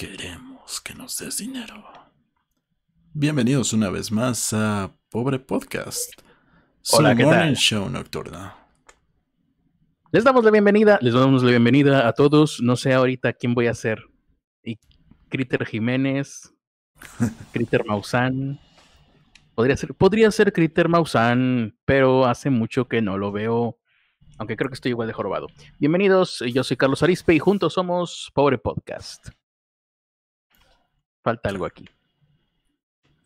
Queremos 0.00 0.80
que 0.80 0.94
nos 0.94 1.18
des 1.18 1.36
dinero. 1.36 1.84
Bienvenidos 3.12 3.74
una 3.74 3.90
vez 3.90 4.10
más 4.10 4.50
a 4.54 4.96
Pobre 5.10 5.38
Podcast. 5.38 6.22
Su 6.80 6.96
Hola, 6.96 7.14
¿qué 7.14 7.22
morning 7.22 7.38
tal? 7.38 7.56
show 7.56 7.90
nocturna. 7.90 8.56
Les 10.10 10.24
damos 10.24 10.42
la 10.42 10.50
bienvenida, 10.52 10.98
les 11.02 11.12
damos 11.12 11.42
la 11.42 11.50
bienvenida 11.50 12.08
a 12.08 12.14
todos. 12.14 12.62
No 12.62 12.76
sé 12.76 12.94
ahorita 12.94 13.34
quién 13.34 13.52
voy 13.52 13.66
a 13.66 13.74
ser. 13.74 14.02
Y 14.64 14.78
Critter 15.28 15.66
Jiménez, 15.66 16.50
Critter 17.52 17.84
Maussan. 17.84 18.58
Podría 19.54 19.76
ser, 19.76 19.92
podría 19.92 20.30
ser 20.30 20.54
Critter 20.54 20.88
Maussan, 20.88 21.76
pero 21.84 22.24
hace 22.24 22.48
mucho 22.48 22.88
que 22.88 23.02
no 23.02 23.18
lo 23.18 23.32
veo. 23.32 23.78
Aunque 24.38 24.56
creo 24.56 24.70
que 24.70 24.76
estoy 24.76 24.92
igual 24.92 25.08
de 25.08 25.12
jorobado. 25.12 25.48
Bienvenidos, 25.78 26.42
yo 26.54 26.64
soy 26.64 26.78
Carlos 26.78 27.02
Arispe 27.02 27.34
y 27.34 27.38
juntos 27.38 27.74
somos 27.74 28.30
Pobre 28.32 28.56
Podcast. 28.56 29.28
Falta 31.22 31.48
algo 31.48 31.66
aquí. 31.66 31.84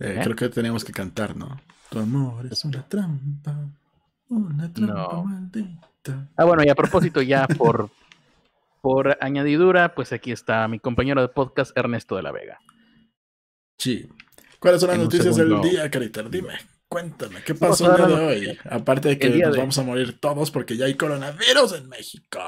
Eh, 0.00 0.16
¿Eh? 0.18 0.20
Creo 0.24 0.36
que 0.36 0.48
tenemos 0.48 0.84
que 0.84 0.92
cantar, 0.92 1.36
¿no? 1.36 1.60
Tu 1.90 1.98
amor 1.98 2.46
es 2.50 2.64
una 2.64 2.86
trampa. 2.88 3.68
Una 4.28 4.72
trampa 4.72 4.94
No. 5.12 5.24
maldita. 5.24 6.28
Ah, 6.36 6.44
bueno, 6.44 6.62
y 6.64 6.68
a 6.68 6.74
propósito, 6.74 7.22
ya 7.22 7.46
por, 7.46 7.90
por 8.82 9.16
añadidura, 9.20 9.94
pues 9.94 10.12
aquí 10.12 10.32
está 10.32 10.66
mi 10.68 10.78
compañero 10.80 11.20
de 11.22 11.28
podcast, 11.28 11.76
Ernesto 11.76 12.16
de 12.16 12.22
la 12.22 12.32
Vega. 12.32 12.58
Sí. 13.78 14.08
¿Cuáles 14.58 14.80
son 14.80 14.88
las 14.88 14.98
En 14.98 15.04
noticias 15.04 15.36
del 15.36 15.60
día, 15.60 15.90
Critter? 15.90 16.28
Dime, 16.30 16.54
cuéntame, 16.88 17.42
¿qué 17.44 17.54
pasó 17.54 17.90
el 17.90 17.96
día 18.06 18.16
de 18.16 18.26
hoy? 18.26 18.58
Aparte 18.70 19.08
de 19.10 19.18
que 19.18 19.28
nos 19.30 19.52
de- 19.52 19.58
vamos 19.58 19.78
a 19.78 19.82
morir 19.82 20.18
todos 20.18 20.50
porque 20.50 20.76
ya 20.76 20.86
hay 20.86 20.94
coronavirus 20.96 21.74
en 21.74 21.88
México. 21.88 22.40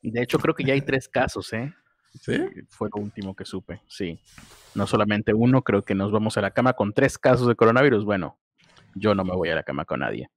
Y 0.00 0.10
de 0.10 0.22
hecho, 0.22 0.38
creo 0.38 0.54
que 0.54 0.64
ya 0.64 0.72
hay 0.74 0.80
tres 0.82 1.08
casos, 1.08 1.52
¿eh? 1.52 1.72
¿Sí? 2.20 2.38
Fue 2.68 2.88
lo 2.94 3.02
último 3.02 3.34
que 3.34 3.44
supe, 3.44 3.82
sí. 3.86 4.18
No 4.74 4.86
solamente 4.86 5.34
uno, 5.34 5.62
creo 5.62 5.82
que 5.82 5.94
nos 5.94 6.12
vamos 6.12 6.36
a 6.36 6.40
la 6.40 6.52
cama 6.52 6.72
con 6.74 6.92
tres 6.92 7.18
casos 7.18 7.46
de 7.46 7.56
coronavirus. 7.56 8.04
Bueno, 8.04 8.38
yo 8.94 9.14
no 9.14 9.24
me 9.24 9.34
voy 9.34 9.48
a 9.50 9.54
la 9.54 9.62
cama 9.62 9.84
con 9.84 10.00
nadie. 10.00 10.30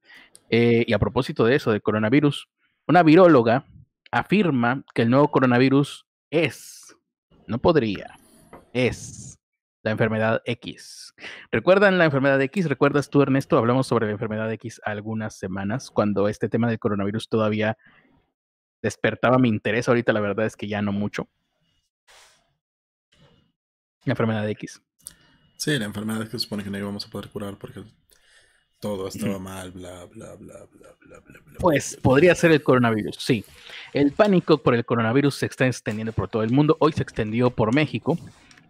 Eh, 0.50 0.84
y 0.86 0.92
a 0.92 0.98
propósito 0.98 1.44
de 1.44 1.54
eso, 1.54 1.70
de 1.72 1.80
coronavirus, 1.80 2.48
una 2.86 3.02
viróloga 3.02 3.64
afirma 4.10 4.84
que 4.94 5.02
el 5.02 5.10
nuevo 5.10 5.30
coronavirus 5.30 6.06
es, 6.30 6.96
no 7.46 7.58
podría, 7.58 8.18
es 8.72 9.38
la 9.82 9.90
enfermedad 9.90 10.42
X. 10.44 11.14
¿Recuerdan 11.50 11.98
la 11.98 12.04
enfermedad 12.04 12.40
X? 12.42 12.68
¿Recuerdas 12.68 13.10
tú, 13.10 13.22
Ernesto? 13.22 13.58
Hablamos 13.58 13.86
sobre 13.86 14.06
la 14.06 14.12
enfermedad 14.12 14.50
X 14.52 14.80
algunas 14.84 15.38
semanas, 15.38 15.90
cuando 15.90 16.28
este 16.28 16.48
tema 16.48 16.68
del 16.68 16.78
coronavirus 16.78 17.28
todavía 17.28 17.76
despertaba 18.82 19.38
mi 19.38 19.48
interés. 19.48 19.88
Ahorita 19.88 20.12
la 20.12 20.20
verdad 20.20 20.46
es 20.46 20.56
que 20.56 20.68
ya 20.68 20.82
no 20.82 20.92
mucho. 20.92 21.28
La 24.08 24.12
enfermedad 24.12 24.48
X. 24.48 24.80
Sí, 25.56 25.78
la 25.78 25.84
enfermedad 25.84 26.24
que 26.24 26.30
se 26.30 26.38
supone 26.38 26.64
que 26.64 26.70
no 26.70 26.78
íbamos 26.78 27.04
a 27.06 27.10
poder 27.10 27.28
curar 27.28 27.56
porque 27.58 27.82
todo 28.80 29.08
estaba 29.08 29.38
mal, 29.38 29.72
bla, 29.72 30.04
bla, 30.06 30.34
bla, 30.36 30.54
bla, 30.70 30.88
bla, 31.00 31.20
bla. 31.20 31.58
Pues 31.58 31.94
bla, 31.96 32.02
podría 32.02 32.34
ser 32.34 32.52
el 32.52 32.62
coronavirus, 32.62 33.16
sí. 33.16 33.44
El 33.92 34.12
pánico 34.12 34.58
por 34.62 34.74
el 34.74 34.84
coronavirus 34.84 35.34
se 35.34 35.46
está 35.46 35.66
extendiendo 35.66 36.12
por 36.12 36.28
todo 36.28 36.42
el 36.42 36.50
mundo. 36.52 36.76
Hoy 36.80 36.92
se 36.92 37.02
extendió 37.02 37.50
por 37.50 37.74
México. 37.74 38.16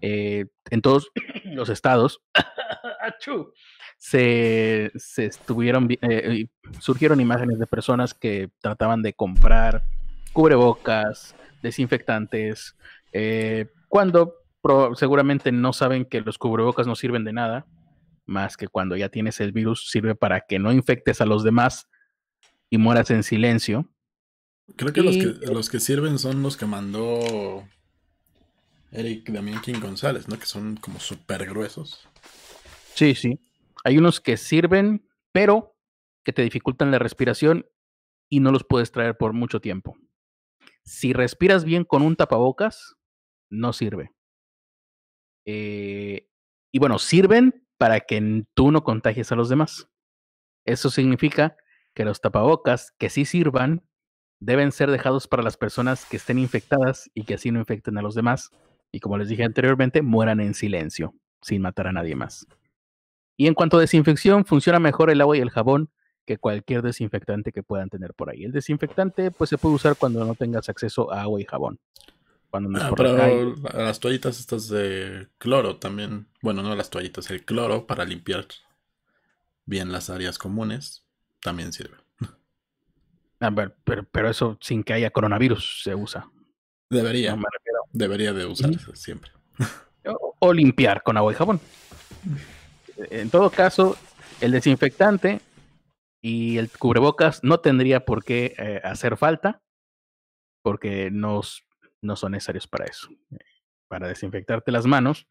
eh, 0.00 0.46
en 0.70 0.80
todos 0.82 1.08
los 1.44 1.68
estados 1.68 2.20
¡Achú! 3.00 3.52
se, 3.96 4.90
se 4.96 5.26
estuvieron 5.26 5.88
vi- 5.88 5.98
eh, 6.02 6.46
surgieron 6.80 7.20
imágenes 7.20 7.58
de 7.58 7.66
personas 7.66 8.14
que 8.14 8.48
trataban 8.60 9.02
de 9.02 9.12
comprar 9.12 9.82
cubrebocas, 10.32 11.34
desinfectantes, 11.62 12.76
eh, 13.12 13.66
cuando 13.88 14.34
pro- 14.60 14.94
seguramente 14.94 15.52
no 15.52 15.72
saben 15.72 16.04
que 16.04 16.20
los 16.20 16.38
cubrebocas 16.38 16.86
no 16.86 16.94
sirven 16.94 17.24
de 17.24 17.32
nada, 17.32 17.66
más 18.26 18.56
que 18.56 18.68
cuando 18.68 18.96
ya 18.96 19.08
tienes 19.08 19.40
el 19.40 19.52
virus 19.52 19.90
sirve 19.90 20.14
para 20.14 20.42
que 20.42 20.58
no 20.58 20.72
infectes 20.72 21.20
a 21.20 21.26
los 21.26 21.44
demás 21.44 21.88
y 22.70 22.78
mueras 22.78 23.10
en 23.10 23.22
silencio. 23.22 23.88
Creo 24.76 24.92
que, 24.92 25.02
los 25.02 25.16
que 25.16 25.24
los 25.46 25.70
que 25.70 25.80
sirven 25.80 26.18
son 26.18 26.42
los 26.42 26.58
que 26.58 26.66
mandó 26.66 27.66
Eric 28.92 29.30
Damián 29.30 29.62
King 29.62 29.80
González, 29.80 30.28
¿no? 30.28 30.38
Que 30.38 30.46
son 30.46 30.76
como 30.76 31.00
súper 31.00 31.46
gruesos. 31.46 32.06
Sí, 32.94 33.14
sí. 33.14 33.40
Hay 33.84 33.96
unos 33.96 34.20
que 34.20 34.36
sirven, 34.36 35.08
pero 35.32 35.74
que 36.24 36.32
te 36.32 36.42
dificultan 36.42 36.90
la 36.90 36.98
respiración 36.98 37.66
y 38.28 38.40
no 38.40 38.52
los 38.52 38.64
puedes 38.64 38.92
traer 38.92 39.16
por 39.16 39.32
mucho 39.32 39.60
tiempo. 39.60 39.96
Si 40.84 41.14
respiras 41.14 41.64
bien 41.64 41.84
con 41.84 42.02
un 42.02 42.16
tapabocas, 42.16 42.96
no 43.48 43.72
sirve. 43.72 44.12
Eh, 45.50 46.28
y 46.70 46.78
bueno, 46.78 46.98
sirven 46.98 47.66
para 47.78 48.00
que 48.00 48.44
tú 48.52 48.70
no 48.70 48.84
contagies 48.84 49.32
a 49.32 49.34
los 49.34 49.48
demás. 49.48 49.88
Eso 50.66 50.90
significa 50.90 51.56
que 51.94 52.04
los 52.04 52.20
tapabocas 52.20 52.92
que 52.98 53.08
sí 53.08 53.24
sirvan 53.24 53.82
deben 54.40 54.72
ser 54.72 54.90
dejados 54.90 55.26
para 55.26 55.42
las 55.42 55.56
personas 55.56 56.04
que 56.04 56.18
estén 56.18 56.38
infectadas 56.38 57.10
y 57.14 57.24
que 57.24 57.32
así 57.32 57.50
no 57.50 57.60
infecten 57.60 57.96
a 57.96 58.02
los 58.02 58.14
demás. 58.14 58.50
Y 58.92 59.00
como 59.00 59.16
les 59.16 59.30
dije 59.30 59.42
anteriormente, 59.42 60.02
mueran 60.02 60.40
en 60.40 60.52
silencio, 60.52 61.14
sin 61.40 61.62
matar 61.62 61.86
a 61.86 61.92
nadie 61.92 62.14
más. 62.14 62.46
Y 63.38 63.46
en 63.46 63.54
cuanto 63.54 63.78
a 63.78 63.80
desinfección, 63.80 64.44
funciona 64.44 64.78
mejor 64.78 65.10
el 65.10 65.22
agua 65.22 65.38
y 65.38 65.40
el 65.40 65.50
jabón 65.50 65.90
que 66.26 66.36
cualquier 66.36 66.82
desinfectante 66.82 67.52
que 67.52 67.62
puedan 67.62 67.88
tener 67.88 68.12
por 68.12 68.28
ahí. 68.28 68.44
El 68.44 68.52
desinfectante 68.52 69.30
pues 69.30 69.48
se 69.48 69.56
puede 69.56 69.76
usar 69.76 69.96
cuando 69.96 70.26
no 70.26 70.34
tengas 70.34 70.68
acceso 70.68 71.10
a 71.10 71.22
agua 71.22 71.40
y 71.40 71.46
jabón. 71.46 71.80
Cuando 72.50 72.76
es 72.78 72.84
Ah, 72.84 72.88
por 72.90 73.74
las 73.74 74.00
toallitas 74.00 74.40
estas 74.40 74.68
de 74.68 75.28
cloro 75.38 75.76
también. 75.76 76.26
Bueno, 76.42 76.62
no 76.62 76.74
las 76.74 76.88
toallitas, 76.90 77.30
el 77.30 77.44
cloro 77.44 77.86
para 77.86 78.04
limpiar 78.04 78.46
bien 79.66 79.92
las 79.92 80.08
áreas 80.08 80.38
comunes 80.38 81.04
también 81.42 81.72
sirve. 81.72 81.96
A 83.40 83.50
ver, 83.50 83.76
pero, 83.84 84.04
pero 84.10 84.28
eso 84.30 84.56
sin 84.60 84.82
que 84.82 84.94
haya 84.94 85.10
coronavirus 85.10 85.82
se 85.84 85.94
usa. 85.94 86.28
Debería, 86.90 87.32
No 87.32 87.36
me 87.36 87.44
debería 87.92 88.32
de 88.32 88.46
usarse 88.46 88.96
siempre. 88.96 89.30
O, 90.06 90.34
o 90.38 90.52
limpiar 90.52 91.02
con 91.02 91.16
agua 91.16 91.32
y 91.32 91.36
jabón. 91.36 91.60
En 93.10 93.30
todo 93.30 93.50
caso, 93.50 93.96
el 94.40 94.52
desinfectante 94.52 95.40
y 96.22 96.56
el 96.58 96.70
cubrebocas 96.70 97.44
no 97.44 97.60
tendría 97.60 98.04
por 98.04 98.24
qué 98.24 98.54
eh, 98.58 98.80
hacer 98.82 99.16
falta 99.16 99.60
porque 100.62 101.10
no, 101.12 101.40
s- 101.40 101.60
no 102.02 102.16
son 102.16 102.32
necesarios 102.32 102.66
para 102.66 102.86
eso. 102.86 103.08
Para 103.88 104.08
desinfectarte 104.08 104.70
las 104.72 104.86
manos. 104.86 105.26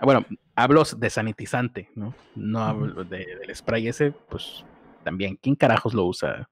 Bueno, 0.00 0.26
hablo 0.56 0.82
de 0.96 1.10
sanitizante, 1.10 1.88
¿no? 1.94 2.14
No 2.34 2.60
hablo 2.64 3.04
de- 3.04 3.36
del 3.36 3.54
spray 3.54 3.86
ese, 3.88 4.10
pues 4.10 4.64
también. 5.04 5.36
¿Quién 5.36 5.54
carajos 5.54 5.94
lo 5.94 6.04
usa 6.06 6.50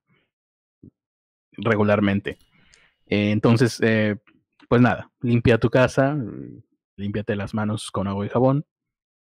regularmente? 1.57 2.39
Eh, 3.07 3.33
entonces, 3.33 3.81
eh, 3.83 4.17
pues 4.69 4.81
nada, 4.81 5.11
limpia 5.21 5.59
tu 5.59 5.69
casa, 5.71 6.17
límpiate 6.97 7.35
las 7.35 7.55
manos 7.55 7.91
con 7.91 8.07
agua 8.07 8.27
y 8.27 8.29
jabón. 8.29 8.65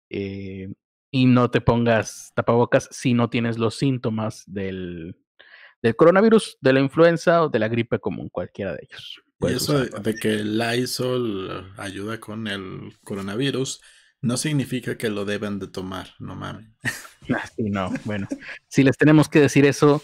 eh, 0.09 0.71
y 1.11 1.25
no 1.25 1.49
te 1.49 1.61
pongas 1.61 2.31
tapabocas 2.35 2.87
si 2.91 3.13
no 3.13 3.29
tienes 3.29 3.57
los 3.57 3.75
síntomas 3.75 4.43
del, 4.47 5.17
del 5.85 5.95
coronavirus, 5.95 6.57
de 6.61 6.73
la 6.73 6.79
influenza 6.79 7.43
o 7.43 7.49
de 7.49 7.59
la 7.59 7.67
gripe 7.67 7.99
común, 7.99 8.29
cualquiera 8.29 8.73
de 8.73 8.79
ellos. 8.89 9.21
Y 9.39 9.53
eso 9.53 9.85
de, 9.85 10.15
que 10.15 10.33
el 10.33 10.57
Lysol 10.57 11.73
ayuda 11.77 12.19
con 12.19 12.47
el 12.47 12.97
coronavirus 13.03 13.81
no 14.21 14.37
significa 14.37 14.97
que 14.97 15.09
lo 15.09 15.25
deben 15.25 15.59
de 15.59 15.67
tomar, 15.67 16.07
no 16.19 16.35
mames. 16.35 16.67
Ah, 17.35 17.43
sí, 17.55 17.63
no, 17.71 17.91
bueno, 18.03 18.27
si 18.67 18.83
les 18.83 18.97
tenemos 18.97 19.27
que 19.29 19.39
decir 19.39 19.65
eso, 19.65 19.99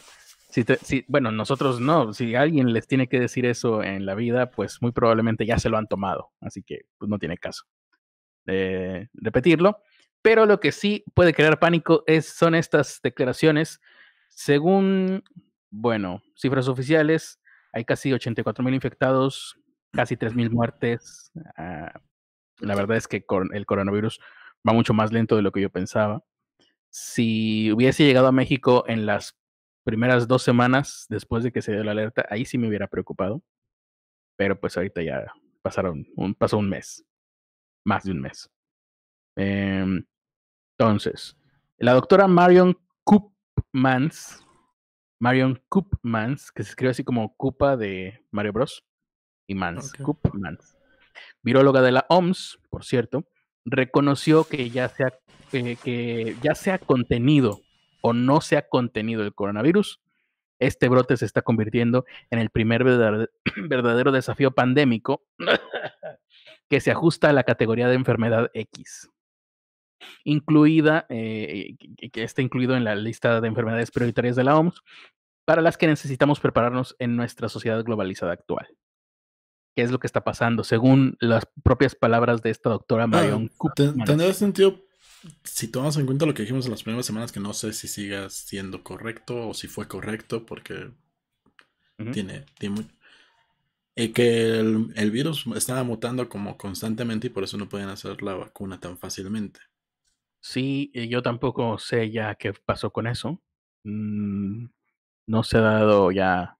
si 0.49 0.63
te- 0.63 0.77
si- 0.77 1.05
bueno, 1.07 1.31
nosotros 1.31 1.79
no, 1.79 2.13
si 2.13 2.33
alguien 2.33 2.73
les 2.73 2.87
tiene 2.87 3.07
que 3.07 3.19
decir 3.19 3.45
eso 3.45 3.83
en 3.83 4.07
la 4.07 4.15
vida, 4.15 4.49
pues 4.49 4.81
muy 4.81 4.91
probablemente 4.91 5.45
ya 5.45 5.59
se 5.59 5.69
lo 5.69 5.77
han 5.77 5.85
tomado, 5.87 6.31
así 6.41 6.63
que 6.63 6.81
pues 6.97 7.09
no 7.09 7.19
tiene 7.19 7.37
caso 7.37 7.65
eh, 8.47 9.07
repetirlo. 9.13 9.77
Pero 10.23 10.47
lo 10.47 10.59
que 10.59 10.71
sí 10.71 11.03
puede 11.13 11.33
crear 11.33 11.59
pánico 11.59 12.03
es, 12.07 12.27
son 12.27 12.55
estas 12.55 12.99
declaraciones. 13.03 13.79
Según, 14.29 15.23
bueno, 15.71 16.21
cifras 16.35 16.67
oficiales, 16.67 17.39
hay 17.73 17.85
casi 17.85 18.13
84 18.13 18.63
mil 18.63 18.73
infectados, 18.73 19.57
casi 19.91 20.17
3 20.17 20.35
mil 20.35 20.51
muertes. 20.51 21.31
ah, 21.57 21.93
la 22.59 22.75
verdad 22.75 22.97
es 22.97 23.07
que 23.07 23.25
el 23.53 23.65
coronavirus 23.65 24.19
va 24.67 24.73
mucho 24.73 24.93
más 24.93 25.11
lento 25.11 25.35
de 25.35 25.41
lo 25.41 25.51
que 25.51 25.61
yo 25.61 25.69
pensaba. 25.71 26.23
Si 26.89 27.71
hubiese 27.71 28.05
llegado 28.05 28.27
a 28.27 28.31
México 28.31 28.83
en 28.87 29.05
las 29.05 29.35
primeras 29.83 30.27
dos 30.27 30.43
semanas 30.43 31.07
después 31.09 31.43
de 31.43 31.51
que 31.51 31.61
se 31.61 31.71
dio 31.71 31.83
la 31.83 31.91
alerta, 31.91 32.25
ahí 32.29 32.45
sí 32.45 32.57
me 32.57 32.67
hubiera 32.67 32.87
preocupado. 32.87 33.41
Pero 34.37 34.59
pues 34.59 34.77
ahorita 34.77 35.01
ya 35.01 35.33
pasaron 35.61 36.05
un, 36.15 36.35
pasó 36.35 36.57
un 36.57 36.69
mes, 36.69 37.03
más 37.85 38.03
de 38.03 38.11
un 38.11 38.21
mes. 38.21 38.49
Em, 39.35 40.05
entonces, 40.77 41.37
la 41.77 41.93
doctora 41.93 42.27
Marion 42.27 42.77
Koopmans, 43.03 44.45
Marion 45.21 45.61
Koopmans, 45.69 46.51
que 46.51 46.63
se 46.63 46.71
escribe 46.71 46.89
así 46.89 47.03
como 47.03 47.35
Koopa 47.37 47.77
de 47.77 48.25
Mario 48.31 48.53
Bros. 48.53 48.83
y 49.45 49.53
Mans, 49.53 49.93
Ok. 49.93 50.01
Koopmans, 50.01 50.75
viróloga 51.43 51.83
de 51.83 51.91
la 51.91 52.07
OMS, 52.09 52.57
por 52.71 52.83
cierto, 52.83 53.23
reconoció 53.63 54.45
que 54.45 54.71
ya 54.71 54.89
se 54.89 55.03
ha, 55.03 55.13
eh, 55.53 55.77
que 55.83 56.35
ya 56.41 56.55
se 56.55 56.71
ha 56.71 56.79
contenido 56.79 57.61
o 58.01 58.13
no 58.13 58.41
se 58.41 58.57
ha 58.57 58.67
contenido 58.67 59.21
el 59.21 59.35
coronavirus, 59.35 60.01
este 60.57 60.89
brote 60.89 61.15
se 61.17 61.25
está 61.25 61.43
convirtiendo 61.43 62.03
en 62.31 62.39
el 62.39 62.49
primer 62.49 62.83
verdadero 62.83 63.31
desafío 64.11 64.51
pandémico 64.51 65.23
que 66.67 66.79
se 66.79 66.89
ajusta 66.89 67.29
a 67.29 67.33
la 67.33 67.43
categoría 67.43 67.87
de 67.87 67.93
enfermedad 67.93 68.49
X, 68.55 69.07
incluida, 70.23 71.05
eh, 71.09 71.75
que 72.11 72.23
está 72.23 72.41
incluido 72.41 72.75
en 72.75 72.83
la 72.83 72.95
lista 72.95 73.41
de 73.41 73.47
enfermedades 73.47 73.91
prioritarias 73.91 74.35
de 74.35 74.43
la 74.43 74.57
OMS, 74.57 74.81
para 75.45 75.61
las 75.61 75.77
que 75.77 75.87
necesitamos 75.87 76.39
prepararnos 76.39 76.95
en 76.99 77.15
nuestra 77.15 77.49
sociedad 77.49 77.83
globalizada 77.83 78.33
actual. 78.33 78.67
¿Qué 79.75 79.83
es 79.83 79.91
lo 79.91 79.99
que 79.99 80.07
está 80.07 80.23
pasando? 80.23 80.63
Según 80.63 81.17
las 81.19 81.47
propias 81.63 81.95
palabras 81.95 82.41
de 82.41 82.49
esta 82.49 82.69
doctora 82.69 83.07
Marion 83.07 83.49
ah, 83.59 83.73
Tendría 84.05 84.33
sentido 84.33 84.81
si 85.43 85.67
tomamos 85.67 85.97
en 85.97 86.05
cuenta 86.05 86.25
lo 86.25 86.33
que 86.33 86.43
dijimos 86.43 86.65
en 86.65 86.71
las 86.71 86.83
primeras 86.83 87.05
semanas, 87.05 87.31
que 87.31 87.39
no 87.39 87.53
sé 87.53 87.73
si 87.73 87.87
siga 87.87 88.29
siendo 88.29 88.83
correcto 88.83 89.49
o 89.49 89.53
si 89.53 89.67
fue 89.67 89.87
correcto, 89.87 90.45
porque 90.45 90.91
tiene, 92.11 92.45
tiene 92.57 92.87
y 93.95 94.09
que 94.09 94.59
el, 94.59 95.11
virus 95.11 95.45
estaba 95.55 95.83
mutando 95.83 96.29
como 96.29 96.57
constantemente 96.57 97.27
y 97.27 97.29
por 97.29 97.43
eso 97.43 97.57
no 97.57 97.69
pueden 97.69 97.89
hacer 97.89 98.21
la 98.21 98.33
vacuna 98.33 98.79
tan 98.79 98.97
fácilmente. 98.97 99.59
Sí, 100.41 100.91
yo 101.09 101.21
tampoco 101.21 101.77
sé 101.77 102.11
ya 102.11 102.35
qué 102.35 102.53
pasó 102.53 102.91
con 102.91 103.07
eso. 103.07 103.41
Mm, 103.83 104.67
no 105.27 105.43
se 105.43 105.57
ha 105.57 105.61
dado 105.61 106.11
ya. 106.11 106.57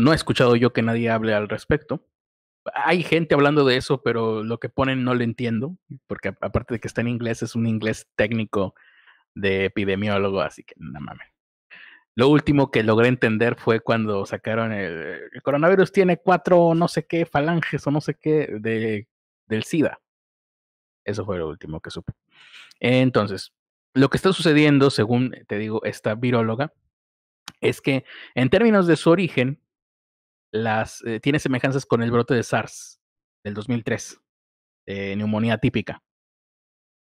No 0.00 0.12
he 0.12 0.16
escuchado 0.16 0.56
yo 0.56 0.72
que 0.72 0.82
nadie 0.82 1.10
hable 1.10 1.34
al 1.34 1.48
respecto. 1.48 2.06
Hay 2.74 3.02
gente 3.02 3.34
hablando 3.34 3.64
de 3.64 3.76
eso, 3.76 4.02
pero 4.02 4.42
lo 4.44 4.58
que 4.60 4.68
ponen 4.68 5.04
no 5.04 5.14
lo 5.14 5.24
entiendo, 5.24 5.78
porque 6.08 6.28
aparte 6.28 6.74
de 6.74 6.80
que 6.80 6.88
está 6.88 7.00
en 7.02 7.08
inglés, 7.08 7.42
es 7.42 7.54
un 7.56 7.66
inglés 7.66 8.08
técnico 8.16 8.74
de 9.34 9.66
epidemiólogo, 9.66 10.40
así 10.40 10.64
que 10.64 10.74
no 10.78 11.00
mames. 11.00 11.28
Lo 12.16 12.28
último 12.28 12.70
que 12.70 12.82
logré 12.82 13.08
entender 13.08 13.56
fue 13.56 13.80
cuando 13.80 14.24
sacaron 14.26 14.72
el, 14.72 15.30
coronavirus 15.42 15.92
tiene 15.92 16.16
cuatro 16.18 16.74
no 16.74 16.88
sé 16.88 17.06
qué 17.06 17.26
falanges 17.26 17.86
o 17.86 17.90
no 17.90 18.00
sé 18.00 18.14
qué 18.14 18.48
de, 18.60 19.06
del 19.46 19.64
SIDA. 19.64 20.00
Eso 21.06 21.24
fue 21.24 21.38
lo 21.38 21.48
último 21.48 21.80
que 21.80 21.90
supe. 21.90 22.12
Entonces, 22.80 23.54
lo 23.94 24.10
que 24.10 24.18
está 24.18 24.32
sucediendo, 24.32 24.90
según 24.90 25.34
te 25.46 25.56
digo, 25.56 25.82
esta 25.84 26.14
viróloga, 26.14 26.74
es 27.60 27.80
que 27.80 28.04
en 28.34 28.50
términos 28.50 28.86
de 28.86 28.96
su 28.96 29.10
origen, 29.10 29.62
las, 30.52 31.02
eh, 31.04 31.20
tiene 31.20 31.38
semejanzas 31.38 31.86
con 31.86 32.02
el 32.02 32.10
brote 32.10 32.34
de 32.34 32.42
SARS 32.42 33.00
del 33.44 33.54
2003, 33.54 34.20
de 34.86 35.16
neumonía 35.16 35.58
típica. 35.58 36.02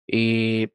Y 0.07 0.73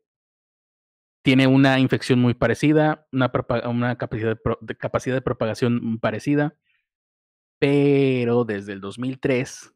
tiene 1.23 1.47
una 1.47 1.79
infección 1.79 2.19
muy 2.19 2.33
parecida, 2.33 3.07
una, 3.11 3.95
capacidad, 3.97 4.37
capacidad 4.77 5.15
de 5.15 5.21
propagación 5.21 5.99
parecida, 5.99 6.55
pero 7.59 8.43
desde 8.43 8.73
el 8.73 8.81
2003 8.81 9.73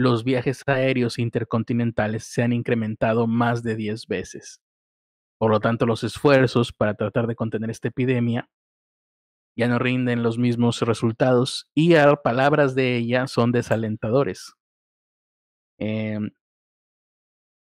los 0.00 0.24
viajes 0.24 0.62
aéreos 0.66 1.18
intercontinentales 1.18 2.24
se 2.24 2.42
han 2.42 2.54
incrementado 2.54 3.26
más 3.26 3.62
de 3.62 3.76
10 3.76 4.06
veces. 4.06 4.62
Por 5.36 5.50
lo 5.50 5.60
tanto, 5.60 5.84
los 5.84 6.04
esfuerzos 6.04 6.72
para 6.72 6.94
tratar 6.94 7.26
de 7.26 7.36
contener 7.36 7.68
esta 7.68 7.88
epidemia 7.88 8.48
ya 9.54 9.68
no 9.68 9.78
rinden 9.78 10.22
los 10.22 10.38
mismos 10.38 10.80
resultados 10.80 11.68
y 11.74 11.96
a 11.96 12.16
palabras 12.16 12.74
de 12.74 12.96
ella 12.96 13.26
son 13.26 13.52
desalentadores. 13.52 14.54
Em, 15.76 16.30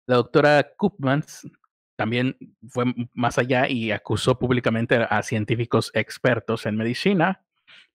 la 0.08 0.16
doctora 0.16 0.72
Koopmans 0.78 1.50
también 1.98 2.38
fue 2.70 2.86
más 3.14 3.40
allá 3.40 3.68
y 3.68 3.92
acusó 3.92 4.40
públicamente 4.40 4.96
a 4.96 5.22
científicos 5.22 5.92
expertos 5.94 6.66
en 6.66 6.78
medicina 6.78 7.44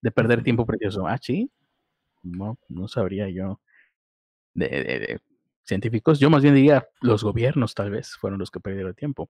de 0.01 0.11
perder 0.11 0.43
tiempo 0.43 0.67
precioso. 0.67 1.07
Ah, 1.07 1.17
sí, 1.19 1.51
no, 2.21 2.59
no 2.69 2.87
sabría 2.87 3.29
yo 3.29 3.59
de, 4.57 5.19
científicos. 5.63 6.19
Yo 6.19 6.29
más 6.29 6.43
bien 6.43 6.55
diría 6.55 6.87
los 7.01 7.23
gobiernos 7.23 7.73
tal 7.73 7.91
vez 7.91 8.11
fueron 8.15 8.39
los 8.39 8.51
que 8.51 8.59
perdieron 8.59 8.93
tiempo 8.93 9.29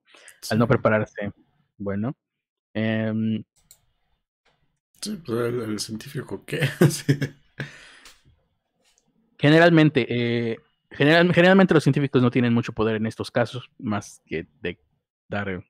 al 0.50 0.60
no 0.60 0.68
prepararse. 0.68 1.32
Bueno. 1.78 2.16
Sí, 5.02 5.22
pues 5.26 5.54
el, 5.54 5.80
científico 5.80 6.44
qué. 6.46 6.68
Generalmente, 9.40 10.08
eh, 10.10 10.58
generalmente 10.90 11.76
los 11.76 11.84
científicos 11.84 12.24
no 12.24 12.32
tienen 12.32 12.54
mucho 12.54 12.74
poder 12.74 12.96
en 12.96 13.06
estos 13.06 13.30
casos, 13.30 13.70
más 13.78 14.22
que 14.26 14.48
de 14.62 14.80
dar. 15.28 15.64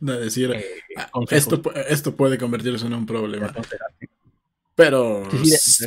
De 0.00 0.20
decir, 0.20 0.50
eh, 0.50 0.64
ah, 0.96 1.10
esto, 1.30 1.62
esto 1.88 2.16
puede 2.16 2.38
convertirse 2.38 2.84
en 2.86 2.94
un 2.94 3.06
problema. 3.06 3.52
Pero, 4.74 5.28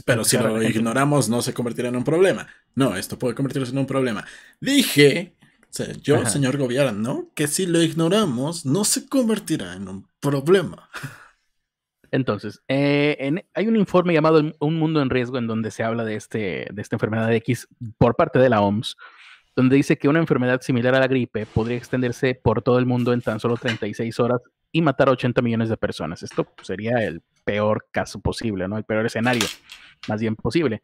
pero 0.06 0.24
si 0.24 0.38
lo 0.38 0.62
ignoramos, 0.62 1.28
no 1.28 1.42
se 1.42 1.54
convertirá 1.54 1.90
en 1.90 1.98
un 1.98 2.04
problema. 2.04 2.48
No, 2.76 2.96
esto 2.96 3.20
puede 3.20 3.36
convertirse 3.36 3.72
en 3.72 3.80
un 3.80 3.86
problema. 3.88 4.26
Dije, 4.62 5.36
yo, 6.02 6.26
señor 6.26 6.58
gobierno, 6.58 7.30
que 7.36 7.48
si 7.48 7.66
lo 7.66 7.82
ignoramos, 7.82 8.66
no 8.66 8.86
se 8.86 9.08
convertirá 9.08 9.74
en 9.74 9.88
un 9.90 10.08
problema. 10.20 10.90
Entonces, 12.12 12.62
eh, 12.70 13.44
hay 13.54 13.68
un 13.68 13.76
informe 13.76 14.14
llamado 14.14 14.42
Un 14.60 14.80
mundo 14.80 15.02
en 15.02 15.10
riesgo 15.10 15.38
en 15.38 15.48
donde 15.48 15.72
se 15.72 15.84
habla 15.84 16.06
de, 16.06 16.16
este, 16.16 16.68
de 16.72 16.82
esta 16.82 16.96
enfermedad 16.96 17.28
de 17.28 17.36
X 17.38 17.68
por 17.98 18.16
parte 18.16 18.40
de 18.40 18.50
la 18.50 18.62
OMS, 18.62 18.96
donde 19.56 19.76
dice 19.76 19.98
que 19.98 20.08
una 20.08 20.20
enfermedad 20.20 20.62
similar 20.62 20.96
a 20.96 21.00
la 21.00 21.08
gripe 21.08 21.46
podría 21.46 21.78
extenderse 21.78 22.36
por 22.36 22.62
todo 22.62 22.80
el 22.80 22.86
mundo 22.86 23.12
en 23.12 23.22
tan 23.22 23.40
solo 23.42 23.58
36 23.58 24.20
horas 24.20 24.42
y 24.72 24.82
matar 24.82 25.10
a 25.10 25.12
80 25.12 25.42
millones 25.42 25.70
de 25.70 25.78
personas. 25.78 26.24
Esto 26.24 26.48
sería 26.62 27.04
el 27.04 27.22
peor 27.48 27.88
caso 27.92 28.20
posible, 28.20 28.68
¿no? 28.68 28.78
El 28.78 28.84
peor 28.84 29.06
escenario, 29.06 29.46
más 30.10 30.20
bien 30.20 30.36
posible. 30.36 30.84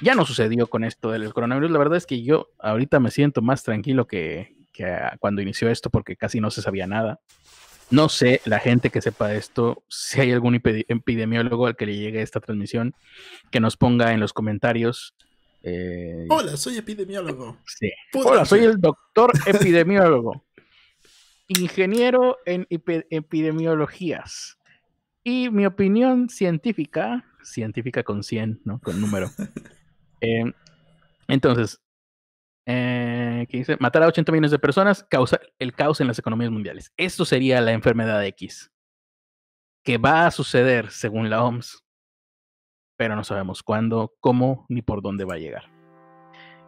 Ya 0.00 0.16
no 0.16 0.26
sucedió 0.26 0.66
con 0.66 0.82
esto 0.82 1.12
del 1.12 1.32
coronavirus. 1.32 1.70
La 1.70 1.78
verdad 1.78 1.96
es 1.96 2.06
que 2.06 2.24
yo 2.24 2.48
ahorita 2.58 2.98
me 2.98 3.12
siento 3.12 3.40
más 3.40 3.62
tranquilo 3.62 4.08
que, 4.08 4.56
que 4.72 4.98
cuando 5.20 5.42
inició 5.42 5.70
esto 5.70 5.90
porque 5.90 6.16
casi 6.16 6.40
no 6.40 6.50
se 6.50 6.60
sabía 6.60 6.88
nada. 6.88 7.20
No 7.90 8.08
sé, 8.08 8.40
la 8.46 8.58
gente 8.58 8.90
que 8.90 9.00
sepa 9.00 9.32
esto, 9.34 9.84
si 9.88 10.20
hay 10.20 10.32
algún 10.32 10.56
epidemiólogo 10.56 11.66
al 11.68 11.76
que 11.76 11.86
le 11.86 11.96
llegue 11.96 12.22
esta 12.22 12.40
transmisión, 12.40 12.94
que 13.52 13.60
nos 13.60 13.76
ponga 13.76 14.12
en 14.12 14.18
los 14.18 14.32
comentarios. 14.32 15.14
Eh, 15.62 16.26
Hola, 16.30 16.56
soy 16.56 16.78
epidemiólogo. 16.78 17.58
Sí. 17.66 17.92
Hola, 18.14 18.44
soy 18.44 18.64
el 18.64 18.80
doctor 18.80 19.30
epidemiólogo. 19.46 20.42
Ingeniero 21.46 22.38
en 22.44 22.66
epidemiologías. 22.68 24.58
Y 25.24 25.50
mi 25.50 25.66
opinión 25.66 26.28
científica, 26.28 27.24
científica 27.42 28.02
con 28.02 28.22
100, 28.22 28.62
¿no? 28.64 28.80
Con 28.80 29.00
número. 29.00 29.30
Eh, 30.24 30.44
entonces, 31.26 31.82
eh, 32.64 33.44
que 33.50 33.56
dice, 33.56 33.76
matar 33.80 34.04
a 34.04 34.06
80 34.06 34.30
millones 34.30 34.52
de 34.52 34.60
personas 34.60 35.04
causa 35.10 35.40
el 35.58 35.72
caos 35.72 36.00
en 36.00 36.06
las 36.06 36.18
economías 36.20 36.52
mundiales. 36.52 36.92
Esto 36.96 37.24
sería 37.24 37.60
la 37.60 37.72
enfermedad 37.72 38.24
X, 38.26 38.70
que 39.82 39.98
va 39.98 40.26
a 40.26 40.30
suceder 40.30 40.92
según 40.92 41.28
la 41.28 41.42
OMS, 41.42 41.82
pero 42.96 43.16
no 43.16 43.24
sabemos 43.24 43.64
cuándo, 43.64 44.14
cómo 44.20 44.64
ni 44.68 44.80
por 44.80 45.02
dónde 45.02 45.24
va 45.24 45.34
a 45.34 45.38
llegar. 45.38 45.64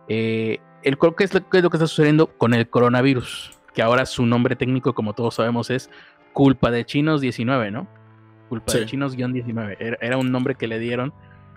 Eh, 0.09 0.59
el, 0.83 0.99
¿qué, 0.99 1.25
es 1.25 1.33
lo, 1.33 1.49
¿Qué 1.49 1.59
es 1.59 1.63
lo 1.63 1.71
que 1.71 1.77
está 1.77 1.87
sucediendo 1.87 2.37
con 2.37 2.55
el 2.55 2.69
coronavirus? 2.69 3.57
Que 3.73 3.83
ahora 3.83 4.05
su 4.05 4.27
nombre 4.27 4.57
técnico, 4.57 4.95
como 4.95 5.15
todos 5.15 5.37
sabemos, 5.37 5.71
es 5.71 5.91
culpa 6.33 6.73
de 6.73 6.85
chinos 6.85 7.21
19, 7.21 7.71
¿no? 7.71 8.04
Culpa 8.49 8.73
de 8.73 8.87
chinos-19. 8.87 9.77
Era, 9.79 9.99
era 10.01 10.19
un 10.19 10.31
nombre 10.31 10.55
que 10.55 10.67
le 10.67 10.79
dieron 10.79 11.13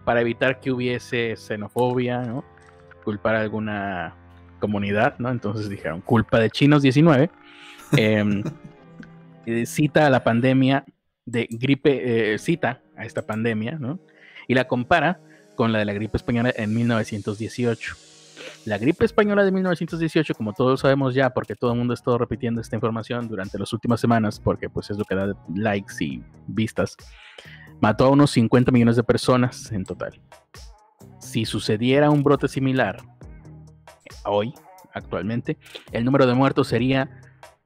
para 0.05 0.21
evitar 0.21 0.59
que 0.59 0.71
hubiese 0.71 1.35
xenofobia, 1.35 2.21
¿no? 2.21 2.45
Culpar 3.03 3.35
a 3.35 3.41
alguna 3.41 4.15
comunidad, 4.59 5.19
¿no? 5.19 5.29
Entonces 5.29 5.69
dijeron, 5.69 6.01
culpa 6.01 6.39
de 6.39 6.49
chinos 6.49 6.81
19. 6.81 7.29
Em, 7.97 8.43
eh, 9.45 9.65
cita 9.65 10.07
a 10.07 10.09
la 10.09 10.21
pandemia 10.21 10.83
de 11.25 11.47
gripe, 11.49 12.33
eh, 12.33 12.37
cita 12.37 12.81
a 12.97 13.05
esta 13.05 13.25
pandemia, 13.25 13.77
¿no? 13.79 13.99
Y 14.45 14.55
la 14.55 14.67
compara 14.67 15.21
con 15.55 15.71
la 15.71 15.79
de 15.79 15.85
la 15.85 15.93
gripe 15.93 16.17
española 16.17 16.53
en 16.55 16.73
1918. 16.73 17.95
La 18.65 18.77
gripe 18.77 19.05
española 19.05 19.43
de 19.43 19.51
1918, 19.51 20.33
como 20.35 20.53
todos 20.53 20.81
sabemos 20.81 21.13
ya, 21.13 21.29
porque 21.29 21.55
todo 21.55 21.71
el 21.71 21.77
mundo 21.77 21.93
ha 21.93 21.95
estado 21.95 22.17
repitiendo 22.17 22.61
esta 22.61 22.75
información 22.75 23.27
durante 23.27 23.57
las 23.57 23.71
últimas 23.73 23.99
semanas, 23.99 24.39
porque 24.39 24.69
pues 24.69 24.89
es 24.89 24.97
lo 24.97 25.05
que 25.05 25.15
da 25.15 25.33
likes 25.55 25.95
y 26.03 26.23
vistas, 26.47 26.97
mató 27.79 28.05
a 28.05 28.09
unos 28.09 28.31
50 28.31 28.71
millones 28.71 28.95
de 28.95 29.03
personas 29.03 29.71
en 29.71 29.83
total. 29.83 30.19
Si 31.19 31.45
sucediera 31.45 32.09
un 32.09 32.23
brote 32.23 32.47
similar 32.47 32.97
hoy, 34.25 34.53
actualmente, 34.93 35.57
el 35.91 36.03
número 36.03 36.25
de 36.25 36.33
muertos 36.33 36.67
sería 36.67 37.09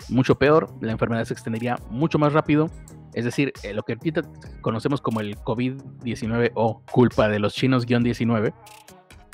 mucho 0.10 0.36
peor, 0.36 0.74
la 0.82 0.92
enfermedad 0.92 1.26
se 1.26 1.34
extendería 1.34 1.78
mucho 1.90 2.18
más 2.20 2.34
rápido, 2.34 2.70
es 3.14 3.26
decir, 3.26 3.54
eh, 3.64 3.74
lo 3.74 3.84
que 3.84 3.98
conocemos 4.62 5.02
como 5.02 5.20
el 5.20 5.38
COVID-19 5.38 6.52
o 6.56 6.82
culpa 6.92 7.28
de 7.28 7.40
los 7.40 7.54
chinos-19 7.54 8.54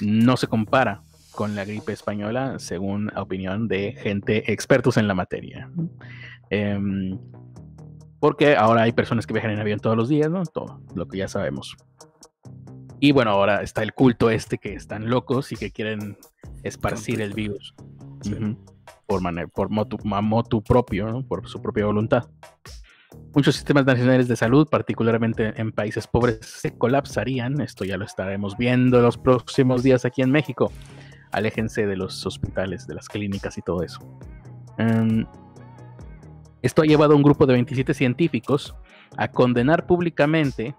no 0.02 0.38
se 0.38 0.48
compara 0.48 1.04
con 1.38 1.56
la 1.56 1.66
gripe 1.66 1.94
española, 1.94 2.58
según 2.58 3.16
opinión 3.16 3.68
de 3.68 3.94
gente 3.94 4.52
expertos 4.52 4.98
en 4.98 5.08
la 5.08 5.14
materia. 5.14 5.70
Em, 6.50 7.20
porque 8.20 8.56
ahora 8.56 8.82
hay 8.82 8.92
personas 8.92 9.28
que 9.28 9.34
viajan 9.34 9.52
en 9.52 9.60
avión 9.60 9.80
todos 9.80 9.96
los 9.96 10.10
días, 10.10 10.32
¿no? 10.32 10.44
Todo 10.48 10.82
lo 10.96 11.08
que 11.08 11.20
ya 11.20 11.28
sabemos. 11.28 11.78
Y 13.00 13.12
bueno, 13.12 13.30
ahora 13.30 13.62
está 13.62 13.84
el 13.84 13.94
culto 13.94 14.32
este 14.32 14.58
que 14.58 14.74
están 14.74 15.12
locos 15.12 15.52
y 15.52 15.58
que 15.58 15.70
quieren 15.70 16.18
esparcir 16.64 17.22
el 17.22 17.36
virus 17.36 17.76
por, 19.06 19.22
por 19.52 19.70
motu, 19.70 20.64
propio, 20.64 21.24
por 21.28 21.48
su 21.48 21.62
propia 21.62 21.86
voluntad. 21.86 22.28
Muchos 23.36 23.54
sistemas 23.54 23.86
nacionales 23.86 24.28
de 24.28 24.36
salud, 24.36 24.68
particularmente 24.68 25.54
en 25.56 25.72
países 25.72 26.08
pobres, 26.08 26.40
se 26.42 26.76
colapsarían. 26.76 27.62
Esto 27.62 27.86
ya 27.86 27.96
lo 27.98 28.06
estaremos 28.06 28.58
viendo 28.58 29.02
los 29.02 29.20
próximos 29.20 29.84
días 29.84 30.04
aquí 30.04 30.24
en 30.24 30.32
México. 30.32 30.72
Aléjense 31.32 31.86
de 31.86 31.98
los 31.98 32.26
hospitales, 32.26 32.88
de 32.88 32.96
las 32.96 33.08
clínicas 33.08 33.58
y 33.58 33.62
todo 33.62 33.84
eso. 33.84 34.00
Em, 34.78 35.26
esto 36.62 36.82
ha 36.82 36.86
llevado 36.86 37.14
a 37.14 37.16
un 37.16 37.24
grupo 37.24 37.46
de 37.46 37.54
27 37.54 37.94
científicos 37.94 38.76
a 39.18 39.30
condenar 39.30 39.86
públicamente 39.86 40.76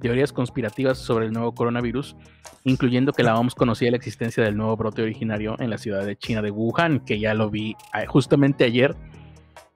teorías 0.00 0.32
conspirativas 0.32 0.98
sobre 0.98 1.26
el 1.26 1.32
nuevo 1.32 1.54
coronavirus, 1.54 2.16
incluyendo 2.64 3.12
que 3.12 3.22
la 3.22 3.38
OMS 3.38 3.54
conocía 3.54 3.90
la 3.90 3.96
existencia 3.96 4.44
del 4.44 4.56
nuevo 4.56 4.76
brote 4.76 5.02
originario 5.02 5.56
en 5.58 5.70
la 5.70 5.78
ciudad 5.78 6.04
de 6.04 6.16
China 6.16 6.42
de 6.42 6.50
Wuhan, 6.50 7.00
que 7.00 7.18
ya 7.18 7.34
lo 7.34 7.50
vi 7.50 7.76
eh, 7.94 8.06
justamente 8.06 8.64
ayer, 8.64 8.94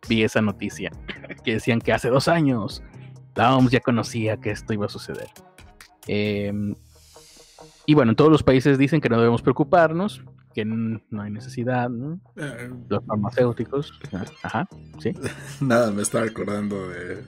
vi 0.08 0.22
esa 0.22 0.40
noticia, 0.40 0.90
que 1.44 1.54
decían 1.54 1.80
que 1.80 1.92
hace 1.92 2.08
dos 2.08 2.28
años 2.28 2.82
la 3.34 3.56
OMS 3.56 3.70
ya 3.70 3.80
conocía 3.80 4.36
que 4.38 4.50
esto 4.50 4.72
iba 4.72 4.86
a 4.86 4.88
suceder. 4.88 5.28
Em, 6.06 6.74
y 7.90 7.94
bueno, 7.94 8.12
en 8.12 8.16
todos 8.16 8.30
los 8.30 8.44
países 8.44 8.78
dicen 8.78 9.00
que 9.00 9.08
no 9.08 9.16
debemos 9.16 9.42
preocuparnos, 9.42 10.22
que 10.54 10.64
no 10.64 11.00
hay 11.20 11.32
necesidad, 11.32 11.90
eh, 12.36 12.70
los 12.88 13.04
farmacéuticos, 13.04 13.92
ajá, 14.44 14.68
sí. 15.00 15.12
Nada, 15.60 15.90
me 15.90 16.02
estaba 16.02 16.24
acordando 16.24 16.88
de 16.88 17.24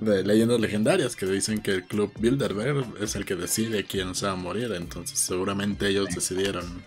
de 0.00 0.22
leyendas 0.22 0.60
legendarias 0.60 1.16
que 1.16 1.26
dicen 1.26 1.60
que 1.60 1.72
el 1.72 1.82
club 1.82 2.12
Bilderberg 2.20 2.86
es 3.00 3.16
el 3.16 3.24
que 3.24 3.34
decide 3.34 3.82
quién 3.82 4.14
se 4.14 4.26
va 4.26 4.34
a 4.34 4.36
morir, 4.36 4.70
entonces 4.76 5.18
seguramente 5.18 5.88
ellos 5.88 6.06
decidieron. 6.14 6.84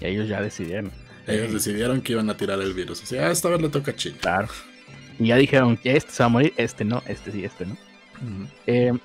Y 0.00 0.06
ellos 0.06 0.28
ya 0.28 0.40
decidieron. 0.40 0.92
Ellos 1.26 1.52
decidieron 1.52 2.02
que 2.02 2.12
iban 2.12 2.30
a 2.30 2.36
tirar 2.36 2.60
el 2.60 2.72
virus. 2.72 3.02
O 3.02 3.06
sea, 3.06 3.32
esta 3.32 3.48
vez 3.48 3.60
le 3.60 3.68
toca 3.68 3.90
a. 3.90 3.94
Claro. 4.20 4.46
Y 5.18 5.26
ya 5.26 5.36
dijeron 5.38 5.76
que 5.76 5.96
este 5.96 6.12
se 6.12 6.22
va 6.22 6.26
a 6.26 6.28
morir, 6.28 6.54
este 6.56 6.84
no, 6.84 7.02
este 7.08 7.32
sí, 7.32 7.44
este 7.44 7.66
no. 7.66 7.76
Eh, 8.68 8.96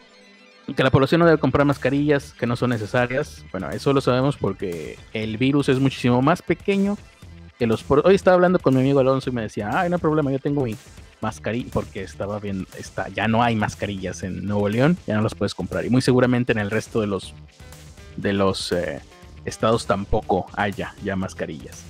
que 0.75 0.84
la 0.84 0.91
población 0.91 1.20
no 1.20 1.25
debe 1.25 1.38
comprar 1.38 1.65
mascarillas 1.65 2.34
que 2.34 2.48
no 2.48 2.56
son 2.56 2.70
necesarias. 2.70 3.44
Bueno, 3.51 3.70
eso 3.70 3.94
lo 3.94 4.01
sabemos 4.01 4.38
porque 4.38 4.98
el 5.13 5.38
virus 5.38 5.70
es 5.70 5.80
muchísimo 5.80 6.22
más 6.22 6.41
pequeño 6.41 6.98
que 7.58 7.68
los... 7.68 7.84
Hoy 7.89 8.15
estaba 8.15 8.36
hablando 8.36 8.60
con 8.60 8.74
mi 8.74 8.82
amigo 8.82 9.00
Alonso 9.00 9.30
y 9.30 9.34
me 9.34 9.41
decía, 9.41 9.70
ay, 9.74 9.89
no 9.89 9.96
hay 9.98 10.01
problema, 10.01 10.32
yo 10.32 10.39
tengo 10.39 10.63
mi 10.63 10.75
mascarilla, 11.20 11.70
porque 11.72 12.01
estaba 12.03 12.39
bien, 12.39 12.65
está, 12.77 13.08
ya 13.10 13.27
no 13.27 13.44
hay 13.44 13.56
mascarillas 13.56 14.24
en 14.24 14.46
Nuevo 14.46 14.70
León, 14.70 14.98
ya 15.06 15.15
no 15.15 15.22
las 15.22 15.36
puedes 15.36 15.53
comprar. 15.53 15.86
Y 15.86 15.89
muy 15.89 16.01
seguramente 16.01 16.51
en 16.51 16.58
el 16.58 16.72
resto 16.72 17.01
de 17.01 17.08
los, 17.08 17.34
de 18.18 18.34
los 18.34 18.72
eh, 18.72 19.01
estados 19.46 19.86
tampoco 19.86 20.48
haya 20.53 20.96
ya 21.03 21.15
mascarillas. 21.15 21.84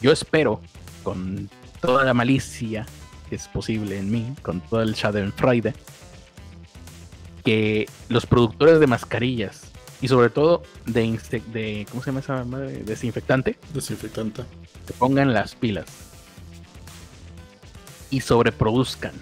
Yo 0.00 0.12
espero, 0.12 0.60
con 1.02 1.48
toda 1.80 2.04
la 2.04 2.14
malicia 2.14 2.84
que 3.28 3.36
es 3.36 3.48
posible 3.48 3.98
en 3.98 4.10
mí, 4.10 4.34
con 4.42 4.60
todo 4.60 4.82
el 4.82 4.94
Friday 4.94 5.72
que 7.46 7.88
los 8.08 8.26
productores 8.26 8.80
de 8.80 8.88
mascarillas 8.88 9.70
y 10.00 10.08
sobre 10.08 10.30
todo 10.30 10.64
de, 10.84 11.18
de 11.52 11.86
¿cómo 11.88 12.02
se 12.02 12.10
llama 12.10 12.20
esa 12.20 12.44
madre? 12.44 12.82
Desinfectante. 12.84 13.56
Desinfectante. 13.72 14.42
Que 14.84 14.92
pongan 14.92 15.32
las 15.32 15.54
pilas 15.54 15.86
y 18.10 18.20
sobreproduzcan. 18.20 19.12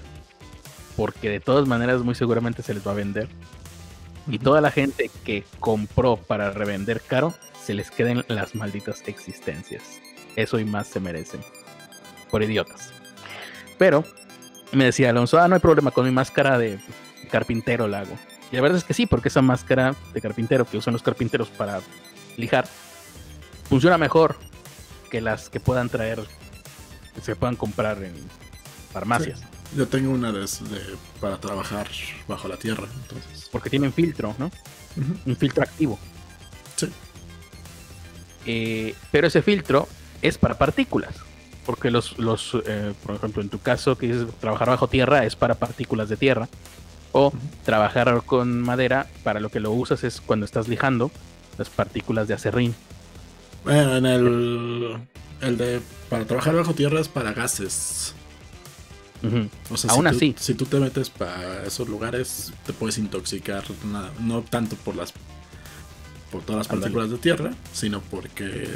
Porque 0.96 1.28
de 1.28 1.40
todas 1.40 1.68
maneras 1.68 2.00
muy 2.00 2.14
seguramente 2.14 2.62
se 2.62 2.72
les 2.72 2.86
va 2.86 2.92
a 2.92 2.94
vender. 2.94 3.28
Y 4.26 4.38
toda 4.38 4.62
la 4.62 4.70
gente 4.70 5.10
que 5.24 5.44
compró 5.60 6.16
para 6.16 6.50
revender 6.50 7.02
caro, 7.02 7.34
se 7.62 7.74
les 7.74 7.90
queden 7.90 8.24
las 8.28 8.54
malditas 8.54 9.02
existencias. 9.06 9.82
Eso 10.34 10.58
y 10.58 10.64
más 10.64 10.86
se 10.86 10.98
merecen. 10.98 11.42
Por 12.30 12.42
idiotas. 12.42 12.90
Pero, 13.76 14.02
me 14.72 14.86
decía 14.86 15.10
Alonso, 15.10 15.38
ah, 15.38 15.46
no 15.46 15.56
hay 15.56 15.60
problema 15.60 15.90
con 15.90 16.06
mi 16.06 16.10
máscara 16.10 16.56
de 16.56 16.78
carpintero 17.34 17.88
la 17.88 17.98
hago. 18.00 18.16
Y 18.52 18.54
la 18.54 18.62
verdad 18.62 18.78
es 18.78 18.84
que 18.84 18.94
sí, 18.94 19.06
porque 19.06 19.26
esa 19.26 19.42
máscara 19.42 19.96
de 20.12 20.20
carpintero 20.20 20.64
que 20.64 20.76
usan 20.76 20.92
los 20.92 21.02
carpinteros 21.02 21.48
para 21.48 21.80
lijar, 22.36 22.68
funciona 23.68 23.98
mejor 23.98 24.36
que 25.10 25.20
las 25.20 25.50
que 25.50 25.58
puedan 25.58 25.88
traer, 25.88 26.20
que 27.12 27.20
se 27.20 27.34
puedan 27.34 27.56
comprar 27.56 28.00
en 28.04 28.14
farmacias. 28.92 29.42
Yo 29.76 29.88
tengo 29.88 30.12
una 30.12 30.30
de, 30.30 30.46
para 31.20 31.40
trabajar 31.40 31.88
bajo 32.28 32.46
la 32.46 32.56
tierra, 32.56 32.86
entonces. 33.02 33.48
Porque 33.50 33.68
tienen 33.68 33.92
filtro, 33.92 34.36
¿no? 34.38 34.52
Un 35.26 35.34
filtro 35.34 35.64
activo. 35.64 35.98
Sí. 36.76 36.88
Eh, 38.46 38.94
pero 39.10 39.26
ese 39.26 39.42
filtro 39.42 39.88
es 40.22 40.38
para 40.38 40.56
partículas. 40.56 41.16
Porque 41.66 41.90
los, 41.90 42.16
los 42.16 42.56
eh, 42.64 42.94
por 43.04 43.16
ejemplo, 43.16 43.42
en 43.42 43.48
tu 43.48 43.58
caso, 43.58 43.98
que 43.98 44.06
dices 44.06 44.28
trabajar 44.38 44.68
bajo 44.68 44.86
tierra 44.86 45.24
es 45.24 45.34
para 45.34 45.56
partículas 45.56 46.08
de 46.08 46.16
tierra. 46.16 46.48
O 47.16 47.32
trabajar 47.64 48.22
con 48.26 48.60
madera, 48.60 49.06
para 49.22 49.38
lo 49.38 49.48
que 49.48 49.60
lo 49.60 49.70
usas 49.70 50.02
es 50.02 50.20
cuando 50.20 50.44
estás 50.44 50.66
lijando 50.66 51.12
las 51.56 51.70
partículas 51.70 52.26
de 52.26 52.34
acerrín. 52.34 52.74
Bueno, 53.62 53.96
en 53.96 54.04
el, 54.04 54.98
el 55.40 55.56
de 55.56 55.80
para 56.10 56.24
trabajar 56.24 56.56
bajo 56.56 56.74
tierra 56.74 57.00
es 57.00 57.08
para 57.08 57.32
gases. 57.32 58.14
Aún 59.88 60.06
así. 60.06 60.34
si 60.38 60.54
tú 60.54 60.66
te 60.66 60.78
metes 60.78 61.08
para 61.08 61.64
esos 61.64 61.88
lugares, 61.88 62.52
te 62.66 62.72
puedes 62.72 62.98
intoxicar, 62.98 63.64
no 64.20 64.42
tanto 64.42 64.76
por 64.76 64.96
las 64.96 65.14
por 66.30 66.42
todas 66.42 66.58
las 66.58 66.68
partículas 66.68 67.10
de 67.10 67.18
tierra, 67.18 67.52
sino 67.72 68.00
porque 68.00 68.68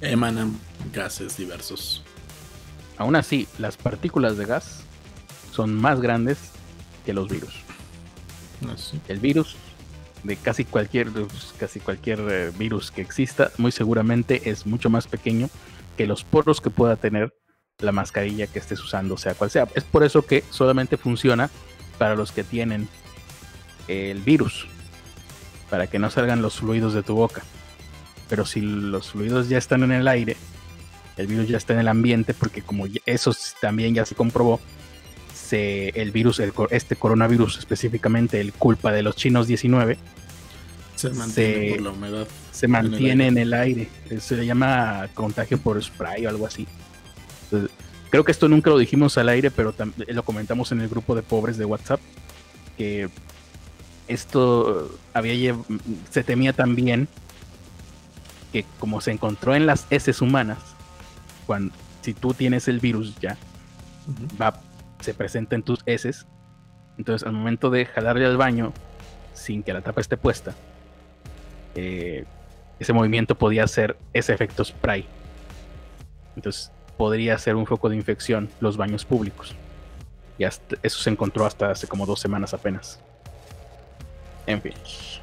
emanan 0.00 0.58
gases 0.92 1.36
diversos. 1.36 2.02
Aún 2.96 3.14
así, 3.14 3.46
las 3.58 3.76
partículas 3.76 4.36
de 4.36 4.46
gas 4.46 4.80
son 5.52 5.74
más 5.74 6.00
grandes 6.00 6.38
que 7.06 7.12
los 7.12 7.28
virus. 7.28 7.54
Ah, 8.66 8.74
El 9.08 9.18
virus 9.18 9.56
de 10.24 10.36
casi 10.36 10.64
cualquier 10.64 11.08
casi 11.58 11.80
cualquier 11.80 12.20
eh, 12.28 12.52
virus 12.58 12.90
que 12.90 13.00
exista, 13.00 13.50
muy 13.56 13.70
seguramente 13.70 14.50
es 14.50 14.66
mucho 14.66 14.90
más 14.90 15.06
pequeño 15.06 15.48
que 15.96 16.06
los 16.06 16.24
poros 16.24 16.60
que 16.60 16.70
pueda 16.70 16.96
tener 16.96 17.34
la 17.78 17.92
mascarilla 17.92 18.46
que 18.46 18.58
estés 18.58 18.80
usando, 18.82 19.16
sea 19.16 19.34
cual 19.34 19.50
sea. 19.50 19.68
Es 19.74 19.84
por 19.84 20.02
eso 20.02 20.22
que 20.22 20.42
solamente 20.50 20.96
funciona 20.96 21.50
para 21.98 22.16
los 22.16 22.32
que 22.32 22.44
tienen 22.44 22.88
el 23.86 24.20
virus, 24.20 24.66
para 25.70 25.86
que 25.86 25.98
no 25.98 26.10
salgan 26.10 26.42
los 26.42 26.56
fluidos 26.56 26.94
de 26.94 27.02
tu 27.02 27.14
boca. 27.14 27.42
Pero 28.28 28.44
si 28.44 28.60
los 28.60 29.10
fluidos 29.10 29.48
ya 29.48 29.58
están 29.58 29.82
en 29.84 29.92
el 29.92 30.08
aire, 30.08 30.36
el 31.16 31.26
virus 31.26 31.48
ya 31.48 31.56
está 31.56 31.72
en 31.72 31.80
el 31.80 31.88
ambiente, 31.88 32.34
porque 32.34 32.62
como 32.62 32.86
eso 33.06 33.34
también 33.60 33.94
ya 33.94 34.04
se 34.04 34.14
comprobó, 34.14 34.60
se, 35.48 35.88
el 35.90 36.10
virus, 36.10 36.40
este 36.70 36.96
coronavirus 36.96 37.58
específicamente, 37.58 38.40
el 38.40 38.52
culpa 38.52 38.92
de 38.92 39.02
los 39.02 39.16
chinos 39.16 39.46
19, 39.46 39.98
se 40.94 41.10
mantiene 41.10 41.70
por 41.70 41.80
la 41.80 41.90
humedad. 41.90 42.28
Se 42.50 42.66
mantiene 42.66 43.28
en 43.28 43.38
el 43.38 43.54
aire. 43.54 43.88
Se 44.18 44.36
le 44.36 44.44
llama 44.44 45.08
contagio 45.14 45.58
por 45.58 45.82
spray 45.82 46.26
o 46.26 46.28
algo 46.28 46.46
así 46.46 46.66
creo 48.10 48.24
que 48.24 48.32
esto 48.32 48.48
nunca 48.48 48.70
lo 48.70 48.78
dijimos 48.78 49.18
al 49.18 49.28
aire, 49.28 49.50
pero 49.50 49.74
lo 50.06 50.22
comentamos 50.22 50.72
en 50.72 50.80
el 50.80 50.88
grupo 50.88 51.14
de 51.14 51.22
pobres 51.22 51.58
de 51.58 51.64
WhatsApp, 51.64 52.00
que 52.76 53.08
esto 54.06 54.98
había 55.12 55.54
se 56.10 56.24
temía 56.24 56.52
también 56.52 57.08
que 58.52 58.64
como 58.78 59.00
se 59.00 59.10
encontró 59.10 59.54
en 59.54 59.66
las 59.66 59.86
heces 59.90 60.22
humanas, 60.22 60.58
cuando 61.46 61.74
si 62.00 62.14
tú 62.14 62.32
tienes 62.32 62.66
el 62.68 62.80
virus 62.80 63.14
ya, 63.20 63.36
va, 64.40 64.60
se 65.00 65.14
presenta 65.14 65.54
en 65.54 65.62
tus 65.62 65.80
heces, 65.86 66.26
entonces 66.96 67.26
al 67.26 67.32
momento 67.32 67.70
de 67.70 67.86
jalarle 67.86 68.26
al 68.26 68.36
baño 68.36 68.72
sin 69.32 69.62
que 69.62 69.72
la 69.72 69.80
tapa 69.80 70.00
esté 70.00 70.16
puesta, 70.16 70.54
eh, 71.74 72.24
ese 72.78 72.92
movimiento 72.92 73.36
podía 73.36 73.64
hacer 73.64 73.96
ese 74.12 74.32
efecto 74.32 74.64
spray. 74.64 75.06
Entonces 76.36 76.72
podría 76.96 77.38
ser 77.38 77.56
un 77.56 77.66
foco 77.66 77.88
de 77.88 77.96
infección 77.96 78.48
los 78.60 78.76
baños 78.76 79.04
públicos. 79.04 79.54
Y 80.38 80.44
eso 80.44 80.68
se 80.82 81.10
encontró 81.10 81.44
hasta 81.46 81.70
hace 81.70 81.86
como 81.86 82.06
dos 82.06 82.20
semanas 82.20 82.54
apenas. 82.54 83.00
En 84.46 84.62
fin. 84.62 84.72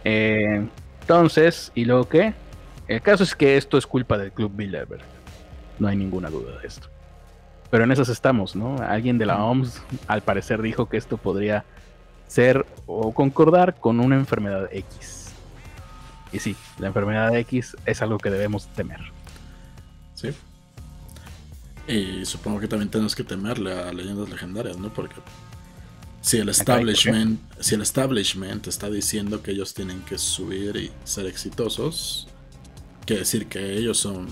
Eh, 0.04 0.68
entonces, 1.02 1.72
¿y 1.74 1.86
luego 1.86 2.08
qué? 2.08 2.34
El 2.88 3.02
caso 3.02 3.24
es 3.24 3.36
que 3.36 3.58
esto 3.58 3.78
es 3.78 3.88
culpa 3.88 4.18
del 4.18 4.32
Club 4.32 4.52
Bilderberg. 4.56 5.04
No 5.80 5.88
hay 5.88 5.96
ninguna 5.96 6.30
duda 6.30 6.60
de 6.60 6.68
esto. 6.68 6.90
Pero 7.76 7.84
en 7.84 7.92
esas 7.92 8.08
estamos, 8.08 8.56
¿no? 8.56 8.78
Alguien 8.78 9.18
de 9.18 9.26
la 9.26 9.44
OMS 9.44 9.82
al 10.08 10.22
parecer 10.22 10.62
dijo 10.62 10.88
que 10.88 10.96
esto 10.96 11.18
podría 11.18 11.66
ser 12.26 12.66
o 12.86 13.14
concordar 13.14 13.76
con 13.76 14.00
una 14.00 14.16
enfermedad 14.16 14.70
X. 14.72 15.34
Y 16.32 16.40
sí, 16.40 16.56
la 16.80 16.88
enfermedad 16.88 17.36
X 17.36 17.76
es 17.86 18.02
algo 18.02 18.18
que 18.18 18.30
debemos 18.30 18.68
temer. 18.68 19.02
Sí. 20.14 20.30
Y 21.86 22.24
supongo 22.24 22.62
que 22.62 22.70
también 22.70 22.90
tenemos 22.90 23.14
que 23.14 23.26
temerle 23.26 23.78
a 23.78 23.92
leyendas 23.92 24.30
legendarias, 24.30 24.78
¿no? 24.78 24.88
Porque 24.94 25.16
si 26.22 26.38
el 26.38 26.48
establishment, 26.48 27.42
si 27.60 27.76
el 27.76 27.82
establishment 27.82 28.68
está 28.68 28.90
diciendo 28.90 29.44
que 29.44 29.52
ellos 29.52 29.74
tienen 29.74 30.00
que 30.04 30.18
subir 30.18 30.78
y 30.78 30.92
ser 31.04 31.26
exitosos, 31.26 32.30
quiere 33.06 33.24
decir 33.24 33.48
que 33.48 33.74
ellos 33.78 33.98
son 33.98 34.30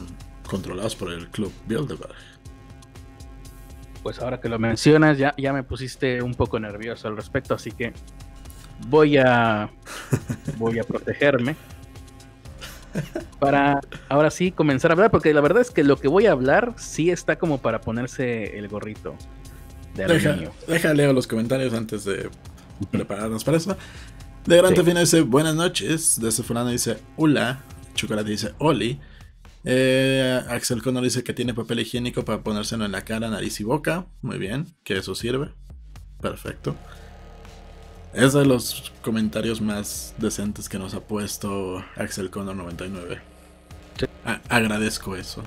controlados 0.48 0.96
por 0.96 1.12
el 1.12 1.28
club 1.28 1.52
Bilderberg. 1.68 2.33
Pues 4.04 4.20
ahora 4.20 4.40
que 4.40 4.50
lo 4.50 4.60
mencionas, 4.60 5.18
ya, 5.18 5.34
ya 5.38 5.54
me 5.54 5.64
pusiste 5.64 6.22
un 6.22 6.36
poco 6.36 6.60
nervioso 6.60 7.08
al 7.08 7.16
respecto, 7.16 7.56
así 7.56 7.72
que 7.72 7.94
voy 8.88 9.18
a 9.18 9.70
voy 10.58 10.78
a 10.78 10.84
protegerme 10.84 11.56
para 13.40 13.82
ahora 14.10 14.30
sí 14.30 14.52
comenzar 14.52 14.92
a 14.92 14.94
hablar, 14.94 15.12
porque 15.12 15.34
la 15.34 15.42
verdad 15.42 15.62
es 15.62 15.72
que 15.72 15.84
lo 15.84 15.98
que 15.98 16.08
voy 16.08 16.28
a 16.28 16.32
hablar 16.32 16.74
sí 16.78 17.10
está 17.10 17.38
como 17.38 17.60
para 17.60 17.82
ponerse 17.82 18.58
el 18.58 18.68
gorrito 18.68 19.16
de 19.96 20.04
aluminio. 20.06 20.52
Deja, 20.68 20.94
leer 20.94 21.14
los 21.14 21.28
comentarios 21.28 21.74
antes 21.74 22.06
de 22.06 22.30
prepararnos 22.92 23.44
para 23.44 23.58
eso. 23.58 23.78
De 24.46 24.58
Gran 24.58 24.76
sí. 24.76 24.82
dice 24.82 25.22
buenas 25.22 25.56
noches. 25.56 26.20
De 26.20 26.32
fulano 26.32 26.70
dice 26.70 26.98
hola. 27.16 27.62
Chocolate 27.96 28.30
dice 28.30 28.54
Oli. 28.58 29.00
Eh, 29.66 30.42
Axel 30.50 30.82
Connor 30.82 31.04
dice 31.04 31.24
que 31.24 31.34
tiene 31.34 31.54
papel 31.54 31.80
higiénico 31.80 32.26
para 32.26 32.44
ponérselo 32.44 32.86
en 32.86 32.92
la 32.92 33.06
cara, 33.06 33.30
nariz 33.30 33.60
y 33.60 33.64
boca. 33.64 34.06
Muy 34.22 34.38
bien, 34.38 34.68
que 34.84 34.98
eso 34.98 35.16
sirve. 35.16 35.52
Perfecto. 36.22 36.76
Es 38.14 38.34
de 38.34 38.46
los 38.46 38.92
comentarios 39.02 39.60
más 39.62 40.14
decentes 40.18 40.70
que 40.70 40.78
nos 40.78 40.94
ha 40.94 41.00
puesto 41.00 41.84
Axel 41.96 42.30
Connor 42.30 42.56
99. 42.56 43.22
agradezco 44.50 45.16
eso. 45.16 45.44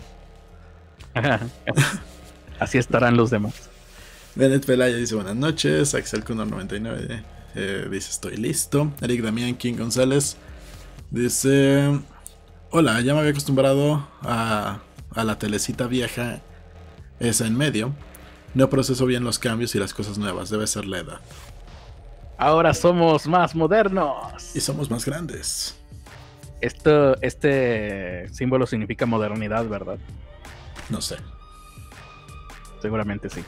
Así 2.58 2.78
estarán 2.78 3.16
los 3.16 3.30
demás. 3.30 3.70
Bennett 4.34 4.66
Pelaya 4.66 4.96
dice 4.96 5.14
buenas 5.14 5.36
noches. 5.36 5.94
Axel 5.94 6.24
Connor 6.24 6.48
99 6.48 7.22
eh, 7.54 7.88
dice 7.90 8.10
estoy 8.10 8.36
listo. 8.36 8.92
Eric 9.00 9.22
Damián 9.22 9.54
King 9.54 9.76
González 9.76 10.36
dice 11.10 12.00
hola, 12.76 13.00
ya 13.00 13.14
me 13.14 13.20
había 13.20 13.30
acostumbrado 13.30 14.06
a, 14.20 14.80
a 15.14 15.24
la 15.24 15.38
telecita 15.38 15.86
vieja 15.86 16.40
esa 17.18 17.46
en 17.46 17.56
medio. 17.56 17.94
No 18.52 18.68
proceso 18.68 19.06
bien 19.06 19.24
los 19.24 19.38
cambios 19.38 19.74
y 19.74 19.78
las 19.78 19.94
cosas 19.94 20.18
nuevas. 20.18 20.50
Debe 20.50 20.66
ser 20.66 20.84
la 20.84 20.98
edad. 20.98 21.20
Ahora 22.36 22.74
somos 22.74 23.26
más 23.26 23.54
modernos. 23.54 24.54
Y 24.54 24.60
somos 24.60 24.90
más 24.90 25.06
grandes. 25.06 25.78
Esto, 26.60 27.20
este 27.22 28.28
símbolo 28.28 28.66
significa 28.66 29.06
modernidad, 29.06 29.66
¿verdad? 29.66 29.96
No 30.90 31.00
sé. 31.00 31.16
Seguramente 32.82 33.30
sí. 33.30 33.42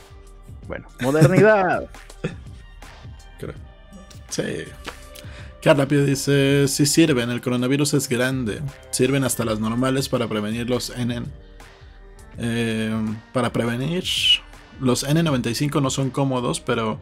Bueno, 0.66 0.88
modernidad. 1.00 1.87
Creo. 3.38 3.54
Sí. 4.30 4.64
Carla 5.68 5.87
Pio 5.87 6.02
dice, 6.02 6.66
sí 6.66 6.87
sirven, 6.87 7.28
el 7.28 7.42
coronavirus 7.42 7.92
es 7.92 8.08
grande. 8.08 8.62
Sirven 8.88 9.22
hasta 9.22 9.44
las 9.44 9.60
normales 9.60 10.08
para 10.08 10.26
prevenir 10.26 10.70
los 10.70 10.88
N... 10.96 11.25
Eh, 12.38 12.90
para 13.34 13.52
prevenir... 13.52 14.02
Los 14.80 15.06
N95 15.06 15.82
no 15.82 15.90
son 15.90 16.08
cómodos, 16.08 16.60
pero 16.60 16.98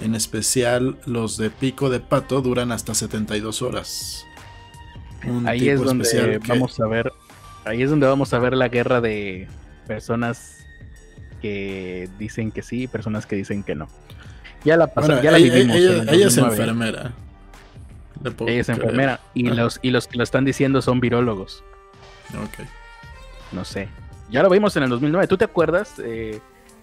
en 0.00 0.14
especial 0.14 0.98
los 1.06 1.38
de 1.38 1.48
pico 1.48 1.88
de 1.88 2.00
pato 2.00 2.42
duran 2.42 2.72
hasta 2.72 2.92
72 2.92 3.62
horas. 3.62 4.26
ahí 5.46 5.70
es 5.70 5.80
donde 5.80 6.40
vamos 6.46 6.78
a 6.78 6.86
ver, 6.88 7.10
ahí 7.64 7.82
es 7.82 7.88
donde 7.88 8.06
vamos 8.06 8.34
a 8.34 8.38
ver 8.38 8.52
la 8.52 8.68
guerra 8.68 9.00
de 9.00 9.48
personas 9.86 10.58
que 11.40 12.10
dicen 12.18 12.52
que 12.52 12.60
sí 12.60 12.82
y 12.82 12.86
personas 12.86 13.24
que 13.24 13.36
dicen 13.36 13.62
que 13.62 13.74
no. 13.74 13.88
Ya 14.62 14.76
la 14.76 14.88
pasamos, 14.88 15.22
ya 15.22 15.30
la 15.30 15.38
vivimos. 15.38 15.74
Ella, 15.74 16.26
es 16.26 16.36
enfermera. 16.36 17.14
Ella 18.24 18.60
es 18.60 18.68
enfermera. 18.68 19.20
Y 19.34 19.44
los, 19.44 19.78
y 19.82 19.90
los 19.90 20.06
que 20.06 20.18
lo 20.18 20.24
están 20.24 20.44
diciendo 20.44 20.82
son 20.82 21.00
virólogos. 21.00 21.64
Ok. 22.34 22.66
No 23.52 23.64
sé. 23.64 23.88
Ya 24.30 24.42
lo 24.42 24.50
vimos 24.50 24.76
en 24.76 24.84
el 24.84 24.90
2009. 24.90 25.26
¿Tú 25.26 25.36
te 25.36 25.44
acuerdas? 25.44 25.94
Eh, 25.98 26.40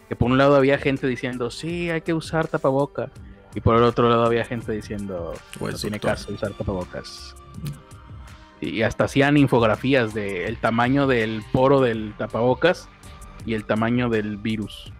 que 0.09 0.15
por 0.15 0.31
un 0.31 0.37
lado 0.37 0.55
había 0.55 0.77
gente 0.77 1.07
diciendo, 1.07 1.51
sí, 1.51 1.89
hay 1.89 2.01
que 2.01 2.13
usar 2.13 2.47
tapaboca. 2.47 3.11
Y 3.55 3.61
por 3.61 3.75
el 3.75 3.83
otro 3.83 4.09
lado 4.09 4.25
había 4.25 4.45
gente 4.45 4.71
diciendo, 4.71 5.33
pues 5.57 5.73
no 5.73 5.79
tiene 5.79 5.99
caso 5.99 6.31
usar 6.31 6.51
tapabocas. 6.53 7.35
Y 8.61 8.81
hasta 8.81 9.05
hacían 9.05 9.37
infografías 9.37 10.13
de 10.13 10.45
el 10.45 10.57
tamaño 10.57 11.07
del 11.07 11.43
poro 11.51 11.81
del 11.81 12.13
tapabocas 12.17 12.87
y 13.45 13.53
el 13.53 13.65
tamaño 13.65 14.09
del 14.09 14.37
virus 14.37 14.91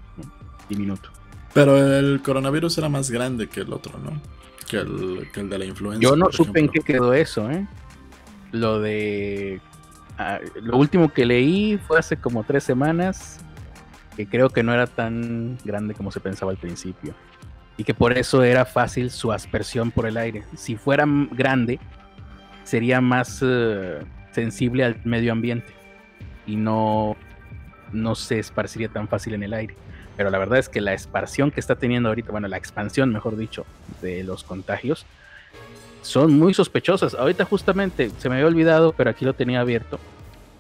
diminuto. 0.70 1.10
Pero 1.54 1.78
el 1.78 2.22
coronavirus 2.22 2.78
era 2.78 2.90
más 2.90 3.12
grande 3.12 3.48
que 3.48 3.62
el 3.62 3.74
otro, 3.74 3.98
¿no? 4.00 4.20
Que 4.68 4.78
el, 4.78 5.30
que 5.34 5.40
el 5.40 5.50
de 5.50 5.60
la 5.60 5.66
influenza. 5.66 6.02
Yo 6.02 6.16
no 6.16 6.32
supe 6.32 6.60
en 6.60 6.70
qué 6.70 6.82
quedó 6.82 7.14
eso, 7.14 7.50
¿eh? 7.50 7.66
Lo 8.52 8.80
de... 8.80 9.62
Ah, 10.18 10.40
lo 10.62 10.78
último 10.78 11.14
que 11.14 11.26
leí 11.26 11.78
fue 11.88 12.00
hace 12.00 12.18
como 12.18 12.44
tres 12.44 12.64
semanas 12.64 13.40
que 14.18 14.28
creo 14.28 14.50
que 14.50 14.64
no 14.64 14.74
era 14.74 14.88
tan 14.88 15.60
grande 15.64 15.94
como 15.94 16.12
se 16.12 16.20
pensaba 16.20 16.52
al 16.52 16.58
principio. 16.58 17.14
Y 17.78 17.84
que 17.84 17.94
por 17.94 18.18
eso 18.18 18.44
era 18.44 18.66
fácil 18.66 19.12
su 19.12 19.32
aspersión 19.32 19.92
por 19.92 20.08
el 20.08 20.18
aire. 20.18 20.44
Si 20.56 20.76
fuera 20.76 21.06
grande, 21.32 21.80
sería 22.64 23.00
más 23.00 23.40
eh, 23.46 24.00
sensible 24.32 24.84
al 24.84 25.00
medio 25.06 25.32
ambiente 25.32 25.72
y 26.48 26.56
no, 26.56 27.16
no 27.92 28.16
se 28.16 28.40
esparciría 28.40 28.90
tan 28.90 29.08
fácil 29.08 29.36
en 29.36 29.44
el 29.44 29.54
aire. 29.54 29.76
Pero 30.18 30.30
la 30.30 30.38
verdad 30.38 30.60
es 30.60 30.68
que 30.68 30.82
la 30.82 30.94
esparción 30.94 31.52
que 31.52 31.60
está 31.60 31.76
teniendo 31.76 32.10
ahorita, 32.10 32.32
bueno, 32.32 32.48
la 32.48 32.58
expansión, 32.58 33.14
mejor 33.14 33.38
dicho, 33.38 33.66
de 34.02 34.24
los 34.24 34.44
contagios, 34.44 35.06
son 36.02 36.38
muy 36.38 36.54
sospechosas. 36.54 37.14
Ahorita 37.14 37.46
justamente 37.46 38.12
se 38.18 38.28
me 38.28 38.36
había 38.36 38.48
olvidado, 38.48 38.94
pero 38.94 39.10
aquí 39.10 39.24
lo 39.24 39.34
tenía 39.34 39.62
abierto. 39.62 40.00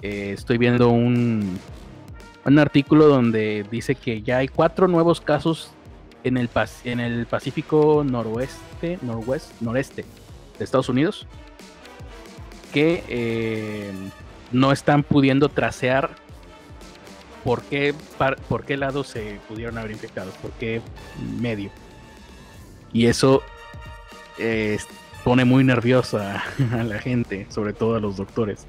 Eh, 0.02 0.32
estoy 0.34 0.58
viendo 0.58 0.90
un, 0.90 1.60
un 2.46 2.60
artículo 2.60 3.08
donde 3.08 3.66
dice 3.70 3.96
que 3.96 4.22
ya 4.22 4.38
hay 4.38 4.48
cuatro 4.48 4.88
nuevos 4.88 5.20
casos 5.20 5.72
en 6.24 6.38
el, 6.38 6.50
en 6.84 7.00
el 7.00 7.26
Pacífico 7.26 8.04
noroeste, 8.06 9.00
noreste 9.60 10.06
de 10.58 10.64
Estados 10.64 10.90
Unidos 10.90 11.28
que 12.74 13.04
eh, 13.08 13.92
no 14.52 14.72
están 14.72 15.04
pudiendo 15.04 15.50
tracear 15.50 16.12
por 17.48 17.62
qué, 17.62 17.96
por 18.50 18.66
qué 18.66 18.76
lado 18.76 19.06
se 19.06 19.40
pudieron 19.48 19.78
haber 19.78 19.92
infectado, 19.92 20.32
por 20.42 20.52
qué 20.52 20.82
medio. 21.40 21.70
Y 22.92 23.06
eso 23.06 23.42
eh, 24.38 24.78
pone 25.24 25.46
muy 25.46 25.64
nerviosa 25.64 26.44
a 26.74 26.84
la 26.84 27.00
gente, 27.00 27.48
sobre 27.50 27.72
todo 27.72 27.96
a 27.96 28.02
los 28.02 28.18
doctores. 28.18 28.68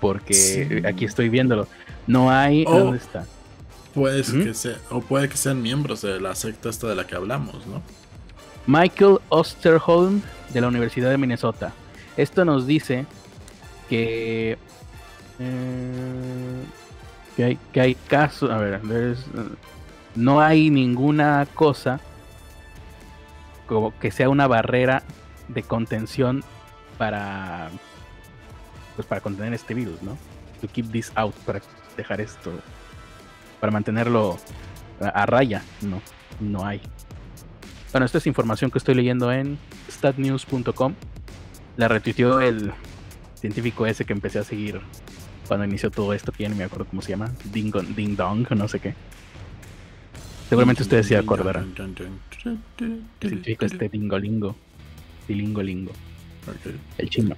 Porque 0.00 0.82
aquí 0.88 1.04
estoy 1.04 1.28
viéndolo. 1.28 1.68
No 2.06 2.30
hay. 2.30 2.64
¿Dónde 2.64 2.96
está? 2.96 3.26
Puede 3.92 4.22
que 4.22 4.54
sea, 4.54 4.78
o 4.88 5.02
puede 5.02 5.28
que 5.28 5.36
sean 5.36 5.60
miembros 5.60 6.00
de 6.00 6.18
la 6.22 6.34
secta 6.36 6.70
esta 6.70 6.86
de 6.86 6.94
la 6.94 7.06
que 7.06 7.16
hablamos, 7.16 7.66
¿no? 7.66 7.82
Michael 8.66 9.18
Osterholm 9.28 10.22
de 10.54 10.60
la 10.62 10.68
Universidad 10.68 11.10
de 11.10 11.18
Minnesota. 11.18 11.74
Esto 12.16 12.46
nos 12.46 12.66
dice 12.66 13.04
que, 13.90 14.56
eh, 15.38 16.64
que, 17.38 17.44
hay, 17.44 17.58
que 17.72 17.80
hay 17.80 17.94
casos. 17.94 18.50
A 18.50 18.58
ver, 18.58 18.80
no 20.16 20.40
hay 20.40 20.70
ninguna 20.70 21.46
cosa 21.54 22.00
como 23.68 23.96
que 24.00 24.10
sea 24.10 24.28
una 24.28 24.48
barrera 24.48 25.04
de 25.46 25.62
contención 25.62 26.42
para 26.98 27.70
pues 28.96 29.06
para 29.06 29.20
contener 29.20 29.54
este 29.54 29.72
virus, 29.72 30.02
¿no? 30.02 30.18
To 30.60 30.66
keep 30.66 30.90
this 30.90 31.12
out, 31.14 31.32
para 31.46 31.62
dejar 31.96 32.20
esto, 32.20 32.50
para 33.60 33.70
mantenerlo 33.70 34.36
a, 35.00 35.24
raya. 35.24 35.62
No, 35.80 36.02
no 36.40 36.66
hay. 36.66 36.80
Bueno, 37.92 38.04
esta 38.04 38.18
es 38.18 38.26
información 38.26 38.72
que 38.72 38.78
estoy 38.78 38.96
leyendo 38.96 39.30
en 39.30 39.58
statnews.com. 39.88 40.94
La 41.76 41.86
retuiteó 41.86 42.40
el 42.40 42.72
científico 43.36 43.86
ese 43.86 44.04
que 44.04 44.12
empecé 44.12 44.40
a 44.40 44.44
seguir 44.44 44.80
cuando 45.48 45.66
inició 45.66 45.90
todo 45.90 46.12
esto, 46.12 46.30
que 46.30 46.44
ya 46.44 46.48
no 46.48 46.56
me 46.56 46.64
acuerdo 46.64 46.86
cómo 46.86 47.02
se 47.02 47.10
llama. 47.10 47.32
Ding, 47.52 47.72
ding 47.96 48.14
Dong, 48.14 48.48
no 48.50 48.68
sé 48.68 48.78
qué. 48.78 48.94
Seguramente 50.48 50.82
ustedes 50.82 51.06
se 51.06 51.16
acordarán. 51.16 51.74
¿Qué 53.18 53.28
significa 53.28 53.66
este 53.66 53.88
dingolingo? 53.88 54.54
Dilingolingo. 55.26 55.92
El 56.96 57.10
chino. 57.10 57.36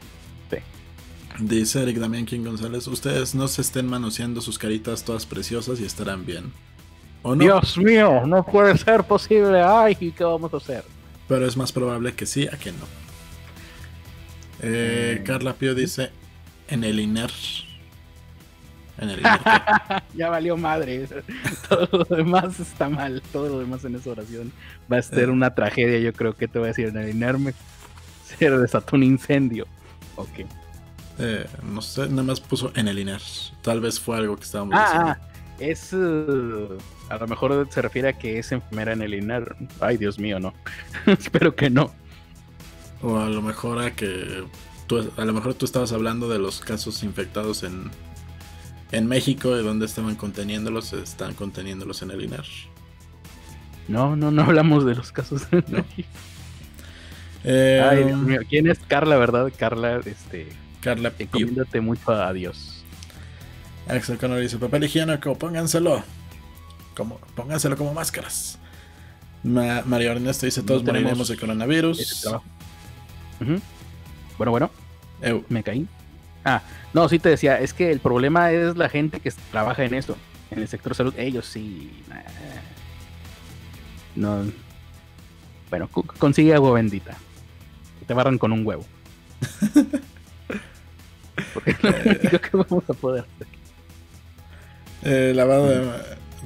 Dice 1.39 1.83
Eric 1.83 1.97
Damián 1.97 2.27
King 2.27 2.45
González, 2.45 2.87
ustedes 2.87 3.35
no 3.35 3.49
se 3.49 3.63
estén 3.63 3.87
manoseando 3.87 4.41
sus 4.41 4.59
caritas 4.59 5.05
todas 5.05 5.25
preciosas 5.25 5.81
y 5.81 5.85
estarán 5.85 6.27
bien. 6.27 6.53
¿O 7.23 7.35
no? 7.35 7.43
Dios 7.43 7.79
mío, 7.79 8.27
no 8.27 8.45
puede 8.45 8.77
ser 8.77 9.05
posible. 9.05 9.63
Ay, 9.63 9.95
¿qué 9.95 10.25
vamos 10.25 10.53
a 10.53 10.59
hacer? 10.59 10.85
Pero 11.29 11.47
es 11.47 11.57
más 11.57 11.73
probable 11.73 12.15
que 12.15 12.27
sí 12.27 12.47
a 12.47 12.59
que 12.59 12.73
no. 12.73 12.85
Eh, 14.63 15.23
Carla 15.25 15.55
Pio 15.55 15.75
dice 15.75 16.11
en 16.69 16.85
el 16.85 17.01
INER. 17.01 17.31
En 19.01 19.11
el 19.11 19.23
ya 20.15 20.29
valió 20.29 20.57
madre. 20.57 21.09
Todo 21.69 21.89
lo 21.91 22.17
demás 22.17 22.61
está 22.61 22.89
mal. 22.89 23.23
Todo 23.33 23.49
lo 23.49 23.59
demás 23.61 23.85
en 23.85 23.97
esa 23.97 24.11
oración 24.11 24.53
va 24.93 24.99
a 24.99 25.03
ser 25.03 25.29
eh. 25.29 25.33
una 25.33 25.55
tragedia. 25.55 25.99
Yo 25.99 26.13
creo 26.13 26.37
que 26.37 26.47
te 26.47 26.59
voy 26.59 26.67
a 26.67 26.69
decir 26.69 26.89
en 26.89 26.99
el 26.99 27.11
INER 27.11 27.39
me 27.39 27.55
se 28.39 28.51
desató 28.51 28.97
un 28.97 29.03
incendio. 29.03 29.67
Ok. 30.17 30.47
Eh, 31.19 31.47
no 31.63 31.83
sé, 31.83 32.09
nada 32.09 32.23
más 32.23 32.41
puso 32.41 32.73
en 32.75 32.89
el 32.89 32.99
INER. 32.99 33.21
Tal 33.63 33.81
vez 33.81 33.99
fue 33.99 34.17
algo 34.17 34.37
que 34.37 34.45
estábamos 34.45 34.75
ah, 34.77 34.85
diciendo. 34.85 35.11
Ah, 35.11 35.19
es. 35.59 35.93
Uh, 35.93 36.79
a 37.09 37.17
lo 37.17 37.27
mejor 37.27 37.69
se 37.71 37.83
refiere 37.83 38.09
a 38.09 38.13
que 38.13 38.39
es 38.39 38.53
enfermera 38.53 38.93
en 38.93 39.03
el 39.03 39.15
INER. 39.15 39.57
Ay, 39.81 39.97
Dios 39.97 40.19
mío, 40.19 40.39
no. 40.39 40.55
Espero 41.07 41.57
que 41.57 41.71
no. 41.71 41.93
O 43.03 43.19
a 43.19 43.29
lo 43.29 43.41
mejor 43.41 43.81
a 43.81 43.93
que 43.93 44.45
a 45.17 45.25
lo 45.25 45.33
mejor 45.33 45.55
tú 45.55 45.65
estabas 45.65 45.93
hablando 45.93 46.29
de 46.29 46.39
los 46.39 46.61
casos 46.61 47.03
infectados 47.05 47.63
en, 47.63 47.91
en 48.93 49.07
México, 49.07 49.55
de 49.55 49.63
donde 49.63 49.87
estaban 49.87 50.17
conteniéndolos, 50.17 50.93
están 50.93 51.35
conteniéndolos 51.35 52.03
en 52.03 52.11
el 52.11 52.23
INER. 52.23 52.45
No, 53.89 54.17
no, 54.17 54.31
no 54.31 54.43
hablamos 54.43 54.85
de 54.85 54.95
los 54.95 55.13
casos 55.13 55.43
en 55.51 55.65
México. 55.69 56.09
Eh, 57.43 57.83
Ay, 57.89 58.05
Dios 58.05 58.19
mío, 58.19 58.41
¿quién 58.49 58.69
es 58.69 58.79
Carla, 58.87 59.17
verdad? 59.17 59.51
Carla, 59.57 60.01
este. 60.05 60.49
Carla 60.81 61.13
Encomiéndate 61.19 61.81
mucho 61.81 62.13
a 62.13 62.33
Dios. 62.33 62.85
Axel 63.89 64.19
Connor 64.19 64.41
dice: 64.41 64.59
papel 64.59 64.85
higiénico, 64.85 65.37
pónganselo. 65.37 66.03
Como, 66.95 67.19
pónganselo 67.35 67.77
como 67.77 67.95
máscaras. 67.95 68.59
Mario 69.43 70.13
Ernesto 70.13 70.47
dice: 70.47 70.63
Todos 70.63 70.85
moriremos 70.85 71.29
de 71.29 71.37
coronavirus. 71.37 72.29
Bueno, 74.37 74.51
bueno. 74.51 74.71
Me 75.49 75.63
caí. 75.63 75.87
Ah, 76.45 76.63
no, 76.93 77.09
sí 77.09 77.19
te 77.19 77.29
decía, 77.29 77.59
es 77.61 77.75
que 77.75 77.91
el 77.91 78.01
problema 78.01 78.53
es 78.53 78.77
la 78.77 78.89
gente 78.89 79.21
que 79.21 79.31
trabaja 79.51 79.85
en 79.85 79.95
eso, 79.95 80.17
en 80.51 80.61
el 80.61 80.69
sector 80.69 80.95
salud. 80.95 81.15
Ellos 81.17 81.47
sí. 81.47 81.91
No. 84.17 84.45
Bueno, 85.69 85.89
consigue 86.19 86.55
agua 86.55 86.73
bendita. 86.73 87.17
Te 88.07 88.15
barran 88.15 88.39
con 88.39 88.53
un 88.53 88.67
huevo. 88.67 88.85
Porque 91.55 91.77
no 91.83 92.41
que 92.41 92.51
vamos 92.53 92.85
a 92.91 92.93
poder 92.93 93.25
eh, 95.03 95.33
lavado 95.35 95.67
de. 95.69 95.91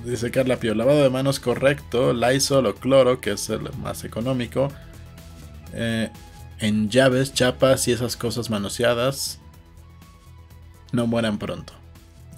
Dice 0.04 0.30
Carla 0.30 0.56
Pio, 0.56 0.74
lavado 0.74 1.02
de 1.02 1.10
manos 1.10 1.40
correcto, 1.40 2.12
Lysol 2.12 2.66
o 2.66 2.74
cloro, 2.74 3.20
que 3.20 3.32
es 3.32 3.48
el 3.48 3.72
más 3.78 4.04
económico. 4.04 4.70
Eh, 5.72 6.10
en 6.58 6.90
llaves, 6.90 7.32
chapas 7.32 7.88
y 7.88 7.92
esas 7.92 8.16
cosas 8.16 8.50
manoseadas 8.50 9.40
no 10.94 11.06
mueran 11.06 11.38
pronto. 11.38 11.72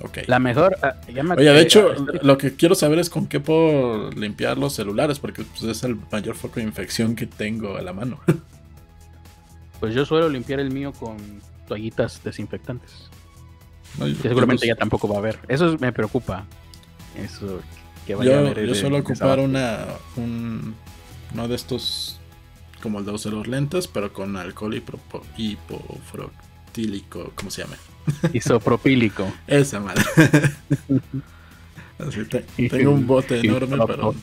Ok. 0.00 0.18
La 0.26 0.38
mejor. 0.38 0.76
Ah, 0.82 0.94
Oye, 1.36 1.50
de 1.52 1.60
hecho, 1.60 1.94
lo 2.22 2.36
que 2.36 2.54
quiero 2.54 2.74
saber 2.74 2.98
es 2.98 3.08
con 3.08 3.26
qué 3.26 3.40
puedo 3.40 4.10
limpiar 4.10 4.58
los 4.58 4.74
celulares, 4.74 5.18
porque 5.18 5.42
pues, 5.42 5.62
es 5.62 5.82
el 5.84 5.96
mayor 6.10 6.34
foco 6.34 6.56
de 6.56 6.62
infección 6.62 7.16
que 7.16 7.26
tengo 7.26 7.76
a 7.76 7.82
la 7.82 7.92
mano. 7.92 8.20
Pues 9.80 9.94
yo 9.94 10.06
suelo 10.06 10.28
limpiar 10.28 10.60
el 10.60 10.70
mío 10.70 10.92
con 10.92 11.18
toallitas 11.68 12.24
desinfectantes. 12.24 13.10
seguramente 14.22 14.66
ya 14.66 14.74
tampoco 14.74 15.06
va 15.06 15.16
a 15.16 15.18
haber. 15.18 15.38
Eso 15.48 15.76
me 15.78 15.92
preocupa. 15.92 16.46
Eso 17.14 17.60
que 18.06 18.14
vaya 18.14 18.42
yo, 18.42 18.48
a 18.48 18.54
Yo 18.54 18.74
suelo 18.74 18.96
ocupar 18.98 19.38
una, 19.38 19.84
un, 20.16 20.74
uno 21.34 21.48
de 21.48 21.54
estos 21.54 22.18
como 22.82 23.00
el 23.00 23.04
de 23.04 23.12
los 23.12 23.46
lentes, 23.48 23.88
pero 23.88 24.12
con 24.12 24.36
alcohol 24.36 24.74
hipofrotílico, 25.36 27.32
¿cómo 27.34 27.50
se 27.50 27.62
llama? 27.62 27.76
Isopropílico. 28.32 29.32
Esa 29.46 29.80
madre. 29.80 30.02
tengo 32.68 32.90
un 32.92 33.06
bote 33.06 33.40
enorme, 33.40 33.78
pero. 33.86 34.14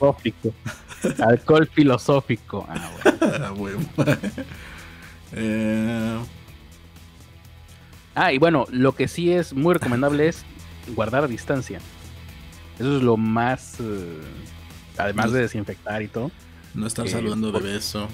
Alcohol 1.20 1.68
filosófico. 1.68 2.66
Ah, 2.70 3.52
bueno. 3.56 3.80
ah, 3.98 4.18
eh... 5.34 6.20
ah, 8.16 8.34
y 8.34 8.38
bueno, 8.38 8.66
lo 8.72 8.94
que 8.94 9.08
sí 9.08 9.32
es 9.32 9.54
muy 9.54 9.74
recomendable 9.74 10.28
es 10.28 10.46
guardar 10.96 11.24
a 11.24 11.28
distancia. 11.28 11.80
Eso 12.80 12.98
es 12.98 13.04
lo 13.04 13.18
más. 13.18 13.80
Eh, 13.80 14.22
además 14.98 15.32
de 15.32 15.42
desinfectar 15.42 16.02
y 16.02 16.08
todo. 16.08 16.32
No 16.74 16.88
estar 16.88 17.08
saludando 17.08 17.52
de 17.52 17.60
beso 17.60 18.08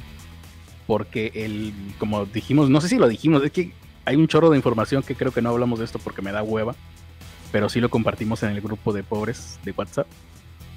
porque 0.90 1.32
el, 1.36 1.72
como 2.00 2.26
dijimos, 2.26 2.72
no 2.72 2.82
sé 2.82 2.88
si 2.90 2.98
lo 2.98 3.08
dijimos, 3.08 3.44
es 3.44 3.52
que 3.52 3.74
hay 4.10 4.16
un 4.16 4.28
chorro 4.28 4.50
de 4.50 4.58
información 4.58 5.04
que 5.04 5.14
creo 5.14 5.32
que 5.32 5.40
no 5.40 5.50
hablamos 5.50 5.78
de 5.78 5.86
esto 5.86 6.00
porque 6.00 6.24
me 6.24 6.32
da 6.32 6.42
hueva, 6.42 6.76
pero 7.52 7.70
sí 7.70 7.80
lo 7.80 7.90
compartimos 7.90 8.42
en 8.42 8.50
el 8.50 8.60
grupo 8.60 8.92
de 8.92 9.04
pobres 9.04 9.60
de 9.64 9.72
WhatsApp, 9.72 10.08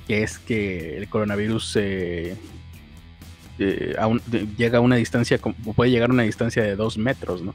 que 0.06 0.22
es 0.22 0.38
que 0.38 0.98
el 0.98 1.08
coronavirus 1.08 1.76
eh, 1.76 2.36
eh, 3.58 3.96
llega 4.58 4.78
a 4.78 4.80
una 4.82 4.96
distancia, 4.96 5.38
puede 5.74 5.90
llegar 5.90 6.10
a 6.10 6.12
una 6.12 6.24
distancia 6.24 6.62
de 6.62 6.76
dos 6.76 6.98
metros, 6.98 7.40
¿no? 7.40 7.54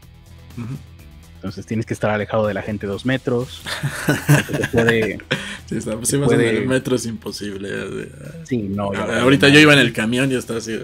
Entonces 1.35 1.67
tienes 1.67 1.85
que 1.85 1.93
estar 1.93 2.09
alejado 2.09 2.47
de 2.47 2.55
la 2.55 2.63
gente 2.63 2.87
dos 2.87 3.05
metros. 3.05 3.61
puede, 4.71 5.19
sí, 5.67 5.77
está, 5.77 5.91
si 6.01 6.17
puede... 6.17 6.57
en 6.57 6.67
metro 6.67 6.95
es 6.95 7.05
imposible. 7.05 7.69
Sí, 8.45 8.63
no. 8.63 8.91
Ahorita 8.93 9.47
yo 9.49 9.59
iba 9.59 9.73
en 9.73 9.79
el 9.79 9.93
camión 9.93 10.31
y 10.31 10.35
estaba 10.35 10.57
así. 10.57 10.79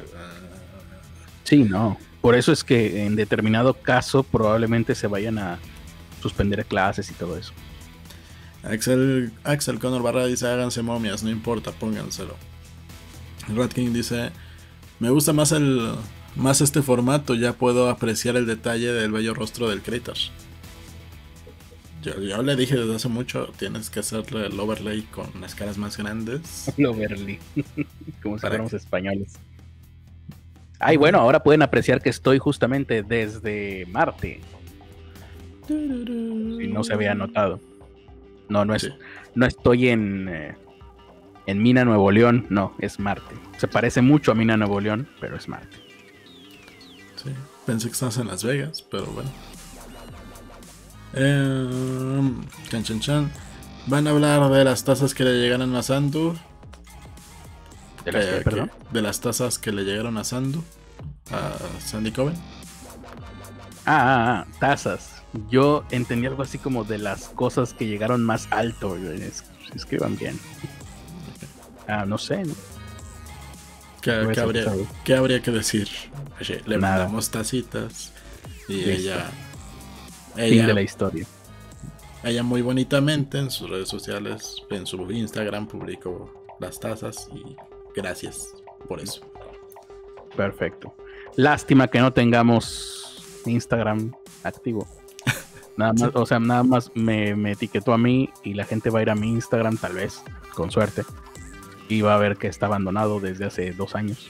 Sí, 1.45 1.63
no. 1.63 1.97
Por 2.23 2.35
eso 2.35 2.53
es 2.53 2.63
que 2.63 3.05
en 3.05 3.17
determinado 3.17 3.73
caso 3.73 4.23
probablemente 4.23 4.95
se 4.95 5.07
vayan 5.07 5.37
a 5.39 5.59
suspender 6.21 6.65
clases 6.65 7.11
y 7.11 7.13
todo 7.13 7.37
eso. 7.37 7.51
Axel, 8.63 9.33
Axel 9.43 9.77
Connor 9.77 10.01
Barra 10.01 10.25
dice 10.25 10.47
háganse 10.47 10.81
momias, 10.83 11.21
no 11.21 11.29
importa, 11.29 11.73
pónganselo. 11.73 12.37
King 13.75 13.91
dice, 13.91 14.31
me 15.01 15.09
gusta 15.09 15.33
más 15.33 15.51
el 15.51 15.95
más 16.37 16.61
este 16.61 16.81
formato, 16.81 17.35
ya 17.35 17.51
puedo 17.51 17.89
apreciar 17.89 18.37
el 18.37 18.45
detalle 18.45 18.93
del 18.93 19.11
bello 19.11 19.33
rostro 19.33 19.67
del 19.69 19.81
Kratos. 19.81 20.31
Yo, 22.03 22.41
le 22.41 22.55
dije 22.55 22.77
desde 22.77 22.95
hace 22.95 23.09
mucho, 23.09 23.51
tienes 23.59 23.89
que 23.89 23.99
hacerle 23.99 24.45
el 24.45 24.57
overlay 24.57 25.01
con 25.01 25.29
las 25.41 25.55
caras 25.55 25.77
más 25.77 25.97
grandes. 25.97 26.71
El 26.77 26.85
overlay, 26.85 27.37
como 28.23 28.37
si 28.37 28.47
fuéramos 28.47 28.71
españoles. 28.71 29.33
Ay, 30.79 30.97
bueno, 30.97 31.19
ahora 31.19 31.43
pueden 31.43 31.61
apreciar 31.61 32.01
que 32.01 32.09
estoy 32.09 32.39
justamente 32.39 33.03
desde 33.03 33.85
Marte. 33.87 34.41
Si 35.67 36.67
no 36.67 36.83
se 36.83 36.93
había 36.93 37.15
notado. 37.15 37.59
No, 38.49 38.65
no 38.65 38.75
es. 38.75 38.91
No 39.35 39.45
estoy 39.45 39.89
en. 39.89 40.27
Eh, 40.29 40.55
en 41.45 41.61
Mina 41.61 41.85
Nuevo 41.85 42.11
León. 42.11 42.45
No, 42.49 42.73
es 42.79 42.99
Marte. 42.99 43.35
Se 43.57 43.67
parece 43.67 44.01
mucho 44.01 44.31
a 44.31 44.35
Mina 44.35 44.57
Nuevo 44.57 44.79
León, 44.79 45.07
pero 45.19 45.37
es 45.37 45.47
Marte. 45.47 45.77
Sí. 47.15 47.29
Pensé 47.65 47.87
que 47.87 47.93
estás 47.93 48.17
en 48.17 48.27
Las 48.27 48.43
Vegas, 48.43 48.85
pero 48.89 49.05
bueno. 49.05 49.29
Eh, 51.13 52.31
chan, 52.69 52.83
chan, 52.83 52.99
chan. 52.99 53.31
Van 53.87 54.07
a 54.07 54.11
hablar 54.11 54.49
de 54.49 54.63
las 54.63 54.83
tazas 54.83 55.13
que 55.13 55.23
le 55.23 55.39
llegaron 55.39 55.75
a 55.75 55.83
Sandur. 55.83 56.35
¿De 58.05 58.11
las, 58.11 58.25
eh, 58.25 58.43
de 58.91 59.01
las 59.01 59.21
tazas 59.21 59.57
que 59.57 59.71
le 59.71 59.83
llegaron 59.83 60.17
a 60.17 60.23
Sandu, 60.23 60.63
a 61.31 61.53
Sandy 61.79 62.11
Coven. 62.11 62.35
Ah, 63.85 63.85
ah, 63.85 64.45
ah, 64.45 64.47
tazas. 64.59 65.21
Yo 65.49 65.83
entendí 65.89 66.27
algo 66.27 66.43
así 66.43 66.57
como 66.57 66.83
de 66.83 66.97
las 66.97 67.29
cosas 67.29 67.73
que 67.73 67.87
llegaron 67.87 68.23
más 68.23 68.47
alto. 68.51 68.97
escriban 69.75 70.17
bien. 70.17 70.39
Ah, 71.87 72.05
no 72.05 72.17
sé. 72.17 72.43
¿Qué, 74.01 74.11
habría, 74.11 75.41
que 75.41 75.51
decir? 75.51 75.87
le 76.65 76.77
mandamos 76.77 77.29
tacitas 77.31 78.11
y 78.67 78.89
ella, 78.89 79.31
ella. 80.35 80.67
de 80.67 80.73
la 80.73 80.81
historia. 80.81 81.25
Ella 82.21 82.43
muy 82.43 82.61
bonitamente 82.61 83.37
en 83.37 83.49
sus 83.49 83.69
redes 83.69 83.87
sociales, 83.87 84.55
en 84.69 84.85
su 84.85 85.09
Instagram, 85.09 85.67
publicó 85.67 86.33
las 86.59 86.79
tazas 86.79 87.29
y 87.33 87.55
Gracias 87.95 88.53
por 88.87 88.99
eso. 88.99 89.21
Perfecto. 90.35 90.93
Lástima 91.35 91.87
que 91.87 91.99
no 91.99 92.13
tengamos 92.13 93.41
Instagram 93.45 94.13
activo. 94.43 94.87
Nada 95.77 95.93
más, 95.93 96.11
o 96.13 96.25
sea, 96.25 96.39
nada 96.39 96.61
más 96.61 96.91
me, 96.93 97.51
etiquetó 97.51 97.93
a 97.93 97.97
mí 97.97 98.29
y 98.43 98.53
la 98.53 98.63
gente 98.63 98.91
va 98.91 98.99
a 98.99 99.01
ir 99.01 99.09
a 99.09 99.15
mi 99.15 99.29
Instagram, 99.29 99.77
tal 99.77 99.93
vez, 99.93 100.21
con 100.53 100.69
suerte. 100.69 101.03
Y 101.89 102.01
va 102.01 102.13
a 102.13 102.19
ver 102.19 102.37
que 102.37 102.47
está 102.47 102.67
abandonado 102.67 103.19
desde 103.19 103.45
hace 103.45 103.73
dos 103.73 103.95
años. 103.95 104.29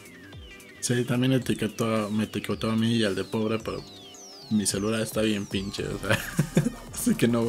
Sí, 0.80 1.04
también 1.04 1.34
etiquetó, 1.34 2.10
me 2.10 2.26
etiquetó 2.26 2.71
a 2.71 2.76
mí 2.76 2.95
y 2.95 3.04
al 3.04 3.15
de 3.15 3.26
pobre, 3.26 3.60
pero 3.60 3.82
mi 4.52 4.65
celular 4.65 5.02
está 5.02 5.21
bien 5.21 5.45
pinche, 5.45 5.86
o 5.88 5.97
sea, 5.97 6.17
así 6.93 7.15
que 7.15 7.28
no, 7.28 7.43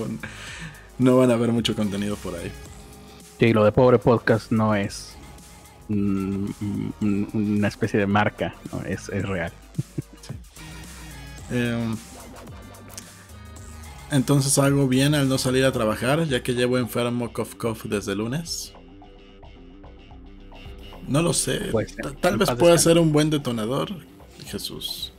no 0.99 1.17
van 1.17 1.31
a 1.31 1.37
ver 1.37 1.51
mucho 1.51 1.75
contenido 1.75 2.17
por 2.17 2.35
ahí. 2.35 2.51
Sí, 3.39 3.53
lo 3.53 3.65
de 3.65 3.73
pobre 3.73 3.99
podcast 3.99 4.53
no 4.53 4.75
es 4.75 5.17
una 5.89 7.69
especie 7.69 8.01
de 8.01 8.07
marca, 8.07 8.55
es, 8.87 9.09
real. 9.09 9.53
Em, 11.51 11.95
Entonces 14.11 14.57
hago 14.59 14.89
bien 14.89 15.15
al 15.15 15.29
no 15.29 15.39
salir 15.39 15.65
a 15.65 15.73
trabajar, 15.73 16.25
ya 16.25 16.43
que 16.43 16.55
llevo 16.55 16.79
enfermo 16.79 17.33
cough 17.33 17.55
cough 17.57 17.83
desde 17.85 18.13
el 18.13 18.19
lunes. 18.19 18.73
No 21.07 21.21
lo 21.21 21.33
sé. 21.33 21.71
tal 22.21 22.39
vez 22.39 22.51
pueda 22.53 22.79
ser 22.79 22.99
un 22.99 23.13
buen 23.13 23.29
detonador, 23.29 23.91
Jesús. 24.47 25.13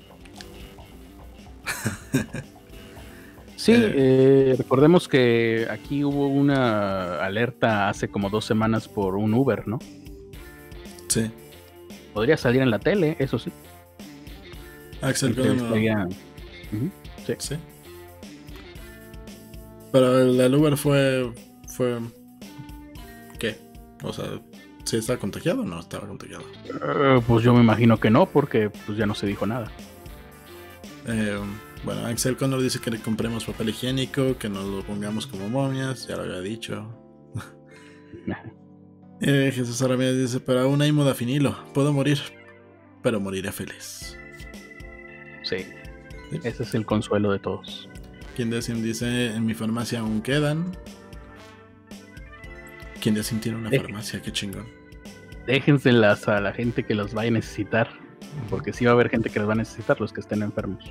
Sí, 3.65 3.71
eh. 3.71 3.93
Eh, 3.95 4.55
recordemos 4.59 5.07
que 5.07 5.65
aquí 5.71 6.03
hubo 6.03 6.27
una 6.27 7.23
alerta 7.25 7.89
hace 7.89 8.09
como 8.09 8.29
dos 8.29 8.45
semanas 8.45 8.87
por 8.87 9.15
un 9.15 9.33
Uber, 9.33 9.67
¿no? 9.67 9.79
Sí. 11.15 11.31
Podría 12.13 12.35
salir 12.35 12.61
en 12.61 12.69
la 12.69 12.77
tele, 12.77 13.15
eso 13.19 13.39
sí. 13.39 13.49
Axel 15.01 15.33
sí. 17.39 17.55
Pero 19.93 20.19
el, 20.19 20.55
Uber 20.55 20.75
fue. 20.75 21.33
fue. 21.69 21.99
¿Qué? 23.39 23.55
O 24.03 24.11
sea, 24.11 24.25
¿sí 24.83 24.97
está 24.97 25.15
contagiado 25.15 25.61
o 25.61 25.65
no 25.65 25.79
estaba 25.79 26.05
contagiado? 26.05 26.43
Eh, 26.65 27.21
pues 27.25 27.45
yo 27.45 27.53
me 27.53 27.61
imagino 27.61 27.97
que 27.97 28.09
no, 28.09 28.25
porque 28.25 28.69
pues 28.85 28.97
ya 28.97 29.05
no 29.05 29.15
se 29.15 29.25
dijo 29.25 29.45
nada. 29.45 29.71
Eh, 31.07 31.39
bueno, 31.85 32.05
Axel 32.07 32.35
Connor 32.35 32.61
dice 32.61 32.79
que 32.79 32.91
le 32.91 32.99
compremos 32.99 33.45
papel 33.45 33.69
higiénico, 33.69 34.37
que 34.37 34.49
nos 34.49 34.65
lo 34.65 34.83
pongamos 34.83 35.27
como 35.27 35.47
momias, 35.47 36.07
ya 36.09 36.17
lo 36.17 36.23
había 36.23 36.41
dicho. 36.41 36.93
eh, 39.21 39.51
Jesús 39.53 39.81
Aramírez 39.81 40.17
dice, 40.17 40.39
pero 40.39 40.61
aún 40.61 40.81
hay 40.81 40.91
modafinilo, 40.91 41.57
puedo 41.73 41.93
morir, 41.93 42.19
pero 43.01 43.19
moriré 43.19 43.51
feliz. 43.51 44.17
Sí, 45.43 45.57
ese 46.43 46.63
es 46.63 46.73
el 46.73 46.85
consuelo 46.85 47.31
de 47.31 47.39
todos. 47.39 47.89
Quien 48.35 48.49
dice, 48.49 49.33
en 49.33 49.45
mi 49.45 49.53
farmacia 49.53 50.01
aún 50.01 50.21
quedan. 50.21 50.75
Quien 53.01 53.15
Decim 53.15 53.39
tiene 53.39 53.59
una 53.59 53.69
farmacia, 53.69 54.21
qué 54.21 54.31
chingón. 54.31 54.65
Déjenselas 55.45 56.27
a 56.27 56.41
la 56.41 56.51
gente 56.51 56.83
que 56.83 56.95
los 56.95 57.13
vaya 57.13 57.29
a 57.29 57.33
necesitar, 57.33 57.87
porque 58.49 58.73
sí 58.73 58.83
va 58.83 58.91
a 58.91 58.93
haber 58.95 59.09
gente 59.09 59.29
que 59.29 59.39
los 59.39 59.47
va 59.47 59.53
a 59.53 59.57
necesitar, 59.57 60.01
los 60.01 60.11
que 60.11 60.21
estén 60.21 60.41
enfermos. 60.41 60.83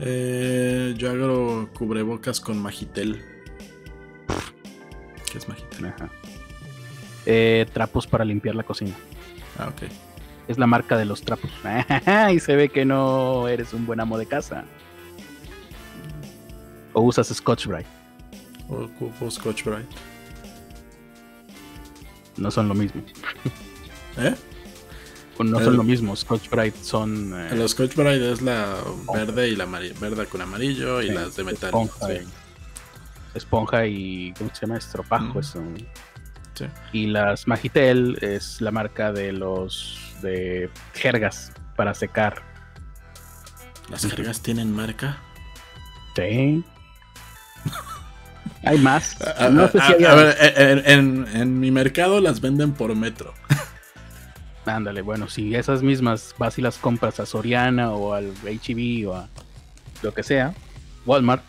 Eh, 0.00 0.94
yo 0.98 1.10
hago 1.10 1.70
cubrebocas 1.72 2.40
con 2.40 2.60
Magitel. 2.60 3.22
¿Qué 5.30 5.38
es 5.38 5.48
Magitel? 5.48 5.94
Eh, 7.26 7.66
trapos 7.72 8.06
para 8.06 8.24
limpiar 8.24 8.54
la 8.54 8.62
cocina. 8.62 8.94
Ah, 9.58 9.68
ok. 9.68 9.90
Es 10.48 10.58
la 10.58 10.66
marca 10.66 10.96
de 10.96 11.04
los 11.04 11.22
trapos. 11.22 11.50
y 12.32 12.38
se 12.38 12.54
ve 12.54 12.68
que 12.68 12.84
no 12.84 13.48
eres 13.48 13.72
un 13.72 13.84
buen 13.84 13.98
amo 14.00 14.16
de 14.16 14.26
casa. 14.26 14.64
O 16.92 17.02
usas 17.02 17.28
Scotch 17.28 17.66
Brite. 17.66 17.88
O 18.68 18.84
ocupo 18.84 19.30
Scotch 19.30 19.64
Brite. 19.64 19.88
No 22.36 22.50
son 22.50 22.68
lo 22.68 22.74
mismo. 22.74 23.02
¿Eh? 24.18 24.34
no 25.44 25.60
son 25.60 25.76
lo 25.76 25.82
mismo. 25.82 26.14
Scotch 26.14 26.48
Brite 26.48 26.78
son. 26.82 27.34
Eh, 27.34 27.56
los 27.56 27.72
Scotch 27.72 27.94
Brite 27.96 28.32
es 28.32 28.40
la 28.40 28.76
verde 29.12 29.48
y 29.48 29.56
la 29.56 29.66
verde 29.66 30.26
con 30.26 30.40
amarillo 30.40 31.02
y 31.02 31.10
las 31.10 31.36
de 31.36 31.44
metal. 31.44 31.68
Esponja, 31.68 32.12
y, 32.14 32.26
esponja 33.34 33.86
y. 33.86 34.34
¿Cómo 34.38 34.50
se 34.54 34.60
llama? 34.62 34.78
Estropajo. 34.78 35.40
Y 36.92 37.06
las 37.06 37.46
Magitel 37.46 38.18
es 38.20 38.60
la 38.60 38.70
marca 38.70 39.12
de 39.12 39.32
los. 39.32 39.98
de 40.22 40.70
jergas 40.94 41.52
para 41.76 41.94
secar. 41.94 42.42
¿Las 43.90 44.06
jergas 44.06 44.40
tienen 44.42 44.74
marca? 44.74 45.18
Sí. 46.14 46.64
Hay 48.64 48.78
más. 48.78 49.16
A, 49.22 49.48
ver, 49.48 50.82
en, 50.86 51.26
en 51.34 51.60
mi 51.60 51.70
mercado 51.70 52.20
las 52.20 52.40
venden 52.40 52.72
por 52.72 52.94
metro. 52.96 53.34
Ándale, 54.66 55.02
bueno, 55.02 55.28
si 55.28 55.54
esas 55.54 55.82
mismas 55.82 56.34
vas 56.38 56.58
y 56.58 56.62
las 56.62 56.78
compras 56.78 57.20
a 57.20 57.26
Soriana 57.26 57.92
o 57.92 58.14
al 58.14 58.32
HB 58.42 59.08
o 59.08 59.14
a 59.14 59.28
lo 60.02 60.12
que 60.12 60.24
sea, 60.24 60.54
Walmart, 61.04 61.44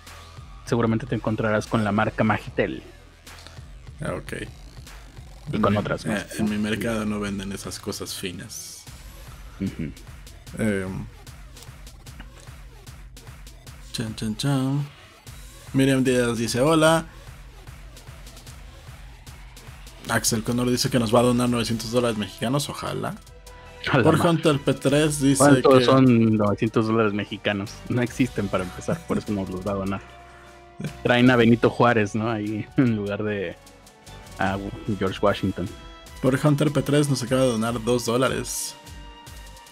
seguramente 0.66 1.08
te 1.08 1.16
encontrarás 1.16 1.66
con 1.66 1.84
la 1.84 1.92
marca 1.92 2.24
Magitel. 2.24 2.84
Ah, 4.02 4.14
ok. 4.14 4.34
Y 5.52 5.60
con 5.60 5.78
otras 5.78 6.06
más. 6.06 6.22
Eh, 6.24 6.28
en 6.40 6.50
mi 6.50 6.58
mercado 6.58 7.06
no 7.06 7.20
venden 7.20 7.52
esas 7.52 7.80
cosas 7.80 8.14
finas. 8.14 8.84
Em, 9.60 11.06
chan, 13.92 14.16
chan, 14.16 14.36
chan. 14.36 14.88
Miriam 15.74 16.04
Díaz 16.04 16.38
dice: 16.38 16.62
Hola. 16.62 17.06
Axel 20.10 20.44
Connor 20.44 20.70
dice 20.70 20.90
que 20.90 21.00
nos 21.00 21.14
va 21.14 21.20
a 21.20 21.24
donar 21.24 21.50
900 21.50 21.92
dólares 21.92 22.18
mexicanos, 22.18 22.70
ojalá. 22.70 23.16
Por 24.04 24.20
Hunter 24.26 24.56
P3 24.56 25.10
dice 25.20 25.38
¿Cuántos 25.38 25.86
son 25.86 26.38
900 26.38 26.88
dólares 26.88 27.14
mexicanos? 27.14 27.74
No 27.90 28.02
existen 28.02 28.48
para 28.48 28.64
empezar, 28.64 29.00
por 29.08 29.18
eso 29.18 29.32
nos 29.32 29.50
los 29.50 29.66
va 29.66 29.72
a 29.72 29.76
donar. 29.76 30.02
Traen 31.04 31.30
a 31.32 31.36
Benito 31.36 31.70
Juárez, 31.70 32.16
¿no? 32.16 32.30
Ahí 32.30 32.66
en 32.78 32.96
lugar 32.96 33.24
de 33.24 33.56
a 34.40 34.58
George 34.98 35.20
Washington. 35.22 35.68
Por 36.22 36.40
Hunter 36.44 36.70
P3 36.70 37.10
nos 37.10 37.24
acaba 37.24 37.42
de 37.42 37.48
donar 37.48 37.84
2 37.84 38.06
dólares. 38.06 38.76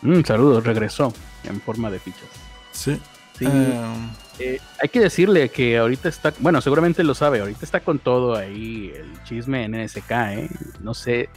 Un 0.01 0.19
mm, 0.19 0.25
saludo, 0.25 0.62
regresó 0.62 1.13
en 1.43 1.60
forma 1.62 1.89
de 1.89 1.99
fichas. 1.99 2.30
Sí. 2.71 2.99
sí. 3.38 3.45
Em, 3.45 4.10
eh, 4.39 4.60
hay 4.82 4.89
que 4.89 4.99
decirle 4.99 5.49
que 5.49 5.78
ahorita 5.78 6.10
está, 6.10 6.34
bueno, 6.39 6.62
seguramente 6.62 7.04
lo 7.04 7.15
sabe, 7.15 7.39
ahorita 7.39 7.63
está 7.63 7.80
con 7.80 7.99
todo 7.99 8.36
ahí 8.36 8.91
el 8.95 9.23
chisme 9.23 9.63
en 9.63 9.71
NSK, 9.71 10.12
¿eh? 10.12 10.49
No 10.82 10.93
sé, 10.93 11.30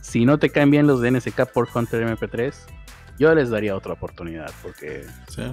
si 0.00 0.24
no 0.24 0.38
te 0.38 0.50
caen 0.50 0.70
bien 0.70 0.86
los 0.86 1.00
de 1.00 1.10
NSK 1.10 1.46
por 1.52 1.68
Hunter 1.72 2.06
MP3, 2.06 2.54
yo 3.18 3.34
les 3.34 3.50
daría 3.50 3.76
otra 3.76 3.92
oportunidad 3.92 4.50
porque 4.62 5.04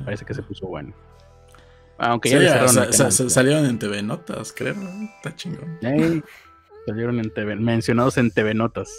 parece 0.06 0.26
que 0.26 0.34
se 0.34 0.42
puso 0.42 0.68
bueno. 0.68 0.94
Aunque 1.98 2.30
ya 2.30 2.68
salieron 3.12 3.66
en 3.66 3.80
TV 3.80 4.02
Notas, 4.02 4.54
creo, 4.54 4.76
está 5.18 5.36
chingón. 5.36 5.80
Salieron 6.86 7.20
en 7.20 7.34
TV, 7.34 7.56
mencionados 7.56 8.18
en 8.18 8.32
TV 8.32 8.54
Notas. 8.54 8.90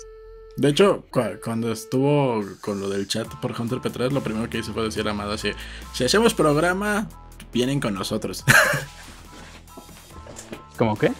De 0.57 0.70
hecho, 0.70 1.05
cuando 1.44 1.70
estuvo 1.70 2.42
con 2.62 2.81
lo 2.81 2.88
del 2.88 3.07
chat 3.07 3.29
por 3.40 3.61
Hunter 3.61 3.79
P3, 3.79 4.11
lo 4.11 4.22
primero 4.22 4.49
que 4.49 4.59
hice 4.59 4.72
fue 4.72 4.85
decir 4.85 5.07
a 5.07 5.11
Amado 5.11 5.33
así, 5.33 5.51
si 5.92 6.05
hacemos 6.05 6.33
programa, 6.33 7.09
vienen 7.53 7.79
con 7.79 7.94
nosotros. 7.94 8.42
¿Cómo 10.79 10.96
qué? 10.96 11.12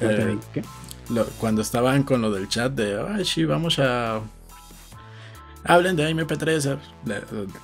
Eh, 0.00 0.38
cuando 1.38 1.62
estaban 1.62 2.02
con 2.02 2.20
lo 2.20 2.30
del 2.30 2.48
chat 2.48 2.72
de, 2.72 3.00
ay, 3.00 3.24
sí, 3.24 3.44
vamos 3.44 3.78
a... 3.78 4.20
Hablen 5.64 5.94
de 5.94 6.10
MP3. 6.10 6.78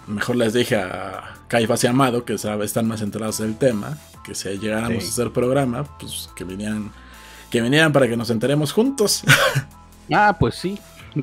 mejor 0.06 0.36
les 0.36 0.52
dije 0.52 0.76
a 0.76 1.36
Caifas 1.48 1.82
y 1.82 1.88
Amado, 1.88 2.24
que 2.24 2.34
están 2.34 2.86
más 2.86 3.02
enterados 3.02 3.38
del 3.38 3.58
tema, 3.58 3.98
que 4.24 4.34
si 4.34 4.56
llegáramos 4.56 5.04
a 5.04 5.08
hacer 5.08 5.32
programa, 5.32 5.98
pues 5.98 6.30
que 6.36 6.44
vinieran, 6.44 6.92
que 7.50 7.60
vinieran 7.60 7.92
para 7.92 8.08
que 8.08 8.16
nos 8.16 8.30
enteremos 8.30 8.72
juntos. 8.72 9.24
ah, 10.12 10.36
pues 10.38 10.54
sí, 10.54 10.78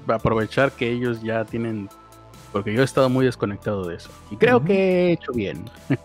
aprovechar 0.08 0.72
que 0.72 0.92
ellos 0.92 1.22
ya 1.22 1.46
tienen 1.46 1.90
porque 2.56 2.74
yo 2.74 2.82
he 2.82 2.86
estado 2.86 3.10
muy 3.10 3.26
desconectado 3.26 3.86
de 3.86 3.96
eso. 3.96 4.10
Y 4.32 4.38
creo 4.38 4.64
que 4.64 4.74
he 4.74 5.12
hecho 5.12 5.34
bien. 5.34 5.70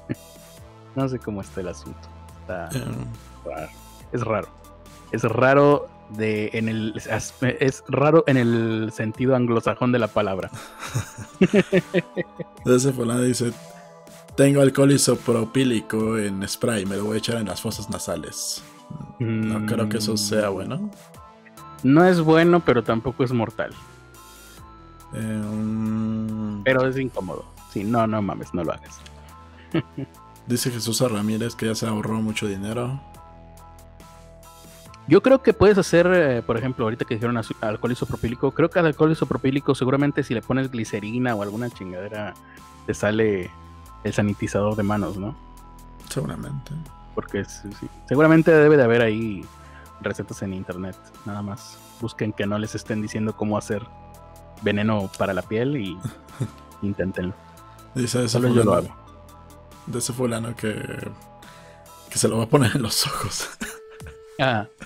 No 0.97 1.09
sé 1.09 1.21
cómo 1.21 1.41
está 1.41 1.61
el 1.61 1.69
asunto. 1.69 2.01
Está 2.41 2.69
raro. 3.45 3.69
Es 4.11 4.23
raro. 4.23 4.49
Es 5.13 5.23
raro 5.23 5.89
de 6.09 6.51
en 6.53 6.69
el 6.69 7.01
es 7.61 7.85
raro 7.87 8.25
en 8.27 8.37
el 8.37 8.91
sentido 8.93 9.37
anglosajón 9.37 9.93
de 9.93 10.01
la 10.01 10.09
palabra. 10.09 10.51
Ese 12.67 12.93
fulano 12.93 13.23
dice 13.23 13.53
tengo 14.35 14.63
alcohol 14.63 14.91
isopropílico 14.91 16.19
en 16.19 16.47
spray, 16.49 16.87
me 16.87 16.97
lo 16.97 17.05
voy 17.05 17.15
a 17.15 17.19
echar 17.19 17.37
en 17.37 17.47
las 17.47 17.61
fosas 17.61 17.89
nasales. 17.89 18.65
No 19.19 19.67
creo 19.67 19.89
que 19.89 19.99
eso 19.99 20.17
sea 20.17 20.51
mm. 20.51 20.53
bueno. 20.53 20.91
No 21.83 22.05
es 22.05 22.21
bueno, 22.21 22.61
pero 22.61 22.83
tampoco 22.83 23.25
es 23.25 23.33
mortal. 23.33 23.73
Em, 25.13 26.63
pero 26.63 26.87
es 26.87 26.97
incómodo. 26.99 27.45
Sí, 27.73 27.85
no, 27.85 28.07
no 28.07 28.21
mames, 28.23 28.53
no 28.55 28.65
lo 28.65 28.73
hagas. 28.73 29.01
Dice 30.47 30.71
Jesús 30.71 31.01
Ramírez 31.01 31.55
que 31.55 31.67
ya 31.67 31.75
se 31.75 31.87
ahorró 31.87 32.21
mucho 32.21 32.47
dinero. 32.47 33.01
Yo 35.07 35.23
creo 35.23 35.43
que 35.43 35.53
puedes 35.53 35.77
hacer, 35.77 36.07
eh, 36.13 36.43
por 36.43 36.57
ejemplo, 36.57 36.85
ahorita 36.85 37.05
que 37.05 37.15
dijeron 37.15 37.41
alcohol 37.61 37.93
isopropílico, 37.93 38.53
creo 38.53 38.71
que 38.71 38.79
al 38.79 38.87
alcohol 38.87 39.11
isopropílico 39.11 39.75
seguramente 39.75 40.23
si 40.23 40.35
le 40.35 40.43
pones 40.43 40.71
glicerina 40.71 41.35
o 41.35 41.43
alguna 41.43 41.69
chingadera 41.69 42.35
te 42.87 42.95
sale 42.95 43.51
el 44.05 44.13
sanitizador 44.13 44.77
de 44.77 44.83
manos, 44.83 45.19
¿no? 45.19 45.35
Seguramente. 46.09 46.73
Porque 47.15 47.45
seguramente 48.09 48.51
debe 48.53 48.77
de 48.77 48.85
haber 48.85 49.03
ahí 49.03 49.45
recetas 50.01 50.43
en 50.43 50.55
internet, 50.55 50.97
nada 51.27 51.43
más. 51.43 51.79
Busquen 52.01 52.33
que 52.33 52.47
no 52.47 52.59
les 52.59 52.75
estén 52.75 53.03
diciendo 53.03 53.37
cómo 53.37 53.59
hacer 53.59 53.83
veneno 54.63 55.11
para 55.19 55.35
la 55.35 55.43
piel 55.43 55.77
y 55.77 55.99
inténtenlo. 56.83 57.35
Dice. 57.95 58.29
Solo 58.29 58.49
yo 58.49 58.65
lo 58.65 58.75
hago 58.75 59.01
de 59.87 59.99
ese 59.99 60.13
fulano 60.13 60.55
que 60.55 60.75
Que 62.11 62.19
se 62.19 62.29
lo 62.29 62.39
va 62.39 62.45
a 62.45 62.49
poner 62.49 62.75
en 62.75 62.83
los 62.83 63.07
ojos. 63.07 63.49
Ah. 64.39 64.67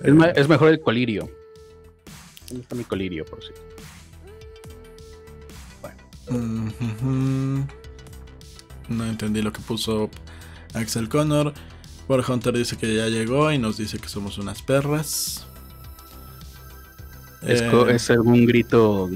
Es, 0.00 0.14
es 0.36 0.48
mejor 0.48 0.68
el 0.68 0.80
colirio. 0.80 1.28
¿Dónde 2.46 2.62
está 2.62 2.76
mi 2.76 2.84
colirio, 2.84 3.24
por 3.24 3.42
si? 3.42 3.50
Bueno. 5.80 7.66
No 8.88 9.04
entendí 9.04 9.42
lo 9.42 9.52
que 9.52 9.60
puso 9.60 10.08
Axel 10.74 11.08
Connor. 11.08 11.52
War 12.08 12.24
Hunter 12.28 12.54
dice 12.56 12.76
que 12.76 12.94
ya 12.94 13.08
llegó 13.08 13.52
y 13.52 13.58
nos 13.58 13.76
dice 13.76 13.98
que 13.98 14.08
somos 14.08 14.38
unas 14.38 14.62
perras. 14.62 15.46
¿Es, 17.42 17.60
eh, 17.60 18.12
algún 18.12 18.46
grito 18.46 19.10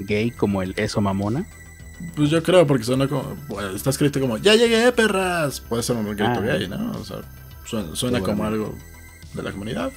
gay 0.00 0.30
como 0.30 0.62
el 0.62 0.74
eso 0.76 1.00
mamona? 1.00 1.46
Pues 2.16 2.30
yo 2.30 2.42
creo, 2.42 2.66
porque 2.66 2.84
suena 2.84 3.06
como. 3.06 3.36
está 3.74 3.90
escrito 3.90 4.18
como 4.20 4.38
¡Ya 4.38 4.54
llegué, 4.54 4.90
perras! 4.92 5.60
Puede 5.60 5.82
ser 5.82 5.96
un 5.96 6.06
grito 6.06 6.24
ah. 6.24 6.40
gay, 6.40 6.68
¿no? 6.68 6.92
O 6.92 7.04
sea, 7.04 7.18
suena, 7.94 8.20
como 8.20 8.44
algo 8.44 8.74
de 9.34 9.42
la 9.42 9.52
comunidad. 9.52 9.92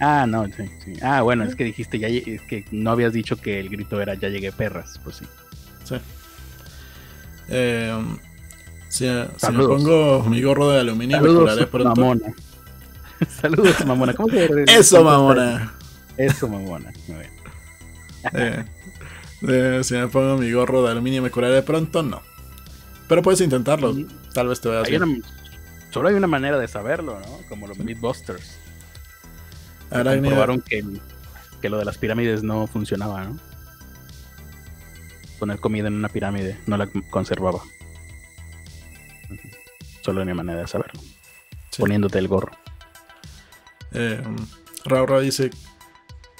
Ah, 0.00 0.26
no, 0.26 0.44
sí, 0.46 0.68
sí. 0.84 0.94
Ah, 1.02 1.22
bueno, 1.22 1.44
es 1.44 1.54
que 1.54 1.64
dijiste, 1.64 1.98
ya, 1.98 2.08
es 2.08 2.42
que 2.42 2.64
no 2.70 2.90
habías 2.90 3.12
dicho 3.12 3.36
que 3.36 3.60
el 3.60 3.68
grito 3.68 4.00
era 4.00 4.14
ya 4.14 4.28
llegué, 4.28 4.50
perras. 4.50 5.00
Pues 5.04 5.16
sí. 5.16 5.24
Sí. 5.84 5.94
Eh, 7.48 7.94
si, 8.96 9.52
me 9.52 9.64
pongo 9.64 10.24
mi 10.24 10.40
gorro 10.40 10.70
de 10.70 10.80
aluminio, 10.80 11.18
Saludos, 11.18 11.34
me 11.34 11.40
curaré 11.40 11.66
pronto. 11.66 12.00
Mamona. 12.00 12.34
Saludos, 13.40 13.86
mamona. 13.86 14.14
¿Cómo 14.14 14.28
se 14.28 14.64
Eso, 14.66 15.04
mamona. 15.04 15.74
Eso, 16.16 16.48
mamona. 16.48 16.92
Muy 17.08 17.18
bien. 17.18 18.66
Eh, 19.42 19.78
eh, 19.78 19.84
si 19.84 19.94
me 19.94 20.08
pongo 20.08 20.36
mi 20.36 20.50
gorro 20.50 20.82
de 20.82 20.90
aluminio, 20.90 21.22
me 21.22 21.30
curaré 21.30 21.62
pronto, 21.62 22.02
no. 22.02 22.22
Pero 23.06 23.22
puedes 23.22 23.40
intentarlo. 23.40 23.94
Tal 24.32 24.48
vez 24.48 24.60
te 24.60 24.68
veas 24.68 24.88
bien. 24.88 25.22
solo 25.90 26.08
hay 26.08 26.14
una 26.14 26.26
manera 26.26 26.58
de 26.58 26.66
saberlo, 26.66 27.20
¿no? 27.20 27.38
Como 27.48 27.68
los 27.68 27.78
Mythbusters. 27.78 28.58
Ahora 29.90 30.14
comprobaron 30.14 30.60
que, 30.60 30.82
que 31.60 31.68
lo 31.68 31.78
de 31.78 31.84
las 31.84 31.98
pirámides 31.98 32.42
no 32.42 32.66
funcionaba, 32.66 33.24
¿no? 33.24 33.38
Poner 35.38 35.60
comida 35.60 35.86
en 35.86 35.94
una 35.94 36.08
pirámide 36.08 36.58
no 36.66 36.76
la 36.76 36.88
conservaba. 37.10 37.60
Solo 40.06 40.20
hay 40.20 40.26
una 40.26 40.34
manera 40.34 40.60
de 40.60 40.68
saberlo. 40.68 41.00
Poniéndote 41.76 42.20
el 42.20 42.28
gorro. 42.28 42.52
Eh, 43.90 44.22
Raura 44.84 45.18
dice: 45.18 45.50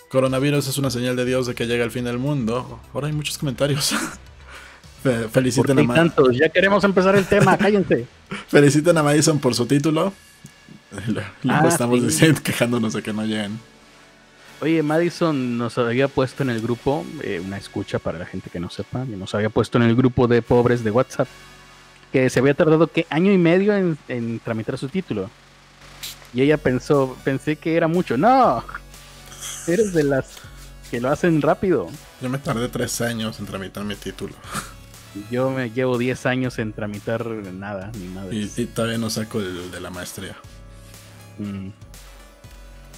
Coronavirus 0.09 0.68
es 0.68 0.79
una 0.79 0.88
señal 0.88 1.16
de 1.16 1.24
Dios 1.24 1.48
de 1.48 1.57
que 1.57 1.66
llega 1.66 1.85
el 1.85 1.90
fin 1.90 2.05
del 2.05 2.18
mundo. 2.18 2.81
Ahora 2.94 3.09
hay 3.09 3.12
muchos 3.12 3.37
comentarios. 3.38 3.92
Feliciten 5.33 5.81
a 5.81 5.83
Madison. 5.83 6.33
Ya 6.33 6.48
queremos 6.48 6.85
empezar 6.85 7.16
el 7.16 7.24
tema, 7.26 7.59
cállense. 7.59 8.07
Feliciten 8.46 8.96
a 8.98 9.02
Madison 9.02 9.40
por 9.40 9.52
su 9.57 9.66
título. 9.66 10.12
Luego 11.42 11.66
ah, 11.66 11.66
estamos 11.66 12.00
diciendo, 12.07 12.40
quejándonos 12.44 12.92
de 12.92 13.02
que 13.02 13.12
no 13.12 13.24
lleguen. 13.24 13.59
Oye, 14.61 14.81
Madison 14.85 15.59
nos 15.59 15.76
había 15.76 16.07
puesto 16.07 16.44
en 16.44 16.50
el 16.50 16.61
grupo, 16.61 17.05
eh, 17.24 17.42
una 17.44 17.57
escucha 17.57 17.98
para 17.98 18.16
la 18.16 18.26
gente 18.26 18.48
que 18.48 18.61
no 18.61 18.70
sepa, 18.70 19.05
nos 19.05 19.35
había 19.35 19.50
puesto 19.50 19.76
en 19.76 19.85
el 19.85 19.96
grupo 19.96 20.29
de 20.29 20.40
pobres 20.40 20.85
de 20.85 20.92
WhatsApp 20.92 21.26
que 22.12 22.31
se 22.31 22.40
había 22.40 22.55
tardado 22.55 22.87
que 22.87 23.07
año 23.11 23.33
y 23.33 23.38
medio 23.38 23.77
en, 23.77 24.40
tramitar 24.40 24.79
su 24.79 24.88
título. 24.88 25.31
Y 26.33 26.42
ella 26.42 26.59
pensó, 26.59 27.16
pensé 27.25 27.57
que 27.57 27.77
era 27.77 27.88
mucho. 27.88 28.16
No, 28.16 28.64
eres 29.66 29.92
de 29.92 30.05
las 30.05 30.38
que 30.90 31.01
lo 31.01 31.11
hacen 31.11 31.40
rápido. 31.42 31.88
Yo 32.21 32.29
me 32.29 32.38
tardé 32.38 32.69
tres 32.69 33.01
años 33.01 33.38
en 33.40 33.47
tramitar 33.47 33.85
mi 33.85 33.95
título. 33.95 34.35
Yo 35.31 35.51
me 35.51 35.71
llevo 35.71 35.97
diez 35.97 36.27
años 36.27 36.59
en 36.59 36.73
tramitar 36.73 37.27
nada, 37.27 37.90
ni 37.99 38.09
nada. 38.09 38.33
Y, 38.33 38.47
todavía 38.66 38.99
no 38.99 39.09
saco 39.09 39.40
el 39.40 39.71
de 39.71 39.81
la 39.81 39.90
maestría. 39.90 40.37
Mm. 41.38 41.69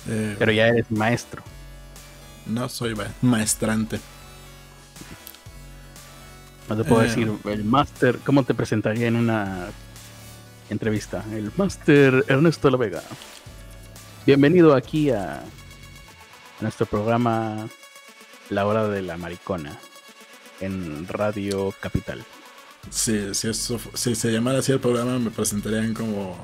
Eh, 0.08 0.36
Pero 0.38 0.52
ya 0.52 0.68
eres 0.68 0.90
maestro. 0.90 1.42
No 2.46 2.68
soy 2.68 2.94
maestrante. 3.22 4.00
No 6.68 6.76
te 6.76 6.84
puedo 6.84 7.02
eh. 7.02 7.06
decir, 7.06 7.32
el 7.46 7.64
máster, 7.64 8.18
¿cómo 8.18 8.42
te 8.42 8.52
presentaría 8.52 9.08
en 9.08 9.16
una 9.16 9.68
entrevista? 10.68 11.24
El 11.32 11.50
máster 11.56 12.24
Ernesto 12.28 12.68
La 12.68 12.76
Vega. 12.76 13.02
Bienvenido 14.26 14.74
aquí 14.74 15.10
a 15.10 15.42
nuestro 16.60 16.84
programa 16.84 17.68
La 18.50 18.66
Hora 18.66 18.86
de 18.86 19.00
la 19.00 19.16
Maricona 19.16 19.78
en 20.60 21.08
Radio 21.08 21.72
Capital. 21.80 22.22
Sí, 22.90 23.32
si, 23.32 23.48
eso, 23.48 23.80
si 23.94 24.14
se 24.14 24.30
llamara 24.30 24.58
así 24.58 24.72
el 24.72 24.80
programa 24.80 25.18
me 25.18 25.30
presentarían 25.30 25.94
como 25.94 26.36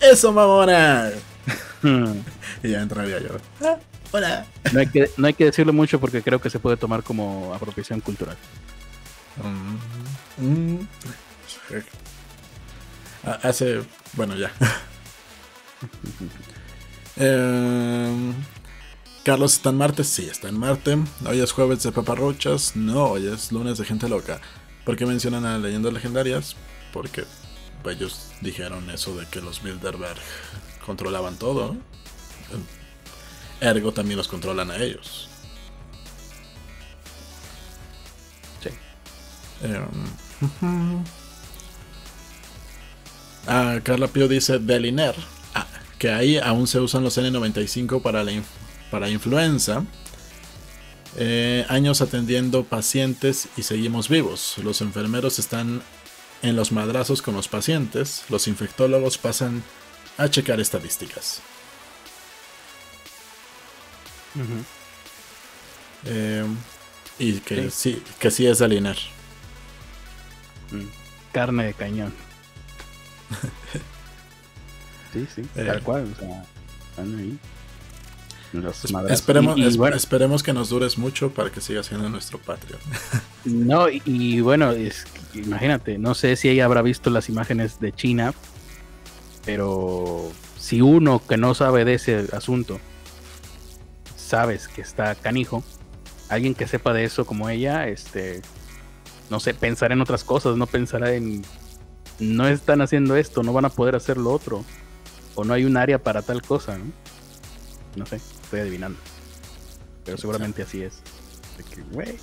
¡Eso, 0.00 0.32
mamona! 0.32 1.10
Y 2.62 2.70
ya 2.70 2.82
entraría 2.82 3.20
yo. 3.20 3.28
Ah, 3.62 3.76
hola. 4.10 4.44
No 4.72 4.80
hay, 4.80 4.88
que, 4.88 5.08
no 5.16 5.28
hay 5.28 5.34
que 5.34 5.44
decirlo 5.44 5.72
mucho 5.72 6.00
porque 6.00 6.22
creo 6.22 6.40
que 6.40 6.50
se 6.50 6.58
puede 6.58 6.76
tomar 6.76 7.04
como 7.04 7.54
apropiación 7.54 8.00
cultural. 8.00 8.36
Mm. 10.38 10.78
Hace. 13.42 13.82
Bueno, 14.14 14.36
ya. 14.36 14.52
Em, 17.20 18.32
Carlos 19.24 19.54
está 19.54 19.70
en 19.70 19.76
Marte. 19.76 20.04
Sí, 20.04 20.28
está 20.30 20.48
en 20.48 20.56
Marte. 20.58 20.96
Hoy 21.26 21.40
es 21.40 21.50
jueves 21.50 21.82
de 21.82 21.90
paparrochas. 21.90 22.76
No, 22.76 23.06
hoy 23.06 23.26
es 23.26 23.50
lunes 23.50 23.76
de 23.78 23.84
gente 23.84 24.08
loca. 24.08 24.40
¿Por 24.84 24.96
qué 24.96 25.04
mencionan 25.04 25.44
a 25.44 25.58
leyendas 25.58 25.92
legendarias? 25.92 26.54
Porque 26.92 27.24
ellos 27.84 28.30
dijeron 28.40 28.88
eso 28.90 29.16
de 29.16 29.26
que 29.26 29.40
los 29.40 29.62
Bilderberg 29.62 30.18
controlaban 30.86 31.36
todo. 31.36 31.76
Ergo 33.60 33.92
también 33.92 34.16
los 34.16 34.28
controlan 34.28 34.70
a 34.70 34.76
ellos. 34.76 35.27
Ah, 43.46 43.80
Carla 43.82 44.08
Pio 44.08 44.28
dice 44.28 44.58
Deliner. 44.58 45.14
Ah, 45.54 45.66
que 45.98 46.10
ahí 46.10 46.36
aún 46.36 46.66
se 46.66 46.80
usan 46.80 47.02
los 47.02 47.16
N95 47.16 48.02
para, 48.02 48.22
la 48.22 48.32
para 48.90 49.08
influenza. 49.08 49.84
Eh, 51.16 51.64
años 51.68 52.00
atendiendo 52.00 52.64
pacientes 52.64 53.48
y 53.56 53.62
seguimos 53.62 54.08
vivos. 54.08 54.56
Los 54.62 54.82
enfermeros 54.82 55.38
están 55.38 55.82
en 56.42 56.56
los 56.56 56.72
madrazos 56.72 57.22
con 57.22 57.34
los 57.34 57.48
pacientes. 57.48 58.24
Los 58.28 58.46
infectólogos 58.46 59.18
pasan 59.18 59.62
a 60.18 60.28
checar 60.28 60.60
estadísticas. 60.60 61.40
Eh, 66.04 66.44
y 67.18 67.32
que 67.40 67.70
sí. 67.70 68.02
que 68.20 68.30
sí 68.30 68.46
es 68.46 68.58
Deliner. 68.58 68.98
Mm. 70.70 70.86
Carne 71.32 71.64
de 71.66 71.74
cañón. 71.74 72.12
sí, 75.12 75.26
sí, 75.34 75.42
eh. 75.56 75.64
tal 75.64 75.82
cual. 75.82 76.08
O 76.12 76.18
sea, 76.18 76.44
están 76.90 77.18
ahí. 77.18 77.38
esperemos, 79.10 79.58
esperemos 79.94 80.42
que 80.42 80.52
nos 80.52 80.70
dures 80.70 80.98
mucho 80.98 81.30
para 81.30 81.50
que 81.50 81.60
siga 81.60 81.82
siendo 81.82 82.08
nuestro 82.08 82.38
Patreon. 82.38 82.80
no, 83.44 83.88
y, 83.88 84.40
bueno, 84.40 84.72
imagínate, 85.34 85.98
no 85.98 86.14
sé 86.14 86.36
si 86.36 86.48
ella 86.48 86.64
habrá 86.64 86.82
visto 86.82 87.10
las 87.10 87.28
imágenes 87.28 87.80
de 87.80 87.92
China, 87.92 88.34
pero 89.44 90.30
si 90.58 90.80
uno 90.80 91.22
que 91.26 91.36
no 91.36 91.54
sabe 91.54 91.84
de 91.84 91.94
ese 91.94 92.26
asunto 92.32 92.80
sabes 94.16 94.68
que 94.68 94.82
está 94.82 95.14
canijo, 95.14 95.62
alguien 96.28 96.54
que 96.54 96.66
sepa 96.66 96.92
de 96.92 97.04
eso 97.04 97.24
como 97.24 97.48
ella, 97.48 97.88
este, 97.88 98.42
no 99.30 99.40
sé, 99.40 99.54
pensar 99.54 99.92
en 99.92 100.00
otras 100.00 100.24
cosas, 100.24 100.56
no 100.56 100.66
pensar 100.66 101.06
en, 101.08 101.42
no 102.18 102.48
están 102.48 102.80
haciendo 102.80 103.16
esto, 103.16 103.42
no 103.42 103.52
van 103.52 103.64
a 103.64 103.70
poder 103.70 103.94
hacer 103.96 104.16
lo 104.16 104.30
otro, 104.30 104.64
o 105.34 105.44
no 105.44 105.54
hay 105.54 105.64
un 105.64 105.76
área 105.76 106.02
para 106.02 106.22
tal 106.22 106.42
cosa, 106.42 106.78
¿no? 106.78 106.86
No 107.96 108.06
sé, 108.06 108.16
estoy 108.16 108.60
adivinando. 108.60 108.98
Pero 110.04 110.18
seguramente 110.18 110.62
así 110.62 110.82
es. 110.82 111.02
De 111.56 111.64
que, 111.64 111.82
güey, 111.92 112.16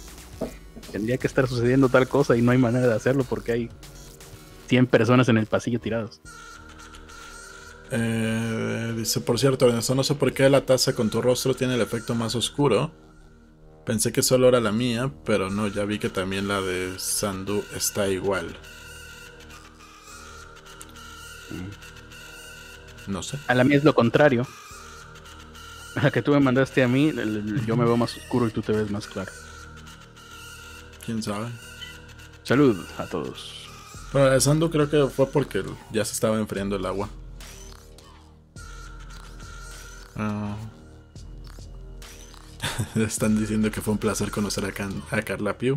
tendría 0.91 1.17
que 1.17 1.27
estar 1.27 1.47
sucediendo 1.47 1.89
tal 1.89 2.07
cosa 2.07 2.35
y 2.35 2.41
no 2.41 2.51
hay 2.51 2.57
manera 2.57 2.87
de 2.87 2.95
hacerlo 2.95 3.23
porque 3.23 3.51
hay 3.51 3.69
100 4.67 4.87
personas 4.87 5.29
en 5.29 5.37
el 5.37 5.45
pasillo 5.45 5.79
tirados. 5.79 6.21
Eh, 7.91 8.93
dice, 8.97 9.21
por 9.21 9.39
cierto, 9.39 9.71
no 9.71 10.03
sé 10.03 10.15
por 10.15 10.33
qué 10.33 10.49
la 10.49 10.65
taza 10.65 10.93
con 10.93 11.09
tu 11.09 11.21
rostro 11.21 11.53
tiene 11.53 11.75
el 11.75 11.81
efecto 11.81 12.15
más 12.15 12.35
oscuro. 12.35 12.91
Pensé 13.85 14.11
que 14.11 14.23
solo 14.23 14.47
era 14.47 14.59
la 14.59 14.71
mía, 14.71 15.11
pero 15.25 15.49
no, 15.49 15.67
ya 15.67 15.85
vi 15.85 15.99
que 15.99 16.09
también 16.09 16.47
la 16.47 16.59
de 16.59 16.97
Sandu 16.97 17.63
está 17.75 18.07
igual. 18.07 18.57
No 23.07 23.21
sé. 23.21 23.37
A 23.47 23.53
la 23.53 23.63
mía 23.63 23.77
es 23.77 23.83
lo 23.83 23.93
contrario. 23.93 24.47
A 25.95 26.03
la 26.03 26.11
que 26.11 26.23
tú 26.23 26.31
me 26.31 26.39
mandaste 26.39 26.81
a 26.83 26.87
mí, 26.87 27.13
yo 27.67 27.77
me 27.77 27.85
veo 27.85 27.95
más 27.95 28.17
oscuro 28.17 28.47
y 28.47 28.51
tú 28.51 28.63
te 28.63 28.71
ves 28.71 28.89
más 28.89 29.05
claro. 29.07 29.31
¿Quién 31.05 31.21
sabe? 31.21 31.47
Salud 32.43 32.83
a 32.97 33.05
todos. 33.05 33.69
Pero 34.11 34.39
Sandu 34.41 34.71
creo 34.71 34.89
que 34.89 35.07
fue 35.07 35.27
porque 35.27 35.63
ya 35.91 36.03
se 36.03 36.13
estaba 36.13 36.39
enfriando 36.39 36.75
el 36.75 36.85
agua. 36.85 37.07
Ah. 40.15 40.55
Están 42.95 43.39
diciendo 43.39 43.71
que 43.71 43.81
fue 43.81 43.93
un 43.93 43.99
placer 43.99 44.31
conocer 44.31 44.65
a, 44.65 45.21
Carla 45.21 45.57
Piu. 45.57 45.75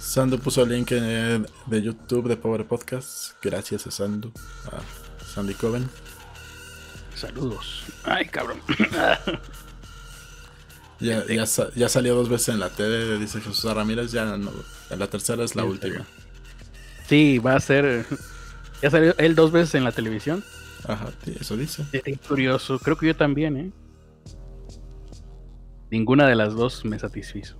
Sandu 0.00 0.38
puso 0.38 0.62
el 0.62 0.70
link 0.70 0.90
de 0.90 1.82
YouTube 1.82 2.28
de 2.28 2.36
Power 2.36 2.66
Podcast. 2.66 3.34
Gracias 3.42 3.86
a 3.86 3.90
Sandu. 3.90 4.32
A 4.66 5.24
Sandy 5.24 5.54
Coven. 5.54 5.88
Saludos. 7.14 7.84
Ay, 8.04 8.26
cabrón. 8.26 8.60
ya, 11.00 11.24
ya, 11.26 11.88
salió 11.88 12.14
dos 12.14 12.28
veces 12.28 12.48
en 12.48 12.60
la 12.60 12.70
tele, 12.70 13.18
dice 13.18 13.40
Jesús 13.40 13.72
Ramírez. 13.72 14.10
Ya 14.10 14.24
no, 14.24 14.50
la 14.90 15.06
tercera 15.06 15.44
es 15.44 15.54
la 15.54 15.64
última. 15.64 16.06
Sí, 17.08 17.38
va 17.38 17.56
a 17.56 17.60
ser. 17.60 18.06
Ya 18.82 18.90
salió 18.90 19.14
él 19.18 19.34
dos 19.34 19.52
veces 19.52 19.74
en 19.74 19.84
la 19.84 19.92
televisión. 19.92 20.42
Ajá, 20.88 21.10
eso 21.38 21.56
dice. 21.56 21.84
Es 21.92 22.18
curioso. 22.20 22.78
Creo 22.78 22.96
que 22.96 23.08
yo 23.08 23.16
también, 23.16 23.56
¿eh? 23.56 23.70
Ninguna 25.90 26.26
de 26.28 26.36
las 26.36 26.54
dos 26.54 26.84
me 26.84 26.98
satisfizo. 26.98 27.56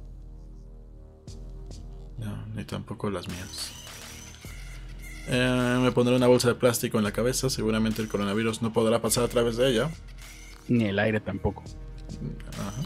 No, 2.18 2.46
ni 2.54 2.64
tampoco 2.64 3.10
las 3.10 3.28
mías. 3.28 3.72
Eh, 5.28 5.78
me 5.82 5.92
pondré 5.92 6.14
una 6.14 6.26
bolsa 6.26 6.48
de 6.48 6.54
plástico 6.54 6.98
en 6.98 7.04
la 7.04 7.12
cabeza. 7.12 7.50
Seguramente 7.50 8.02
el 8.02 8.08
coronavirus 8.08 8.62
no 8.62 8.72
podrá 8.72 9.00
pasar 9.00 9.24
a 9.24 9.28
través 9.28 9.56
de 9.56 9.68
ella. 9.68 9.90
Ni 10.68 10.84
el 10.84 10.98
aire 10.98 11.20
tampoco. 11.20 11.64
Ajá. 12.58 12.82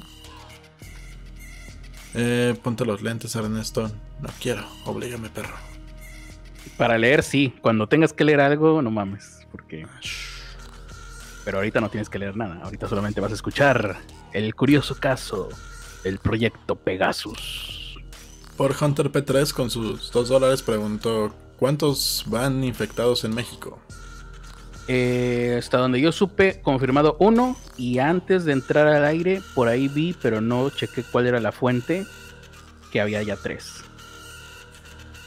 Eh, 2.15 2.55
ponte 2.63 2.85
los 2.85 3.03
lentes, 3.03 3.35
Ernesto. 3.35 3.91
No 4.21 4.29
quiero, 4.41 4.65
oblígame, 4.85 5.29
perro. 5.29 5.57
Para 6.79 6.97
leer, 6.97 7.23
sí. 7.23 7.55
Cuando 7.61 7.89
tengas 7.89 8.13
que 8.13 8.25
leer 8.25 8.41
algo, 8.41 8.81
no 8.83 8.91
mames. 8.91 9.47
Porque. 9.51 9.87
Pero 11.45 11.59
ahorita 11.59 11.81
no 11.81 11.91
tienes 11.91 12.09
que 12.09 12.19
leer 12.19 12.37
nada. 12.37 12.61
Ahorita 12.63 12.89
solamente 12.89 13.21
vas 13.21 13.33
a 13.33 13.35
escuchar 13.35 13.99
el 14.35 14.55
curioso 14.55 14.97
caso 14.97 15.49
del 16.03 16.19
proyecto 16.19 16.77
Pegasus. 16.77 17.97
Por 18.57 18.75
Hunter 18.81 19.11
P3 19.11 19.53
con 19.53 19.71
sus 19.71 20.11
2 20.13 20.29
dólares 20.29 20.63
preguntó 20.63 21.33
¿Cuántos 21.59 22.25
van 22.27 22.65
infectados 22.65 23.25
en 23.25 23.35
México? 23.35 23.79
Eh, 24.87 25.57
hasta 25.59 25.79
donde 25.79 26.01
yo 26.01 26.13
supe, 26.13 26.61
confirmado 26.61 27.17
uno. 27.21 27.57
Y 27.77 27.99
antes 27.99 28.45
de 28.45 28.53
entrar 28.53 28.87
al 28.87 29.05
aire, 29.05 29.41
por 29.55 29.69
ahí 29.69 29.89
vi, 29.89 30.15
pero 30.21 30.41
no 30.41 30.69
chequé 30.71 31.03
cuál 31.05 31.27
era 31.27 31.41
la 31.41 31.53
fuente, 31.53 32.07
que 32.93 33.01
había 33.01 33.23
ya 33.23 33.37
tres. 33.37 33.83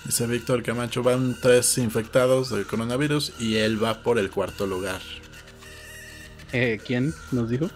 Dice 0.05 0.27
Víctor 0.27 0.63
Camacho, 0.63 1.03
van 1.03 1.35
tres 1.41 1.77
infectados 1.77 2.49
del 2.49 2.65
coronavirus 2.65 3.33
y 3.39 3.55
él 3.55 3.83
va 3.83 4.03
por 4.03 4.19
el 4.19 4.29
cuarto 4.29 4.67
lugar. 4.67 5.01
Eh, 6.53 6.79
¿Quién 6.85 7.13
nos 7.31 7.49
dijo? 7.49 7.69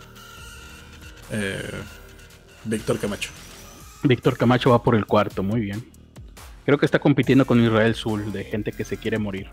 Eh, 1.31 1.71
Víctor 2.65 2.99
Camacho. 2.99 3.31
Víctor 4.03 4.37
Camacho 4.37 4.71
va 4.71 4.83
por 4.83 4.95
el 4.95 5.05
cuarto, 5.05 5.43
muy 5.43 5.61
bien. 5.61 5.85
Creo 6.65 6.77
que 6.77 6.85
está 6.85 6.99
compitiendo 6.99 7.45
con 7.45 7.63
Israel 7.63 7.95
Sul, 7.95 8.31
de 8.31 8.43
gente 8.43 8.71
que 8.71 8.83
se 8.83 8.97
quiere 8.97 9.17
morir. 9.17 9.49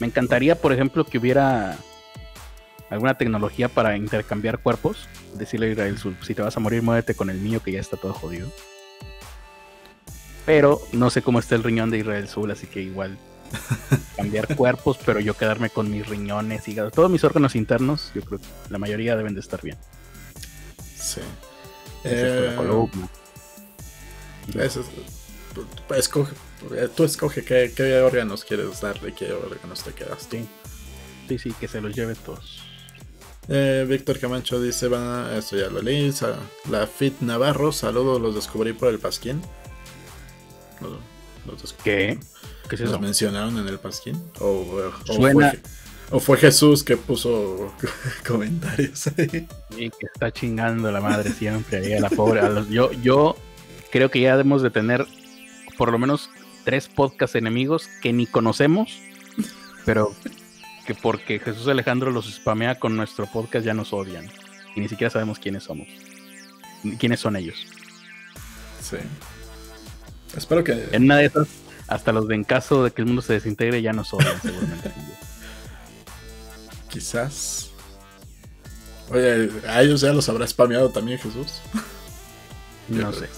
Me 0.00 0.06
encantaría, 0.06 0.60
por 0.60 0.72
ejemplo, 0.72 1.04
que 1.04 1.18
hubiera 1.18 1.76
alguna 2.90 3.14
tecnología 3.14 3.68
para 3.68 3.96
intercambiar 3.96 4.58
cuerpos. 4.58 5.08
Decirle 5.34 5.68
a 5.68 5.70
Israel 5.70 5.98
Sul, 5.98 6.16
si 6.22 6.34
te 6.34 6.42
vas 6.42 6.56
a 6.56 6.60
morir, 6.60 6.82
muévete 6.82 7.14
con 7.14 7.30
el 7.30 7.38
mío 7.38 7.62
que 7.62 7.72
ya 7.72 7.80
está 7.80 7.96
todo 7.96 8.12
jodido. 8.12 8.48
Pero 10.46 10.80
no 10.92 11.10
sé 11.10 11.22
cómo 11.22 11.38
está 11.38 11.54
el 11.54 11.62
riñón 11.62 11.90
de 11.90 11.98
Israel 11.98 12.28
Sul, 12.28 12.50
así 12.50 12.66
que 12.66 12.82
igual 12.82 13.16
cambiar 14.16 14.54
cuerpos, 14.56 14.98
pero 15.04 15.20
yo 15.20 15.34
quedarme 15.34 15.70
con 15.70 15.90
mis 15.90 16.06
riñones, 16.06 16.68
hígado, 16.68 16.90
todos 16.90 17.10
mis 17.10 17.24
órganos 17.24 17.56
internos, 17.56 18.12
yo 18.14 18.22
creo 18.22 18.38
que 18.38 18.46
la 18.68 18.78
mayoría 18.78 19.16
deben 19.16 19.34
de 19.34 19.40
estar 19.40 19.62
bien. 19.62 19.78
Sí. 21.04 21.20
Eh, 22.04 22.56
eso 24.58 24.80
es, 24.80 24.86
escoge, 25.96 26.34
tú 26.96 27.04
escoge 27.04 27.44
qué, 27.44 28.00
órganos 28.00 28.44
quieres 28.44 28.80
darle 28.80 29.14
qué 29.14 29.32
órganos 29.32 29.82
te 29.84 29.92
quedas 29.92 30.26
Sí, 30.30 30.46
sí, 31.28 31.38
sí 31.38 31.52
que 31.58 31.68
se 31.68 31.80
los 31.80 31.94
lleve 31.94 32.14
todos. 32.14 32.60
Eh, 33.48 33.84
Víctor 33.88 34.18
Camacho 34.18 34.60
dice, 34.60 34.88
van 34.88 35.34
esto 35.34 35.56
ya 35.56 35.68
lo 35.68 35.82
leí, 35.82 36.12
la 36.70 36.86
Fit 36.86 37.20
Navarro, 37.20 37.72
saludos, 37.72 38.20
los 38.20 38.34
descubrí 38.34 38.72
por 38.72 38.88
el 38.88 38.98
Pasquín. 38.98 39.42
¿Qué? 41.82 42.18
¿Qué 42.68 42.76
¿Los 42.78 43.00
mencionaron 43.00 43.58
en 43.58 43.68
el 43.68 43.78
Pasquín? 43.78 44.22
O, 44.40 44.46
o, 45.08 45.28
fue, 46.20 46.38
Jesús 46.38 46.84
que 46.84 46.96
puso 46.96 47.74
comentarios 48.26 49.06
ahí. 49.18 49.48
Y 49.76 49.90
que 49.90 50.06
está 50.12 50.30
chingando 50.32 50.90
la 50.90 51.00
madre 51.00 51.30
siempre 51.32 51.78
ahí 51.78 51.92
a 51.92 52.00
la 52.00 52.10
pobre. 52.10 52.40
yo, 52.70 52.92
yo 52.92 53.36
creo 53.90 54.10
que 54.10 54.20
ya 54.20 54.36
debemos 54.36 54.62
de 54.62 54.70
tener 54.70 55.06
por 55.76 55.90
lo 55.90 55.98
menos 55.98 56.30
tres 56.64 56.88
podcast 56.88 57.36
enemigos 57.36 57.88
que 58.02 58.12
ni 58.12 58.26
conocemos, 58.26 59.00
pero 59.84 60.14
que 60.86 60.94
porque 60.94 61.38
Jesús 61.38 61.68
Alejandro 61.68 62.10
los 62.10 62.32
spamea 62.32 62.78
con 62.78 62.96
nuestro 62.96 63.26
podcast 63.26 63.64
ya 63.64 63.74
nos 63.74 63.92
odian. 63.92 64.30
Y 64.74 64.80
ni 64.80 64.88
siquiera 64.88 65.10
sabemos 65.10 65.38
quiénes 65.38 65.64
somos. 65.64 65.88
quiénes 66.98 67.20
son 67.20 67.36
ellos. 67.36 67.66
Sí. 68.80 68.96
Espero 70.36 70.64
que. 70.64 70.88
En 70.92 71.04
una 71.04 71.18
de 71.18 71.26
esas, 71.26 71.48
hasta 71.86 72.12
los 72.12 72.28
de 72.28 72.34
en 72.34 72.44
caso 72.44 72.84
de 72.84 72.90
que 72.90 73.02
el 73.02 73.06
mundo 73.06 73.22
se 73.22 73.34
desintegre 73.34 73.80
ya 73.80 73.92
nos 73.92 74.12
odian, 74.12 74.40
seguramente. 74.42 74.92
Quizás. 76.94 77.70
Oye, 79.10 79.50
a 79.66 79.82
ellos 79.82 80.00
ya 80.00 80.12
los 80.12 80.28
habrá 80.28 80.46
spameado 80.46 80.90
también 80.90 81.18
Jesús. 81.18 81.60
No 82.88 83.12
sé. 83.12 83.28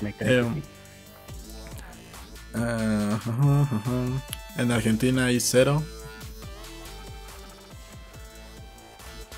Me 0.00 0.14
cae. 0.14 0.38
Em, 0.38 0.62
en 4.56 4.72
Argentina 4.72 5.26
hay 5.26 5.38
cero. 5.38 5.82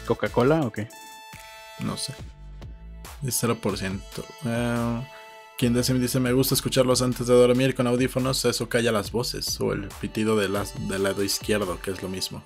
¿Coca-Cola 0.06 0.60
o 0.60 0.70
qué? 0.70 0.88
No 1.80 1.96
sé. 1.96 2.14
Es 3.26 3.42
0%. 3.42 4.00
Uh, 4.44 5.04
quien 5.58 5.74
dice, 5.74 5.94
dice, 5.94 6.20
me 6.20 6.32
gusta 6.32 6.54
escucharlos 6.54 7.02
antes 7.02 7.26
de 7.26 7.34
dormir 7.34 7.74
con 7.74 7.88
audífonos, 7.88 8.44
eso 8.44 8.68
calla 8.68 8.92
las 8.92 9.10
voces. 9.10 9.60
O 9.60 9.72
el 9.72 9.88
pitido 10.00 10.36
del 10.36 10.52
lado 10.52 11.24
izquierdo, 11.24 11.80
que 11.80 11.90
es 11.90 12.00
lo 12.00 12.08
mismo. 12.08 12.44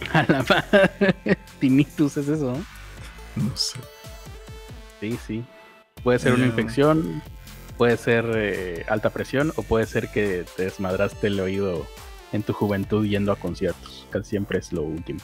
A 0.12 0.22
la 0.28 0.44
madre. 0.48 1.38
Tinnitus 1.58 2.16
es 2.16 2.28
eso, 2.28 2.56
¿no? 3.36 3.56
sé. 3.56 3.78
Sí, 5.00 5.18
sí. 5.26 5.44
Puede 6.02 6.18
ser 6.18 6.34
una 6.34 6.44
eh, 6.44 6.48
infección, 6.48 7.22
puede 7.76 7.96
ser 7.96 8.24
eh, 8.34 8.84
alta 8.88 9.10
presión 9.10 9.52
o 9.56 9.62
puede 9.62 9.86
ser 9.86 10.08
que 10.08 10.44
te 10.56 10.64
desmadraste 10.64 11.28
el 11.28 11.40
oído 11.40 11.86
en 12.32 12.42
tu 12.42 12.52
juventud 12.52 13.06
yendo 13.06 13.32
a 13.32 13.36
conciertos. 13.36 14.06
Casi 14.10 14.30
siempre 14.30 14.58
es 14.58 14.72
lo 14.72 14.82
último. 14.82 15.20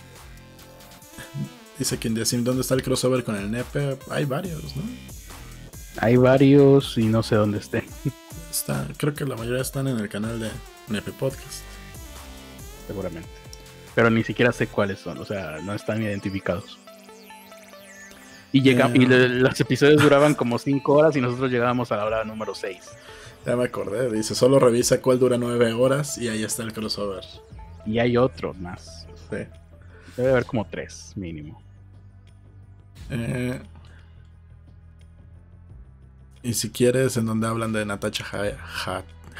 Dice 1.78 1.98
quien 1.98 2.14
dice, 2.14 2.38
¿dónde 2.38 2.62
está 2.62 2.74
el 2.74 2.82
crossover 2.82 3.24
con 3.24 3.36
el 3.36 3.50
Nepe? 3.50 3.98
Hay 4.10 4.24
varios, 4.24 4.76
¿no? 4.76 4.82
Hay 5.98 6.16
varios 6.16 6.98
y 6.98 7.04
no 7.06 7.22
sé 7.22 7.36
dónde 7.36 7.58
estén. 7.58 7.84
Está, 8.50 8.86
creo 8.96 9.14
que 9.14 9.24
la 9.24 9.36
mayoría 9.36 9.62
están 9.62 9.88
en 9.88 9.98
el 9.98 10.08
canal 10.08 10.38
de 10.38 10.50
Nepe 10.88 11.12
Podcast. 11.12 11.62
Seguramente. 12.86 13.43
Pero 13.94 14.10
ni 14.10 14.24
siquiera 14.24 14.52
sé 14.52 14.66
cuáles 14.66 14.98
son, 14.98 15.18
o 15.18 15.24
sea, 15.24 15.58
no 15.62 15.74
están 15.74 16.02
identificados. 16.02 16.78
Y, 18.52 18.62
llega, 18.62 18.88
y 18.94 19.06
los 19.06 19.60
episodios 19.60 20.00
duraban 20.00 20.34
como 20.34 20.58
5 20.58 20.92
horas 20.92 21.16
y 21.16 21.20
nosotros 21.20 21.50
llegábamos 21.50 21.90
a 21.90 21.96
la 21.96 22.04
hora 22.04 22.24
número 22.24 22.54
6. 22.54 22.78
Ya 23.46 23.56
me 23.56 23.64
acordé, 23.64 24.10
dice, 24.10 24.34
solo 24.34 24.58
revisa 24.58 25.02
cuál 25.02 25.18
dura 25.18 25.36
9 25.38 25.72
horas 25.72 26.18
y 26.18 26.28
ahí 26.28 26.44
está 26.44 26.62
el 26.62 26.72
crossover. 26.72 27.24
Y 27.84 27.98
hay 27.98 28.16
otros 28.16 28.56
más. 28.56 29.06
Sí. 29.28 29.38
Debe 30.16 30.30
haber 30.30 30.44
como 30.46 30.66
3 30.66 31.12
mínimo. 31.16 31.60
Eh, 33.10 33.60
y 36.42 36.54
si 36.54 36.70
quieres, 36.70 37.16
en 37.16 37.26
donde 37.26 37.46
hablan 37.46 37.72
de 37.72 37.84
Natasha 37.84 38.24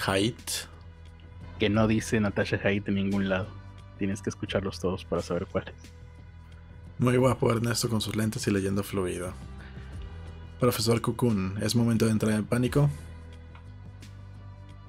Haidt. 0.07 0.51
Que 1.59 1.71
no 1.71 1.87
dice 1.87 2.19
Natasha 2.19 2.59
Haidt 2.63 2.89
en 2.89 2.97
ningún 2.97 3.29
lado. 3.29 3.47
Tienes 3.99 4.23
que 4.23 4.31
escucharlos 4.31 4.81
todos 4.81 5.05
para 5.05 5.23
saber 5.23 5.47
cuáles. 5.47 5.75
Muy 6.99 7.17
guapo 7.17 7.51
Ernesto 7.51 7.89
con 7.89 8.01
sus 8.01 8.17
lentes 8.17 8.47
y 8.47 8.51
leyendo 8.51 8.83
fluido. 8.83 9.33
Profesor 10.61 11.01
Kukun, 11.01 11.59
¿es 11.61 11.75
momento 11.75 12.07
de 12.07 12.13
entrar 12.13 12.33
en 12.33 12.45
pánico? 12.45 12.89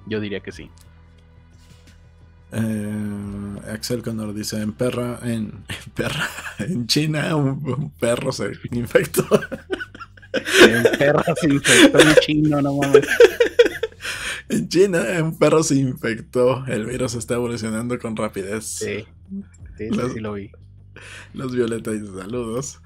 Yo 0.06 0.20
diría 0.20 0.40
que 0.40 0.52
sí. 0.52 0.70
Eh, 2.52 3.72
Axel 3.72 4.02
Connor 4.02 4.32
dice, 4.32 4.60
en 4.60 4.72
perra, 4.72 5.18
en, 5.22 5.64
perra, 5.94 6.28
en 6.58 6.86
China 6.86 7.34
un, 7.36 7.90
perro 7.98 8.32
se 8.32 8.52
infectó. 8.70 9.26
En 10.62 10.98
perra 10.98 11.34
se 11.40 11.48
infectó 11.48 11.98
un 11.98 12.14
chino, 12.20 12.62
no 12.62 12.74
mames. 12.74 13.06
En 14.48 14.68
China, 14.68 15.04
un 15.22 15.38
perro 15.38 15.62
se 15.62 15.76
infectó. 15.76 16.64
El 16.66 16.86
virus 16.86 17.14
está 17.14 17.34
evolucionando 17.34 17.98
con 17.98 18.16
rapidez. 18.16 18.64
Sí, 18.64 19.04
sí, 19.76 19.88
sí, 20.12 20.20
lo 20.20 20.34
vi. 20.34 20.50
Los 21.34 21.54
violetas 21.54 21.96
saludos. 22.16 22.80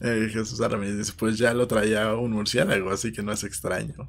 Eh, 0.00 0.28
Jesús 0.32 0.60
Aramírez 0.60 0.98
dice: 0.98 1.12
Pues 1.16 1.36
ya 1.36 1.52
lo 1.52 1.66
traía 1.66 2.14
un 2.14 2.32
murciélago, 2.32 2.90
así 2.90 3.12
que 3.12 3.22
no 3.22 3.32
es 3.32 3.44
extraño. 3.44 4.08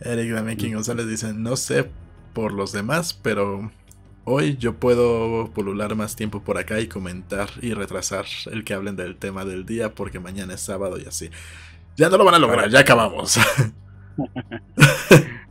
Eric 0.00 0.32
Damekin 0.32 0.74
González 0.74 1.08
dice: 1.08 1.32
No 1.32 1.56
sé 1.56 1.90
por 2.34 2.52
los 2.52 2.72
demás, 2.72 3.14
pero 3.14 3.72
hoy 4.24 4.56
yo 4.58 4.76
puedo 4.76 5.50
pulular 5.52 5.96
más 5.96 6.14
tiempo 6.14 6.42
por 6.42 6.58
acá 6.58 6.78
y 6.78 6.88
comentar 6.88 7.48
y 7.62 7.72
retrasar 7.72 8.26
el 8.52 8.64
que 8.64 8.74
hablen 8.74 8.96
del 8.96 9.16
tema 9.16 9.44
del 9.44 9.64
día, 9.66 9.94
porque 9.94 10.20
mañana 10.20 10.54
es 10.54 10.60
sábado 10.60 10.98
y 10.98 11.06
así. 11.06 11.30
Ya 11.96 12.08
no 12.08 12.18
lo 12.18 12.24
van 12.24 12.34
a 12.34 12.38
lograr, 12.38 12.70
ya 12.70 12.80
acabamos. 12.80 13.38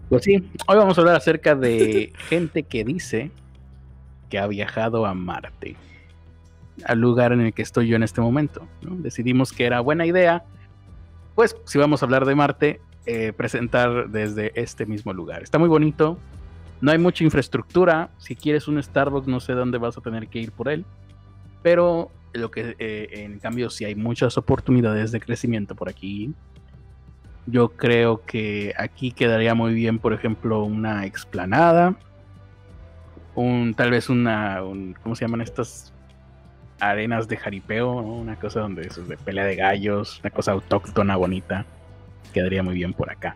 Pues 0.09 0.23
sí, 0.23 0.37
hoy 0.65 0.75
vamos 0.75 0.97
a 0.97 1.01
hablar 1.01 1.15
acerca 1.15 1.53
de 1.53 2.11
gente 2.29 2.63
que 2.63 2.83
dice 2.83 3.29
que 4.27 4.39
ha 4.39 4.47
viajado 4.47 5.05
a 5.05 5.13
Marte, 5.13 5.75
al 6.83 6.99
lugar 6.99 7.31
en 7.31 7.41
el 7.41 7.53
que 7.53 7.61
estoy 7.61 7.87
yo 7.87 7.95
en 7.95 8.01
este 8.01 8.19
momento. 8.19 8.67
Decidimos 8.81 9.53
que 9.53 9.65
era 9.65 9.81
buena 9.81 10.07
idea, 10.07 10.43
pues 11.35 11.55
si 11.65 11.77
vamos 11.77 12.01
a 12.01 12.07
hablar 12.07 12.25
de 12.25 12.33
Marte, 12.33 12.81
eh, 13.05 13.33
presentar 13.37 14.09
desde 14.09 14.51
este 14.59 14.87
mismo 14.87 15.13
lugar. 15.13 15.43
Está 15.43 15.59
muy 15.59 15.69
bonito, 15.69 16.17
no 16.81 16.91
hay 16.91 16.97
mucha 16.97 17.23
infraestructura, 17.23 18.09
si 18.17 18.35
quieres 18.35 18.67
un 18.67 18.81
Starbucks 18.81 19.27
no 19.27 19.39
sé 19.39 19.53
dónde 19.53 19.77
vas 19.77 19.95
a 19.95 20.01
tener 20.01 20.27
que 20.27 20.39
ir 20.39 20.51
por 20.51 20.69
él, 20.69 20.85
pero 21.61 22.09
lo 22.33 22.49
que 22.49 22.75
eh, 22.79 23.09
en 23.11 23.37
cambio 23.37 23.69
sí 23.69 23.85
hay 23.85 23.93
muchas 23.93 24.39
oportunidades 24.39 25.11
de 25.11 25.19
crecimiento 25.19 25.75
por 25.75 25.87
aquí 25.87 26.33
yo 27.51 27.69
creo 27.69 28.23
que 28.25 28.73
aquí 28.77 29.11
quedaría 29.11 29.53
muy 29.53 29.73
bien, 29.73 29.99
por 29.99 30.13
ejemplo, 30.13 30.63
una 30.63 31.05
explanada. 31.05 31.95
Un, 33.35 33.73
tal 33.73 33.91
vez 33.91 34.09
una, 34.09 34.61
¿cómo 35.01 35.15
se 35.15 35.25
llaman 35.25 35.41
estas 35.41 35.93
arenas 36.79 37.27
de 37.27 37.37
jaripeo? 37.37 37.91
Una 37.91 38.37
cosa 38.37 38.61
donde 38.61 38.83
eso 38.87 39.03
de 39.03 39.17
pelea 39.17 39.45
de 39.45 39.55
gallos, 39.55 40.19
una 40.21 40.29
cosa 40.29 40.51
autóctona 40.51 41.15
bonita. 41.15 41.65
Quedaría 42.33 42.63
muy 42.63 42.75
bien 42.75 42.93
por 42.93 43.11
acá. 43.11 43.35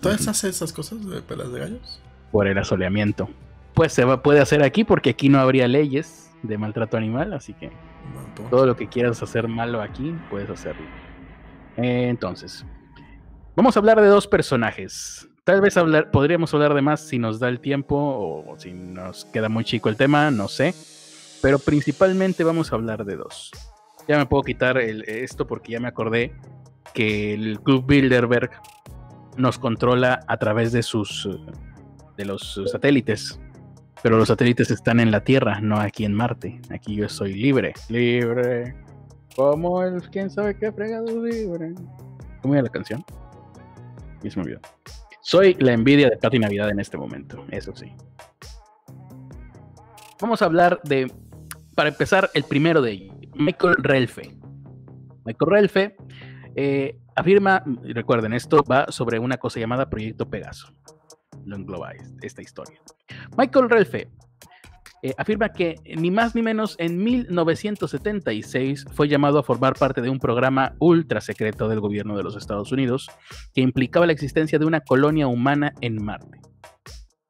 ¿Todavía 0.00 0.22
se 0.22 0.30
hace 0.30 0.48
esas 0.48 0.72
cosas 0.72 1.06
de 1.06 1.20
peleas 1.20 1.52
de 1.52 1.60
gallos? 1.60 2.00
Por 2.32 2.46
el 2.46 2.56
asoleamiento. 2.58 3.28
Pues 3.74 3.92
se 3.92 4.04
va, 4.04 4.22
puede 4.22 4.40
hacer 4.40 4.62
aquí 4.62 4.84
porque 4.84 5.10
aquí 5.10 5.28
no 5.28 5.38
habría 5.38 5.68
leyes 5.68 6.30
de 6.42 6.56
maltrato 6.56 6.96
animal, 6.96 7.32
así 7.34 7.52
que 7.52 7.70
pues. 8.34 8.48
todo 8.50 8.66
lo 8.66 8.76
que 8.76 8.88
quieras 8.88 9.22
hacer 9.22 9.48
malo 9.48 9.82
aquí, 9.82 10.14
puedes 10.30 10.48
hacerlo. 10.48 10.86
entonces, 11.76 12.64
Vamos 13.56 13.74
a 13.74 13.80
hablar 13.80 14.02
de 14.02 14.08
dos 14.08 14.26
personajes. 14.26 15.26
Tal 15.44 15.62
vez 15.62 15.78
hablar, 15.78 16.10
podríamos 16.10 16.52
hablar 16.52 16.74
de 16.74 16.82
más 16.82 17.00
si 17.00 17.18
nos 17.18 17.40
da 17.40 17.48
el 17.48 17.58
tiempo 17.60 17.96
o 17.96 18.54
si 18.58 18.74
nos 18.74 19.24
queda 19.24 19.48
muy 19.48 19.64
chico 19.64 19.88
el 19.88 19.96
tema, 19.96 20.30
no 20.30 20.46
sé. 20.46 20.74
Pero 21.40 21.58
principalmente 21.58 22.44
vamos 22.44 22.70
a 22.70 22.74
hablar 22.74 23.06
de 23.06 23.16
dos. 23.16 23.50
Ya 24.06 24.18
me 24.18 24.26
puedo 24.26 24.42
quitar 24.42 24.76
esto 24.76 25.46
porque 25.46 25.72
ya 25.72 25.80
me 25.80 25.88
acordé 25.88 26.34
que 26.92 27.32
el 27.32 27.58
Club 27.60 27.86
Bilderberg 27.86 28.50
nos 29.38 29.58
controla 29.58 30.20
a 30.28 30.36
través 30.36 30.72
de 30.72 30.82
sus 30.82 31.26
de 32.18 32.24
los 32.26 32.60
satélites. 32.66 33.40
Pero 34.02 34.18
los 34.18 34.28
satélites 34.28 34.70
están 34.70 35.00
en 35.00 35.10
la 35.10 35.24
Tierra, 35.24 35.62
no 35.62 35.80
aquí 35.80 36.04
en 36.04 36.12
Marte. 36.12 36.60
Aquí 36.68 36.94
yo 36.94 37.08
soy 37.08 37.32
libre. 37.32 37.72
Libre. 37.88 38.76
Como 39.34 39.82
el 39.82 40.02
quién 40.10 40.28
sabe 40.28 40.58
qué 40.58 40.70
fregado 40.70 41.24
libre. 41.24 41.72
¿Cómo 42.42 42.52
era 42.52 42.64
la 42.64 42.68
canción? 42.68 43.02
Soy 45.20 45.54
la 45.54 45.72
envidia 45.72 46.08
de 46.08 46.16
Pati 46.16 46.38
Navidad 46.38 46.70
en 46.70 46.80
este 46.80 46.96
momento, 46.96 47.44
eso 47.50 47.74
sí. 47.74 47.92
Vamos 50.20 50.40
a 50.40 50.46
hablar 50.46 50.80
de, 50.84 51.12
para 51.74 51.88
empezar, 51.88 52.30
el 52.34 52.44
primero 52.44 52.80
de 52.80 52.92
ellos, 52.92 53.16
Michael 53.34 53.74
Relfe. 53.78 54.34
Michael 55.24 55.50
Relfe 55.50 55.96
eh, 56.54 56.98
afirma, 57.14 57.62
recuerden, 57.82 58.32
esto 58.32 58.62
va 58.70 58.86
sobre 58.90 59.18
una 59.18 59.36
cosa 59.36 59.60
llamada 59.60 59.90
Proyecto 59.90 60.28
Pegaso. 60.28 60.72
Lo 61.44 61.56
engloba 61.56 61.92
esta 62.22 62.42
historia. 62.42 62.80
Michael 63.36 63.68
Relfe 63.68 64.08
eh, 65.02 65.14
afirma 65.18 65.50
que 65.50 65.76
ni 65.96 66.10
más 66.10 66.34
ni 66.34 66.42
menos 66.42 66.74
en 66.78 67.02
1976 67.02 68.86
fue 68.92 69.08
llamado 69.08 69.38
a 69.38 69.42
formar 69.42 69.74
parte 69.74 70.00
de 70.00 70.08
un 70.08 70.18
programa 70.18 70.74
ultra 70.78 71.20
secreto 71.20 71.68
del 71.68 71.80
gobierno 71.80 72.16
de 72.16 72.22
los 72.22 72.36
Estados 72.36 72.72
Unidos 72.72 73.08
que 73.54 73.60
implicaba 73.60 74.06
la 74.06 74.12
existencia 74.12 74.58
de 74.58 74.64
una 74.64 74.80
colonia 74.80 75.26
humana 75.26 75.74
en 75.80 76.02
Marte. 76.02 76.40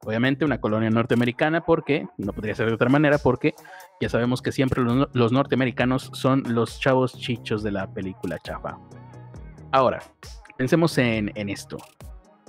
Obviamente 0.04 0.44
una 0.44 0.60
colonia 0.60 0.88
norteamericana 0.88 1.64
porque, 1.64 2.06
no 2.16 2.32
podría 2.32 2.54
ser 2.54 2.68
de 2.68 2.74
otra 2.74 2.88
manera, 2.88 3.18
porque 3.18 3.54
ya 4.00 4.08
sabemos 4.08 4.40
que 4.40 4.52
siempre 4.52 4.84
los, 4.84 5.32
norteamericanos 5.32 6.10
son 6.12 6.44
los 6.46 6.78
chavos 6.78 7.18
chichos 7.18 7.64
de 7.64 7.72
la 7.72 7.92
película 7.92 8.38
chafa. 8.38 8.78
Ahora, 9.72 10.00
pensemos 10.56 10.96
en, 10.98 11.32
esto. 11.34 11.78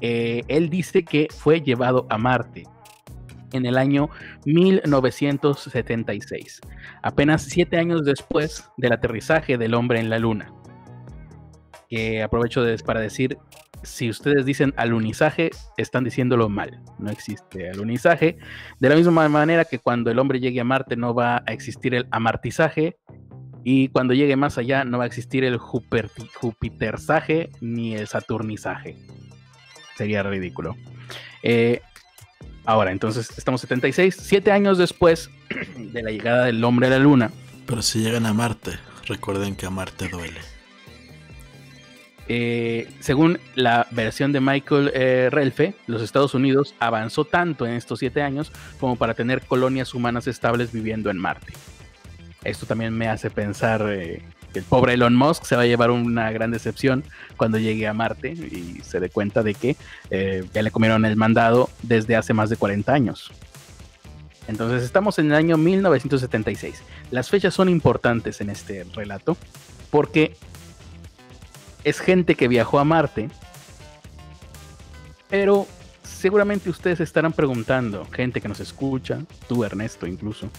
Eh, 0.02 0.44
él 0.48 0.70
dice 0.70 1.04
que 1.04 1.28
fue 1.32 1.62
llevado 1.62 2.06
a 2.12 2.20
Marte 2.20 2.66
en 3.54 3.66
el 3.66 3.78
año 3.78 4.10
1976, 4.46 6.62
apenas 7.02 7.44
siete 7.44 7.78
años 7.78 8.04
después 8.04 8.70
del 8.78 8.94
aterrizaje 8.94 9.58
del 9.58 9.74
hombre 9.74 10.00
en 10.00 10.10
la 10.10 10.20
Luna. 10.20 10.54
Que 11.90 12.22
aprovecho 12.22 12.66
para 12.86 13.00
decir, 13.00 13.38
si 13.84 14.10
ustedes 14.10 14.46
dicen 14.46 14.74
alunizaje, 14.78 15.52
están 15.78 16.04
diciéndolo 16.04 16.50
mal. 16.50 16.82
No 17.00 17.10
existe 17.10 17.70
alunizaje. 17.70 18.38
De 18.80 18.90
la 18.90 18.96
misma 18.96 19.28
manera 19.30 19.66
que 19.66 19.80
cuando 19.80 20.12
el 20.12 20.20
hombre 20.20 20.40
llegue 20.40 20.60
a 20.60 20.64
Marte 20.64 20.96
no 20.96 21.14
va 21.14 21.44
a 21.46 21.54
existir 21.54 21.96
el 21.96 22.08
amartizaje. 22.12 22.98
Y 23.64 23.90
cuando 23.90 24.14
llegue 24.14 24.36
más 24.36 24.58
allá 24.58 24.86
no 24.86 24.98
va 24.98 25.06
a 25.06 25.08
existir 25.08 25.44
el 25.44 25.58
jupiterzaje 25.58 27.50
ni 27.62 27.96
el 27.96 28.08
saturnizaje. 28.08 28.98
Sería 29.96 30.24
ridículo. 30.24 30.76
Eh, 31.44 31.82
Ahora, 32.68 32.92
entonces 32.92 33.30
estamos 33.38 33.62
76, 33.62 34.18
siete 34.22 34.52
años 34.52 34.78
después 34.78 35.30
de 35.78 36.04
la 36.04 36.12
llegada 36.12 36.44
del 36.44 36.62
hombre 36.66 36.88
a 36.88 36.90
la 36.90 37.00
luna. 37.00 37.32
Pero 37.66 37.82
si 37.82 38.00
llegan 38.00 38.26
a 38.26 38.34
Marte, 38.34 38.78
recuerden 39.06 39.56
que 39.56 39.66
a 39.66 39.70
Marte 39.70 40.10
duele. 40.10 40.42
Eh, 42.28 42.90
según 43.00 43.40
la 43.56 43.88
versión 43.92 44.34
de 44.34 44.42
Michael 44.42 44.92
eh, 44.94 45.30
Relfe, 45.32 45.76
los 45.88 46.02
Estados 46.02 46.34
Unidos 46.34 46.76
avanzó 46.80 47.24
tanto 47.24 47.66
en 47.66 47.72
estos 47.72 48.00
siete 48.00 48.22
años 48.22 48.52
como 48.82 48.98
para 48.98 49.14
tener 49.14 49.46
colonias 49.46 49.94
humanas 49.94 50.28
estables 50.28 50.74
viviendo 50.74 51.10
en 51.10 51.20
Marte. 51.20 51.54
Esto 52.44 52.66
también 52.66 52.94
me 52.94 53.08
hace 53.08 53.30
pensar 53.30 53.86
eh, 53.88 54.24
el 54.54 54.64
pobre 54.64 54.94
Elon 54.94 55.16
Musk 55.16 55.44
se 55.44 55.56
va 55.56 55.64
a 55.64 55.66
llevar 55.66 55.92
una 55.92 56.32
gran 56.32 56.52
decepción 56.52 57.04
cuando 57.36 57.58
llegue 57.60 57.88
a 57.88 57.94
Marte 57.94 58.32
y 58.32 58.82
se 58.84 59.00
dé 59.00 59.10
cuenta 59.10 59.44
de 59.44 59.54
que 59.54 59.76
eh, 60.10 60.46
ya 60.54 60.62
le 60.62 60.72
comieron 60.72 61.06
el 61.06 61.16
mandado 61.16 61.70
desde 61.84 62.16
hace 62.16 62.34
más 62.34 62.50
de 62.50 62.58
40 62.58 62.92
años. 62.94 63.32
Entonces 64.48 64.84
estamos 64.84 65.20
en 65.20 65.28
el 65.28 65.34
año 65.34 65.58
1976. 65.58 66.82
Las 67.12 67.30
fechas 67.30 67.54
son 67.54 67.70
importantes 67.70 68.42
en 68.42 68.50
este 68.50 68.86
relato 68.96 69.38
porque 69.92 70.36
es 71.84 72.00
gente 72.00 72.36
que 72.36 72.48
viajó 72.48 72.80
a 72.80 72.84
Marte, 72.84 73.30
pero 75.30 75.68
seguramente 76.04 76.70
ustedes 76.70 77.00
estarán 77.00 77.34
preguntando, 77.34 78.06
gente 78.12 78.42
que 78.42 78.48
nos 78.48 78.60
escucha, 78.60 79.20
tú 79.48 79.64
Ernesto 79.64 80.08
incluso, 80.08 80.50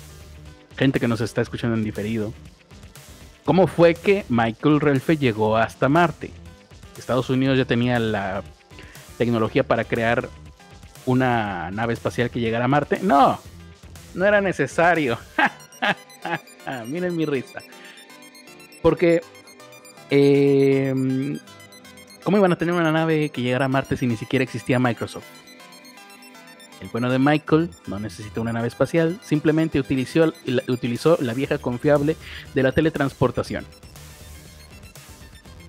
gente 0.77 1.01
que 1.01 1.09
nos 1.09 1.21
está 1.21 1.41
escuchando 1.41 1.77
en 1.77 1.85
diferido, 1.85 2.33
¿Cómo 3.49 3.67
fue 3.67 3.95
que 3.95 4.27
Michael 4.29 4.79
Relfe 4.79 5.17
llegó 5.17 5.57
hasta 5.57 5.89
Marte? 5.89 6.31
Estados 6.99 7.31
Unidos 7.31 7.57
ya 7.57 7.65
tenía 7.65 7.99
la 7.99 8.43
tecnología 9.17 9.63
para 9.65 9.85
crear 9.85 10.29
una 11.07 11.71
nave 11.71 11.95
espacial 11.95 12.29
que 12.29 12.41
llegara 12.41 12.67
a 12.67 12.69
Marte. 12.69 13.01
No, 13.03 13.41
no 14.13 14.27
era 14.27 14.43
necesario. 14.43 15.17
Miren 16.89 17.17
mi 17.17 17.25
risa. 17.25 17.63
Porque, 18.83 19.23
em, 20.11 21.39
¿cómo 22.25 22.37
iban 22.37 22.53
a 22.53 22.57
tener 22.57 22.75
una 22.75 22.93
nave 22.93 23.31
que 23.31 23.41
llegara 23.41 23.65
a 23.65 23.69
Marte 23.69 23.97
si 23.97 24.07
ni 24.07 24.19
siquiera 24.19 24.43
existía 24.43 24.79
Microsoft? 24.79 25.25
El 26.81 26.89
bueno 26.89 27.11
de 27.11 27.19
Michael 27.19 27.71
no 27.87 27.99
necesitó 27.99 28.41
una 28.41 28.53
nave 28.53 28.69
espacial, 28.69 29.19
simplemente 29.23 29.81
utilizó, 29.81 30.33
utilizó 30.69 31.19
la 31.21 31.35
vieja 31.35 31.59
confiable 31.59 32.17
de 32.55 32.63
la 32.63 32.73
teletransportación. 32.73 33.65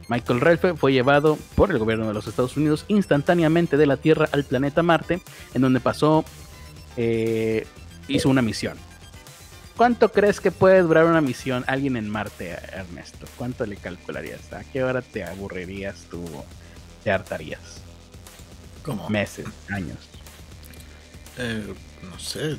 Michael 0.07 0.41
Relfe 0.41 0.74
fue 0.76 0.91
llevado 0.91 1.38
por 1.55 1.72
el 1.72 1.78
gobierno 1.78 2.07
de 2.07 2.14
los 2.14 2.28
Estados 2.28 2.57
Unidos 2.57 2.86
instantáneamente 2.88 3.78
de 3.78 3.86
la 3.86 3.97
Tierra 3.97 4.28
al 4.32 4.43
planeta 4.43 4.82
Marte, 4.84 5.22
en 5.53 5.62
donde 5.62 5.80
pasó, 5.80 6.26
eh, 6.97 7.66
hizo 8.07 8.30
una 8.30 8.41
misión. 8.41 8.78
¿Cuánto 9.78 10.12
crees 10.12 10.41
que 10.41 10.51
puede 10.51 10.82
durar 10.82 11.05
una 11.05 11.22
misión 11.22 11.64
alguien 11.68 11.95
en 11.95 12.10
Marte, 12.10 12.49
Ernesto? 12.49 13.28
¿Cuánto 13.38 13.66
le 13.66 13.78
calcularías? 13.78 14.51
¿A 14.51 14.64
qué 14.64 14.84
hora 14.84 15.01
te 15.01 15.24
aburrirías 15.24 16.05
tú? 16.10 16.26
¿Te 17.03 17.12
hartarías? 17.12 17.82
¿Cómo? 18.84 19.10
Meses, 19.10 19.45
años. 19.70 20.18
Eh, 21.40 21.74
no 22.10 22.20
sé. 22.20 22.58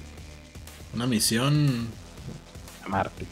Una 0.94 1.06
misión. 1.06 1.86
A 2.84 2.88
Marte. 2.88 3.26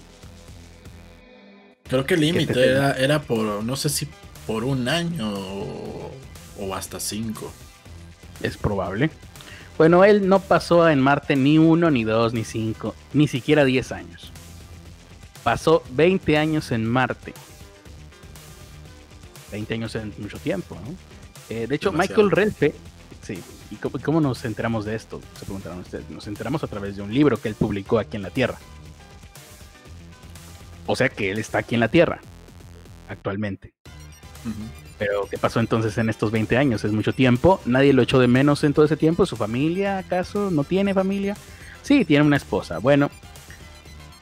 Creo 1.89 2.05
que 2.05 2.15
el 2.15 2.21
límite 2.21 2.71
era, 2.71 2.93
era, 2.93 3.23
por, 3.23 3.65
no 3.65 3.75
sé 3.75 3.89
si 3.89 4.07
por 4.47 4.63
un 4.63 4.89
año 4.89 5.33
o, 6.59 6.75
hasta 6.75 7.01
cinco. 7.01 7.51
Es 8.43 8.59
probable. 8.59 9.11
Bueno, 9.79 10.05
él 10.05 10.29
no 10.29 10.41
pasó 10.41 10.89
en 10.89 11.01
Marte 11.01 11.35
ni 11.35 11.57
uno, 11.57 11.91
ni 11.91 12.05
dos, 12.05 12.35
ni 12.35 12.45
cinco, 12.45 12.95
ni 13.15 13.27
siquiera 13.27 13.65
diez 13.65 13.91
años. 13.91 14.33
Pasó 15.43 15.83
20 15.93 16.37
años 16.37 16.73
en 16.73 16.85
Marte. 16.85 17.33
20 19.51 19.75
años 19.75 19.95
en 19.95 20.13
mucho 20.19 20.39
tiempo, 20.39 20.75
¿no? 20.75 20.95
Eh, 21.49 21.67
de 21.67 21.75
hecho, 21.75 21.91
Michael 21.91 22.31
Relfe, 22.31 22.75
sí, 23.29 23.43
¿y 23.71 23.77
cómo, 23.77 24.21
nos 24.21 24.45
enteramos 24.47 24.87
de 24.87 24.95
esto? 24.95 25.21
Se 25.39 25.45
preguntaron 25.45 25.81
ustedes. 25.81 26.09
Nos 26.09 26.27
enteramos 26.27 26.65
a 26.65 26.67
través 26.67 26.97
de 26.97 27.03
un 27.03 27.13
libro 27.13 27.37
que 27.37 27.49
él 27.49 27.55
publicó 27.55 27.99
aquí 27.99 28.17
en 28.17 28.23
la 28.23 28.31
Tierra. 28.31 28.59
O 30.87 30.97
sea 30.97 31.11
que 31.11 31.31
él 31.31 31.39
está 31.39 31.59
aquí 31.59 31.75
en 31.75 31.81
la 31.81 31.89
Tierra, 31.89 32.21
actualmente. 33.09 33.75
Pero, 34.99 35.29
¿qué 35.31 35.37
pasó 35.37 35.61
entonces 35.61 35.99
en 35.99 36.09
estos 36.09 36.31
20 36.31 36.57
años? 36.57 36.85
Es 36.85 36.93
mucho 36.93 37.13
tiempo. 37.13 37.61
Nadie 37.67 37.93
lo 37.93 38.01
echó 38.01 38.19
de 38.19 38.29
menos 38.29 38.65
en 38.65 38.73
todo 38.73 38.87
ese 38.87 38.97
tiempo. 38.97 39.27
¿Su 39.27 39.37
familia, 39.37 39.99
acaso? 39.99 40.51
¿No 40.51 40.65
tiene 40.65 40.95
familia? 40.95 41.37
Sí, 41.83 42.07
tiene 42.07 42.25
una 42.25 42.37
esposa. 42.37 42.79
Bueno, 42.79 43.11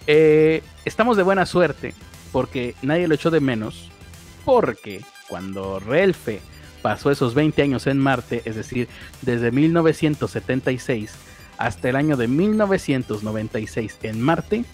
eh, 0.09 0.65
estamos 0.85 1.17
de 1.17 1.23
buena 1.23 1.47
suerte 1.47 1.95
porque 2.33 2.75
nadie 2.83 3.07
lo 3.07 3.15
echó 3.15 3.31
de 3.31 3.41
menos. 3.41 3.89
Porque 4.45 5.05
cuando 5.29 5.79
Relfe 5.79 6.41
pasó 6.87 7.11
esos 7.11 7.35
20 7.35 7.63
años 7.63 7.89
en 7.89 7.99
Marte, 7.99 8.43
es 8.45 8.55
decir, 8.55 8.87
desde 9.21 9.51
1976 9.51 11.11
hasta 11.59 11.89
el 11.89 11.97
año 11.97 12.17
de 12.17 12.29
1996 12.29 13.99
en 14.03 14.21
Marte, 14.21 14.65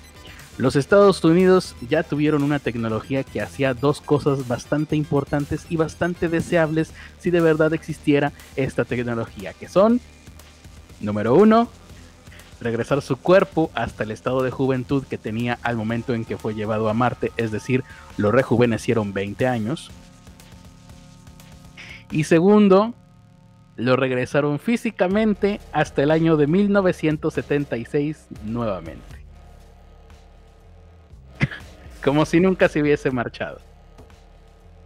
los 0.59 0.77
Estados 0.77 1.25
Unidos 1.25 1.75
ya 1.89 2.03
tuvieron 2.03 2.43
una 2.43 2.59
tecnología 2.59 3.25
que 3.25 3.41
hacía 3.41 3.73
dos 3.73 4.03
cosas 4.03 4.47
bastante 4.47 4.95
importantes 4.95 5.65
y 5.71 5.77
bastante 5.77 6.29
deseables 6.29 6.93
si 7.19 7.31
de 7.31 7.41
verdad 7.41 7.73
existiera 7.73 8.35
esta 8.57 8.85
tecnología, 8.85 9.55
que 9.55 9.71
son, 9.71 9.99
número 11.01 11.35
uno, 11.35 11.71
regresar 12.61 13.01
su 13.01 13.17
cuerpo 13.17 13.71
hasta 13.73 14.05
el 14.05 14.11
estado 14.11 14.43
de 14.43 14.51
juventud 14.51 15.05
que 15.09 15.17
tenía 15.17 15.59
al 15.63 15.79
momento 15.79 16.13
en 16.13 16.27
que 16.27 16.37
fue 16.37 16.53
llevado 16.53 16.91
a 16.91 16.93
Marte, 16.93 17.33
es 17.39 17.53
decir, 17.53 17.85
lo 18.19 18.33
rejuvenecieron 18.33 19.15
20 19.15 19.47
años. 19.47 19.91
Y 22.13 22.25
segundo, 22.25 22.95
lo 23.77 23.97
regresaron 23.97 24.59
físicamente 24.59 25.61
hasta 25.73 26.03
el 26.03 26.11
año 26.11 26.37
de 26.37 26.47
1976 26.47 28.29
nuevamente 28.45 29.25
como 32.05 32.27
si 32.27 32.39
nunca 32.39 32.69
se 32.69 32.83
hubiese 32.83 33.11
marchado. 33.11 33.61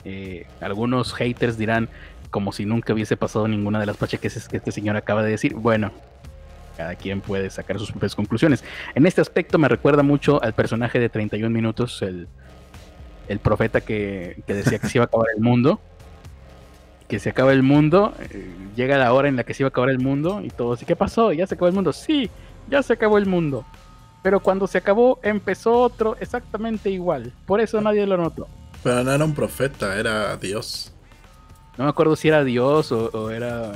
Eh, 0.05 0.47
algunos 0.61 1.13
haters 1.15 1.59
dirán 1.59 1.89
como 2.31 2.53
si 2.53 2.65
nunca 2.65 2.93
hubiese 2.93 3.17
pasado 3.17 3.49
ninguna 3.49 3.81
de 3.81 3.87
las 3.87 3.97
pacheques 3.97 4.47
que 4.47 4.59
este 4.59 4.71
señor 4.71 4.97
acaba 4.97 5.25
de 5.25 5.31
decir. 5.31 5.55
Bueno, 5.55 5.91
cada 6.77 6.95
quien 6.95 7.21
puede 7.21 7.51
sacar 7.51 7.79
sus 7.79 7.91
propias 7.91 8.15
conclusiones. 8.15 8.63
En 8.95 9.07
este 9.07 9.21
aspecto 9.21 9.59
me 9.59 9.69
recuerda 9.69 10.03
mucho 10.03 10.41
al 10.43 10.53
personaje 10.53 11.01
de 11.01 11.09
31 11.09 11.51
minutos, 11.51 12.03
el, 12.03 12.29
profeta 13.43 13.81
que, 13.81 14.43
decía 14.47 14.79
que 14.79 14.89
se 14.89 14.99
iba 14.99 15.05
a 15.05 15.07
acabar 15.07 15.27
el 15.35 15.43
mundo. 15.43 15.81
Que 17.09 17.19
se 17.19 17.31
acaba 17.31 17.53
el 17.53 17.63
mundo, 17.63 18.15
eh, 18.19 18.53
llega 18.75 18.99
la 18.99 19.13
hora 19.13 19.29
en 19.29 19.37
la 19.37 19.45
que 19.45 19.55
se 19.55 19.63
iba 19.63 19.69
a 19.69 19.71
acabar 19.71 19.91
el 19.91 20.01
mundo 20.01 20.41
y 20.43 20.51
todo. 20.51 20.77
¿Y 20.81 20.85
qué 20.85 20.97
pasó? 20.97 21.33
¿Ya 21.33 21.47
se 21.47 21.55
acabó 21.55 21.69
el 21.69 21.75
mundo? 21.75 21.93
Sí, 21.93 22.31
ya 22.69 22.83
se 22.83 22.95
acabó 22.95 23.19
el 23.19 23.27
mundo. 23.27 23.65
Pero 24.23 24.41
cuando 24.41 24.67
se 24.67 24.79
acabó, 24.79 25.21
empezó 25.23 25.73
otro 25.83 26.17
exactamente 26.19 26.91
igual. 26.91 27.33
Por 27.47 27.61
eso 27.61 27.81
nadie 27.81 28.05
lo 28.07 28.17
notó. 28.17 28.49
Pero 28.83 29.05
no 29.05 29.13
era 29.13 29.25
un 29.25 29.35
profeta, 29.35 29.97
era 29.97 30.37
Dios. 30.37 30.93
No 31.79 31.85
me 31.85 31.91
acuerdo 31.91 32.17
si 32.17 32.29
era 32.29 32.43
Dios 32.43 32.91
o, 32.91 33.31
era. 33.31 33.73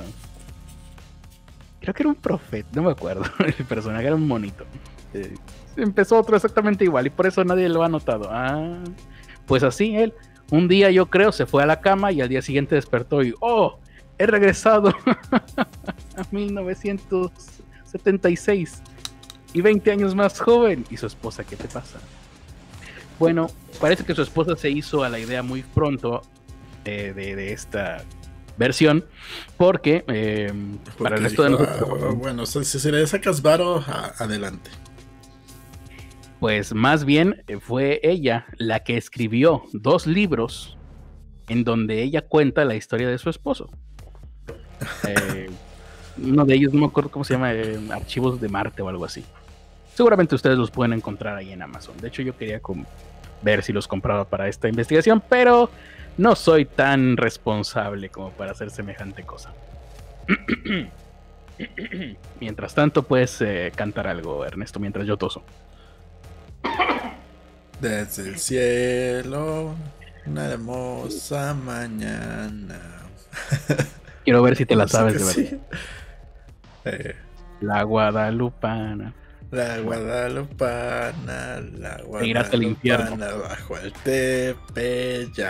Creo 1.81 1.95
que 1.95 2.03
era 2.03 2.09
un 2.11 2.17
profeta, 2.17 2.69
no 2.73 2.83
me 2.83 2.91
acuerdo. 2.91 3.25
El 3.59 3.65
personaje 3.65 4.07
era 4.07 4.17
un 4.17 4.27
monito. 4.27 4.65
Eh, 5.15 5.35
empezó 5.77 6.19
otro 6.19 6.37
exactamente 6.37 6.85
igual 6.85 7.07
y 7.07 7.11
por 7.11 7.27
eso 7.27 7.45
nadie 7.45 7.69
lo 7.69 7.83
ha 7.83 7.89
notado. 7.89 8.29
Ah, 8.31 8.79
pues 9.47 9.63
así 9.63 9.97
él. 9.97 10.15
Un 10.51 10.69
día 10.69 10.91
yo 10.91 11.07
creo 11.07 11.33
se 11.33 11.47
fue 11.47 11.63
a 11.63 11.67
la 11.67 11.81
cama 11.81 12.13
y 12.13 12.21
al 12.21 12.29
día 12.29 12.43
siguiente 12.43 12.75
despertó 12.75 13.23
y 13.23 13.33
¡oh! 13.41 13.79
He 14.19 14.27
regresado 14.27 14.89
a 16.17 16.27
1976 16.31 18.83
y 19.55 19.61
20 19.61 19.93
años 19.93 20.15
más 20.15 20.41
joven. 20.41 20.85
¿Y 20.91 20.97
su 20.97 21.07
esposa 21.07 21.45
qué 21.45 21.57
te 21.57 21.69
pasa? 21.69 21.99
Bueno, 23.19 23.51
parece 23.81 24.05
que 24.05 24.15
su 24.15 24.23
esposa 24.23 24.57
se 24.57 24.71
hizo 24.71 25.05
a 25.05 25.09
la 25.09 25.19
idea 25.19 25.43
muy 25.43 25.63
pronto 25.63 26.23
eh, 26.85 27.13
de, 27.15 27.53
esta 27.53 28.05
versión, 28.57 29.05
porque, 29.57 30.05
eh, 30.09 30.53
para 30.99 31.17
el 31.17 31.23
resto 31.23 31.43
de 31.43 31.51
nosotros. 31.51 32.01
Ah, 32.03 32.15
bueno, 32.15 32.47
si 32.47 32.65
se 32.65 32.93
le 32.93 33.07
sacas 33.07 33.43
varo, 33.43 33.85
adelante. 34.19 34.71
Pues 36.41 36.75
más 36.75 37.05
bien 37.05 37.45
eh, 37.47 37.59
fue 37.61 38.01
ella 38.03 38.47
la 38.57 38.81
que 38.81 38.97
escribió 38.97 39.63
dos 39.73 40.07
libros 40.07 40.79
en 41.49 41.65
donde 41.65 42.03
ella 42.03 42.23
cuenta 42.23 42.65
la 42.65 42.75
historia 42.75 43.09
de 43.09 43.19
su 43.19 43.29
esposo. 43.29 43.69
uno 46.19 46.45
de 46.47 46.55
ellos, 46.55 46.73
no 46.73 46.81
me 46.81 46.87
acuerdo 46.87 47.11
cómo 47.11 47.25
se 47.25 47.35
llama, 47.35 47.51
Archivos 47.95 48.41
de 48.41 48.49
Marte 48.49 48.81
o 48.81 48.89
algo 48.89 49.05
así. 49.05 49.23
Seguramente 49.95 50.35
ustedes 50.35 50.57
los 50.57 50.71
pueden 50.71 50.95
encontrar 50.95 51.37
ahí 51.37 51.53
en 51.53 51.61
Amazon. 51.61 51.99
De 51.99 52.09
hecho, 52.09 52.23
yo 52.23 52.35
quería 52.35 52.63
ver 53.43 53.63
si 53.63 53.75
los 53.75 53.87
compraba 53.87 54.25
para 54.25 54.49
esta 54.49 54.69
investigación, 54.69 55.23
pero 55.29 55.69
no 56.17 56.35
soy 56.35 56.65
tan 56.65 57.19
responsable 57.19 58.09
como 58.09 58.31
para 58.31 58.53
hacer 58.53 58.71
semejante 58.71 59.25
cosa. 59.25 59.53
mientras 62.41 62.75
tanto, 62.75 63.03
puedes 63.03 63.43
eh, 63.43 63.73
cantar 63.75 64.07
algo, 64.07 64.47
Ernesto, 64.47 64.81
mientras 64.81 65.07
yo 65.07 65.19
toso. 65.19 65.43
Desde 67.81 68.29
el 68.29 68.39
cielo, 68.39 69.75
una 70.27 70.47
hermosa 70.47 71.55
mañana. 71.55 72.79
Quiero 74.25 74.43
ver 74.43 74.57
si 74.57 74.67
te 74.67 74.77
la 74.77 74.87
sabes 74.87 75.35
de 75.35 75.43
verdad. 75.43 75.59
Eh. 76.85 77.17
La 77.61 77.83
Guadalupana. 77.83 79.15
La 79.51 79.79
Guadalupana, 79.79 81.61
la 81.79 82.01
Guadalupana. 82.03 82.21
Te 82.21 82.27
irás 82.27 82.53
al 82.53 82.63
infierno. 82.63 83.17
Bajo 83.19 83.79
el 83.79 83.93
Tepeyac. 84.05 85.41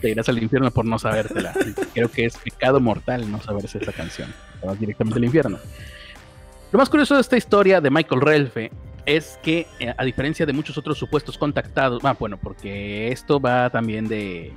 Te 0.00 0.10
irás 0.10 0.28
al 0.28 0.42
infierno 0.42 0.70
por 0.70 0.84
no 0.84 0.98
sabértela. 0.98 1.52
Creo 1.94 2.10
que 2.10 2.26
es 2.26 2.36
pecado 2.36 2.80
mortal 2.80 3.30
no 3.30 3.40
saberse 3.40 3.78
esta 3.78 3.92
canción. 3.92 4.32
Te 4.60 4.66
vas 4.66 4.78
directamente 4.78 5.18
al 5.18 5.24
infierno. 5.24 5.58
Lo 6.70 6.78
más 6.78 6.88
curioso 6.90 7.14
de 7.14 7.20
esta 7.20 7.36
historia 7.36 7.80
de 7.80 7.90
Michael 7.90 8.20
Relfe 8.20 8.70
es 9.06 9.38
que, 9.42 9.66
eh, 9.78 9.94
a 9.96 10.04
diferencia 10.04 10.46
de 10.46 10.52
muchos 10.52 10.78
otros 10.78 10.98
supuestos 10.98 11.38
contactados, 11.38 12.04
ah, 12.04 12.16
bueno, 12.18 12.36
porque 12.36 13.08
esto 13.08 13.40
va 13.40 13.70
también 13.70 14.08
de 14.08 14.52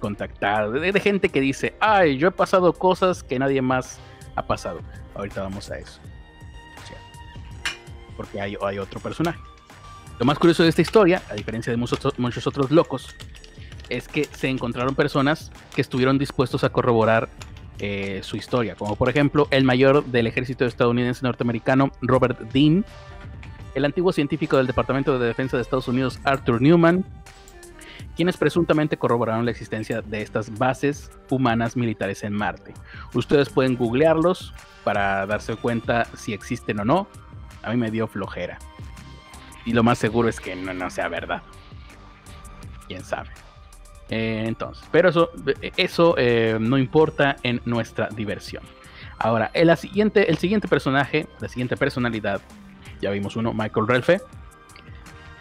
contactado, 0.00 0.72
de, 0.72 1.00
gente 1.00 1.28
que 1.30 1.40
dice, 1.40 1.74
ay, 1.80 2.18
yo 2.18 2.28
he 2.28 2.32
pasado 2.32 2.72
cosas 2.72 3.22
que 3.22 3.38
nadie 3.38 3.62
más 3.62 3.98
ha 4.36 4.46
pasado. 4.46 4.80
Ahorita 5.14 5.42
vamos 5.42 5.70
a 5.70 5.78
eso 5.78 6.00
porque 8.16 8.40
hay, 8.40 8.56
otro 8.78 9.00
personaje. 9.00 9.38
Lo 10.18 10.24
más 10.24 10.38
curioso 10.38 10.62
de 10.62 10.68
esta 10.68 10.82
historia, 10.82 11.22
a 11.28 11.34
diferencia 11.34 11.70
de 11.72 11.76
muchos, 11.76 12.18
muchos 12.18 12.46
otros 12.46 12.70
locos, 12.70 13.14
es 13.88 14.08
que 14.08 14.24
se 14.24 14.48
encontraron 14.48 14.94
personas 14.94 15.50
que 15.74 15.80
estuvieron 15.80 16.18
dispuestos 16.18 16.64
a 16.64 16.70
corroborar 16.70 17.28
eh, 17.80 18.20
su 18.22 18.36
historia, 18.36 18.76
como 18.76 18.94
por 18.94 19.08
ejemplo 19.08 19.48
el 19.50 19.64
mayor 19.64 20.04
del 20.04 20.28
ejército 20.28 20.64
estadounidense 20.64 21.24
norteamericano, 21.24 21.90
Robert 22.00 22.40
Dean, 22.52 22.84
el 23.74 23.84
antiguo 23.84 24.12
científico 24.12 24.56
del 24.56 24.66
Departamento 24.66 25.18
de 25.18 25.26
Defensa 25.26 25.56
de 25.56 25.62
Estados 25.62 25.88
Unidos, 25.88 26.20
Arthur 26.24 26.60
Newman, 26.62 27.04
quienes 28.16 28.36
presuntamente 28.36 28.96
corroboraron 28.96 29.44
la 29.44 29.50
existencia 29.50 30.00
de 30.00 30.22
estas 30.22 30.56
bases 30.56 31.10
humanas 31.30 31.76
militares 31.76 32.22
en 32.22 32.32
Marte. 32.32 32.72
Ustedes 33.12 33.50
pueden 33.50 33.76
googlearlos 33.76 34.54
para 34.84 35.26
darse 35.26 35.56
cuenta 35.56 36.06
si 36.16 36.32
existen 36.32 36.80
o 36.80 36.84
no 36.84 37.08
a 37.64 37.70
mí 37.70 37.76
me 37.76 37.90
dio 37.90 38.06
flojera. 38.06 38.58
Y 39.64 39.72
lo 39.72 39.82
más 39.82 39.98
seguro 39.98 40.28
es 40.28 40.40
que 40.40 40.54
no, 40.54 40.90
sea 40.90 41.08
verdad. 41.08 41.42
Quién 42.86 43.02
sabe. 43.02 43.30
Eh, 44.10 44.44
entonces, 44.46 44.86
pero 44.92 45.08
eso, 45.08 45.30
eso 45.76 46.14
eh, 46.18 46.58
no 46.60 46.76
importa 46.76 47.36
en 47.42 47.62
nuestra 47.64 48.08
diversión. 48.08 48.62
Ahora, 49.18 49.50
el 49.54 49.74
siguiente, 49.78 50.30
el 50.30 50.36
siguiente 50.36 50.68
personaje, 50.68 51.26
la 51.40 51.48
siguiente 51.48 51.76
personalidad, 51.76 52.42
ya 53.00 53.10
vimos 53.10 53.36
uno, 53.36 53.52
Michael 53.52 53.88
Relfe. 53.88 54.20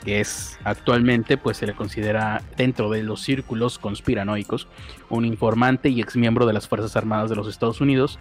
que 0.03 0.19
es 0.19 0.59
actualmente, 0.65 1.37
pues 1.37 1.55
se 1.55 1.65
le 1.65 1.73
considera 1.73 2.41
dentro 2.57 2.89
de 2.89 3.03
los 3.03 3.21
círculos 3.21 3.79
conspiranoicos, 3.79 4.67
un 5.09 5.23
informante 5.23 5.87
y 5.87 6.01
exmiembro 6.01 6.45
de 6.45 6.51
las 6.51 6.67
Fuerzas 6.67 6.97
Armadas 6.97 7.29
de 7.29 7.37
los 7.37 7.47
Estados 7.47 7.79
Unidos, 7.79 8.19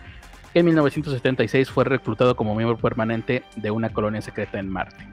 que 0.53 0.61
en 0.61 0.67
1976 0.67 1.71
fue 1.71 1.85
reclutado 1.85 2.37
como 2.37 2.55
miembro 2.55 2.79
permanente 2.79 3.43
de 3.57 3.71
una 3.73 3.93
colonia 3.93 4.23
secreta 4.23 4.61
en 4.61 4.69
Marte. 4.69 5.13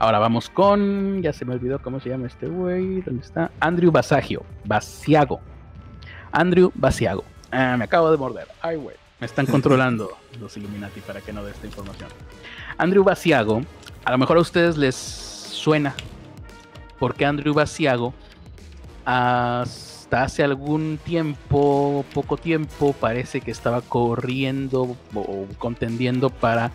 Ahora 0.00 0.18
vamos 0.18 0.48
con. 0.48 1.20
Ya 1.20 1.34
se 1.34 1.44
me 1.44 1.52
olvidó 1.52 1.78
cómo 1.78 2.00
se 2.00 2.08
llama 2.08 2.26
este 2.26 2.46
güey. 2.46 3.02
¿Dónde 3.02 3.22
está? 3.22 3.50
Andrew 3.60 3.92
Basagio. 3.92 4.42
Basiago. 4.64 5.40
Andrew 6.32 6.72
Basiago. 6.74 7.22
Ah, 7.52 7.76
me 7.76 7.84
acabo 7.84 8.10
de 8.10 8.16
morder. 8.16 8.48
Ay, 8.62 8.76
güey. 8.76 8.96
Me 9.20 9.26
están 9.26 9.46
controlando 9.46 10.16
los 10.40 10.56
Illuminati 10.56 11.00
para 11.00 11.20
que 11.20 11.32
no 11.32 11.44
dé 11.44 11.52
esta 11.52 11.66
información. 11.66 12.08
Andrew 12.78 13.04
Basiago. 13.04 13.62
A 14.04 14.12
lo 14.12 14.18
mejor 14.18 14.38
a 14.38 14.40
ustedes 14.40 14.76
les 14.76 14.94
suena. 14.94 15.94
Porque 16.98 17.24
Andrew 17.24 17.54
Basiago. 17.54 18.14
Hasta 19.04 20.22
hace 20.22 20.42
algún 20.42 20.98
tiempo, 21.04 22.04
poco 22.12 22.36
tiempo, 22.36 22.92
parece 22.92 23.40
que 23.40 23.50
estaba 23.50 23.80
corriendo 23.80 24.96
o 25.14 25.46
contendiendo 25.58 26.30
para 26.30 26.70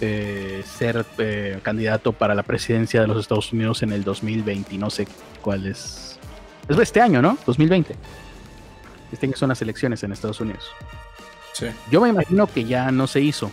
eh, 0.00 0.62
ser 0.64 1.04
eh, 1.18 1.58
candidato 1.62 2.12
para 2.12 2.34
la 2.34 2.44
presidencia 2.44 3.00
de 3.00 3.08
los 3.08 3.18
Estados 3.18 3.52
Unidos 3.52 3.82
en 3.82 3.92
el 3.92 4.04
2020. 4.04 4.78
No 4.78 4.90
sé 4.90 5.08
cuál 5.42 5.66
es. 5.66 6.18
Es 6.68 6.78
este 6.78 7.00
año, 7.00 7.20
¿no? 7.20 7.36
2020. 7.46 7.96
Este 9.10 9.26
año 9.26 9.36
son 9.36 9.48
las 9.48 9.60
elecciones 9.62 10.02
en 10.04 10.12
Estados 10.12 10.40
Unidos. 10.40 10.68
Yo 11.90 12.00
me 12.00 12.08
imagino 12.08 12.46
que 12.46 12.64
ya 12.64 12.90
no 12.90 13.06
se 13.06 13.20
hizo. 13.20 13.50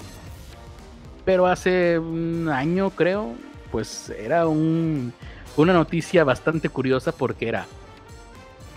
Pero 1.24 1.48
hace 1.48 1.98
un 1.98 2.50
año, 2.50 2.92
creo, 2.92 3.34
pues 3.72 4.10
era 4.10 4.48
un, 4.48 5.14
una 5.58 5.74
noticia 5.74 6.24
bastante 6.24 6.70
curiosa 6.70 7.12
porque 7.12 7.48
era 7.48 7.66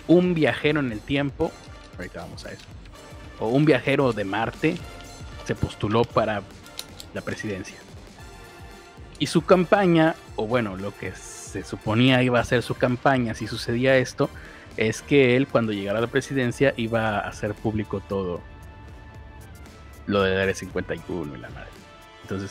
un 0.07 0.35
viajero 0.35 0.81
en 0.81 0.93
el 0.93 1.01
tiempo. 1.01 1.53
Ahorita 1.97 2.23
vamos 2.23 2.47
a 2.47 2.53
eso. 2.53 2.65
O 3.39 3.49
un 3.49 3.65
viajero 3.65 4.13
de 4.13 4.25
Marte 4.25 4.77
se 5.45 5.55
postuló 5.55 6.05
para 6.05 6.43
la 7.15 7.21
presidencia. 7.21 7.77
Y 9.19 9.27
su 9.27 9.43
campaña, 9.43 10.15
o 10.37 10.47
bueno, 10.47 10.77
lo 10.77 10.97
que 10.97 11.13
se 11.13 11.65
suponía 11.65 12.23
iba 12.23 12.41
a 12.41 12.45
ser 12.45 12.63
su 12.63 12.75
campaña 12.75 13.35
si 13.35 13.47
sucedía 13.47 13.97
esto, 13.97 14.31
es 14.77 15.03
que 15.03 15.37
él 15.37 15.49
cuando 15.49 15.73
llegara 15.73 15.99
a 15.99 16.03
la 16.03 16.07
presidencia 16.07 16.73
iba 16.77 17.19
a 17.19 17.29
hacer 17.29 17.55
público 17.55 18.01
todo 18.09 18.41
lo 20.09 20.23
de 20.23 20.43
Área 20.43 20.55
51 20.55 21.37
y 21.37 21.39
la 21.39 21.49
madre. 21.51 21.69
Entonces, 22.23 22.51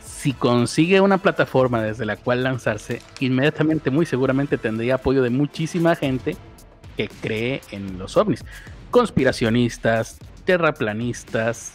si 0.00 0.32
consigue 0.32 1.00
una 1.00 1.18
plataforma 1.18 1.82
desde 1.82 2.04
la 2.04 2.16
cual 2.16 2.44
lanzarse, 2.44 3.02
inmediatamente, 3.18 3.90
muy 3.90 4.06
seguramente 4.06 4.58
tendría 4.58 4.96
apoyo 4.96 5.22
de 5.22 5.30
muchísima 5.30 5.96
gente 5.96 6.36
que 6.96 7.08
cree 7.08 7.60
en 7.72 7.98
los 7.98 8.16
ovnis. 8.16 8.44
Conspiracionistas, 8.90 10.18
terraplanistas, 10.44 11.74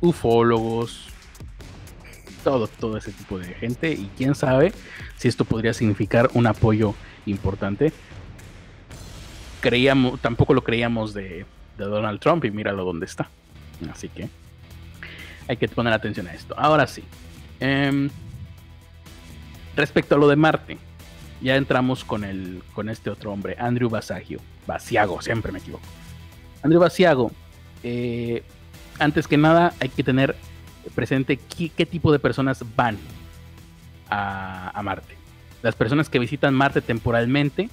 ufólogos, 0.00 1.08
todo, 2.44 2.66
todo 2.66 2.96
ese 2.96 3.12
tipo 3.12 3.38
de 3.38 3.54
gente 3.54 3.92
y 3.92 4.10
quién 4.16 4.34
sabe 4.34 4.72
si 5.16 5.28
esto 5.28 5.44
podría 5.44 5.74
significar 5.74 6.30
un 6.34 6.46
apoyo 6.46 6.94
importante. 7.26 7.92
Creíamos, 9.60 10.20
tampoco 10.20 10.54
lo 10.54 10.62
creíamos 10.62 11.14
de, 11.14 11.46
Donald 11.76 12.20
Trump 12.20 12.44
y 12.44 12.50
míralo 12.50 12.84
dónde 12.84 13.06
está. 13.06 13.30
Así 13.90 14.08
que 14.08 14.28
hay 15.46 15.56
que 15.56 15.68
poner 15.68 15.92
atención 15.92 16.26
a 16.28 16.34
esto. 16.34 16.54
Ahora 16.58 16.86
sí. 16.86 17.02
Em, 17.60 18.10
respecto 19.76 20.14
a 20.14 20.18
lo 20.18 20.28
de 20.28 20.36
Marte, 20.36 20.78
ya 21.40 21.56
entramos 21.56 22.04
con, 22.04 22.24
el, 22.24 22.62
con 22.74 22.88
este 22.88 23.10
otro 23.10 23.32
hombre, 23.32 23.56
Andrew 23.58 23.88
Basagio. 23.88 24.40
Basiago, 24.66 25.22
siempre 25.22 25.52
me 25.52 25.58
equivoco. 25.60 25.84
Andrew 26.62 26.80
Basiago, 26.80 27.30
eh, 27.82 28.42
antes 28.98 29.26
que 29.26 29.36
nada 29.36 29.72
hay 29.80 29.88
que 29.88 30.02
tener 30.02 30.36
presente 30.94 31.36
qué, 31.36 31.86
tipo 31.86 32.12
de 32.12 32.18
personas 32.18 32.64
van 32.76 32.98
a, 34.10 34.80
Marte. 34.82 35.16
Las 35.62 35.74
personas 35.74 36.08
que 36.08 36.18
visitan 36.18 36.54
Marte 36.54 36.80
temporalmente, 36.80 37.68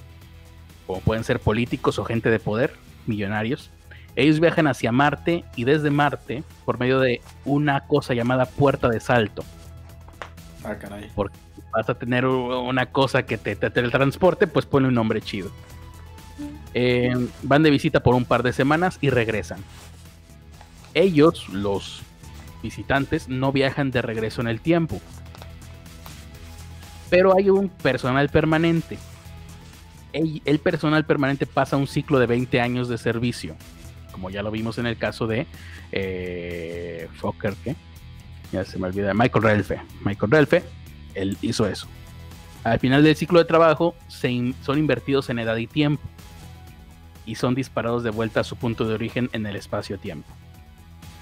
como 0.86 1.00
pueden 1.00 1.24
ser 1.24 1.40
políticos 1.40 1.98
o 1.98 2.04
gente 2.04 2.30
de 2.30 2.38
poder, 2.38 2.74
millonarios, 3.06 3.70
ellos 4.16 4.40
viajan 4.40 4.66
hacia 4.66 4.92
Marte 4.92 5.44
y 5.54 5.64
desde 5.64 5.90
Marte 5.90 6.42
por 6.64 6.78
medio 6.78 7.00
de 7.00 7.20
una 7.44 7.86
cosa 7.86 8.14
llamada 8.14 8.46
puerta 8.46 8.88
de 8.88 8.98
salto. 9.00 9.44
Ah, 10.64 10.74
caray. 10.76 11.10
Porque 11.14 11.36
vas 11.72 11.88
a 11.88 11.94
tener 11.94 12.26
una 12.26 12.86
cosa 12.86 13.24
que 13.24 13.38
te, 13.38 13.54
te 13.54 13.70
teletransporte, 13.70 14.46
pues 14.46 14.66
pone 14.66 14.88
un 14.88 14.94
nombre 14.94 15.20
chido. 15.20 15.50
Eh, 16.74 17.14
van 17.42 17.62
de 17.62 17.70
visita 17.70 18.00
por 18.00 18.14
un 18.14 18.24
par 18.24 18.42
de 18.42 18.52
semanas 18.52 18.98
y 19.00 19.10
regresan. 19.10 19.60
Ellos, 20.94 21.48
los 21.50 22.02
visitantes 22.62 23.28
no 23.28 23.52
viajan 23.52 23.90
de 23.90 24.02
regreso 24.02 24.40
en 24.40 24.48
el 24.48 24.60
tiempo. 24.60 25.00
Pero 27.10 27.36
hay 27.36 27.50
un 27.50 27.68
personal 27.68 28.28
permanente. 28.28 28.98
El, 30.12 30.58
personal 30.60 31.04
permanente 31.04 31.46
pasa 31.46 31.76
un 31.76 31.86
ciclo 31.86 32.18
de 32.18 32.26
20 32.26 32.60
años 32.60 32.88
de 32.88 32.96
servicio. 32.96 33.56
Como 34.16 34.30
ya 34.30 34.42
lo 34.42 34.50
vimos 34.50 34.78
en 34.78 34.86
el 34.86 34.96
caso 34.96 35.26
de 35.26 35.46
eh, 35.92 37.06
Fokker, 37.16 37.52
que 37.56 37.76
ya 38.50 38.64
se 38.64 38.78
me 38.78 38.86
olvida, 38.86 39.12
Michael 39.12 39.44
Relfe. 39.44 39.82
Michael 40.02 40.32
Relfe, 40.32 40.64
él 41.14 41.36
hizo 41.42 41.68
eso. 41.68 41.86
Al 42.64 42.80
final 42.80 43.04
del 43.04 43.14
ciclo 43.14 43.38
de 43.40 43.44
trabajo 43.44 43.94
son 44.08 44.78
invertidos 44.78 45.28
en 45.28 45.38
edad 45.38 45.58
y 45.58 45.66
tiempo 45.66 46.02
y 47.26 47.34
son 47.34 47.54
disparados 47.54 48.04
de 48.04 48.10
vuelta 48.10 48.40
a 48.40 48.44
su 48.44 48.56
punto 48.56 48.88
de 48.88 48.94
origen 48.94 49.28
en 49.34 49.44
el 49.44 49.54
espacio-tiempo. 49.54 50.32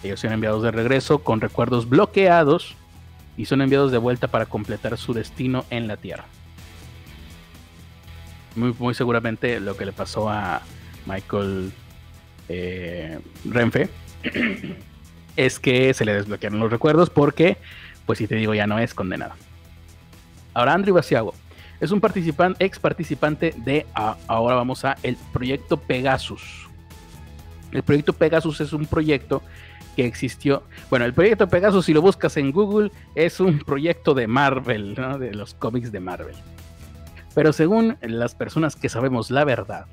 Ellos 0.05 0.21
son 0.21 0.31
enviados 0.31 0.63
de 0.63 0.71
regreso 0.71 1.19
con 1.19 1.41
recuerdos 1.41 1.89
bloqueados 1.89 2.77
y 3.37 3.47
son 3.47 3.61
enviados 3.61 3.91
de 3.91 3.99
vuelta 3.99 4.29
para 4.29 4.47
completar 4.47 4.97
su 4.99 5.15
destino 5.15 5.65
en 5.71 5.89
la 5.89 5.97
Tierra. 5.97 6.27
Muy, 8.55 8.73
muy 8.79 8.95
seguramente 8.95 9.59
lo 9.59 9.77
que 9.77 9.85
le 9.85 9.93
pasó 9.93 10.31
a 10.31 10.63
Michael 11.07 11.73
eh, 12.49 13.19
Renfe 13.45 13.89
es 15.37 15.59
que 15.59 15.93
se 15.95 16.05
le 16.05 16.15
desbloquearon 16.15 16.61
los 16.61 16.71
recuerdos 16.71 17.11
porque, 17.11 17.57
pues 18.07 18.19
si 18.19 18.27
te 18.27 18.37
digo, 18.37 18.55
ya 18.55 18.67
no 18.67 18.79
es 18.79 18.95
condenado. 18.95 19.35
Ahora 20.55 20.75
Andrew 20.75 20.95
Basiago 20.95 21.35
es 21.81 21.91
un 21.91 22.01
ex 22.59 22.79
participante 22.79 23.55
de, 23.59 23.87
ahora 23.95 24.55
vamos 24.55 24.85
a, 24.85 24.97
el 25.03 25.17
proyecto 25.33 25.77
Pegasus. 25.77 26.69
El 27.73 27.83
proyecto 27.83 28.13
Pegasus 28.13 28.61
es 28.61 28.73
un 28.73 28.87
proyecto 28.87 29.43
que 29.97 30.07
existió. 30.07 30.63
Bueno, 30.89 31.05
el 31.05 31.13
proyecto 31.13 31.49
Pegasus, 31.49 31.85
si 31.85 31.93
lo 31.93 32.01
buscas 32.01 32.37
en 32.37 32.53
Google, 32.53 32.91
es 33.15 33.41
un 33.41 33.59
proyecto 33.59 34.15
de 34.15 34.27
Marvel, 34.27 34.95
de 34.95 35.35
los 35.35 35.55
cómics 35.55 35.93
de 35.93 36.01
Marvel. 36.01 36.37
Pero 37.35 37.53
según 37.53 37.99
las 38.01 38.35
personas 38.35 38.77
que 38.77 38.89
sabemos 38.89 39.31
la 39.31 39.45
verdad, 39.45 39.87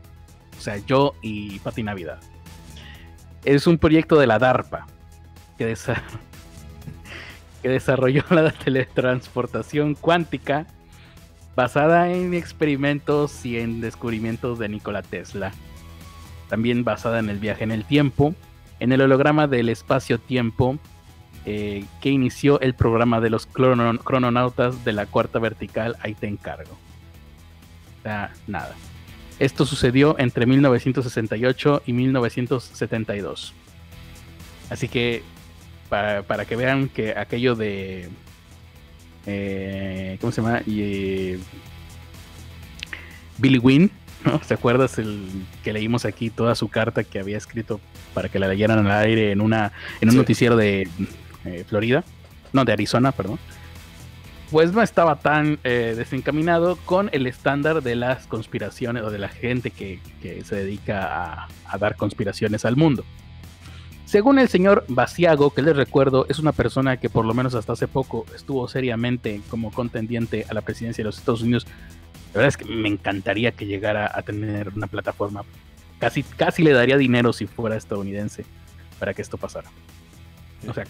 o 0.58 0.62
sea, 0.62 0.78
yo 0.78 1.16
y 1.22 1.60
Pati 1.60 1.82
Navidad, 1.82 2.20
es 3.46 3.68
un 3.68 3.78
proyecto 3.78 4.20
de 4.20 4.28
la 4.28 4.40
DARPA 4.40 4.88
que, 5.58 5.76
que 7.62 7.70
desarrolló 7.70 8.24
la 8.30 8.52
teletransportación 8.52 9.96
cuántica 9.96 10.68
basada 11.56 12.12
en 12.12 12.34
experimentos 12.34 13.46
y 13.46 13.60
en 13.60 13.82
descubrimientos 13.82 14.60
de 14.60 14.70
Nikola 14.70 15.02
Tesla. 15.02 15.52
También 16.50 16.84
basada 16.84 17.20
en 17.20 17.30
el 17.30 17.40
viaje 17.40 17.64
en 17.64 17.72
el 17.72 17.86
tiempo 17.86 18.36
en 18.82 18.92
el 18.92 19.02
holograma 19.02 19.48
del 19.48 19.70
espacio-tiempo 19.70 20.80
eh, 21.46 21.86
que 22.02 22.10
inició 22.10 22.60
el 22.62 22.74
programa 22.74 23.22
de 23.22 23.30
los 23.30 23.46
crononautas 23.46 24.84
de 24.84 24.92
la 24.92 25.06
cuarta 25.06 25.38
vertical, 25.38 25.96
ahí 26.02 26.16
te 26.16 26.28
encargo. 26.28 26.76
Nada. 28.48 28.76
Esto 29.42 29.66
sucedió 29.66 30.16
entre 30.20 30.46
1968 30.46 31.82
y 31.88 31.94
1972. 31.94 33.56
Así 34.70 34.88
que, 34.88 35.24
para, 35.90 36.46
que 36.46 36.56
vean 36.56 36.90
que 36.90 37.18
aquello 37.18 37.56
de... 37.56 38.08
Eh, 39.26 40.20
¿Cómo 40.22 40.32
se 40.32 40.44
llama? 40.44 40.62
Y, 40.68 40.82
eh, 40.82 41.40
Billy 43.40 43.58
Wynn 43.58 43.90
¿Se 44.44 44.54
acuerdas 44.54 45.00
el 45.00 45.28
que 45.64 45.74
leímos 45.74 46.06
aquí 46.06 46.30
toda 46.30 46.54
su 46.54 46.68
carta 46.68 47.04
que 47.04 47.18
había 47.18 47.38
escrito 47.38 47.80
para 48.14 48.30
que 48.30 48.38
la 48.38 48.48
leyeran 48.48 48.86
al 48.86 48.92
aire 48.92 49.32
en 49.32 49.42
una 49.42 49.72
en 50.02 50.10
un 50.12 50.18
noticiero 50.18 50.56
de 50.56 50.88
eh, 51.46 51.66
Florida? 51.68 52.04
No, 52.54 52.64
de 52.64 52.74
Arizona, 52.74 53.12
perdón. 53.12 53.40
Pues 54.52 54.74
no 54.74 54.82
estaba 54.82 55.16
tan 55.16 55.60
eh, 55.64 55.94
desencaminado 55.96 56.76
con 56.84 57.10
el 57.14 57.26
estándar 57.26 57.82
de 57.82 57.96
las 57.96 58.28
conspiraciones 58.28 59.02
o 59.04 59.10
de 59.10 59.18
la 59.18 59.30
gente 59.30 59.72
que, 59.72 60.02
se 60.44 60.56
dedica 60.56 61.48
a, 61.66 61.78
dar 61.78 61.96
conspiraciones 61.96 62.66
al 62.66 62.76
mundo. 62.76 63.06
Según 64.04 64.40
el 64.40 64.50
señor 64.50 64.84
Basiago, 64.90 65.52
que 65.52 65.62
les 65.62 65.74
recuerdo, 65.74 66.26
es 66.28 66.38
una 66.38 66.52
persona 66.52 66.98
que 66.98 67.10
por 67.10 67.24
lo 67.24 67.34
menos 67.34 67.56
hasta 67.56 67.72
hace 67.72 67.88
poco 67.88 68.26
estuvo 68.36 68.68
seriamente 68.68 69.40
como 69.50 69.72
contendiente 69.72 70.46
a 70.50 70.54
la 70.54 70.60
presidencia 70.60 71.02
de 71.02 71.06
los 71.06 71.18
Estados 71.18 71.44
Unidos. 71.44 71.66
La 72.34 72.42
verdad 72.42 72.50
es 72.50 72.58
que 72.58 72.66
me 72.66 72.90
encantaría 72.90 73.54
que 73.54 73.68
llegara 73.68 74.12
a 74.14 74.22
tener 74.22 74.74
una 74.76 74.88
plataforma. 74.88 75.46
Casi, 75.98 76.24
casi 76.24 76.62
le 76.62 76.74
daría 76.74 76.98
dinero 76.98 77.32
si 77.32 77.48
fuera 77.48 77.78
estadounidense 77.78 78.44
para 79.00 79.14
que 79.14 79.22
esto 79.22 79.38
pasara. 79.38 79.70
O 80.68 80.74
sea, 80.74 80.84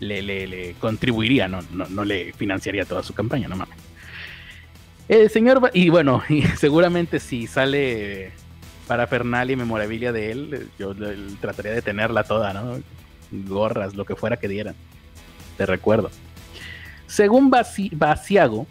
le, 0.00 0.22
le, 0.22 0.74
contribuiría, 0.74 1.46
no, 1.48 1.60
no, 1.72 2.04
le 2.04 2.32
financiaría 2.32 2.84
toda 2.84 3.02
su 3.02 3.14
campaña, 3.14 3.48
no 3.48 3.56
mames. 3.56 3.76
El 5.08 5.30
señor, 5.30 5.70
y 5.74 5.88
bueno, 5.88 6.22
seguramente 6.56 7.20
si 7.20 7.46
sale 7.46 8.32
para 8.86 9.06
Fernal 9.06 9.50
y 9.50 9.56
memorabilia 9.56 10.12
de 10.12 10.32
él, 10.32 10.68
yo 10.78 10.94
trataría 11.40 11.72
de 11.72 11.82
tenerla 11.82 12.24
toda, 12.24 12.52
¿no? 12.52 12.80
Gorras, 13.30 13.94
lo 13.94 14.04
que 14.04 14.16
fuera 14.16 14.36
que 14.36 14.48
dieran. 14.48 14.74
Te 15.56 15.66
recuerdo. 15.66 16.10
Según 17.06 17.50
Basiago, 17.50 18.66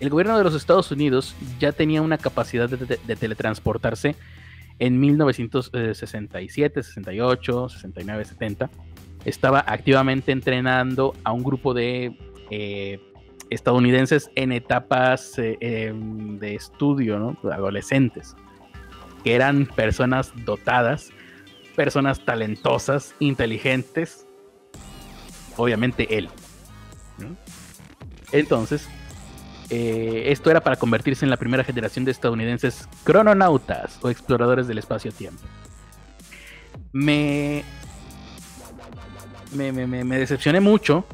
el 0.00 0.10
gobierno 0.10 0.36
de 0.36 0.44
los 0.44 0.54
Estados 0.54 0.90
Unidos 0.90 1.36
ya 1.60 1.72
tenía 1.72 2.02
una 2.02 2.18
capacidad 2.18 2.68
de, 2.68 3.16
teletransportarse 3.16 4.16
en 4.78 4.98
1967, 4.98 6.82
68, 6.82 7.68
69, 7.68 8.24
70. 8.24 8.70
Estaba 9.24 9.64
activamente 9.66 10.32
entrenando 10.32 11.14
a 11.24 11.32
un 11.32 11.42
grupo 11.42 11.74
de 11.74 12.16
eh, 12.50 13.00
estadounidenses 13.50 14.30
en 14.34 14.52
etapas 14.52 15.38
eh, 15.38 15.56
em, 15.60 16.38
de 16.38 16.54
estudio, 16.54 17.18
¿no? 17.18 17.36
Adolescentes 17.50 18.34
que 19.22 19.34
eran 19.34 19.66
personas 19.66 20.32
dotadas, 20.44 21.10
personas 21.76 22.24
talentosas, 22.24 23.14
inteligentes, 23.18 24.26
obviamente 25.56 26.18
él. 26.18 26.28
Entonces, 28.32 28.88
eh, 29.70 30.24
esto 30.26 30.50
era 30.50 30.60
para 30.60 30.76
convertirse 30.76 31.24
en 31.24 31.30
la 31.30 31.36
primera 31.36 31.64
generación 31.64 32.04
de 32.04 32.10
estadounidenses 32.10 32.88
crononautas 33.04 33.98
o 34.02 34.10
exploradores 34.10 34.66
del 34.66 34.78
espacio-tiempo. 34.78 35.42
Me, 36.92 37.64
me, 39.52 39.72
me, 39.72 39.86
me, 39.86 40.18
decepcioné 40.18 40.60
mucho 40.60 41.04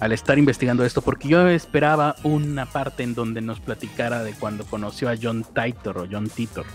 al 0.00 0.12
estar 0.12 0.38
investigando 0.38 0.84
esto 0.84 1.02
porque 1.02 1.28
yo 1.28 1.48
esperaba 1.48 2.16
una 2.22 2.66
parte 2.66 3.02
en 3.02 3.14
donde 3.14 3.40
nos 3.40 3.60
platicara 3.60 4.22
de 4.22 4.32
cuando 4.32 4.64
conoció 4.64 5.08
a 5.08 5.14
John 5.20 5.44
Titor 5.54 5.98
o 5.98 6.06
John 6.10 6.28
Titor 6.28 6.66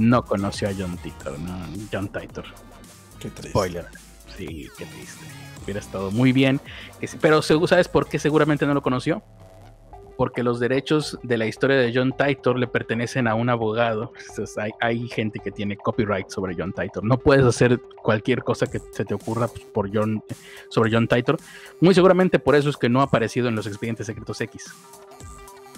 no 0.00 0.24
conoció 0.24 0.68
a 0.68 0.72
John 0.76 0.96
Titor, 0.96 1.38
¿no? 1.38 1.58
John 1.92 2.08
Titor. 2.08 2.46
Qué 3.18 3.28
triste. 3.30 3.50
Spoiler. 3.50 3.86
Sí, 4.36 4.68
qué 4.78 4.86
triste. 4.86 5.26
Hubiera 5.62 5.80
estado 5.80 6.10
muy 6.10 6.32
bien. 6.32 6.60
Pero 7.20 7.42
¿sabes 7.42 7.88
por 7.88 8.08
qué 8.08 8.18
seguramente 8.18 8.66
no 8.66 8.74
lo 8.74 8.82
conoció? 8.82 9.22
Porque 10.20 10.42
los 10.42 10.60
derechos 10.60 11.18
de 11.22 11.38
la 11.38 11.46
historia 11.46 11.78
de 11.78 11.92
John 11.94 12.12
Titor 12.14 12.58
le 12.58 12.66
pertenecen 12.66 13.26
a 13.26 13.34
un 13.34 13.48
abogado. 13.48 14.12
hay, 14.78 15.08
gente 15.08 15.38
que 15.38 15.50
tiene 15.50 15.78
copyright 15.78 16.28
sobre 16.28 16.54
John 16.54 16.74
Titor. 16.74 17.02
No 17.02 17.18
puedes 17.18 17.46
hacer 17.46 17.80
cualquier 18.02 18.42
cosa 18.42 18.66
que 18.66 18.82
se 18.92 19.06
te 19.06 19.14
ocurra 19.14 19.48
pues, 19.48 19.64
por 19.64 19.90
John, 19.90 20.22
sobre 20.68 20.90
John 20.92 21.08
Titor. 21.08 21.38
Muy 21.80 21.94
seguramente 21.94 22.38
por 22.38 22.54
eso 22.54 22.68
es 22.68 22.76
que 22.76 22.90
no 22.90 23.00
ha 23.00 23.04
aparecido 23.04 23.48
en 23.48 23.56
los 23.56 23.66
expedientes 23.66 24.08
secretos 24.08 24.38
X. 24.42 24.66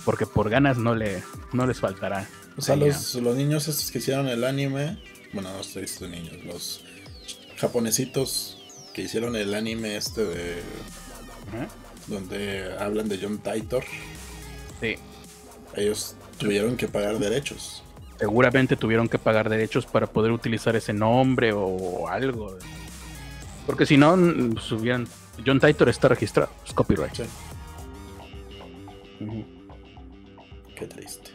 Porque 0.05 0.27
por 0.27 0.51
ganas 0.51 0.77
no, 0.77 0.97
le, 0.97 1.23
no 1.53 1.65
les 1.65 1.79
faltará 1.79 2.29
o 2.59 2.63
sea, 2.63 2.75
los, 2.75 3.15
los, 3.15 3.37
niños 3.37 3.69
estos 3.69 3.93
que 3.93 3.99
hicieron 3.99 4.27
el 4.27 4.43
anime, 4.43 5.01
bueno, 5.33 5.53
no 5.53 5.61
estoy 5.61 5.85
estos 5.85 6.11
niños, 6.11 6.35
los 6.45 6.83
japonesitos 7.59 8.61
que 8.93 9.03
hicieron 9.03 9.37
el 9.37 9.55
anime 9.55 9.97
este 9.97 10.25
de... 10.25 10.63
Donde 12.09 12.75
hablan 12.81 13.09
de 13.09 13.21
John 13.23 13.39
Titor. 13.39 13.85
Sí. 14.83 14.97
Ellos 15.77 16.17
tuvieron 16.39 16.77
que 16.77 16.89
pagar 16.89 17.19
derechos. 17.19 17.83
Seguramente 18.19 18.77
tuvieron 18.77 19.09
que 19.09 19.19
pagar 19.19 19.49
derechos 19.49 19.87
para 19.87 20.07
poder 20.07 20.33
utilizar 20.33 20.77
ese 20.77 20.93
nombre 20.93 21.53
o 21.55 22.09
algo. 22.09 22.59
Porque 23.65 23.87
si 23.87 23.97
no, 23.97 24.17
subían... 24.61 25.07
John 25.47 25.61
Titor 25.61 25.89
está 25.89 26.09
registrado, 26.09 26.51
es 26.67 26.75
copyright. 26.75 27.15
Sí. 27.15 27.25
Qué 30.77 30.87
triste. 30.87 31.31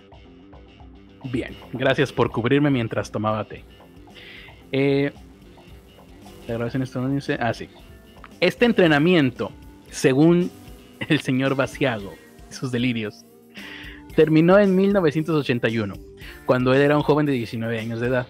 Bien, 1.24 1.58
gracias 1.74 2.12
por 2.12 2.30
cubrirme 2.32 2.70
mientras 2.70 3.12
tomaba 3.12 3.44
té. 3.46 3.64
Eh, 4.72 5.12
ah, 7.40 7.54
sí. 7.54 7.70
Este 8.40 8.66
entrenamiento, 8.66 9.52
según 9.90 10.52
el 11.08 11.22
señor 11.22 11.56
Basiago, 11.56 12.14
sus 12.50 12.72
delirios, 12.72 13.26
terminó 14.18 14.60
en 14.60 14.76
1981, 14.76 15.94
cuando 16.46 16.74
él 16.74 16.82
era 16.82 16.98
un 16.98 17.04
joven 17.04 17.26
de 17.26 17.32
19 17.32 17.80
años 17.80 18.02
de 18.02 18.08
edad. 18.08 18.28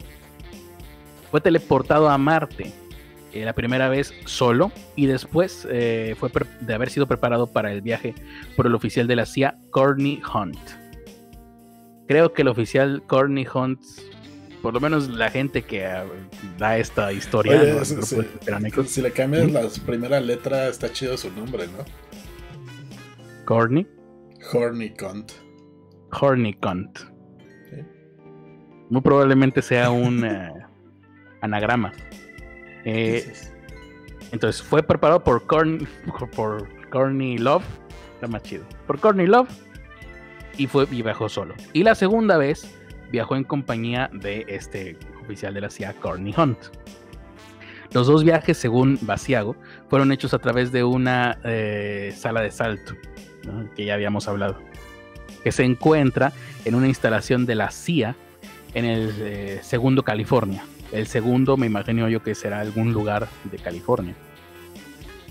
Fue 1.32 1.42
teleportado 1.42 2.10
a 2.10 2.18
Marte 2.20 2.72
eh, 3.34 3.44
la 3.44 3.54
primera 3.54 3.90
vez 3.90 4.14
solo 4.26 4.72
y 4.96 5.08
después 5.08 5.68
eh, 5.72 6.16
fue 6.20 6.30
de 6.62 6.74
haber 6.76 6.92
sido 6.92 7.08
preparado 7.08 7.48
para 7.48 7.72
el 7.72 7.82
viaje 7.82 8.14
por 8.56 8.68
el 8.68 8.76
oficial 8.76 9.08
de 9.08 9.16
la 9.16 9.26
CIA, 9.26 9.58
Courtney 9.72 10.22
Hunt 10.34 10.60
creo 12.08 12.34
que 12.34 12.42
el 12.42 12.48
oficial 12.48 13.04
Corny 13.06 13.46
Hunt, 13.54 13.82
por 14.62 14.74
lo 14.74 14.80
menos 14.80 15.10
la 15.10 15.30
gente 15.30 15.62
que 15.62 15.86
ah, 15.86 16.06
da 16.58 16.78
esta 16.78 17.12
historia, 17.12 17.84
si, 17.86 19.02
le 19.02 19.12
cambias 19.12 19.52
la 19.52 19.68
primera 19.86 20.20
letra, 20.20 20.70
está 20.70 20.92
chido 20.92 21.18
su 21.18 21.32
nombre, 21.32 21.68
¿no? 21.68 21.86
Corny. 23.46 23.86
Horny 24.52 24.90
Cunt. 24.92 25.47
Horny 26.12 26.54
Cunt. 26.54 27.00
Muy 28.90 29.02
probablemente 29.02 29.62
sea 29.62 29.90
un 29.90 30.24
eh, 30.26 30.54
anagrama. 31.42 31.92
Eh, 32.86 33.34
entonces 34.32 34.62
fue 34.62 34.82
preparado 34.82 35.24
por 35.24 35.46
Corny, 35.46 35.86
por 36.36 36.68
Corny 36.90 37.38
Love. 37.38 37.66
Está 38.16 38.28
más 38.28 38.44
chido. 38.44 38.64
Por 38.86 39.00
Corny 39.00 39.28
Love 39.28 39.50
y 40.58 40.68
fue 40.68 40.88
y 40.92 41.02
viajó 41.02 41.30
solo. 41.30 41.56
Y 41.74 41.84
la 41.84 41.96
segunda 41.96 42.38
vez 42.38 42.74
viajó 43.12 43.36
en 43.36 43.44
compañía 43.44 44.10
de 44.14 44.46
este 44.48 44.98
oficial 45.24 45.54
de 45.54 45.62
la 45.62 45.70
CIA, 45.70 45.94
Courtney 45.94 46.34
Hunt. 46.38 46.58
Los 47.94 48.08
dos 48.08 48.24
viajes, 48.24 48.58
según 48.58 49.00
Basiago, 49.02 49.56
fueron 49.90 50.12
hechos 50.12 50.34
a 50.34 50.40
través 50.40 50.72
de 50.72 50.84
una 50.84 51.40
eh, 51.46 52.14
sala 52.16 52.42
de 52.42 52.52
salto, 52.52 52.94
que 53.76 53.86
ya 53.86 53.94
habíamos 53.94 54.28
hablado, 54.28 54.60
que 55.44 55.52
se 55.52 55.64
encuentra 55.64 56.34
en 56.66 56.76
una 56.76 56.88
instalación 56.88 57.46
de 57.46 57.56
la 57.56 57.72
CIA 57.72 58.16
en 58.74 58.86
el 58.86 59.14
eh, 59.20 59.60
segundo 59.64 60.04
California. 60.04 60.64
El 60.92 61.08
segundo 61.08 61.58
me 61.58 61.66
imagino 61.66 62.08
yo 62.10 62.24
que 62.24 62.36
será 62.36 62.60
algún 62.60 62.94
lugar 62.94 63.28
de 63.44 63.58
California. 63.58 64.16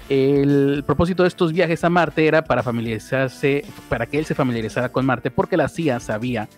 El 0.08 0.84
propósito 0.86 1.24
de 1.24 1.28
estos 1.28 1.52
viajes 1.52 1.82
a 1.82 1.90
Marte 1.90 2.26
era 2.26 2.44
para 2.44 2.62
familiarizarse, 2.62 3.64
para 3.88 4.06
que 4.06 4.18
él 4.18 4.24
se 4.24 4.34
familiarizara 4.34 4.90
con 4.90 5.04
Marte, 5.04 5.30
porque 5.30 5.56
la 5.56 5.68
CIA 5.68 5.98
sabía 5.98 6.48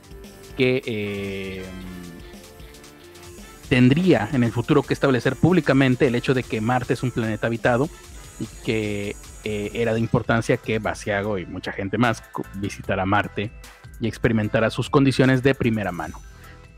que 0.57 0.83
eh, 0.85 1.65
tendría 3.69 4.29
en 4.33 4.45
el 4.45 4.53
futuro 4.53 4.83
que 4.83 4.93
establecer 4.93 5.37
públicamente 5.37 6.07
el 6.07 6.15
hecho 6.15 6.35
de 6.35 6.43
que 6.43 6.61
Marte 6.61 6.95
es 6.95 7.03
un 7.03 7.11
planeta 7.11 7.47
habitado 7.47 7.89
y 8.41 8.47
que 8.65 9.17
eh, 9.45 9.71
era 9.75 9.95
de 9.95 10.01
importancia 10.01 10.57
que 10.57 10.79
Basiago 10.79 11.39
y 11.39 11.47
mucha 11.47 11.73
gente 11.73 11.99
más 11.99 12.23
visitara 12.55 13.07
Marte 13.07 13.51
y 14.01 14.09
experimentara 14.09 14.71
sus 14.71 14.91
condiciones 14.91 15.43
de 15.43 15.55
primera 15.55 15.93
mano. 15.93 16.21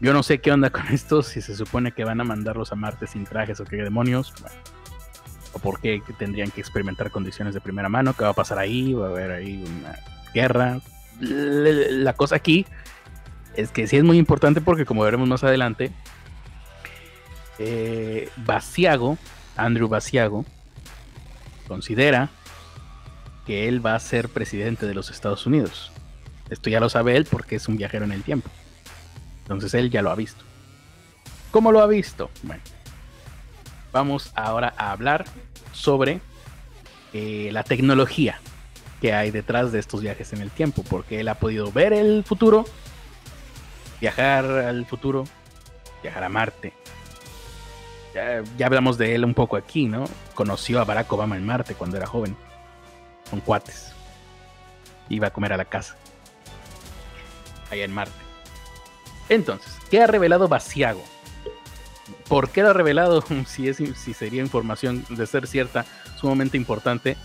Yo 0.00 0.14
no 0.14 0.22
sé 0.22 0.40
qué 0.40 0.50
onda 0.52 0.70
con 0.70 0.86
esto, 0.88 1.22
si 1.22 1.42
se 1.42 1.54
supone 1.54 1.92
que 1.92 2.04
van 2.04 2.20
a 2.20 2.24
mandarlos 2.24 2.72
a 2.72 2.76
Marte 2.76 3.06
sin 3.06 3.24
trajes 3.24 3.61
o 3.61 3.64
qué 3.64 3.76
demonios 3.76 4.32
o 5.52 5.58
por 5.58 5.80
qué 5.80 6.02
tendrían 6.18 6.50
que 6.50 6.61
experimentar 6.61 7.11
condiciones 7.11 7.54
de 7.54 7.61
primera 7.61 7.88
mano, 7.88 8.14
qué 8.14 8.24
va 8.24 8.30
a 8.30 8.34
pasar 8.34 8.58
ahí, 8.58 8.94
va 8.94 9.08
a 9.08 9.11
haber 9.11 9.30
ahí 9.32 9.64
una 9.80 9.98
guerra. 10.32 10.80
La 11.20 12.14
cosa 12.14 12.36
aquí 12.36 12.66
es 13.56 13.70
que 13.70 13.86
sí 13.86 13.96
es 13.96 14.04
muy 14.04 14.16
importante 14.16 14.61
porque 14.61 14.86
como 14.86 15.02
veremos 15.02 15.28
más 15.28 15.44
adelante, 15.44 15.92
eh, 17.58 18.30
Basiago, 18.36 19.18
Andrew 19.56 19.88
Basiago, 19.88 20.46
considera 21.70 22.30
que 23.46 23.68
él 23.68 23.84
va 23.84 23.94
a 23.94 24.00
ser 24.00 24.28
presidente 24.28 24.86
de 24.86 24.94
los 24.94 25.08
Estados 25.08 25.46
Unidos. 25.46 25.92
Esto 26.50 26.68
ya 26.68 26.80
lo 26.80 26.88
sabe 26.88 27.16
él 27.16 27.26
porque 27.30 27.54
es 27.54 27.68
un 27.68 27.76
viajero 27.76 28.04
en 28.04 28.10
el 28.10 28.24
tiempo. 28.24 28.50
Entonces 29.42 29.72
él 29.74 29.88
ya 29.88 30.02
lo 30.02 30.10
ha 30.10 30.16
visto. 30.16 30.44
¿Cómo 31.52 31.70
lo 31.70 31.80
ha 31.80 31.86
visto? 31.86 32.28
Bueno, 32.42 32.60
vamos 33.92 34.32
ahora 34.34 34.74
a 34.76 34.90
hablar 34.90 35.26
sobre 35.72 36.20
eh, 37.12 37.50
la 37.52 37.62
tecnología 37.62 38.40
que 39.00 39.12
hay 39.12 39.30
detrás 39.30 39.70
de 39.70 39.78
estos 39.78 40.00
viajes 40.00 40.32
en 40.32 40.40
el 40.40 40.50
tiempo, 40.50 40.82
porque 40.90 41.20
él 41.20 41.28
ha 41.28 41.36
podido 41.36 41.70
ver 41.70 41.92
el 41.92 42.24
futuro, 42.24 42.64
viajar 44.00 44.44
al 44.44 44.86
futuro, 44.86 45.24
viajar 46.02 46.24
a 46.24 46.28
Marte. 46.28 46.80
Ya, 48.14 48.42
hablamos 48.64 48.98
de 48.98 49.14
él 49.14 49.24
un 49.24 49.34
poco 49.34 49.56
aquí, 49.56 49.86
¿no? 49.86 50.04
Conoció 50.34 50.80
a 50.80 50.84
Barack 50.84 51.12
Obama 51.12 51.36
en 51.36 51.46
Marte 51.46 51.74
cuando 51.74 51.96
era 51.96 52.06
joven, 52.06 52.36
con 53.30 53.40
cuates. 53.40 53.92
Iba 55.08 55.28
a 55.28 55.30
comer 55.30 55.52
a 55.52 55.56
la 55.56 55.64
casa, 55.64 55.96
allá 57.70 57.84
en 57.84 57.92
Marte. 57.92 58.14
Entonces, 59.28 59.76
¿qué 59.90 60.02
ha 60.02 60.06
revelado 60.06 60.48
Basiago? 60.48 61.02
¿Por 62.28 62.50
qué 62.50 62.62
lo 62.62 62.70
ha 62.70 62.72
revelado? 62.72 63.24
Si, 63.46 63.68
es, 63.68 63.76
si 63.76 64.14
sería 64.14 64.42
información 64.42 65.04
de 65.08 65.26
ser 65.26 65.46
cierta, 65.46 65.84
sumamente 66.16 66.56
importante, 66.56 67.16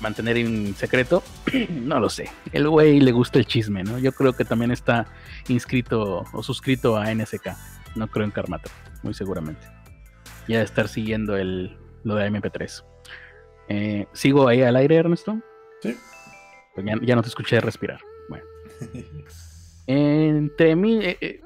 mantener 0.00 0.36
en 0.36 0.74
secreto, 0.74 1.22
no 1.70 2.00
lo 2.00 2.08
sé. 2.08 2.30
El 2.52 2.68
güey 2.68 3.00
le 3.00 3.12
gusta 3.12 3.38
el 3.38 3.46
chisme, 3.46 3.84
¿no? 3.84 3.98
Yo 3.98 4.12
creo 4.12 4.32
que 4.32 4.44
también 4.44 4.70
está 4.70 5.06
inscrito 5.48 6.24
o 6.32 6.42
suscrito 6.42 6.96
a 6.96 7.12
NSK. 7.14 7.50
No 7.96 8.08
creo 8.08 8.24
en 8.24 8.30
Karmata, 8.30 8.70
muy 9.02 9.14
seguramente. 9.14 9.79
Ya 10.50 10.58
de 10.58 10.64
estar 10.64 10.88
siguiendo 10.88 11.36
el, 11.36 11.78
lo 12.02 12.16
de 12.16 12.28
MP3. 12.28 12.84
Eh, 13.68 14.08
¿Sigo 14.12 14.48
ahí 14.48 14.62
al 14.62 14.74
aire, 14.74 14.96
Ernesto? 14.96 15.38
Sí. 15.80 15.96
Pues 16.74 16.84
ya, 17.02 17.14
no 17.14 17.22
te 17.22 17.28
escuché 17.28 17.60
respirar. 17.60 18.00
Bueno. 18.28 18.44
Entre 19.86 20.74
mí. 20.74 20.98
Eh, 21.04 21.18
eh, 21.20 21.40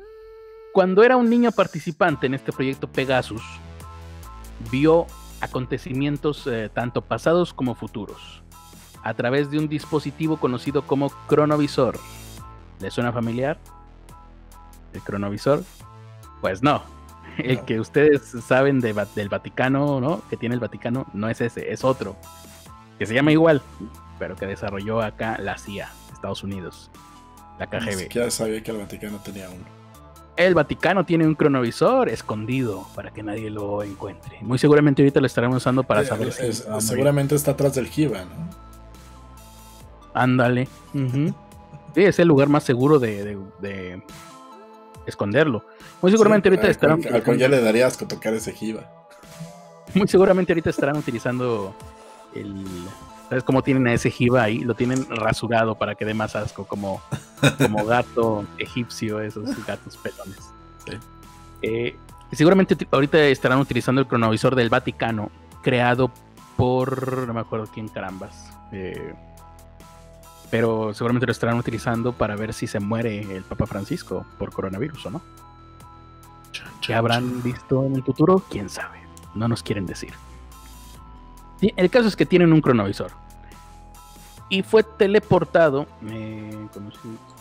cuando 0.73 1.05
era 1.05 1.19
un 1.19 1.29
niño 1.29 1.53
participante 1.53 2.27
en 2.27 2.33
este 2.33 2.51
proyecto 2.51 2.91
Pegasus, 2.91 3.43
vio 4.73 5.07
acontecimientos 5.43 6.49
tanto 6.73 7.03
pasados 7.03 7.53
como 7.53 7.75
futuros 7.75 8.43
a 9.03 9.13
través 9.13 9.51
de 9.51 9.59
un 9.59 9.69
dispositivo 9.69 10.39
conocido 10.39 10.87
como 10.87 11.11
cronovisor. 11.29 11.99
¿Le 12.81 12.91
suena 12.91 13.13
familiar? 13.13 13.59
¿El 14.95 15.03
cronovisor? 15.03 15.63
Pues 16.41 16.63
no. 16.63 16.83
El 17.39 17.65
que 17.65 17.81
ustedes 17.81 18.23
saben 18.47 18.81
del 18.81 18.95
Vaticano, 19.29 20.01
¿no? 20.01 20.23
Que 20.29 20.37
tiene 20.37 20.55
el 20.55 20.61
Vaticano, 20.61 21.07
no 21.13 21.29
es 21.29 21.41
ese, 21.41 21.73
es 21.73 21.85
otro. 21.85 22.17
Que 22.99 23.07
se 23.07 23.15
llama 23.15 23.33
igual, 23.33 23.63
pero 24.19 24.37
que 24.37 24.47
desarrolló 24.47 25.03
acá 25.03 25.39
la 25.39 25.59
CIA, 25.59 25.91
Estados 26.13 26.43
Unidos. 26.43 26.91
La 27.59 27.67
KGB. 27.69 28.09
Ya 28.09 28.31
sabía 28.31 28.63
que 28.63 28.71
el 28.71 28.79
Vaticano 28.79 29.19
tenía 29.19 29.49
uno. 29.49 29.65
El 30.37 30.55
Vaticano 30.55 31.05
tiene 31.05 31.27
un 31.27 31.37
cronovisor 31.37 32.09
escondido 32.09 32.89
para 32.95 33.13
que 33.13 33.23
nadie 33.23 33.51
lo 33.51 33.85
encuentre. 33.85 34.39
Muy 34.41 34.59
seguramente 34.59 35.03
ahorita 35.03 35.21
lo 35.21 35.27
estaremos 35.27 35.59
usando 35.59 35.85
para 35.85 36.03
eh, 36.03 36.07
saber 36.07 36.33
si. 36.33 36.53
seguramente 36.81 37.37
está 37.37 37.53
atrás 37.53 37.75
del 37.75 37.87
Jiva, 37.87 38.25
¿no? 38.25 38.65
Ándale. 40.13 40.69
Sí, 41.95 42.03
es 42.03 42.19
el 42.19 42.29
lugar 42.29 42.49
más 42.49 42.65
seguro 42.65 42.99
de, 42.99 44.03
esconderlo. 45.07 45.65
Muy 46.03 46.11
seguramente 46.11 46.49
ahorita 46.49 46.69
estarán. 46.69 47.01
Al 47.13 47.23
cual 47.23 47.39
ya 47.39 47.49
le 47.49 47.61
darías 47.61 47.97
con 47.97 48.09
tocar 48.09 48.35
ese 48.35 48.53
jiba. 48.53 48.91
Muy 49.95 50.09
seguramente 50.09 50.53
ahorita 50.53 50.71
estarán 50.71 50.97
utilizando 50.97 51.75
el. 52.35 52.65
¿Sabes 53.29 53.45
cómo 53.45 53.63
tienen 53.63 53.87
a 53.87 53.95
ese 53.95 54.11
jiba 54.11 54.43
ahí? 54.43 54.59
Lo 54.59 54.75
tienen 54.75 55.07
rasurado 55.09 55.77
para 55.77 55.95
que 55.95 56.05
dé 56.05 56.15
más 56.15 56.37
asco, 56.37 56.67
como, 56.67 57.01
como 57.59 57.85
gato 57.87 58.45
egipcio, 58.59 59.21
esos 59.21 59.45
gatos 59.67 59.97
pelones. 59.97 60.39
Eh, 61.63 61.97
seguramente 62.33 62.77
ahorita 62.91 63.19
estarán 63.25 63.59
utilizando 63.59 64.03
el 64.03 64.07
cronovisor 64.07 64.55
del 64.55 64.69
Vaticano, 64.69 65.31
creado 65.63 66.11
por. 66.57 67.27
No 67.27 67.35
me 67.35 67.41
acuerdo 67.41 67.67
quién 67.73 67.89
carambas. 67.89 68.53
Eh, 68.73 69.15
pero 70.55 70.95
seguramente 70.95 71.27
lo 71.27 71.33
estarán 71.33 71.59
utilizando 71.59 72.13
para 72.13 72.37
ver 72.37 72.53
si 72.53 72.69
se 72.69 72.79
muere 72.79 73.37
el 73.37 73.43
Papa 73.43 73.67
Francisco 73.67 74.25
por 74.39 74.53
coronavirus 74.53 75.07
o 75.07 75.11
no. 75.11 75.21
¿Qué 76.81 76.95
habrán 76.95 77.43
visto 77.43 77.85
en 77.85 77.97
el 77.97 78.05
futuro? 78.05 78.41
Quién 78.49 78.69
sabe. 78.69 79.01
No 79.35 79.49
nos 79.49 79.65
quieren 79.65 79.85
decir. 79.85 80.13
El 81.61 81.91
caso 81.91 82.07
es 82.07 82.15
que 82.15 82.25
tienen 82.25 82.53
un 82.53 82.61
cronovisor. 82.61 83.11
Y 84.49 84.63
fue 84.63 84.85
teleportado. 84.85 85.89
Eh, 86.09 86.69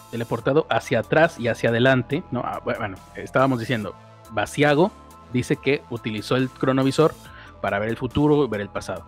teleportado 0.09 0.65
hacia 0.67 1.01
atrás 1.01 1.39
y 1.39 1.49
hacia 1.49 1.69
adelante. 1.69 2.23
No, 2.31 2.41
ah, 2.43 2.61
bueno, 2.63 2.97
estábamos 3.13 3.59
diciendo. 3.59 3.93
Basiago 4.31 4.91
dice 5.31 5.57
que 5.57 5.83
utilizó 5.91 6.35
el 6.35 6.49
cronovisor 6.49 7.13
para 7.61 7.77
ver 7.77 7.89
el 7.89 7.97
futuro 7.97 8.43
y 8.43 8.47
ver 8.47 8.61
el 8.61 8.69
pasado 8.69 9.05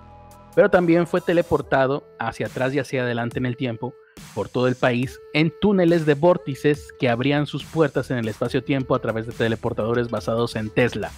pero 0.56 0.70
también 0.70 1.06
fue 1.06 1.22
teleportado 1.22 2.08
hacia 2.18 2.48
atrás 2.48 2.74
y 2.74 2.80
hacia 2.80 3.04
adelante 3.04 3.38
en 3.38 3.46
el 3.46 3.58
tiempo 3.58 3.94
por 4.34 4.48
todo 4.50 4.68
el 4.68 4.76
país 4.76 5.20
en 5.34 5.54
túneles 5.60 6.06
de 6.06 6.14
vórtices 6.14 6.94
que 6.98 7.10
abrían 7.10 7.46
sus 7.46 7.66
puertas 7.66 8.10
en 8.10 8.18
el 8.18 8.28
espacio-tiempo 8.28 8.96
a 8.96 9.00
través 9.00 9.28
de 9.28 9.34
teleportadores 9.34 10.10
basados 10.10 10.56
en 10.56 10.70
Tesla. 10.70 11.12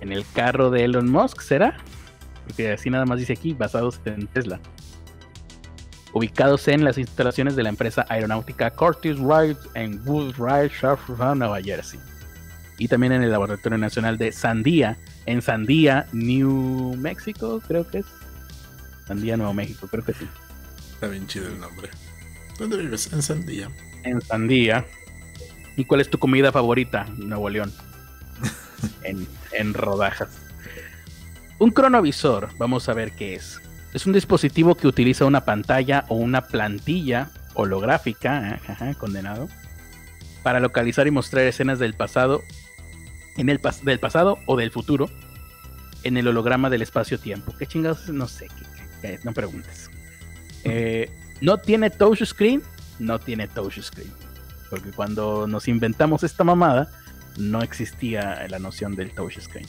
En 0.00 0.12
el 0.12 0.24
carro 0.34 0.70
de 0.70 0.84
Elon 0.84 1.10
Musk, 1.10 1.40
¿será? 1.40 1.78
Porque 2.46 2.72
así 2.72 2.90
nada 2.90 3.06
más 3.06 3.18
dice 3.18 3.32
aquí, 3.32 3.54
basados 3.54 3.98
en 4.04 4.26
Tesla. 4.26 4.60
Ubicados 6.12 6.68
en 6.68 6.84
las 6.84 6.98
instalaciones 6.98 7.56
de 7.56 7.62
la 7.62 7.70
empresa 7.70 8.06
aeronáutica 8.08 8.70
Curtis 8.70 9.18
Wright 9.18 9.58
en 9.74 10.00
Wood 10.06 10.34
Wright, 10.38 10.72
Nueva 11.34 11.60
Jersey. 11.60 11.98
Y 12.78 12.88
también 12.88 13.12
en 13.12 13.22
el 13.22 13.30
Laboratorio 13.30 13.78
Nacional 13.78 14.18
de 14.18 14.32
Sandía 14.32 14.96
en 15.26 15.42
Sandía, 15.42 16.06
New 16.12 16.96
Mexico, 16.96 17.60
creo 17.66 17.86
que 17.86 17.98
es. 17.98 18.06
Sandía, 19.06 19.36
Nuevo 19.36 19.52
México, 19.52 19.88
creo 19.88 20.04
que 20.04 20.14
sí. 20.14 20.26
Está 20.94 21.08
bien 21.08 21.26
chido 21.26 21.48
el 21.48 21.60
nombre. 21.60 21.90
¿Dónde 22.58 22.76
vives? 22.76 23.12
En 23.12 23.22
Sandía. 23.22 23.70
En 24.04 24.20
Sandía. 24.20 24.86
¿Y 25.76 25.84
cuál 25.84 26.00
es 26.00 26.08
tu 26.08 26.18
comida 26.18 26.52
favorita, 26.52 27.06
Nuevo 27.16 27.50
León? 27.50 27.72
en, 29.02 29.26
en 29.52 29.74
rodajas. 29.74 30.30
Un 31.58 31.70
cronovisor, 31.70 32.50
vamos 32.56 32.88
a 32.88 32.94
ver 32.94 33.12
qué 33.12 33.34
es. 33.34 33.60
Es 33.92 34.06
un 34.06 34.12
dispositivo 34.12 34.74
que 34.74 34.86
utiliza 34.86 35.24
una 35.24 35.44
pantalla 35.44 36.04
o 36.08 36.16
una 36.16 36.42
plantilla 36.42 37.30
holográfica, 37.54 38.60
condenado, 38.98 39.48
para 40.42 40.60
localizar 40.60 41.06
y 41.06 41.10
mostrar 41.10 41.46
escenas 41.46 41.78
del 41.78 41.94
pasado 41.94 42.42
en 43.36 43.48
el 43.48 43.60
del 43.82 43.98
pasado 43.98 44.38
o 44.46 44.56
del 44.56 44.70
futuro 44.70 45.10
en 46.04 46.16
el 46.16 46.28
holograma 46.28 46.70
del 46.70 46.82
espacio-tiempo. 46.82 47.54
¿Qué 47.58 47.66
chingados? 47.66 48.08
No 48.08 48.28
sé, 48.28 48.48
no 49.24 49.32
preguntes. 49.32 49.90
Eh, 50.64 51.10
no 51.40 51.58
tiene 51.58 51.90
touch 51.90 52.22
screen, 52.24 52.62
no 52.98 53.18
tiene 53.18 53.48
touch 53.48 53.80
screen. 53.80 54.12
Porque 54.70 54.90
cuando 54.90 55.46
nos 55.46 55.68
inventamos 55.68 56.22
esta 56.22 56.44
mamada, 56.44 56.90
no 57.38 57.62
existía 57.62 58.46
la 58.48 58.58
noción 58.58 58.94
del 58.94 59.12
touch 59.12 59.38
screen. 59.40 59.66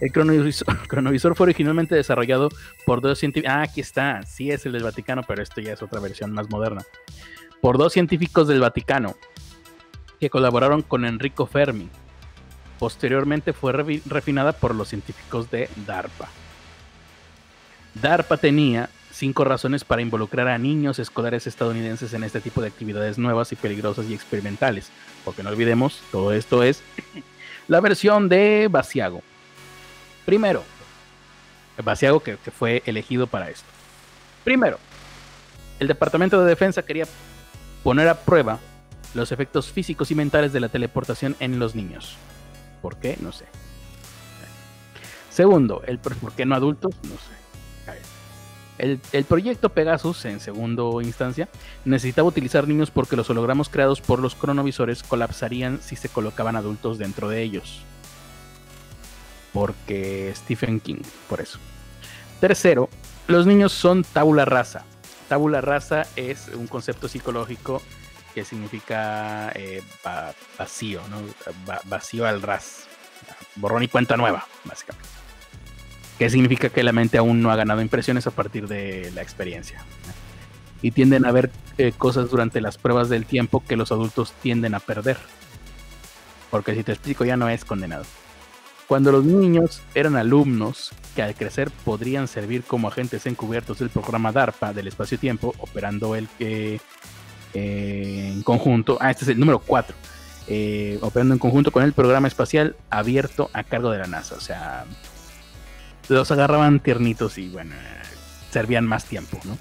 El 0.00 0.12
cronovisor, 0.88 1.36
fue 1.36 1.44
originalmente 1.44 1.94
desarrollado 1.94 2.48
por 2.86 3.00
dos 3.00 3.18
científicos. 3.18 3.54
Ah, 3.54 3.62
aquí 3.62 3.80
está. 3.80 4.22
Sí 4.22 4.50
es 4.50 4.64
el 4.66 4.72
del 4.72 4.82
Vaticano, 4.82 5.22
pero 5.22 5.42
esto 5.42 5.60
ya 5.60 5.74
es 5.74 5.82
otra 5.82 6.00
versión 6.00 6.32
más 6.32 6.48
moderna. 6.48 6.82
Por 7.60 7.76
dos 7.76 7.92
científicos 7.92 8.48
del 8.48 8.60
Vaticano 8.60 9.16
que 10.18 10.30
colaboraron 10.30 10.82
con 10.82 11.04
Enrico 11.04 11.46
Fermi, 11.46 11.88
Posteriormente 12.80 13.52
fue 13.52 13.74
refinada 14.06 14.52
por 14.52 14.74
los 14.74 14.88
científicos 14.88 15.50
de 15.50 15.68
DARPA. 15.86 16.30
DARPA 18.00 18.38
tenía 18.38 18.88
cinco 19.12 19.44
razones 19.44 19.84
para 19.84 20.00
involucrar 20.00 20.48
a 20.48 20.56
niños 20.56 20.98
escolares 20.98 21.46
estadounidenses 21.46 22.14
en 22.14 22.24
este 22.24 22.40
tipo 22.40 22.62
de 22.62 22.68
actividades 22.68 23.18
nuevas 23.18 23.52
y 23.52 23.56
peligrosas 23.56 24.06
y 24.06 24.14
experimentales. 24.14 24.90
Porque 25.26 25.42
no 25.42 25.50
olvidemos, 25.50 26.00
todo 26.10 26.32
esto 26.32 26.62
es 26.62 26.82
la 27.68 27.80
versión 27.80 28.30
de 28.30 28.66
Basiago. 28.70 29.20
Primero, 30.24 30.64
Basiago 31.84 32.20
que, 32.20 32.38
que 32.38 32.50
fue 32.50 32.82
elegido 32.86 33.26
para 33.26 33.50
esto. 33.50 33.68
Primero, 34.42 34.78
el 35.80 35.86
Departamento 35.86 36.40
de 36.40 36.48
Defensa 36.48 36.82
quería 36.82 37.04
poner 37.82 38.08
a 38.08 38.14
prueba 38.14 38.58
los 39.12 39.32
efectos 39.32 39.70
físicos 39.70 40.10
y 40.10 40.14
mentales 40.14 40.54
de 40.54 40.60
la 40.60 40.70
teleportación 40.70 41.36
en 41.40 41.58
los 41.58 41.74
niños. 41.74 42.16
¿Por 42.80 42.96
qué? 42.96 43.16
No 43.20 43.32
sé. 43.32 43.46
Segundo, 45.30 45.82
el, 45.86 45.98
¿por 45.98 46.32
qué 46.32 46.44
no 46.44 46.54
adultos? 46.54 46.94
No 47.04 47.10
sé. 47.10 47.40
El, 48.78 49.24
proyecto 49.24 49.68
Pegasus, 49.68 50.24
en 50.24 50.40
segundo 50.40 51.02
instancia, 51.02 51.50
necesitaba 51.84 52.28
utilizar 52.28 52.66
niños 52.66 52.90
porque 52.90 53.14
los 53.14 53.28
hologramas 53.28 53.68
creados 53.68 54.00
por 54.00 54.20
los 54.20 54.34
cronovisores 54.34 55.02
colapsarían 55.02 55.80
si 55.82 55.96
se 55.96 56.08
colocaban 56.08 56.56
adultos 56.56 56.96
dentro 56.96 57.28
de 57.28 57.42
ellos. 57.42 57.82
Porque 59.52 60.32
Stephen 60.34 60.80
King, 60.80 61.02
por 61.28 61.42
eso. 61.42 61.58
Tercero, 62.40 62.88
los 63.28 63.46
niños 63.46 63.72
son 63.72 64.02
tabula 64.02 64.46
rasa. 64.46 64.86
Tabula 65.28 65.60
rasa 65.60 66.06
es 66.16 66.48
un 66.54 66.66
concepto 66.66 67.06
psicológico 67.06 67.82
que 68.34 68.44
significa 68.44 69.50
eh, 69.54 69.82
vacío, 70.58 71.00
¿no? 71.08 71.20
vacío 71.84 72.26
al 72.26 72.42
ras, 72.42 72.86
borrón 73.56 73.82
y 73.82 73.88
cuenta 73.88 74.16
nueva, 74.16 74.46
básicamente. 74.64 75.08
Que 76.18 76.30
significa 76.30 76.68
que 76.68 76.82
la 76.82 76.92
mente 76.92 77.18
aún 77.18 77.42
no 77.42 77.50
ha 77.50 77.56
ganado 77.56 77.80
impresiones 77.80 78.26
a 78.26 78.30
partir 78.30 78.68
de 78.68 79.10
la 79.14 79.22
experiencia. 79.22 79.84
Y 80.82 80.92
tienden 80.92 81.26
a 81.26 81.32
ver 81.32 81.50
eh, 81.78 81.92
cosas 81.96 82.30
durante 82.30 82.60
las 82.60 82.78
pruebas 82.78 83.08
del 83.08 83.26
tiempo 83.26 83.62
que 83.66 83.76
los 83.76 83.92
adultos 83.92 84.32
tienden 84.42 84.74
a 84.74 84.80
perder. 84.80 85.18
Porque 86.50 86.74
si 86.74 86.82
te 86.82 86.92
explico, 86.92 87.24
ya 87.24 87.36
no 87.36 87.48
es 87.48 87.64
condenado. 87.64 88.04
Cuando 88.90 89.12
los 89.12 89.24
niños 89.24 89.82
eran 89.94 90.16
alumnos 90.16 90.90
que 91.14 91.22
al 91.22 91.34
crecer 91.34 91.70
podrían 91.84 92.26
servir 92.26 92.64
como 92.64 92.88
agentes 92.88 93.24
encubiertos 93.26 93.78
del 93.78 93.88
programa 93.88 94.32
DARPA 94.32 94.72
del 94.72 94.88
espacio-tiempo, 94.88 95.54
operando 95.58 96.16
el 96.16 96.28
eh, 96.40 96.80
en 97.54 98.42
conjunto, 98.42 98.98
ah, 99.00 99.10
este 99.10 99.24
es 99.24 99.28
el 99.30 99.40
número 99.40 99.58
4, 99.58 99.94
eh, 100.48 100.98
operando 101.02 101.34
en 101.34 101.38
conjunto 101.38 101.72
con 101.72 101.82
el 101.82 101.92
programa 101.92 102.28
espacial 102.28 102.76
abierto 102.90 103.50
a 103.52 103.64
cargo 103.64 103.90
de 103.90 103.98
la 103.98 104.06
NASA. 104.06 104.34
O 104.34 104.40
sea, 104.40 104.84
los 106.08 106.30
agarraban 106.30 106.80
tiernitos 106.80 107.38
y 107.38 107.48
bueno, 107.48 107.74
servían 108.50 108.86
más 108.86 109.04
tiempo, 109.04 109.38
¿no? 109.44 109.56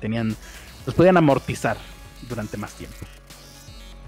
Tenían, 0.00 0.36
los 0.84 0.94
podían 0.94 1.16
amortizar 1.16 1.76
durante 2.28 2.56
más 2.56 2.72
tiempo. 2.72 2.96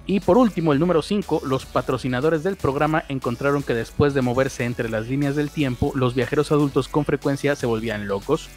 Y 0.07 0.21
por 0.21 0.39
último, 0.39 0.73
el 0.73 0.79
número 0.79 1.03
5, 1.03 1.43
los 1.45 1.67
patrocinadores 1.67 2.43
del 2.43 2.57
programa 2.57 3.05
encontraron 3.09 3.63
que 3.63 3.75
después 3.75 4.15
de 4.15 4.23
moverse 4.23 4.65
entre 4.65 4.89
las 4.89 5.07
líneas 5.07 5.37
del 5.37 5.51
tiempo, 5.51 5.93
los 5.95 6.15
viajeros 6.15 6.51
adultos 6.51 6.89
con 6.89 7.05
frecuencia 7.05 7.55
se 7.57 7.67
volvían 7.67 8.09
locos. 8.09 8.49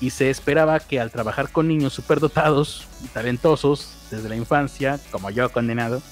Y 0.00 0.10
se 0.10 0.30
esperaba 0.30 0.80
que 0.80 1.00
al 1.00 1.10
trabajar 1.10 1.50
con 1.50 1.68
niños 1.68 1.94
superdotados 1.94 2.86
y 3.04 3.08
talentosos 3.08 3.94
desde 4.10 4.28
la 4.28 4.36
infancia, 4.36 5.00
como 5.10 5.30
yo 5.30 5.50
condenado, 5.50 6.02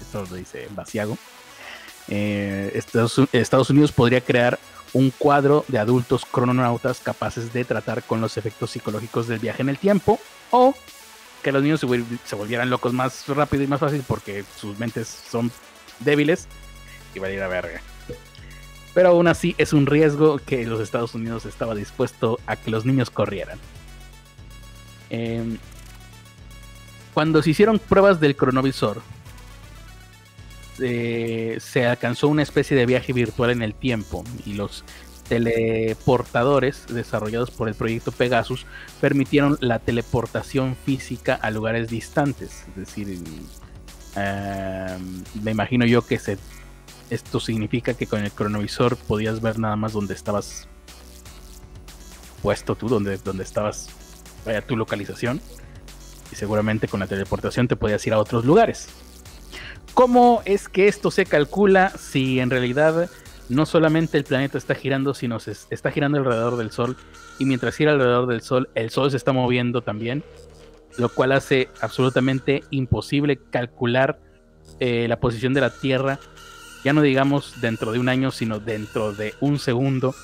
esto 0.00 0.24
lo 0.28 0.36
dice 0.36 0.68
Basiago, 0.70 1.18
eh, 2.08 2.80
Estados 3.32 3.70
Unidos 3.70 3.92
podría 3.92 4.20
crear 4.20 4.58
un 4.94 5.10
cuadro 5.10 5.64
de 5.68 5.78
adultos 5.78 6.24
crononautas 6.24 7.00
capaces 7.00 7.52
de 7.52 7.64
tratar 7.64 8.02
con 8.04 8.20
los 8.20 8.36
efectos 8.36 8.70
psicológicos 8.70 9.26
del 9.26 9.40
viaje 9.40 9.62
en 9.62 9.68
el 9.68 9.78
tiempo 9.78 10.20
o 10.50 10.74
que 11.42 11.52
los 11.52 11.62
niños 11.62 11.80
se, 11.80 12.36
volvieran 12.36 12.70
locos 12.70 12.92
más 12.92 13.26
rápido 13.28 13.64
y 13.64 13.66
más 13.66 13.80
fácil 13.80 14.02
porque 14.06 14.44
sus 14.58 14.78
mentes 14.78 15.08
son 15.30 15.50
débiles 16.00 16.46
y 17.14 17.18
va 17.18 17.26
a 17.26 17.30
ir 17.30 17.42
a 17.42 17.48
verga. 17.48 17.82
Pero 18.94 19.08
aún 19.08 19.26
así 19.26 19.54
es 19.58 19.72
un 19.72 19.86
riesgo 19.86 20.38
que 20.38 20.64
los 20.66 20.80
Estados 20.80 21.14
Unidos 21.14 21.44
estaba 21.46 21.74
dispuesto 21.74 22.38
a 22.46 22.56
que 22.56 22.70
los 22.70 22.86
niños 22.86 23.10
corrieran. 23.10 23.58
Em, 25.10 25.58
cuando 27.12 27.42
se 27.42 27.50
hicieron 27.50 27.78
pruebas 27.78 28.20
del 28.20 28.36
cronovisor, 28.36 29.02
se 30.76 31.86
alcanzó 31.86 32.28
una 32.28 32.42
especie 32.42 32.76
de 32.76 32.86
viaje 32.86 33.12
virtual 33.12 33.50
en 33.50 33.62
el 33.62 33.74
tiempo 33.74 34.24
y 34.44 34.54
los 34.54 34.84
teleportadores 35.28 36.86
desarrollados 36.88 37.50
por 37.50 37.68
el 37.68 37.74
proyecto 37.74 38.12
Pegasus 38.12 38.66
permitieron 39.00 39.56
la 39.60 39.78
teleportación 39.78 40.76
física 40.84 41.34
a 41.34 41.50
lugares 41.50 41.88
distantes. 41.88 42.64
Es 42.68 42.76
decir, 42.76 43.18
em, 44.16 45.24
me 45.42 45.50
imagino 45.50 45.86
yo 45.86 46.02
que 46.06 46.18
se, 46.18 46.38
esto 47.10 47.40
significa 47.40 47.94
que 47.94 48.06
con 48.06 48.24
el 48.24 48.32
cronovisor 48.32 48.96
podías 48.96 49.40
ver 49.40 49.58
nada 49.58 49.76
más 49.76 49.92
donde 49.92 50.14
estabas 50.14 50.68
puesto 52.42 52.74
tú, 52.74 52.88
donde, 52.88 53.18
estabas, 53.42 53.88
vaya 54.44 54.62
tu 54.62 54.76
localización. 54.76 55.40
Y 56.32 56.36
seguramente 56.36 56.88
con 56.88 57.00
la 57.00 57.06
teleportación 57.06 57.68
te 57.68 57.76
podías 57.76 58.06
ir 58.06 58.12
a 58.12 58.18
otros 58.18 58.44
lugares. 58.44 58.88
¿Cómo 59.94 60.42
es 60.44 60.68
que 60.68 60.88
esto 60.88 61.10
se 61.10 61.24
calcula 61.26 61.90
si 61.90 62.40
en 62.40 62.50
realidad 62.50 63.08
no 63.48 63.66
solamente 63.66 64.16
el 64.18 64.24
planeta 64.24 64.58
está 64.58 64.74
girando, 64.74 65.14
sino 65.14 65.38
se 65.38 65.52
está 65.70 65.90
girando 65.90 66.18
alrededor 66.18 66.56
del 66.56 66.70
Sol. 66.70 66.96
Y 67.38 67.44
mientras 67.44 67.76
gira 67.76 67.92
alrededor 67.92 68.26
del 68.26 68.40
Sol, 68.40 68.68
el 68.74 68.90
Sol 68.90 69.10
se 69.10 69.16
está 69.16 69.32
moviendo 69.32 69.82
también. 69.82 70.24
Lo 70.96 71.08
cual 71.08 71.32
hace 71.32 71.68
absolutamente 71.80 72.62
imposible 72.70 73.38
calcular 73.50 74.20
eh, 74.80 75.06
la 75.08 75.18
posición 75.18 75.52
de 75.52 75.60
la 75.60 75.70
Tierra. 75.70 76.20
Ya 76.84 76.92
no 76.92 77.02
digamos 77.02 77.60
dentro 77.60 77.92
de 77.92 77.98
un 77.98 78.08
año, 78.08 78.30
sino 78.30 78.60
dentro 78.60 79.12
de 79.12 79.34
un 79.40 79.58
segundo. 79.58 80.14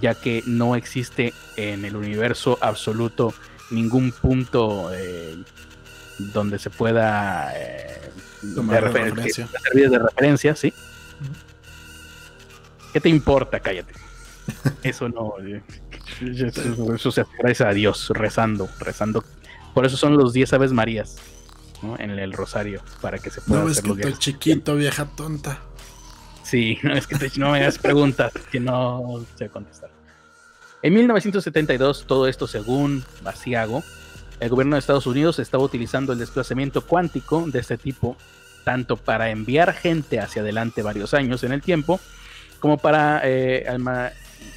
Ya 0.00 0.14
que 0.14 0.42
no 0.46 0.74
existe 0.74 1.32
en 1.56 1.84
el 1.84 1.94
universo 1.94 2.58
absoluto 2.60 3.32
ningún 3.70 4.10
punto 4.10 4.90
eh, 4.92 5.36
donde 6.18 6.58
se 6.58 6.70
pueda 6.70 7.52
eh, 7.56 8.00
de 8.42 8.80
referencia. 8.80 9.48
servir 9.62 9.90
de 9.90 9.98
referencia, 9.98 10.56
sí. 10.56 10.72
¿Qué 12.92 13.00
te 13.00 13.08
importa? 13.08 13.60
Cállate. 13.60 13.94
Eso 14.82 15.08
no. 15.08 15.34
Eh, 15.44 15.62
eso 16.94 17.10
se 17.10 17.22
agradece 17.22 17.64
a 17.64 17.72
Dios, 17.72 18.10
rezando, 18.10 18.68
rezando. 18.78 19.24
Por 19.72 19.84
eso 19.86 19.96
son 19.96 20.16
los 20.16 20.32
10 20.32 20.52
Aves 20.52 20.72
Marías 20.72 21.16
¿no? 21.82 21.98
en 21.98 22.10
el 22.10 22.32
rosario, 22.32 22.82
para 23.00 23.18
que 23.18 23.30
se 23.30 23.40
pueda 23.40 23.62
no, 23.62 23.68
hacer 23.68 23.84
es 23.84 23.92
que 23.92 24.00
estoy 24.00 24.18
chiquito, 24.18 24.76
vieja 24.76 25.06
tonta. 25.06 25.60
Sí, 26.54 26.78
no 26.84 26.94
es 26.94 27.08
que 27.08 27.16
no 27.40 27.50
me 27.50 27.58
hagas 27.58 27.78
preguntas 27.78 28.32
que 28.52 28.60
no 28.60 29.26
sé 29.34 29.48
contestar. 29.48 29.90
En 30.82 30.94
1972, 30.94 32.04
todo 32.06 32.28
esto 32.28 32.46
según 32.46 33.02
Basiago, 33.24 33.82
el 34.38 34.50
gobierno 34.50 34.76
de 34.76 34.78
Estados 34.78 35.08
Unidos 35.08 35.40
estaba 35.40 35.64
utilizando 35.64 36.12
el 36.12 36.20
desplazamiento 36.20 36.86
cuántico 36.86 37.44
de 37.48 37.58
este 37.58 37.76
tipo 37.76 38.16
tanto 38.62 38.96
para 38.96 39.30
enviar 39.30 39.74
gente 39.74 40.20
hacia 40.20 40.42
adelante 40.42 40.82
varios 40.82 41.12
años 41.12 41.42
en 41.42 41.50
el 41.50 41.60
tiempo, 41.60 41.98
como 42.60 42.78
para, 42.78 43.20
eh, 43.24 43.66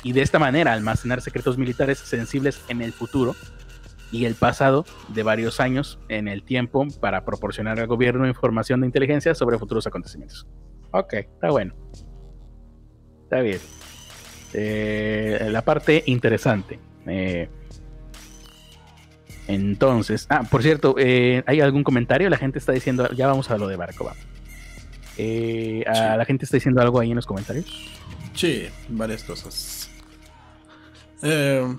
y 0.04 0.12
de 0.12 0.22
esta 0.22 0.38
manera, 0.38 0.74
almacenar 0.74 1.24
secretos 1.24 1.58
militares 1.58 1.98
sensibles 1.98 2.62
en 2.68 2.84
el 2.84 2.94
futuro 2.94 3.36
y 4.12 4.26
el 4.26 4.36
pasado 4.36 4.86
de 5.08 5.24
varios 5.24 5.60
años 5.60 5.98
en 6.10 6.28
el 6.28 6.44
tiempo 6.44 6.86
para 7.02 7.26
proporcionar 7.26 7.80
al 7.80 7.88
gobierno 7.88 8.28
información 8.28 8.82
de 8.82 8.86
inteligencia 8.86 9.34
sobre 9.34 9.58
futuros 9.58 9.88
acontecimientos. 9.88 10.46
Ok, 10.92 11.14
está 11.14 11.50
bueno. 11.50 11.74
Está 13.24 13.42
bien. 13.42 13.60
Eh, 14.54 15.48
la 15.50 15.62
parte 15.64 16.04
interesante. 16.06 16.80
Eh, 17.06 17.50
entonces, 19.48 20.28
ah, 20.30 20.44
por 20.44 20.62
cierto, 20.62 20.96
¿hay 20.98 21.62
algún 21.62 21.84
comentario? 21.84 22.30
La 22.30 22.38
gente 22.38 22.60
está 22.60 22.72
diciendo, 22.72 23.10
ya 23.12 23.28
vamos 23.28 23.50
a 23.50 23.58
lo 23.58 23.68
de 23.68 23.76
Barco. 23.76 24.12
Eh, 25.18 25.84
¿La 25.86 26.26
gente 26.26 26.46
está 26.46 26.58
diciendo 26.58 26.82
algo 26.82 27.00
ahí 27.00 27.10
en 27.10 27.16
los 27.16 27.26
comentarios? 27.26 27.66
Sí, 28.34 28.68
varias 28.90 29.24
cosas. 29.24 29.90
Eh, 31.24 31.76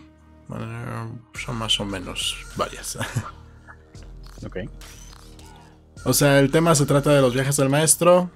son 1.34 1.56
más 1.56 1.78
o 1.78 1.84
menos 1.84 2.36
varias. 2.56 2.98
ok. 4.44 4.56
O 6.04 6.12
sea, 6.12 6.40
el 6.40 6.50
tema 6.50 6.74
se 6.74 6.86
trata 6.86 7.14
de 7.14 7.20
los 7.20 7.34
viajes 7.34 7.56
del 7.56 7.68
maestro. 7.68 8.30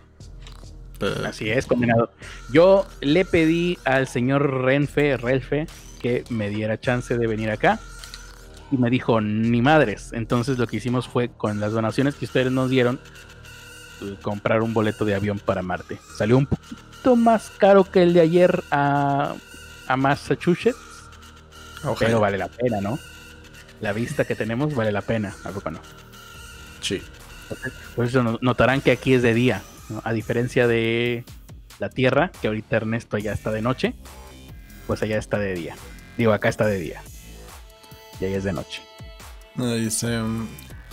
Así 1.24 1.50
es, 1.50 1.66
condenado. 1.66 2.10
Yo 2.52 2.86
le 3.00 3.24
pedí 3.24 3.78
al 3.84 4.06
señor 4.06 4.62
Renfe, 4.62 5.16
Relfe, 5.16 5.66
que 6.00 6.24
me 6.30 6.50
diera 6.50 6.78
chance 6.80 7.16
de 7.16 7.26
venir 7.26 7.50
acá. 7.50 7.80
Y 8.70 8.76
me 8.78 8.88
dijo, 8.88 9.20
ni 9.20 9.60
madres. 9.60 10.10
Entonces 10.12 10.58
lo 10.58 10.66
que 10.66 10.76
hicimos 10.76 11.06
fue, 11.06 11.28
con 11.28 11.60
las 11.60 11.72
donaciones 11.72 12.14
que 12.14 12.24
ustedes 12.24 12.50
nos 12.50 12.70
dieron, 12.70 12.98
comprar 14.22 14.62
un 14.62 14.74
boleto 14.74 15.04
de 15.04 15.14
avión 15.14 15.38
para 15.38 15.62
Marte. 15.62 15.98
Salió 16.16 16.38
un 16.38 16.46
poquito 16.46 17.16
más 17.16 17.50
caro 17.58 17.84
que 17.84 18.02
el 18.02 18.14
de 18.14 18.20
ayer 18.20 18.62
a, 18.70 19.34
a 19.86 19.96
Massachusetts, 19.96 20.78
pero 21.98 22.20
vale 22.20 22.38
la 22.38 22.48
pena, 22.48 22.80
¿no? 22.80 22.98
La 23.80 23.92
vista 23.92 24.24
que 24.24 24.34
tenemos 24.34 24.74
vale 24.74 24.92
la 24.92 25.02
pena, 25.02 25.34
algo 25.44 25.60
no. 25.70 25.80
Sí. 26.80 27.02
Por 27.94 28.06
eso 28.06 28.38
notarán 28.40 28.80
que 28.80 28.92
aquí 28.92 29.14
es 29.14 29.22
de 29.22 29.34
día, 29.34 29.62
a 30.04 30.12
diferencia 30.12 30.66
de 30.66 31.24
la 31.78 31.90
Tierra, 31.90 32.30
que 32.40 32.48
ahorita 32.48 32.76
Ernesto 32.76 33.18
ya 33.18 33.32
está 33.32 33.50
de 33.50 33.62
noche, 33.62 33.94
pues 34.86 35.02
allá 35.02 35.18
está 35.18 35.38
de 35.38 35.54
día. 35.54 35.76
Digo, 36.16 36.32
acá 36.32 36.48
está 36.48 36.66
de 36.66 36.78
día. 36.78 37.02
Y 38.20 38.24
ahí 38.24 38.34
es 38.34 38.44
de 38.44 38.52
noche. 38.52 38.82
dice, 39.56 40.20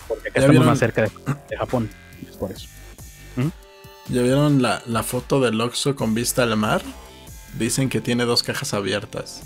Porque 0.07 0.29
acá 0.29 0.39
estamos 0.39 0.65
más 0.65 0.79
cerca 0.79 1.03
de 1.03 1.57
Japón, 1.57 1.89
es 2.27 2.37
por 2.37 2.51
eso. 2.51 2.67
¿Ya 4.09 4.23
vieron 4.23 4.61
la, 4.61 5.03
foto 5.03 5.39
del 5.39 5.61
Oxxo 5.61 5.95
con 5.95 6.15
vista 6.15 6.41
al 6.41 6.57
mar? 6.57 6.81
Dicen 7.59 7.89
que 7.89 8.01
tiene 8.01 8.25
dos 8.25 8.41
cajas 8.41 8.73
abiertas. 8.73 9.43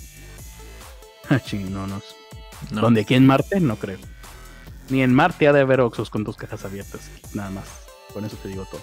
Ah, 1.29 1.41
no, 1.69 1.87
no. 1.87 2.01
¿Dónde? 2.71 3.01
¿Aquí 3.01 3.15
en 3.15 3.25
Marte? 3.25 3.59
No 3.59 3.75
creo. 3.75 3.97
Ni 4.89 5.03
en 5.03 5.13
Marte 5.13 5.47
ha 5.47 5.53
de 5.53 5.61
haber 5.61 5.81
Oxxos 5.81 6.09
con 6.09 6.23
dos 6.23 6.37
cajas 6.37 6.63
abiertas. 6.63 7.09
Nada 7.33 7.49
más. 7.49 7.65
Con 8.13 8.23
eso 8.23 8.37
te 8.37 8.47
digo 8.47 8.65
todo. 8.71 8.81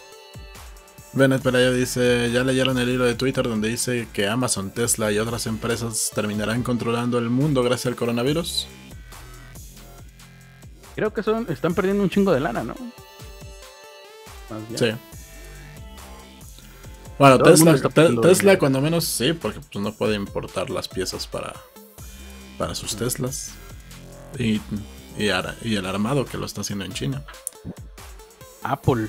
Bennett 1.13 1.43
Pelayo 1.43 1.73
dice, 1.73 2.31
¿ya 2.33 2.45
leyeron 2.45 2.79
el 2.79 2.89
hilo 2.89 3.05
de 3.05 3.15
Twitter 3.15 3.49
donde 3.49 3.69
dice 3.69 4.09
que 4.13 4.29
Amazon, 4.29 4.71
Tesla 4.71 5.11
y 5.11 5.19
otras 5.19 5.47
empresas 5.47 6.11
terminarán 6.15 6.63
controlando 6.63 7.19
el 7.19 7.31
mundo 7.31 7.63
gracias 7.63 7.87
al 7.87 7.97
coronavirus? 7.97 8.69
Creo 10.95 11.13
que 11.13 11.23
son, 11.23 11.47
están 11.51 11.75
perdiendo 11.75 12.03
un 12.03 12.11
chingo 12.11 12.33
de 12.33 12.41
lana, 12.41 12.63
¿no? 12.63 12.75
Sí. 14.77 14.91
Bueno, 17.19 17.39
Tesla, 17.39 18.59
cuando 18.59 18.81
menos 18.81 19.05
sí, 19.05 19.33
porque 19.33 19.61
pues, 19.61 19.83
no 19.83 19.93
puede 19.93 20.15
importar 20.15 20.71
las 20.71 20.89
piezas 20.89 21.27
para, 21.27 21.55
para 22.57 22.75
sus 22.75 22.97
Teslas. 22.97 23.53
Y, 24.39 24.61
y, 25.19 25.27
el 25.75 25.87
armado 25.87 26.25
que 26.25 26.39
lo 26.39 26.47
está 26.47 26.63
haciendo 26.63 26.85
en 26.85 26.93
China. 26.93 27.23
Apple. 28.63 29.09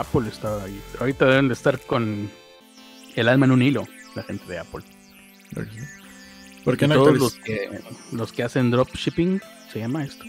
Apple 0.00 0.28
está 0.28 0.62
ahí. 0.62 0.80
Ahorita 1.00 1.26
deben 1.26 1.48
de 1.48 1.54
estar 1.54 1.80
con 1.80 2.30
El 3.16 3.28
alma 3.28 3.46
en 3.46 3.52
un 3.52 3.62
hilo, 3.62 3.86
la 4.14 4.22
gente 4.22 4.44
de 4.46 4.58
Apple. 4.58 4.82
¿Por 6.64 6.76
qué 6.76 6.88
no 6.88 6.94
todos 6.94 7.18
los 7.18 7.34
que, 7.34 7.80
los 8.12 8.32
que 8.32 8.42
hacen 8.42 8.70
dropshipping, 8.70 9.40
se 9.72 9.80
llama 9.80 10.04
esto, 10.04 10.24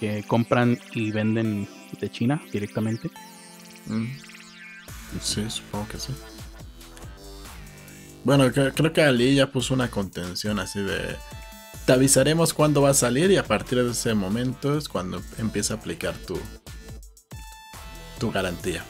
que 0.00 0.24
compran 0.26 0.78
y 0.92 1.10
venden 1.10 1.68
de 1.98 2.10
China 2.10 2.40
directamente. 2.52 3.10
Mm. 3.86 4.06
Sí, 5.20 5.44
supongo 5.48 5.88
que 5.88 5.98
sí. 5.98 6.14
Bueno, 8.24 8.50
creo 8.52 8.92
que 8.92 9.02
Ali 9.02 9.34
ya 9.34 9.50
puso 9.50 9.74
una 9.74 9.90
contención 9.90 10.58
así 10.58 10.80
de... 10.80 11.16
Te 11.86 11.92
avisaremos 11.94 12.54
cuándo 12.54 12.82
va 12.82 12.90
a 12.90 12.94
salir 12.94 13.30
y 13.30 13.36
a 13.36 13.44
partir 13.44 13.82
de 13.82 13.90
ese 13.90 14.14
momento 14.14 14.76
es 14.76 14.88
cuando 14.88 15.22
empieza 15.38 15.74
a 15.74 15.76
aplicar 15.78 16.14
tu, 16.14 16.38
tu 18.20 18.30
garantía. 18.30 18.84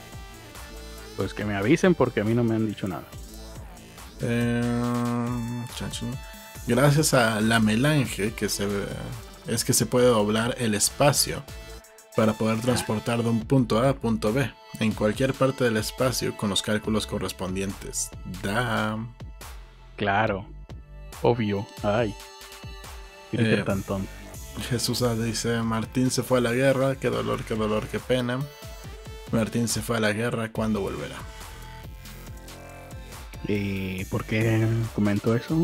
Pues 1.17 1.33
que 1.33 1.47
me 1.47 1.57
avisen 1.57 1.95
porque 1.95 2.21
a 2.21 2.25
mí 2.25 2.35
no 2.35 2.45
me 2.45 2.55
han 2.55 2.67
dicho 2.67 2.87
nada. 2.87 3.05
Eh, 4.21 5.65
gracias 6.67 7.15
a 7.15 7.41
la 7.41 7.59
melange 7.59 8.35
que 8.35 8.51
se 8.51 8.69
es 9.47 9.65
que 9.65 9.73
se 9.73 9.87
puede 9.87 10.07
doblar 10.07 10.55
el 10.59 10.75
espacio 10.75 11.43
para 12.15 12.35
poder 12.35 12.61
transportar 12.61 13.23
de 13.23 13.31
un 13.31 13.41
punto 13.41 13.81
A 13.81 13.91
a 13.91 13.95
punto 13.95 14.33
B 14.33 14.53
en 14.79 14.93
cualquier 14.93 15.33
parte 15.33 15.65
del 15.65 15.79
espacio 15.79 16.37
con 16.37 16.51
los 16.51 16.63
cálculos 16.63 17.07
correspondientes. 17.07 18.11
Da. 18.43 18.99
Claro. 19.97 20.47
Obvio. 21.23 21.67
Ay. 21.83 22.15
Eh, 23.33 23.65
Jesús 24.69 25.05
dice, 25.23 25.63
Martín 25.63 26.11
se 26.11 26.23
fue 26.23 26.39
a 26.39 26.41
la 26.41 26.53
guerra, 26.53 26.97
qué 26.97 27.09
dolor, 27.09 27.45
qué 27.45 27.55
dolor, 27.55 27.87
qué 27.87 28.01
pena. 28.01 28.41
Martín 29.33 29.69
se 29.69 29.81
fue 29.81 29.97
a 29.97 30.01
la 30.01 30.13
guerra, 30.13 30.51
¿cuándo 30.51 30.81
volverá? 30.81 31.17
¿Y 33.47 34.05
por 34.07 34.25
qué 34.25 34.67
comentó 34.95 35.35
eso? 35.35 35.57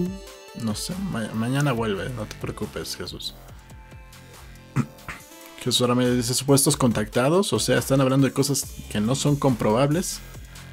No 0.62 0.74
sé, 0.74 0.94
mañana 1.34 1.72
vuelve, 1.72 2.08
no 2.10 2.24
te 2.24 2.36
preocupes, 2.36 2.96
Jesús. 2.96 3.34
Jesús 5.58 5.80
ahora 5.80 5.94
me 5.94 6.08
dice 6.10 6.34
supuestos 6.34 6.76
contactados, 6.76 7.52
o 7.52 7.58
sea, 7.58 7.78
están 7.78 8.00
hablando 8.00 8.26
de 8.26 8.32
cosas 8.32 8.66
que 8.90 9.00
no 9.00 9.14
son 9.14 9.36
comprobables. 9.36 10.20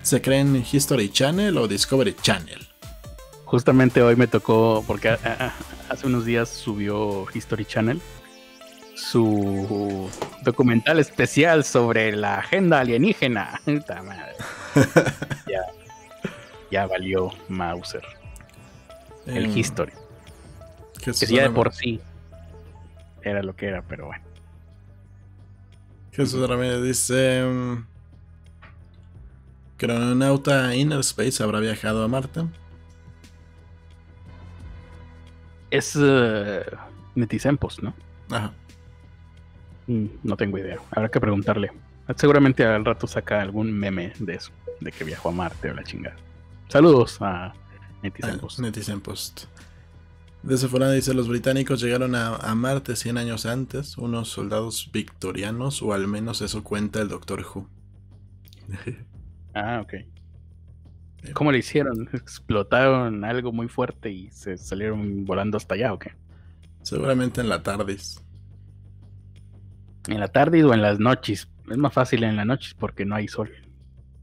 ¿Se 0.02 0.22
creen 0.22 0.66
History 0.70 1.10
Channel 1.10 1.58
o 1.58 1.68
Discovery 1.68 2.16
Channel? 2.22 2.68
Justamente 3.46 4.02
hoy 4.02 4.16
me 4.16 4.28
tocó, 4.28 4.84
porque 4.86 5.10
hace 5.10 6.08
unos 6.08 6.26
días 6.26 6.50
subió 6.50 7.26
History 7.34 7.66
Channel 7.66 8.02
su 8.96 10.10
documental 10.44 11.00
especial 11.00 11.64
sobre 11.64 12.12
la 12.16 12.40
agenda 12.40 12.80
alienígena. 12.80 13.60
ya, 15.48 15.62
ya 16.72 16.88
valió 16.88 17.32
Mauser. 17.50 18.04
El 19.26 19.46
em, 19.46 19.58
History. 19.58 19.94
Que 21.02 21.12
ya 21.14 21.44
de 21.44 21.50
por 21.50 21.74
sí 21.74 22.00
era 23.22 23.42
lo 23.44 23.56
que 23.56 23.68
era, 23.68 23.82
pero 23.82 24.08
bueno. 24.08 24.24
Jesús 26.12 26.48
Ramírez 26.48 26.82
dice: 26.84 27.40
em, 27.40 27.86
Crononauta 29.78 30.76
Inner 30.76 31.00
Space 31.00 31.42
habrá 31.42 31.60
viajado 31.60 32.04
a 32.04 32.08
Marte. 32.08 32.46
Es 35.72 35.96
uh, 35.96 36.62
Netisempos, 37.16 37.82
¿no? 37.82 37.94
Ajá. 38.30 38.54
Mm, 39.88 40.06
no 40.24 40.38
tengo 40.38 40.58
idea. 40.58 40.78
Habrá 40.92 41.10
que 41.10 41.20
preguntarle. 41.20 41.72
Seguramente 42.16 42.66
al 42.66 42.84
rato 42.84 43.08
saca 43.08 43.42
algún 43.42 43.72
meme 43.72 44.14
de 44.20 44.36
eso, 44.36 44.52
de 44.82 44.92
que 44.92 45.04
viajó 45.04 45.30
a 45.30 45.32
Marte 45.32 45.72
o 45.72 45.74
la 45.74 45.84
chingada. 45.84 46.16
Saludos 46.68 47.18
a 47.22 47.54
Netizen 48.02 48.40
Post. 48.40 48.60
Netizen 48.60 49.02
Post. 49.02 49.46
De 50.44 50.56
esa 50.56 50.92
dice, 50.92 51.14
los 51.14 51.30
británicos 51.30 51.80
llegaron 51.80 52.16
a, 52.16 52.54
Marte 52.56 52.98
100 52.98 53.18
años 53.18 53.46
antes, 53.46 53.98
unos 53.98 54.28
soldados 54.28 54.90
victorianos, 54.92 55.82
o 55.82 55.94
al 55.94 56.08
menos 56.08 56.42
eso 56.42 56.66
cuenta 56.66 57.02
el 57.02 57.08
Doctor 57.08 57.46
Who. 57.46 57.70
ah, 59.54 59.82
ok. 59.82 59.94
¿Cómo 61.34 61.54
le 61.54 61.60
hicieron? 61.60 62.10
¿Explotaron 62.12 63.24
algo 63.24 63.54
muy 63.54 63.70
fuerte 63.70 64.12
y 64.12 64.30
se 64.32 64.58
salieron 64.58 65.24
volando 65.24 65.56
hasta 65.56 65.76
allá 65.76 65.94
o 65.94 66.00
qué? 66.00 66.12
Seguramente 66.82 67.40
en 67.40 67.48
la 67.48 67.64
TARDIS. 67.64 68.23
En 70.08 70.20
la 70.20 70.28
tarde 70.28 70.64
o 70.64 70.74
en 70.74 70.82
las 70.82 71.00
noches. 71.00 71.48
Es 71.70 71.78
más 71.78 71.94
fácil 71.94 72.24
en 72.24 72.36
las 72.36 72.46
noches 72.46 72.74
porque 72.74 73.06
no 73.06 73.16
hay 73.16 73.28
sol. 73.28 73.52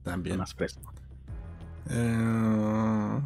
También. 0.02 0.39
más 0.39 0.55
fresco. 0.55 0.93
Eh, 1.89 3.20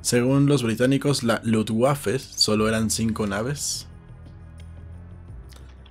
según 0.00 0.46
los 0.46 0.62
británicos, 0.62 1.22
la 1.22 1.40
Luftwaffe 1.44 2.18
solo 2.18 2.68
eran 2.68 2.90
cinco 2.90 3.26
naves. 3.26 3.86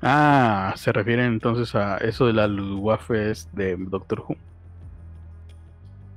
Ah, 0.02 0.74
se 0.78 0.92
refiere 0.92 1.26
entonces 1.26 1.74
a 1.76 1.98
eso 1.98 2.26
de 2.26 2.34
la 2.34 2.48
Luftwaffe 2.48 3.34
de 3.54 3.78
Doctor 3.78 4.22
Who. 4.28 4.36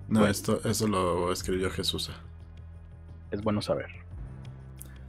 No, 0.08 0.26
esto, 0.26 0.60
eso 0.64 0.86
lo 0.86 1.32
escribió 1.32 1.70
Jesús. 1.70 2.10
Es 3.30 3.42
bueno 3.42 3.62
saber. 3.62 3.86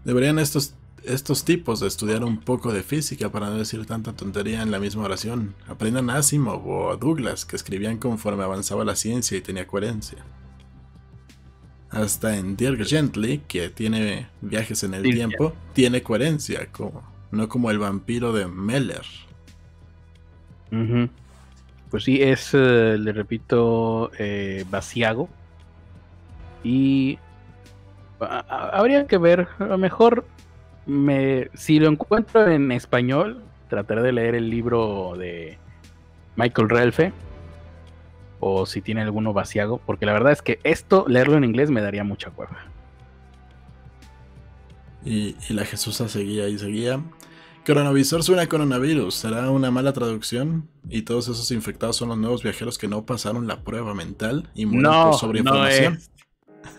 Deberían 0.04 0.40
estos 0.40 0.76
estos 1.08 1.46
tipos 1.46 1.80
de 1.80 1.88
estudiar 1.88 2.24
un 2.24 2.38
poco 2.38 2.74
de 2.74 2.84
física 2.84 3.30
para 3.30 3.50
no 3.50 3.58
decir 3.58 3.86
tanta 3.86 4.14
tontería 4.14 4.62
en 4.62 4.72
la 4.72 4.80
misma 4.80 5.04
oración. 5.04 5.56
Aprendan 5.68 6.10
a 6.10 6.18
Asimov 6.18 6.68
o 6.68 6.92
a 6.92 6.98
Douglas, 6.98 7.46
que 7.46 7.56
escribían 7.56 7.98
conforme 7.98 8.44
avanzaba 8.44 8.86
la 8.86 8.96
ciencia 8.96 9.38
y 9.38 9.42
tenía 9.42 9.68
coherencia. 9.68 10.26
Hasta 11.90 12.38
en 12.38 12.56
Dirk 12.56 12.86
Gently, 12.86 13.40
que 13.48 13.70
tiene 13.70 14.28
viajes 14.42 14.84
en 14.84 14.94
el 14.94 15.04
tiempo, 15.04 15.54
tiene 15.74 16.02
coherencia, 16.02 16.68
como, 16.72 17.04
no 17.32 17.48
como 17.48 17.72
el 17.72 17.80
vampiro 17.80 18.34
de 18.34 18.48
Meller. 18.48 19.06
Pues 21.90 22.04
sí, 22.04 22.22
es, 22.22 22.54
eh, 22.54 22.98
le 23.00 23.14
repito, 23.14 24.12
eh, 24.18 24.66
vaciago. 24.70 25.30
Y 26.64 27.18
habría 28.20 29.08
que 29.08 29.18
ver, 29.18 29.48
a 29.60 29.66
lo 29.66 29.78
mejor 29.78 30.26
me, 30.86 31.50
si 31.54 31.80
lo 31.80 31.90
encuentro 31.90 32.48
en 32.48 32.72
español, 32.72 33.44
trataré 33.70 34.02
de 34.02 34.12
leer 34.12 34.36
el 34.36 34.50
libro 34.50 35.16
de 35.18 35.58
Michael 36.36 36.70
Relfe. 36.70 37.14
O 38.40 38.66
si 38.66 38.82
tiene 38.82 39.02
alguno 39.02 39.34
vaciago. 39.34 39.80
Porque 39.86 40.06
la 40.06 40.14
verdad 40.14 40.32
es 40.32 40.42
que 40.42 40.60
esto, 40.64 41.06
leerlo 41.08 41.38
en 41.38 41.44
inglés, 41.44 41.72
me 41.72 41.82
daría 41.82 42.04
mucha 42.04 42.30
cueva. 42.30 42.66
Y, 45.04 45.36
la 45.50 45.66
Jesusa 45.66 46.08
seguía 46.10 46.48
y 46.48 46.58
seguía. 46.58 47.00
Coronavisor 47.66 48.24
suena 48.24 48.44
a 48.44 48.48
coronavirus. 48.48 49.16
¿Será 49.16 49.50
una 49.50 49.72
mala 49.72 49.94
traducción? 49.94 50.68
Y 50.90 51.04
todos 51.04 51.28
esos 51.28 51.50
infectados 51.52 51.96
son 51.96 52.10
los 52.10 52.18
nuevos 52.18 52.44
viajeros 52.44 52.78
que 52.78 52.88
no 52.88 53.06
pasaron 53.06 53.48
la 53.48 53.62
prueba 53.62 53.96
mental 53.96 54.50
y 54.54 54.66
mueren 54.66 54.84
no, 54.84 55.12
por 55.12 55.20
sobreinformación. 55.20 56.00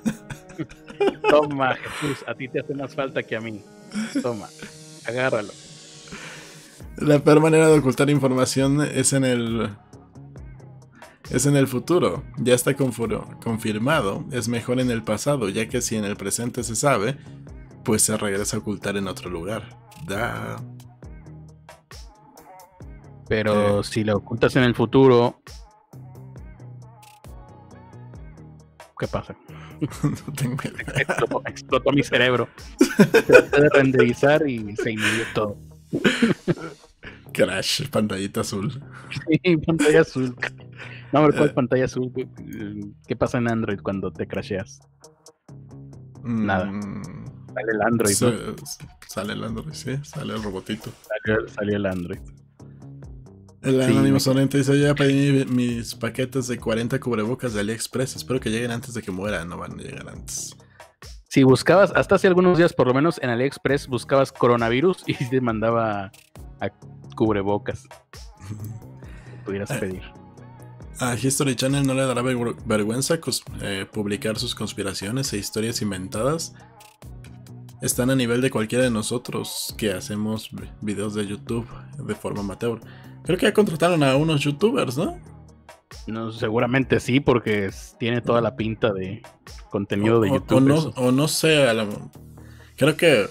Toma, 1.28 1.74
Jesús, 1.74 2.24
a 2.26 2.34
ti 2.34 2.48
te 2.48 2.60
hace 2.60 2.74
más 2.74 2.94
falta 2.94 3.22
que 3.22 3.36
a 3.36 3.40
mí. 3.40 3.62
Toma, 4.22 4.48
agárralo. 5.06 5.52
La 6.98 7.18
peor 7.18 7.40
manera 7.40 7.68
de 7.68 7.78
ocultar 7.78 8.08
información 8.08 8.80
es 8.80 9.12
en 9.12 9.24
el. 9.24 9.70
Es 11.30 11.44
en 11.44 11.56
el 11.56 11.66
futuro. 11.66 12.22
Ya 12.38 12.54
está 12.54 12.74
confirmado. 12.74 14.24
Es 14.30 14.48
mejor 14.48 14.80
en 14.80 14.90
el 14.90 15.02
pasado, 15.02 15.48
ya 15.48 15.68
que 15.68 15.82
si 15.82 15.96
en 15.96 16.04
el 16.04 16.16
presente 16.16 16.62
se 16.62 16.76
sabe, 16.76 17.18
pues 17.84 18.02
se 18.02 18.16
regresa 18.16 18.56
a 18.56 18.60
ocultar 18.60 18.96
en 18.96 19.08
otro 19.08 19.28
lugar. 19.28 19.68
Da. 20.06 20.56
Pero 23.28 23.80
eh. 23.80 23.84
si 23.84 24.04
lo 24.04 24.16
ocultas 24.16 24.56
en 24.56 24.62
el 24.62 24.74
futuro. 24.74 25.40
¿Qué 28.98 29.06
pasa? 29.08 29.36
no 30.02 30.32
tengo 30.34 30.62
Explotó, 31.46 31.92
mi 31.92 32.02
cerebro. 32.02 32.48
Traté 33.26 33.62
de 33.62 33.68
renderizar 33.70 34.48
y 34.48 34.76
se 34.76 34.92
inhibió 34.92 35.24
todo. 35.34 35.58
Crash, 37.32 37.88
pantallita 37.88 38.40
azul. 38.40 38.82
Sí, 39.30 39.56
pantalla 39.58 40.00
azul. 40.00 40.34
No, 41.12 41.24
pero 41.24 41.36
¿cuál 41.36 41.50
eh. 41.50 41.52
pantalla 41.54 41.84
azul? 41.84 42.12
¿Qué 43.06 43.16
pasa 43.16 43.38
en 43.38 43.50
Android 43.50 43.80
cuando 43.80 44.12
te 44.12 44.26
crasheas? 44.26 44.80
Nada. 46.24 46.66
Mm. 46.66 47.02
Sale 47.54 47.72
el 47.72 47.82
Android. 47.82 48.14
Sale 49.06 49.32
el 49.32 49.44
Android, 49.44 49.72
sí, 49.72 49.96
sale 50.02 50.34
el 50.34 50.42
robotito. 50.42 50.90
Salió, 51.08 51.48
salió 51.48 51.76
el 51.76 51.86
Android. 51.86 52.20
El 53.62 53.80
anónimo 53.80 54.20
sonante 54.20 54.58
dice, 54.58 54.78
ya 54.78 54.94
pedí 54.94 55.44
mis 55.46 55.94
paquetes 55.94 56.46
de 56.46 56.58
40 56.58 57.00
cubrebocas 57.00 57.54
de 57.54 57.60
AliExpress. 57.60 58.16
Espero 58.16 58.38
que 58.38 58.50
lleguen 58.50 58.70
antes 58.70 58.94
de 58.94 59.02
que 59.02 59.10
muera. 59.10 59.44
No 59.44 59.58
van 59.58 59.72
a 59.78 59.82
llegar 59.82 60.08
antes. 60.08 60.56
Si 61.28 61.42
buscabas, 61.42 61.92
hasta 61.94 62.14
hace 62.14 62.28
algunos 62.28 62.58
días 62.58 62.72
por 62.72 62.86
lo 62.86 62.94
menos 62.94 63.20
en 63.22 63.30
AliExpress, 63.30 63.88
buscabas 63.88 64.32
coronavirus 64.32 65.04
y 65.06 65.14
te 65.30 65.40
mandaba 65.40 66.10
a 66.60 66.68
cubrebocas. 67.14 67.84
Pudieras 69.44 69.70
eh, 69.70 69.78
pedir. 69.78 70.02
A 70.98 71.14
History 71.14 71.54
Channel 71.54 71.86
no 71.86 71.92
le 71.92 72.06
dará 72.06 72.22
vergüenza 72.22 73.18
eh, 73.60 73.86
publicar 73.92 74.38
sus 74.38 74.54
conspiraciones 74.54 75.32
e 75.32 75.36
historias 75.38 75.82
inventadas. 75.82 76.54
Están 77.82 78.08
a 78.08 78.16
nivel 78.16 78.40
de 78.40 78.50
cualquiera 78.50 78.84
de 78.84 78.90
nosotros 78.90 79.74
que 79.76 79.92
hacemos 79.92 80.48
videos 80.80 81.14
de 81.14 81.26
YouTube 81.26 81.66
de 81.98 82.14
forma 82.14 82.40
amateur. 82.40 82.80
Creo 83.26 83.38
que 83.38 83.46
ya 83.46 83.52
contrataron 83.52 84.02
a 84.02 84.16
unos 84.16 84.40
youtubers, 84.40 84.96
¿no? 84.96 85.20
No, 86.06 86.30
seguramente 86.30 87.00
sí, 87.00 87.20
porque 87.20 87.70
tiene 87.98 88.20
toda 88.20 88.40
la 88.40 88.56
pinta 88.56 88.92
de 88.92 89.22
contenido 89.70 90.20
de 90.20 90.30
YouTube. 90.30 90.92
O, 90.96 91.10
no, 91.10 91.26
sé, 91.26 91.66
creo 92.76 92.96
que 92.96 93.28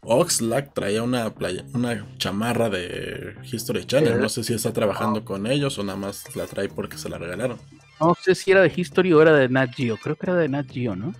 Oxlack 0.00 0.72
traía 0.72 1.02
una 1.02 1.34
playa, 1.34 1.64
una 1.74 2.06
chamarra 2.16 2.70
de 2.70 3.34
History 3.44 3.84
Channel. 3.84 4.18
No 4.18 4.28
sé 4.28 4.44
si 4.44 4.54
está 4.54 4.72
trabajando 4.72 5.24
con 5.24 5.46
ellos 5.46 5.78
o 5.78 5.84
nada 5.84 5.98
más 5.98 6.34
la 6.34 6.46
trae 6.46 6.68
porque 6.68 6.96
se 6.96 7.08
la 7.08 7.18
regalaron. 7.18 7.58
No 8.00 8.16
sé 8.20 8.34
si 8.34 8.52
era 8.52 8.62
de 8.62 8.72
History 8.74 9.12
o 9.12 9.20
era 9.20 9.32
de 9.34 9.48
Nat 9.48 9.74
Geo. 9.74 9.96
Creo 9.96 10.16
que 10.16 10.26
era 10.26 10.34
de 10.34 10.48
Nat 10.48 10.70
Geo, 10.70 10.96
¿no? 10.96 11.14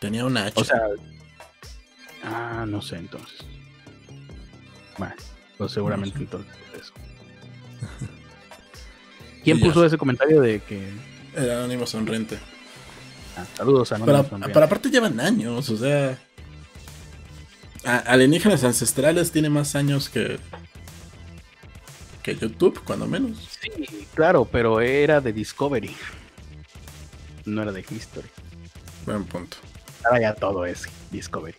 Tenía 0.00 0.24
una 0.24 0.46
H. 0.46 0.60
O 0.60 0.64
sea. 0.64 0.80
Ah, 2.24 2.64
no 2.66 2.82
sé 2.82 2.96
entonces. 2.96 3.44
Bueno, 4.98 5.14
pues 5.58 5.72
seguramente 5.72 6.18
entonces 6.18 6.52
eso. 6.78 6.92
¿Quién 9.44 9.60
puso 9.60 9.84
ese 9.84 9.98
comentario 9.98 10.40
de 10.40 10.60
que. 10.60 10.90
Era 11.36 11.58
Anónimo 11.58 11.86
Sonriente. 11.86 12.38
Ah, 13.36 13.44
saludos 13.56 13.92
a 13.92 13.96
Anónimo 13.96 14.22
Sonriente. 14.22 14.52
Pero 14.52 14.66
aparte 14.66 14.90
llevan 14.90 15.20
años, 15.20 15.68
o 15.68 15.76
sea. 15.76 16.18
Alienígenas 17.84 18.64
Ancestrales 18.64 19.30
tiene 19.30 19.50
más 19.50 19.74
años 19.74 20.08
que. 20.08 20.38
que 22.22 22.34
YouTube, 22.34 22.80
cuando 22.84 23.06
menos. 23.06 23.36
Sí, 23.60 24.06
claro, 24.14 24.46
pero 24.50 24.80
era 24.80 25.20
de 25.20 25.32
Discovery. 25.32 25.94
No 27.44 27.62
era 27.62 27.72
de 27.72 27.80
History. 27.80 28.28
Buen 29.04 29.24
punto. 29.24 29.58
Ahora 30.04 30.20
ya 30.20 30.34
todo 30.34 30.64
es 30.64 30.88
Discovery. 31.10 31.56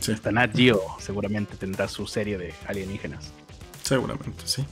Sí. 0.00 0.12
Hasta 0.12 0.32
Nat 0.32 0.56
Geo 0.56 0.82
seguramente 0.98 1.56
tendrá 1.56 1.86
su 1.86 2.06
serie 2.06 2.38
de 2.38 2.54
alienígenas. 2.66 3.30
Seguramente, 3.82 4.42
sí. 4.46 4.64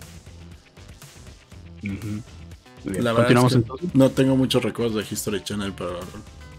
La 2.85 3.13
verdad 3.13 3.63
no 3.95 4.11
tengo 4.11 4.37
muchos 4.37 4.63
recuerdos 4.63 4.97
de 4.97 5.15
History 5.15 5.43
Channel, 5.43 5.73
pero 5.77 6.01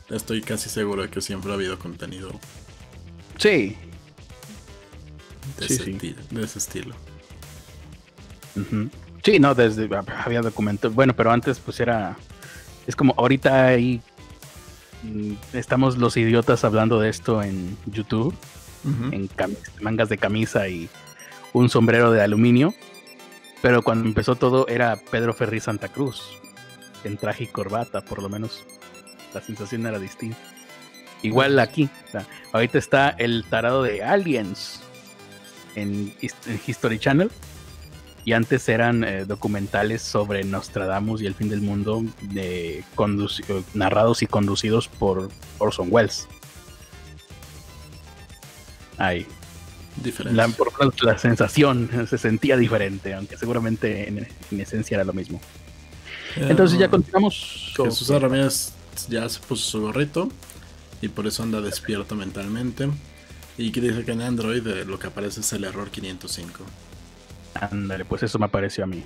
estoy 0.10 0.41
casi 0.41 0.70
seguro 0.70 1.04
de 1.04 1.10
que 1.10 1.22
siempre 1.22 1.52
ha 1.52 1.56
habido 1.56 1.78
contenido. 1.80 2.32
Sí. 3.38 3.76
De, 5.58 5.66
ese, 5.66 6.60
estilo. 6.60 6.94
Sí, 9.24 9.40
no, 9.40 9.56
desde 9.56 9.90
había 10.24 10.41
documentos. 10.41 10.94
Bueno, 10.94 11.16
pero 11.16 11.32
antes 11.32 11.60
pues 11.60 11.80
era. 11.80 12.18
Es 12.88 12.96
como 12.96 13.14
ahorita 13.18 13.68
ahí 13.68 14.02
mm, 15.04 15.34
estamos 15.54 15.98
los 15.98 16.18
idiotas 16.18 16.64
hablando 16.64 17.00
de 17.00 17.10
esto 17.10 17.41
en 17.44 17.78
YouTube, 17.86 18.34
en 19.12 19.30
mangas 19.82 20.10
de 20.10 20.18
camisa 20.18 20.68
y 20.68 20.90
un 21.54 21.70
sombrero 21.70 22.12
de 22.12 22.22
aluminio. 22.22 22.74
Pero 23.61 23.81
cuando 23.81 24.07
empezó 24.07 24.36
todo 24.36 24.68
era 24.68 24.95
Pedro 25.11 25.34
Ferri 25.34 25.60
Santa 25.60 25.90
Cruz, 25.90 26.40
en 27.03 27.18
traje 27.18 27.45
y 27.45 27.48
corbata, 27.48 28.02
por 28.02 28.22
lo 28.22 28.30
menos 28.30 28.64
la 29.34 29.41
sensación 29.41 29.86
era 29.86 29.99
distinta. 29.99 30.38
Igual 31.22 31.60
aquí, 31.60 31.90
ahorita 32.53 32.77
está 32.77 33.10
el 33.10 33.44
tarado 33.49 33.84
de 33.84 34.03
Aliens 34.03 34.81
en, 35.76 36.14
History 36.65 36.99
Channel. 36.99 37.30
Y 38.26 38.34
antes 38.34 38.68
eran 38.69 39.03
eh, 39.03 39.26
documentales 39.26 40.02
sobre 40.02 40.44
Nostradamus 40.44 41.22
y 41.22 41.26
el 41.26 41.34
fin 41.34 41.49
del 41.49 41.61
mundo 41.61 42.03
de 42.22 42.84
narrados 43.73 44.22
y 44.22 44.27
conducidos 44.27 44.88
por 44.88 45.30
Orson 45.57 45.88
Welles. 45.90 46.27
Ahí, 48.98 49.26
la, 50.32 50.50
la 51.02 51.18
sensación 51.18 51.90
se 52.10 52.18
sentía 52.18 52.58
diferente, 52.58 53.14
aunque 53.14 53.38
seguramente 53.38 54.08
en, 54.08 54.28
esencia 54.60 54.96
era 54.96 55.04
lo 55.04 55.14
mismo. 55.14 55.42
Entonces 56.36 56.78
ya 56.78 56.90
continuamos. 56.90 57.74
Jesús 57.76 58.10
Ramírez 58.10 58.74
ya 59.08 59.28
se 59.30 59.40
puso 59.40 59.70
su 59.70 59.82
gorrito 59.82 60.30
y 61.02 61.08
por 61.08 61.28
eso 61.28 61.44
anda 61.44 61.62
despierto 61.62 62.16
mentalmente. 62.16 62.90
Y 63.58 63.72
que 63.72 63.82
dice 63.82 64.06
que 64.06 64.12
en 64.12 64.22
Android 64.22 64.66
eh, 64.66 64.86
lo 64.86 64.98
que 65.00 65.08
aparece 65.08 65.42
es 65.42 65.52
el 65.52 65.66
error 65.66 65.90
505. 65.90 66.64
Ándale, 67.56 68.06
pues 68.06 68.24
eso 68.24 68.40
me 68.40 68.46
apareció 68.46 68.86
a 68.86 68.88
mí. 68.88 69.04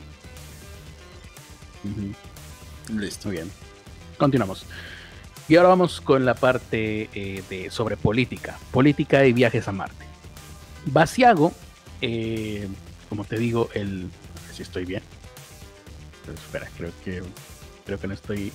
Listo. 2.96 3.30
Muy 3.30 3.38
bien. 3.38 3.52
Continuamos. 4.18 4.66
Y 5.48 5.56
ahora 5.56 5.70
vamos 5.70 6.00
con 6.02 6.24
la 6.24 6.36
parte 6.36 7.10
eh, 7.14 7.44
de 7.50 7.70
sobre 7.70 7.98
política. 7.98 8.58
Política 8.72 9.26
y 9.26 9.34
viajes 9.34 9.68
a 9.68 9.72
Marte. 9.72 10.13
Basiago, 10.86 11.54
eh, 12.02 12.68
como 13.10 13.24
te 13.26 13.38
digo, 13.38 13.70
el. 13.74 14.10
si 14.54 14.64
estoy 14.64 14.86
bien. 14.86 15.04
espera, 16.34 16.68
creo 16.78 16.92
que. 17.04 17.24
Creo 17.86 18.00
que 18.00 18.08
no 18.08 18.14
estoy. 18.14 18.52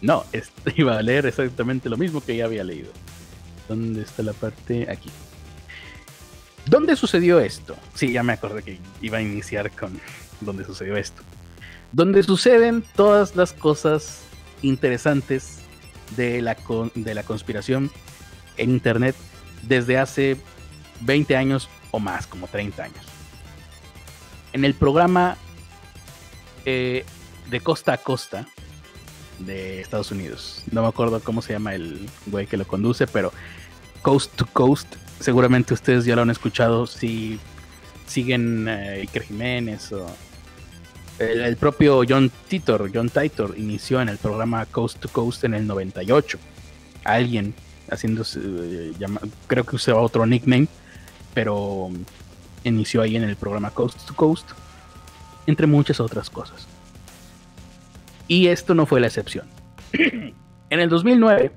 No, 0.00 0.24
iba 0.76 0.98
a 0.98 1.02
leer 1.02 1.26
exactamente 1.26 1.88
lo 1.88 1.96
mismo 1.96 2.20
que 2.20 2.36
ya 2.36 2.44
había 2.44 2.64
leído. 2.64 2.90
¿Dónde 3.68 4.02
está 4.02 4.22
la 4.22 4.32
parte? 4.32 4.90
Aquí. 4.90 5.10
¿Dónde 6.66 6.96
sucedió 6.96 7.40
esto? 7.40 7.76
Sí, 7.94 8.12
ya 8.12 8.22
me 8.22 8.32
acordé 8.32 8.62
que 8.62 8.78
iba 9.02 9.18
a 9.18 9.22
iniciar 9.22 9.70
con 9.70 10.00
dónde 10.40 10.64
sucedió 10.64 10.96
esto. 10.96 11.22
Donde 11.92 12.22
suceden 12.22 12.84
todas 12.96 13.36
las 13.36 13.52
cosas 13.52 14.22
interesantes 14.62 15.58
de 16.16 16.42
la, 16.42 16.56
de 16.94 17.14
la 17.14 17.22
conspiración 17.22 17.90
en 18.56 18.70
Internet 18.70 19.14
desde 19.62 19.98
hace 19.98 20.36
20 21.00 21.36
años 21.36 21.68
o 21.90 21.98
más, 21.98 22.26
como 22.26 22.46
30 22.46 22.84
años. 22.84 23.04
En 24.52 24.64
el 24.64 24.74
programa 24.74 25.36
eh, 26.64 27.04
de 27.50 27.60
costa 27.60 27.94
a 27.94 27.98
costa 27.98 28.46
de 29.38 29.80
Estados 29.80 30.10
Unidos, 30.10 30.62
no 30.70 30.82
me 30.82 30.88
acuerdo 30.88 31.20
cómo 31.20 31.42
se 31.42 31.52
llama 31.52 31.74
el 31.74 32.08
güey 32.26 32.46
que 32.46 32.56
lo 32.56 32.66
conduce, 32.66 33.06
pero 33.06 33.32
Coast 34.02 34.34
to 34.36 34.46
Coast, 34.46 34.96
seguramente 35.18 35.74
ustedes 35.74 36.04
ya 36.04 36.14
lo 36.14 36.22
han 36.22 36.30
escuchado 36.30 36.86
si 36.86 37.40
siguen 38.06 38.68
eh, 38.68 39.00
Iker 39.00 39.22
Jiménez 39.22 39.92
o 39.92 40.06
el, 41.18 41.56
propio 41.56 42.02
John 42.08 42.30
Titor, 42.48 42.90
John 42.92 43.08
Titor 43.08 43.54
inició 43.56 44.00
en 44.00 44.08
el 44.08 44.18
programa 44.18 44.66
Coast 44.66 44.98
to 44.98 45.08
Coast 45.08 45.44
en 45.44 45.54
el 45.54 45.66
98. 45.66 46.38
Alguien 47.04 47.54
haciéndose, 47.90 48.40
eh, 48.42 48.92
creo 49.46 49.64
que 49.64 49.76
usaba 49.76 50.00
otro 50.00 50.26
nickname, 50.26 50.66
pero 51.34 51.90
inició 52.62 53.02
ahí 53.02 53.16
en 53.16 53.24
el 53.24 53.36
programa 53.36 53.70
Coast 53.70 54.06
to 54.06 54.14
Coast, 54.14 54.50
entre 55.46 55.66
muchas 55.66 56.00
otras 56.00 56.30
cosas. 56.30 56.66
Y 58.26 58.46
esto 58.46 58.74
no 58.74 58.86
fue 58.86 59.00
la 59.00 59.08
excepción. 59.08 59.46
en 59.92 60.80
el 60.80 60.88
2009, 60.88 61.52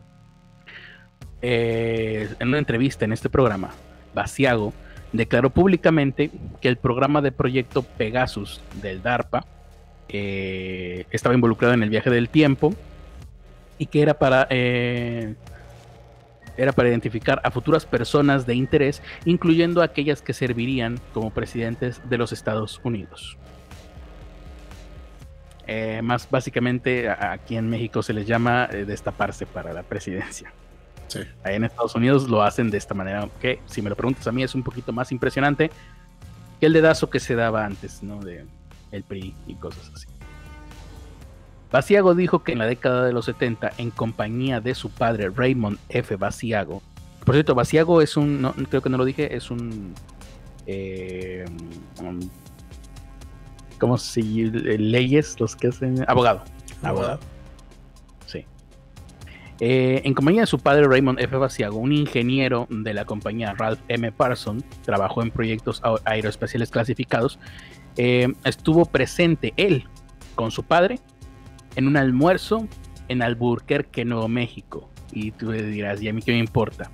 eh, 1.42 2.30
en 2.40 2.48
una 2.48 2.58
entrevista 2.58 3.06
en 3.06 3.14
este 3.14 3.30
programa, 3.30 3.70
Basiago 4.14 4.74
declaró 5.14 5.52
públicamente 5.52 6.32
que 6.60 6.68
el 6.68 6.78
programa 6.78 7.22
de 7.22 7.32
proyecto 7.32 7.84
Pegasus 7.84 8.62
del 8.82 9.02
DARPA 9.02 9.46
eh, 10.10 11.06
estaba 11.12 11.36
involucrado 11.36 11.74
en 11.74 11.84
el 11.84 11.90
viaje 11.90 12.10
del 12.10 12.30
tiempo 12.30 12.74
y 13.78 13.86
que 13.86 14.02
era 14.02 14.16
para 14.16 14.48
eh, 14.50 15.36
era 16.58 16.72
para 16.72 16.90
identificar 16.90 17.40
a 17.44 17.52
futuras 17.52 17.86
personas 17.86 18.46
de 18.46 18.56
interés, 18.56 19.02
incluyendo 19.26 19.82
aquellas 19.82 20.22
que 20.22 20.34
servirían 20.34 21.00
como 21.14 21.30
presidentes 21.30 22.02
de 22.10 22.18
los 22.18 22.32
Estados 22.34 22.82
Unidos. 22.84 23.38
Eh, 25.68 26.02
más 26.02 26.30
básicamente 26.30 27.10
aquí 27.10 27.58
en 27.58 27.70
México 27.70 28.02
se 28.02 28.14
les 28.14 28.26
llama 28.26 28.70
eh, 28.72 28.86
destaparse 28.86 29.46
para 29.46 29.74
la 29.74 29.84
presidencia. 29.84 30.52
Sí. 31.08 31.20
Ahí 31.44 31.56
en 31.56 31.64
Estados 31.64 31.96
Unidos 31.96 32.30
lo 32.30 32.42
hacen 32.42 32.70
de 32.70 32.78
esta 32.78 32.94
manera, 32.94 33.30
que 33.42 33.60
si 33.66 33.82
me 33.82 33.90
lo 33.90 33.96
preguntas 33.96 34.28
a 34.28 34.32
mí 34.32 34.44
es 34.44 34.56
un 34.56 34.64
poquito 34.64 34.92
más 34.92 35.12
impresionante 35.12 35.70
que 36.60 36.66
el 36.66 36.74
dedazo 36.74 37.10
que 37.10 37.20
se 37.20 37.36
daba 37.36 37.66
antes, 37.66 38.02
¿no? 38.02 38.22
De 38.22 38.46
el 38.92 39.04
PRI 39.04 39.34
y 39.46 39.56
cosas 39.56 39.92
así. 39.94 40.08
Basiago 41.72 42.16
dijo 42.16 42.44
que 42.44 42.54
en 42.54 42.60
la 42.60 42.66
década 42.66 43.06
de 43.06 43.14
los 43.14 43.26
70, 43.26 43.74
en 43.78 43.92
compañía 43.92 44.62
de 44.62 44.74
su 44.74 44.90
padre 44.90 45.30
Raymond 45.30 45.78
F. 45.90 46.16
Basiago, 46.16 46.82
por 47.28 47.36
cierto, 47.36 47.56
Basiago 47.56 48.02
es 48.02 48.16
un, 48.16 48.50
creo 48.70 48.82
que 48.82 48.90
no 48.90 48.98
lo 48.98 49.04
dije, 49.04 49.36
es 49.36 49.52
un, 49.52 49.94
eh, 50.66 51.44
¿cómo 53.78 53.98
si 53.98 54.46
leyes 54.46 55.38
los 55.38 55.54
que 55.58 55.68
hacen? 55.68 56.06
Abogado. 56.08 56.44
Abogado. 56.82 57.20
Sí. 58.28 58.46
Eh, 59.60 60.04
en 60.06 60.14
compañía 60.14 60.44
de 60.44 60.48
su 60.48 60.58
padre 60.58 60.88
Raymond 60.88 61.20
F. 61.20 61.36
Basiago, 61.36 61.80
un 61.80 61.92
ingeniero 61.92 62.66
de 62.70 62.94
la 62.94 63.04
compañía 63.04 63.54
Ralph 63.54 63.82
M. 63.90 64.10
Parson, 64.14 64.64
trabajó 64.86 65.22
en 65.22 65.30
proyectos 65.30 65.82
aeroespaciales 66.06 66.72
clasificados, 66.72 67.40
eh, 67.98 68.34
estuvo 68.46 68.86
presente 68.86 69.54
él 69.58 69.84
con 70.36 70.52
su 70.52 70.64
padre 70.64 71.02
en 71.78 71.88
un 71.88 71.96
almuerzo 71.96 72.68
en 73.08 73.22
Alburquerque, 73.22 74.04
Nuevo 74.04 74.28
México. 74.28 74.90
Y 75.14 75.32
tú 75.32 75.52
le 75.52 75.64
dirás, 75.64 76.02
¿y 76.02 76.10
a 76.10 76.14
mí 76.14 76.22
qué 76.22 76.34
me 76.34 76.40
importa? 76.40 76.92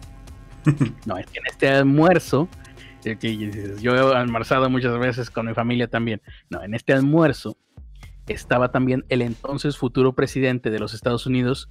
no, 1.06 1.18
es 1.18 1.26
que 1.26 1.40
en 1.40 1.46
este 1.50 1.70
almuerzo, 1.70 2.50
yo 3.82 3.96
he 3.96 4.16
almorzado 4.16 4.70
muchas 4.70 5.00
veces 5.00 5.30
con 5.30 5.48
mi 5.48 5.54
familia 5.54 5.88
también. 5.88 6.22
No, 6.50 6.62
en 6.62 6.76
este 6.76 6.94
almuerzo 6.94 7.58
estaba 8.28 8.72
también 8.72 9.06
el 9.08 9.22
entonces 9.22 9.78
futuro 9.78 10.14
presidente 10.14 10.70
de 10.70 10.80
los 10.80 10.94
Estados 10.94 11.26
Unidos, 11.26 11.70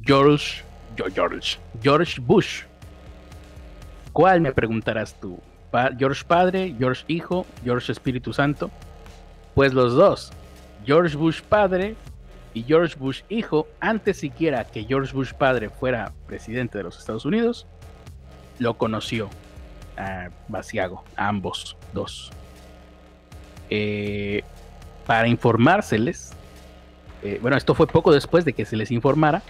George, 0.00 0.62
George, 0.96 1.58
George 1.82 2.20
Bush. 2.20 2.62
¿Cuál 4.12 4.40
me 4.40 4.52
preguntarás 4.52 5.18
tú? 5.20 5.40
¿George 5.98 6.24
Padre, 6.26 6.76
George 6.78 7.04
Hijo, 7.08 7.44
George 7.64 7.90
Espíritu 7.90 8.32
Santo? 8.32 8.70
Pues 9.54 9.74
los 9.74 9.94
dos. 9.94 10.32
George 10.84 11.16
Bush 11.16 11.40
Padre 11.42 11.96
y 12.54 12.62
George 12.64 12.96
Bush 12.98 13.22
Hijo, 13.28 13.66
antes 13.80 14.18
siquiera 14.18 14.64
que 14.64 14.84
George 14.84 15.12
Bush 15.12 15.32
Padre 15.32 15.70
fuera 15.70 16.12
presidente 16.26 16.78
de 16.78 16.84
los 16.84 16.98
Estados 16.98 17.24
Unidos, 17.24 17.66
lo 18.58 18.74
conoció 18.74 19.30
a 19.96 20.28
Basiago, 20.48 21.04
a 21.16 21.28
ambos 21.28 21.76
dos. 21.92 22.30
Eh, 23.70 24.42
para 25.06 25.28
informárseles, 25.28 26.32
eh, 27.22 27.38
bueno, 27.40 27.56
esto 27.56 27.74
fue 27.74 27.86
poco 27.86 28.12
después 28.12 28.44
de 28.44 28.52
que 28.52 28.64
se 28.64 28.76
les 28.76 28.90
informara 28.90 29.42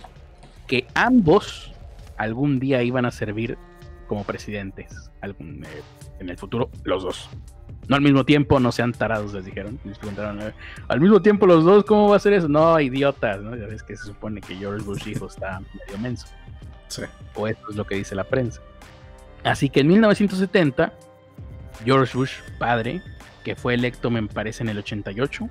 que 0.67 0.87
ambos 0.95 1.73
algún 2.17 2.61
día 2.61 2.83
iban 2.83 3.05
a 3.05 3.11
servir 3.11 3.59
como 4.07 4.25
presidentes 4.25 5.11
algún, 5.21 5.65
eh, 5.65 5.83
en 6.23 6.31
el 6.31 6.39
futuro, 6.39 6.71
los 6.85 7.03
dos. 7.03 7.29
No 7.89 7.97
al 7.97 8.03
mismo 8.03 8.25
tiempo, 8.25 8.61
no 8.61 8.73
sean 8.73 8.93
tarados, 8.93 9.35
les 9.35 9.45
dijeron. 9.45 9.79
Les 9.85 9.99
preguntaron, 9.99 10.41
al 10.89 11.01
mismo 11.01 11.21
tiempo 11.21 11.47
los 11.47 11.65
dos, 11.65 11.85
¿cómo 11.85 12.09
va 12.09 12.17
a 12.17 12.21
ser 12.21 12.33
eso? 12.33 12.49
No, 12.49 12.79
idiotas, 12.81 13.41
¿no? 13.41 13.57
Ya 13.57 13.67
ves 13.67 13.83
que 13.83 13.97
se 13.97 14.05
supone 14.05 14.41
que 14.41 14.55
George 14.55 14.85
Bush 14.85 15.09
hijo 15.09 15.27
está 15.27 15.61
medio 15.61 15.99
menso. 16.01 16.27
Sí. 16.89 17.03
O 17.35 17.49
esto 17.49 17.71
es 17.71 17.77
lo 17.77 17.87
que 17.87 17.97
dice 17.97 18.15
la 18.15 18.25
prensa. 18.25 18.61
Así 19.45 19.69
que 19.69 19.81
en 19.81 19.89
1970, 19.89 20.93
George 21.85 22.17
Bush, 22.17 22.35
padre, 22.59 23.03
que 23.45 23.57
fue 23.57 23.75
electo, 23.75 24.11
me 24.11 24.23
parece, 24.23 24.63
en 24.63 24.69
el 24.69 24.79
88, 24.79 25.49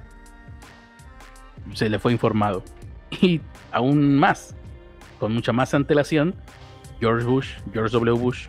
se 1.73 1.89
le 1.89 1.99
fue 1.99 2.14
informado. 2.14 2.64
Y 3.22 3.41
aún 3.72 4.15
más, 4.18 4.56
con 5.19 5.34
mucha 5.34 5.52
más 5.52 5.73
antelación, 5.73 6.34
George 7.02 7.26
Bush, 7.26 7.49
George 7.73 7.91
W. 7.91 8.18
Bush, 8.18 8.48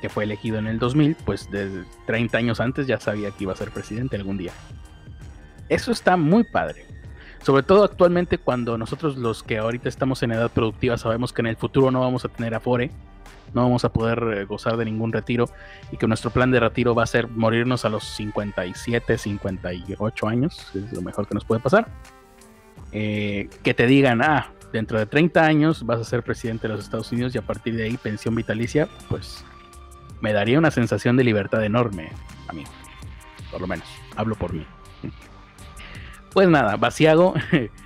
que 0.00 0.08
fue 0.08 0.24
elegido 0.24 0.58
en 0.58 0.66
el 0.66 0.78
2000, 0.78 1.16
pues 1.24 1.50
desde 1.50 1.84
30 2.06 2.38
años 2.38 2.60
antes 2.60 2.86
ya 2.86 2.98
sabía 3.00 3.30
que 3.30 3.44
iba 3.44 3.52
a 3.52 3.56
ser 3.56 3.70
presidente 3.70 4.16
algún 4.16 4.38
día. 4.38 4.52
Eso 5.68 5.92
está 5.92 6.16
muy 6.16 6.44
padre. 6.44 6.86
Sobre 7.42 7.62
todo 7.62 7.84
actualmente 7.84 8.38
cuando 8.38 8.76
nosotros 8.76 9.16
los 9.16 9.42
que 9.42 9.58
ahorita 9.58 9.88
estamos 9.88 10.22
en 10.22 10.32
edad 10.32 10.50
productiva 10.50 10.98
sabemos 10.98 11.32
que 11.32 11.42
en 11.42 11.46
el 11.46 11.56
futuro 11.56 11.90
no 11.90 12.00
vamos 12.00 12.24
a 12.24 12.28
tener 12.28 12.54
afore, 12.54 12.90
no 13.54 13.62
vamos 13.62 13.84
a 13.84 13.92
poder 13.92 14.22
eh, 14.36 14.44
gozar 14.44 14.76
de 14.76 14.84
ningún 14.84 15.12
retiro 15.12 15.46
y 15.90 15.96
que 15.96 16.06
nuestro 16.06 16.30
plan 16.30 16.50
de 16.50 16.60
retiro 16.60 16.94
va 16.94 17.04
a 17.04 17.06
ser 17.06 17.28
morirnos 17.28 17.84
a 17.84 17.88
los 17.88 18.04
57, 18.04 19.16
58 19.16 20.28
años, 20.28 20.70
es 20.74 20.92
lo 20.92 21.02
mejor 21.02 21.26
que 21.26 21.34
nos 21.34 21.44
puede 21.44 21.60
pasar. 21.60 21.88
Eh, 22.92 23.48
que 23.62 23.72
te 23.72 23.86
digan, 23.86 24.20
ah, 24.22 24.52
dentro 24.72 24.98
de 24.98 25.06
30 25.06 25.44
años 25.44 25.84
vas 25.84 26.00
a 26.00 26.04
ser 26.04 26.22
presidente 26.22 26.68
de 26.68 26.74
los 26.74 26.84
Estados 26.84 27.10
Unidos 27.12 27.34
y 27.34 27.38
a 27.38 27.42
partir 27.42 27.74
de 27.76 27.84
ahí 27.84 27.96
pensión 27.96 28.34
vitalicia, 28.34 28.88
pues 29.08 29.44
me 30.20 30.32
daría 30.32 30.58
una 30.58 30.70
sensación 30.70 31.16
de 31.16 31.24
libertad 31.24 31.64
enorme 31.64 32.10
a 32.48 32.52
mí, 32.52 32.64
por 33.50 33.60
lo 33.60 33.66
menos, 33.66 33.86
hablo 34.16 34.34
por 34.34 34.52
mí. 34.52 34.66
Pues 36.32 36.48
nada, 36.48 36.76
Vaciago 36.76 37.34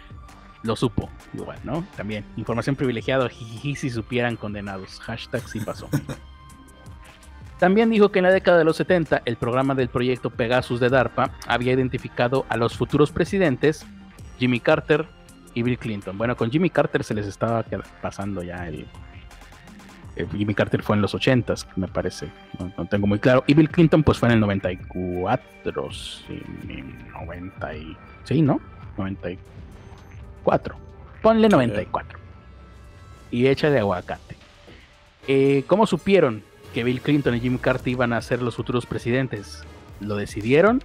lo 0.63 0.77
supo, 0.77 1.09
igual, 1.33 1.59
¿no? 1.65 1.87
También, 1.97 2.25
información 2.37 2.77
privilegiada, 2.77 3.29
jiji, 3.29 3.75
si 3.75 3.91
supieran 3.91 4.37
condenados, 4.37 5.01
hashtag 5.01 5.49
sí 5.49 5.61
pasó. 5.61 5.89
También 7.59 7.89
dijo 7.89 8.11
que 8.11 8.19
en 8.19 8.25
la 8.25 8.33
década 8.33 8.59
de 8.59 8.65
los 8.65 8.77
70 8.77 9.23
el 9.25 9.37
programa 9.37 9.75
del 9.75 9.89
proyecto 9.89 10.31
Pegasus 10.31 10.81
de 10.81 10.91
DARPA 10.91 11.31
había 11.47 11.73
identificado 11.73 12.45
a 12.49 12.57
los 12.57 12.77
futuros 12.77 13.13
presidentes 13.13 13.87
Jimmy 14.39 14.61
Carter 14.61 15.07
y 15.55 15.63
Bill 15.63 15.79
Clinton. 15.79 16.19
Bueno, 16.19 16.37
con 16.37 16.51
Jimmy 16.51 16.69
Carter 16.69 17.05
se 17.05 17.15
les 17.15 17.27
estaba 17.27 17.65
pasando 18.03 18.43
ya 18.43 18.67
el, 18.67 18.87
Jimmy 20.33 20.55
Carter 20.55 20.83
fue 20.83 20.97
en 20.97 21.03
los 21.03 21.15
80s, 21.15 21.67
me 21.77 21.89
parece, 21.89 22.29
no, 22.77 22.87
tengo 22.87 23.07
muy 23.07 23.19
claro. 23.19 23.43
Y 23.47 23.55
Bill 23.55 23.69
Clinton 23.69 24.03
pues 24.03 24.19
fue 24.19 24.29
en 24.29 24.35
el 24.35 24.41
94, 24.41 25.93
sí, 25.93 26.43
90 27.13 27.77
y, 27.77 27.97
sí, 28.25 28.43
¿no? 28.43 28.61
94. 28.97 30.77
Ponle 31.23 31.49
94. 31.49 32.19
Y 33.31 33.49
echa 33.49 33.71
de 33.71 33.81
aguacate. 33.81 34.37
Eh, 35.27 35.65
¿Cómo 35.67 35.87
supieron 35.87 36.43
que 36.73 36.85
Bill 36.85 37.01
Clinton 37.01 37.35
y 37.35 37.41
Jimmy 37.41 37.59
Carter 37.59 37.89
iban 37.89 38.13
a 38.13 38.21
ser 38.21 38.43
los 38.43 38.55
futuros 38.57 38.87
presidentes? 38.87 39.65
¿Lo 40.01 40.17
decidieron? 40.17 40.83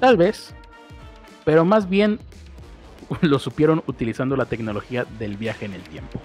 Tal 0.00 0.16
vez. 0.16 0.54
Pero 1.44 1.64
más 1.64 1.88
bien 1.88 2.18
lo 3.22 3.38
supieron 3.38 3.82
utilizando 3.86 4.36
la 4.36 4.44
tecnología 4.44 5.04
del 5.18 5.36
viaje 5.36 5.64
en 5.64 5.74
el 5.74 5.82
tiempo. 5.82 6.20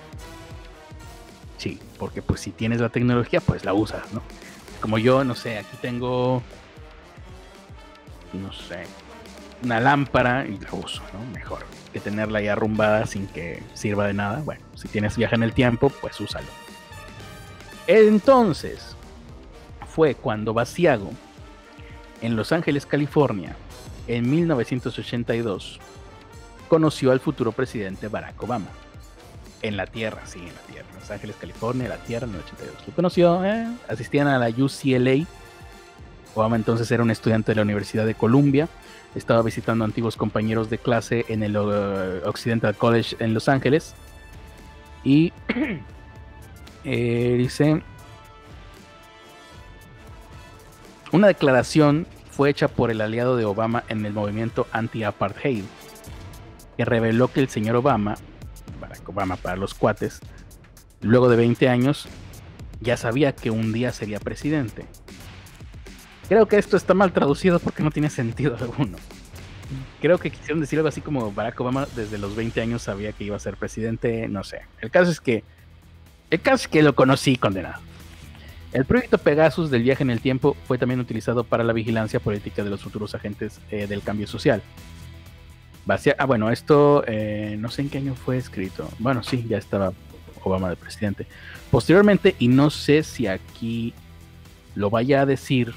Sí, 1.64 1.80
porque 1.98 2.22
pues 2.22 2.42
si 2.42 2.52
tienes 2.52 2.82
la 2.82 2.90
tecnología, 2.90 3.40
pues 3.40 3.64
la 3.64 3.74
usas, 3.74 4.12
¿no? 4.12 4.22
Como 4.82 4.98
yo, 4.98 5.24
no 5.24 5.34
sé, 5.34 5.60
aquí 5.60 5.78
tengo, 5.82 6.44
no 8.34 8.52
sé, 8.52 8.84
una 9.64 9.80
lámpara 9.80 10.46
y 10.46 10.58
la 10.58 10.74
uso, 10.74 11.02
¿no? 11.14 11.26
Mejor 11.32 11.66
que 11.94 12.02
tenerla 12.02 12.40
ahí 12.40 12.50
arrumbada 12.50 13.06
sin 13.06 13.28
que 13.28 13.64
sirva 13.76 14.08
de 14.08 14.14
nada. 14.14 14.42
Bueno, 14.44 14.62
si 14.76 14.90
tienes 14.90 15.16
viaje 15.16 15.36
en 15.36 15.44
el 15.44 15.54
tiempo, 15.54 15.90
pues 16.02 16.20
úsalo. 16.20 16.48
Entonces, 17.88 18.98
fue 19.88 20.16
cuando 20.16 20.54
Basiago, 20.54 21.12
en 22.22 22.36
Los 22.36 22.52
Ángeles, 22.52 22.86
California, 22.86 23.56
en 24.10 24.30
1982, 24.30 25.80
conoció 26.68 27.14
al 27.14 27.22
futuro 27.22 27.54
presidente 27.54 28.10
Barack 28.10 28.44
Obama. 28.44 28.68
En 29.64 29.78
la 29.78 29.88
Tierra, 29.88 30.22
sí, 30.26 30.40
en 30.40 30.54
la 30.54 30.62
Tierra. 30.70 30.88
Los 31.00 31.10
Ángeles, 31.10 31.38
California, 31.40 31.88
la 31.88 31.98
Tierra, 31.98 32.28
en 32.28 32.34
el 32.36 32.42
82. 32.42 32.88
Lo 32.88 32.94
conoció, 32.94 33.46
eh, 33.46 33.66
asistían 33.88 34.28
a 34.28 34.38
la 34.38 34.50
UCLA. 34.50 35.26
Obama 36.36 36.58
entonces 36.58 36.92
era 36.92 37.02
un 37.02 37.12
estudiante 37.12 37.52
de 37.52 37.56
la 37.56 37.62
Universidad 37.62 38.06
de 38.06 38.14
Columbia. 38.14 38.68
Estaba 39.16 39.42
visitando 39.42 39.86
antiguos 39.86 40.18
compañeros 40.18 40.70
de 40.70 40.80
clase 40.80 41.26
en 41.30 41.44
el 41.44 41.56
uh, 41.56 42.28
Occidental 42.28 42.76
College 42.76 43.16
en 43.20 43.34
Los 43.34 43.48
Ángeles. 43.48 43.94
Y 45.06 45.32
eh, 46.84 47.36
dice, 47.38 47.82
una 51.14 51.28
declaración 51.28 52.06
fue 52.32 52.50
hecha 52.50 52.68
por 52.68 52.92
el 52.92 53.00
aliado 53.00 53.38
de 53.38 53.46
Obama 53.46 53.84
en 53.88 54.06
el 54.06 54.12
movimiento 54.12 54.68
anti-apartheid, 54.72 55.64
que 56.76 56.84
reveló 56.84 57.30
que 57.30 57.40
el 57.40 57.48
señor 57.48 57.76
Obama 57.78 58.16
Barack 58.80 59.08
Obama 59.08 59.36
para 59.36 59.56
los 59.56 59.74
cuates, 59.74 60.20
luego 61.02 61.30
de 61.30 61.36
20 61.38 61.70
años, 61.70 62.08
ya 62.82 62.98
sabía 62.98 63.34
que 63.34 63.52
un 63.52 63.74
día 63.74 63.92
sería 63.92 64.20
presidente. 64.20 64.86
Creo 66.28 66.48
que 66.48 66.58
esto 66.58 66.78
está 66.78 66.94
mal 66.94 67.12
traducido 67.14 67.60
porque 67.60 67.84
no 67.84 67.92
tiene 67.92 68.10
sentido 68.10 68.56
alguno. 68.60 68.98
Creo 70.02 70.18
que 70.18 70.32
quisieron 70.32 70.62
decir 70.62 70.80
algo 70.80 70.90
así 70.90 71.02
como 71.02 71.32
Barack 71.32 71.60
Obama 71.62 71.88
desde 71.96 72.18
los 72.18 72.36
20 72.36 72.62
años 72.62 72.82
sabía 72.82 73.12
que 73.14 73.24
iba 73.24 73.36
a 73.36 73.40
ser 73.40 73.58
presidente, 73.58 74.28
no 74.28 74.44
sé. 74.44 74.62
El 74.82 74.92
caso 74.92 75.12
es 75.12 75.22
que 75.22 75.44
el 76.30 76.42
caso 76.42 76.64
es 76.64 76.68
que 76.68 76.82
lo 76.82 76.96
conocí 76.96 77.36
condenado. 77.36 77.80
El 78.72 78.86
proyecto 78.86 79.20
Pegasus 79.20 79.70
del 79.70 79.84
viaje 79.84 80.02
en 80.02 80.10
el 80.10 80.20
tiempo 80.20 80.58
fue 80.66 80.80
también 80.80 81.00
utilizado 81.00 81.44
para 81.44 81.64
la 81.64 81.74
vigilancia 81.74 82.20
política 82.20 82.64
de 82.64 82.72
los 82.72 82.82
futuros 82.82 83.14
agentes 83.14 83.62
eh, 83.70 83.86
del 83.86 84.02
cambio 84.02 84.26
social. 84.26 84.64
Ah, 86.18 86.26
bueno, 86.26 86.50
esto 86.50 87.04
eh, 87.08 87.58
no 87.60 87.70
sé 87.70 87.82
en 87.82 87.90
qué 87.90 87.98
año 87.98 88.16
fue 88.16 88.38
escrito. 88.38 88.90
Bueno, 89.00 89.24
sí, 89.24 89.46
ya 89.48 89.58
estaba 89.58 89.94
Obama 90.44 90.70
de 90.70 90.76
presidente. 90.76 91.28
Posteriormente, 91.72 92.36
y 92.40 92.48
no 92.48 92.70
sé 92.70 93.04
si 93.04 93.28
aquí 93.28 93.94
lo 94.76 94.90
vaya 94.90 95.22
a 95.22 95.26
decir, 95.26 95.74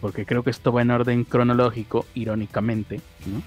porque 0.00 0.26
creo 0.26 0.42
que 0.42 0.50
esto 0.50 0.72
va 0.72 0.82
en 0.82 0.90
orden 0.90 1.24
cronológico, 1.24 2.06
irónicamente, 2.14 3.00
¿no? 3.26 3.42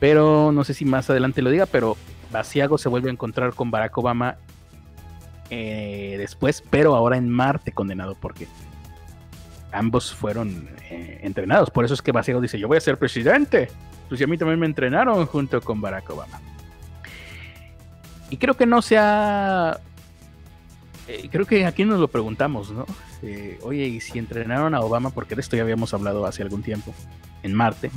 Pero 0.00 0.50
no 0.52 0.64
sé 0.64 0.74
si 0.74 0.84
más 0.84 1.08
adelante 1.10 1.42
lo 1.42 1.50
diga, 1.50 1.66
pero 1.66 1.96
Basiago 2.32 2.78
se 2.78 2.88
vuelve 2.88 3.08
a 3.08 3.12
encontrar 3.12 3.54
con 3.54 3.70
Barack 3.70 3.96
Obama 3.98 4.36
eh, 5.50 6.16
después, 6.18 6.64
pero 6.68 6.96
ahora 6.96 7.16
en 7.16 7.28
Marte 7.28 7.72
condenado, 7.72 8.16
porque 8.20 8.48
ambos 9.70 10.12
fueron 10.12 10.68
eh, 10.90 11.20
entrenados. 11.22 11.70
Por 11.70 11.84
eso 11.84 11.94
es 11.94 12.02
que 12.02 12.10
Basiago 12.10 12.40
dice, 12.40 12.58
yo 12.58 12.68
voy 12.68 12.78
a 12.78 12.80
ser 12.80 12.98
presidente. 12.98 13.68
Pues 14.12 14.20
y 14.20 14.24
a 14.24 14.26
mí 14.26 14.36
también 14.36 14.60
me 14.60 14.66
entrenaron 14.66 15.24
junto 15.24 15.58
con 15.62 15.80
Barack 15.80 16.10
Obama. 16.10 16.38
Y 18.28 18.36
creo 18.36 18.54
que 18.58 18.66
no 18.66 18.82
sea... 18.82 19.80
Eh, 21.08 21.30
creo 21.32 21.46
que 21.46 21.64
aquí 21.64 21.86
nos 21.86 21.98
lo 21.98 22.08
preguntamos, 22.08 22.70
¿no? 22.72 22.84
oye, 23.62 23.86
¿y 23.86 24.02
si 24.02 24.18
entrenaron 24.18 24.74
a 24.74 24.80
Obama? 24.80 25.08
Porque 25.08 25.34
de 25.34 25.40
esto 25.40 25.56
ya 25.56 25.62
habíamos 25.62 25.94
hablado 25.94 26.26
hace 26.26 26.42
algún 26.42 26.62
tiempo, 26.62 26.94
en 27.42 27.54
Marte. 27.54 27.90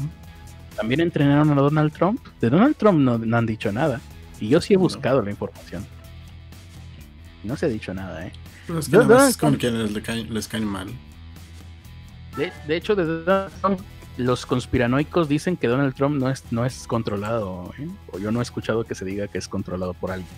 ¿También 0.77 1.01
entrenaron 1.01 1.51
a 1.51 1.55
Donald 1.55 1.91
Trump? 1.91 2.25
De 2.39 2.49
Donald 2.49 2.77
Trump 2.77 2.97
no, 2.97 3.37
han 3.37 3.45
dicho 3.45 3.73
nada. 3.73 3.99
Y 4.39 4.47
yo 4.47 4.61
sí 4.61 4.73
he 4.73 4.77
buscado 4.77 5.21
la 5.21 5.31
información. 5.31 5.85
No 7.43 7.57
se 7.57 7.65
ha 7.65 7.69
dicho 7.69 7.93
nada, 7.93 8.25
¿eh? 8.25 8.31
es 9.27 9.35
con 9.35 9.55
quienes 9.55 9.91
les 9.91 10.47
caen, 10.47 10.63
mal. 10.63 10.87
De, 12.37 12.77
hecho, 12.77 12.95
los 14.17 14.45
conspiranoicos 14.45 15.27
dicen 15.27 15.57
que 15.57 15.67
Donald 15.67 15.93
Trump 15.95 16.15
no 16.17 16.29
es, 16.29 16.43
no 16.51 16.65
es 16.65 16.87
controlado. 16.87 17.73
¿eh? 17.79 17.87
O 18.11 18.19
yo 18.19 18.31
no 18.31 18.39
he 18.39 18.43
escuchado 18.43 18.83
que 18.83 18.95
se 18.95 19.05
diga 19.05 19.27
que 19.27 19.37
es 19.37 19.47
controlado 19.47 19.93
por 19.93 20.11
alguien. 20.11 20.29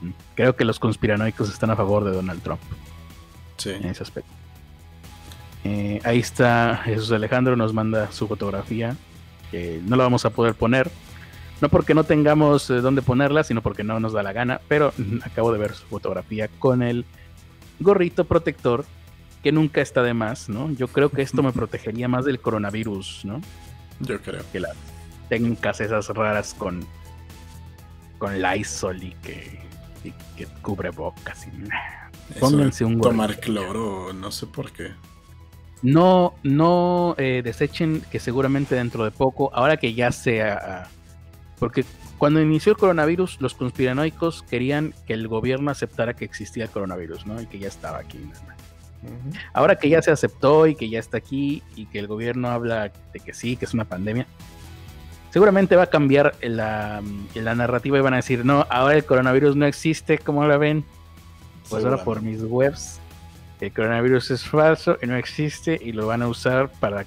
Mm. 0.00 0.10
Creo 0.34 0.56
que 0.56 0.64
los 0.64 0.78
conspiranoicos 0.78 1.48
están 1.48 1.70
a 1.70 1.76
favor 1.76 2.04
de 2.04 2.12
Donald 2.12 2.42
Trump. 2.42 2.60
Sí. 3.56 3.70
En 3.70 3.84
ese 3.84 4.02
aspecto. 4.02 4.30
Eh, 5.64 6.00
ahí 6.04 6.18
está 6.18 6.82
Jesús 6.84 7.10
Alejandro, 7.12 7.56
nos 7.56 7.72
manda 7.72 8.12
su 8.12 8.28
fotografía, 8.28 8.96
que 9.50 9.80
no 9.86 9.96
la 9.96 10.04
vamos 10.04 10.24
a 10.24 10.30
poder 10.30 10.54
poner. 10.54 10.90
No 11.60 11.68
porque 11.68 11.94
no 11.94 12.04
tengamos 12.04 12.68
eh, 12.68 12.80
dónde 12.80 13.00
ponerla, 13.00 13.44
sino 13.44 13.62
porque 13.62 13.84
no 13.84 13.98
nos 14.00 14.12
da 14.12 14.22
la 14.22 14.32
gana. 14.32 14.60
Pero 14.68 14.92
acabo 15.22 15.52
de 15.52 15.58
ver 15.58 15.74
su 15.74 15.86
fotografía 15.86 16.48
con 16.58 16.82
el 16.82 17.06
gorrito 17.80 18.24
protector, 18.24 18.84
que 19.44 19.52
nunca 19.52 19.80
está 19.80 20.02
de 20.02 20.14
más, 20.14 20.48
¿no? 20.48 20.72
Yo 20.72 20.88
creo 20.88 21.10
que 21.10 21.22
esto 21.22 21.40
me 21.44 21.52
protegería 21.60 22.08
más 22.08 22.24
del 22.24 22.40
coronavirus, 22.40 23.24
¿no? 23.24 23.40
Yo 24.00 24.20
creo. 24.20 24.42
Que 24.50 24.58
las 24.58 24.74
técnicas 25.28 25.80
esas 25.80 26.08
raras 26.08 26.54
con, 26.58 26.84
con 28.18 28.42
Lysol 28.42 29.00
y 29.00 29.10
que, 29.22 29.60
que 30.36 30.46
cubre 30.62 30.90
bocas. 30.90 31.46
Y, 31.46 32.40
pónganse 32.40 32.84
un. 32.84 33.00
Tomar 33.00 33.38
cloro, 33.38 34.12
no 34.12 34.32
sé 34.32 34.48
por 34.48 34.72
qué 34.72 34.90
no, 35.84 36.34
no 36.42 37.14
eh, 37.18 37.42
desechen 37.44 38.02
que 38.10 38.18
seguramente 38.18 38.74
dentro 38.74 39.04
de 39.04 39.10
poco, 39.10 39.50
ahora 39.52 39.76
que 39.76 39.92
ya 39.92 40.10
sea, 40.12 40.88
porque 41.58 41.84
cuando 42.16 42.40
inició 42.40 42.72
el 42.72 42.78
coronavirus, 42.78 43.38
los 43.42 43.52
conspiranoicos 43.52 44.42
querían 44.44 44.94
que 45.06 45.12
el 45.12 45.28
gobierno 45.28 45.70
aceptara 45.70 46.14
que 46.14 46.24
existía 46.24 46.64
el 46.64 46.70
coronavirus, 46.70 47.26
¿no? 47.26 47.38
Y 47.38 47.46
que 47.46 47.58
ya 47.58 47.68
estaba 47.68 47.98
aquí. 47.98 48.18
Ahora 49.52 49.76
que 49.76 49.88
ya 49.88 50.02
se 50.02 50.10
aceptó 50.10 50.66
y 50.66 50.74
que 50.74 50.88
ya 50.88 50.98
está 50.98 51.18
aquí 51.18 51.62
y 51.76 51.86
que 51.86 51.98
el 51.98 52.06
gobierno 52.06 52.48
habla 52.50 52.92
de 53.12 53.20
que 53.20 53.34
sí, 53.34 53.56
que 53.56 53.64
es 53.64 53.74
una 53.74 53.84
pandemia, 53.84 54.26
seguramente 55.30 55.76
va 55.76 55.84
a 55.84 55.90
cambiar 55.90 56.34
la, 56.42 57.02
la 57.34 57.54
narrativa 57.54 57.98
y 57.98 58.00
van 58.00 58.14
a 58.14 58.16
decir, 58.16 58.44
no, 58.44 58.66
ahora 58.70 58.96
el 58.96 59.04
coronavirus 59.04 59.56
no 59.56 59.66
existe, 59.66 60.18
como 60.18 60.46
la 60.46 60.56
ven? 60.56 60.84
Pues 61.68 61.84
ahora 61.84 62.04
por 62.04 62.22
mis 62.22 62.42
webs 62.42 63.00
el 63.64 63.72
coronavirus 63.72 64.30
es 64.30 64.44
falso 64.44 64.98
y 65.02 65.06
no 65.06 65.16
existe 65.16 65.78
y 65.80 65.92
lo 65.92 66.06
van 66.06 66.22
a 66.22 66.28
usar 66.28 66.70
para, 66.80 67.06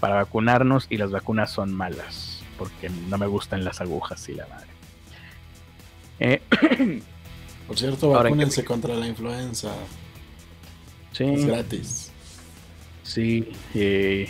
para 0.00 0.14
vacunarnos 0.16 0.86
y 0.88 0.96
las 0.96 1.10
vacunas 1.10 1.50
son 1.50 1.72
malas 1.72 2.42
porque 2.58 2.88
no 2.88 3.18
me 3.18 3.26
gustan 3.26 3.64
las 3.64 3.80
agujas 3.80 4.28
y 4.28 4.34
la 4.34 4.46
madre. 4.46 4.68
Eh, 6.18 6.42
Por 7.68 7.78
cierto, 7.78 8.10
vacúnense 8.10 8.64
contra 8.64 8.94
la 8.94 9.06
influenza. 9.06 9.70
Sí. 11.12 11.24
Es 11.24 11.46
gratis. 11.46 12.10
Sí. 13.02 13.50
Eh, 13.74 14.28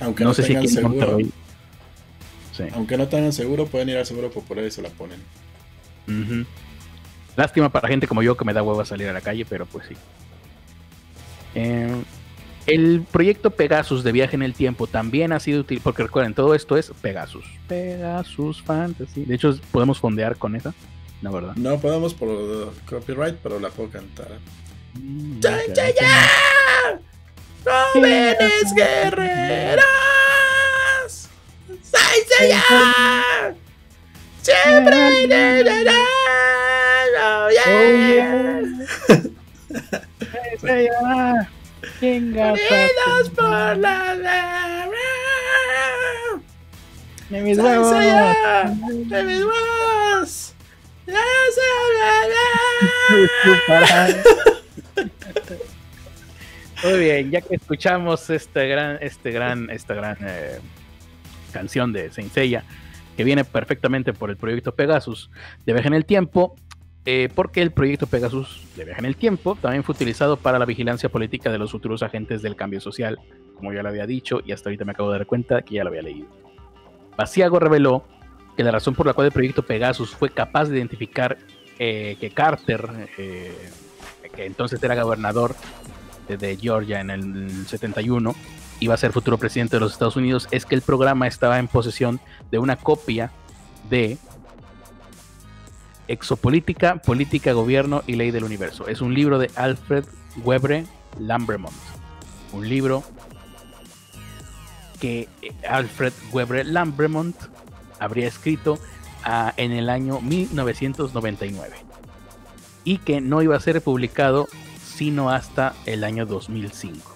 Aunque 0.00 0.24
no, 0.24 0.34
tengan 0.34 0.68
seguro. 0.68 1.18
Aunque 2.72 2.96
no 2.96 3.08
tengan 3.08 3.32
seguro, 3.32 3.66
pueden 3.66 3.88
ir 3.88 3.96
al 3.96 4.06
seguro 4.06 4.30
popular 4.30 4.64
y 4.64 4.70
se 4.70 4.82
la 4.82 4.90
ponen. 4.90 5.20
Lástima 7.36 7.68
para 7.68 7.88
gente 7.88 8.06
como 8.06 8.22
yo 8.22 8.36
que 8.36 8.44
me 8.44 8.52
da 8.52 8.62
huevo 8.62 8.80
a 8.80 8.84
salir 8.84 9.08
a 9.08 9.12
la 9.12 9.20
calle, 9.20 9.44
pero 9.44 9.66
pues 9.66 9.86
sí. 9.88 9.94
Eh, 11.54 11.94
el 12.66 13.02
proyecto 13.10 13.50
Pegasus 13.50 14.04
de 14.04 14.12
viaje 14.12 14.36
en 14.36 14.42
el 14.42 14.54
tiempo 14.54 14.86
también 14.86 15.32
ha 15.32 15.40
sido 15.40 15.60
útil, 15.60 15.80
porque 15.82 16.02
recuerden, 16.02 16.34
todo 16.34 16.54
esto 16.54 16.76
es 16.76 16.92
Pegasus. 17.00 17.44
Pegasus 17.66 18.60
Fantasy. 18.62 19.24
De 19.24 19.34
hecho, 19.34 19.58
podemos 19.72 19.98
fondear 19.98 20.36
con 20.36 20.54
esa. 20.54 20.74
No, 21.22 21.32
¿verdad? 21.32 21.56
No 21.56 21.78
podemos 21.78 22.12
por 22.12 22.72
copyright, 22.88 23.36
pero 23.42 23.58
la 23.58 23.70
puedo 23.70 23.90
cantar. 23.90 24.28
Mm, 24.98 25.40
¡Jóvenes 27.92 28.74
guerreras! 28.74 29.84
¡Siempre! 34.42 35.62
¡Oh, 37.20 37.48
yeah! 37.50 38.62
Unidos 42.00 43.30
por 43.36 43.76
la 43.76 44.14
de 47.30 47.42
mis 47.42 47.58
huevos. 47.58 47.90
De 47.90 49.22
mis 49.24 49.44
huevos. 49.44 50.54
Muy 56.84 56.98
bien, 57.00 57.30
ya 57.30 57.40
que 57.40 57.56
escuchamos 57.56 58.30
este 58.30 58.68
gran, 58.68 58.98
este 59.00 59.32
gran, 59.32 59.68
esta 59.70 59.94
gran 59.94 60.16
eh, 60.20 60.58
canción 61.52 61.92
de 61.92 62.10
Saint 62.12 62.32
Seiya, 62.32 62.64
que 63.16 63.24
viene 63.24 63.44
perfectamente 63.44 64.12
por 64.12 64.30
el 64.30 64.36
proyecto 64.36 64.74
Pegasus 64.74 65.30
de 65.66 65.72
Viaje 65.72 65.88
en 65.88 65.94
el 65.94 66.04
Tiempo, 66.04 66.54
eh, 67.10 67.30
porque 67.34 67.62
el 67.62 67.70
proyecto 67.70 68.06
Pegasus 68.06 68.66
de 68.76 68.84
viaje 68.84 69.00
en 69.00 69.06
el 69.06 69.16
tiempo 69.16 69.56
también 69.58 69.82
fue 69.82 69.94
utilizado 69.94 70.36
para 70.36 70.58
la 70.58 70.66
vigilancia 70.66 71.08
política 71.08 71.50
de 71.50 71.56
los 71.56 71.70
futuros 71.70 72.02
agentes 72.02 72.42
del 72.42 72.54
cambio 72.54 72.82
social, 72.82 73.18
como 73.54 73.72
ya 73.72 73.82
lo 73.82 73.88
había 73.88 74.06
dicho 74.06 74.42
y 74.44 74.52
hasta 74.52 74.68
ahorita 74.68 74.84
me 74.84 74.92
acabo 74.92 75.10
de 75.10 75.16
dar 75.16 75.26
cuenta 75.26 75.62
que 75.62 75.76
ya 75.76 75.84
lo 75.84 75.88
había 75.88 76.02
leído. 76.02 76.26
Basiago 77.16 77.58
reveló 77.60 78.04
que 78.58 78.62
la 78.62 78.72
razón 78.72 78.94
por 78.94 79.06
la 79.06 79.14
cual 79.14 79.28
el 79.28 79.32
proyecto 79.32 79.62
Pegasus 79.62 80.14
fue 80.14 80.28
capaz 80.28 80.66
de 80.66 80.76
identificar 80.76 81.38
eh, 81.78 82.18
que 82.20 82.28
Carter, 82.28 83.08
que 84.38 84.46
entonces 84.46 84.80
era 84.80 85.02
gobernador 85.02 85.56
de 86.28 86.56
Georgia 86.56 87.00
en 87.00 87.10
el 87.10 87.66
71, 87.66 88.36
iba 88.78 88.94
a 88.94 88.96
ser 88.96 89.12
futuro 89.12 89.36
presidente 89.36 89.74
de 89.76 89.80
los 89.80 89.92
Estados 89.92 90.14
Unidos, 90.14 90.46
es 90.52 90.64
que 90.64 90.76
el 90.76 90.82
programa 90.82 91.26
estaba 91.26 91.58
en 91.58 91.66
posesión 91.66 92.20
de 92.52 92.60
una 92.60 92.76
copia 92.76 93.32
de 93.90 94.16
Exopolítica, 96.06 96.96
Política, 97.02 97.52
Gobierno 97.52 98.04
y 98.06 98.14
Ley 98.14 98.30
del 98.30 98.44
Universo. 98.44 98.86
Es 98.86 99.00
un 99.00 99.12
libro 99.12 99.40
de 99.40 99.50
Alfred 99.56 100.04
Webre 100.44 100.86
Lambremont. 101.18 101.74
Un 102.52 102.68
libro 102.68 103.02
que 105.00 105.28
eh, 105.42 105.52
Alfred 105.68 106.12
Webre 106.32 106.62
Lambremont 106.62 107.36
habría 107.98 108.28
escrito 108.28 108.78
ah, 109.24 109.52
en 109.56 109.72
el 109.72 109.90
año 109.90 110.20
1999 110.20 111.87
y 112.88 112.96
que 112.96 113.20
no 113.20 113.42
iba 113.42 113.54
a 113.54 113.60
ser 113.60 113.82
publicado 113.82 114.48
sino 114.80 115.28
hasta 115.28 115.74
el 115.84 116.04
año 116.04 116.24
2005. 116.24 117.14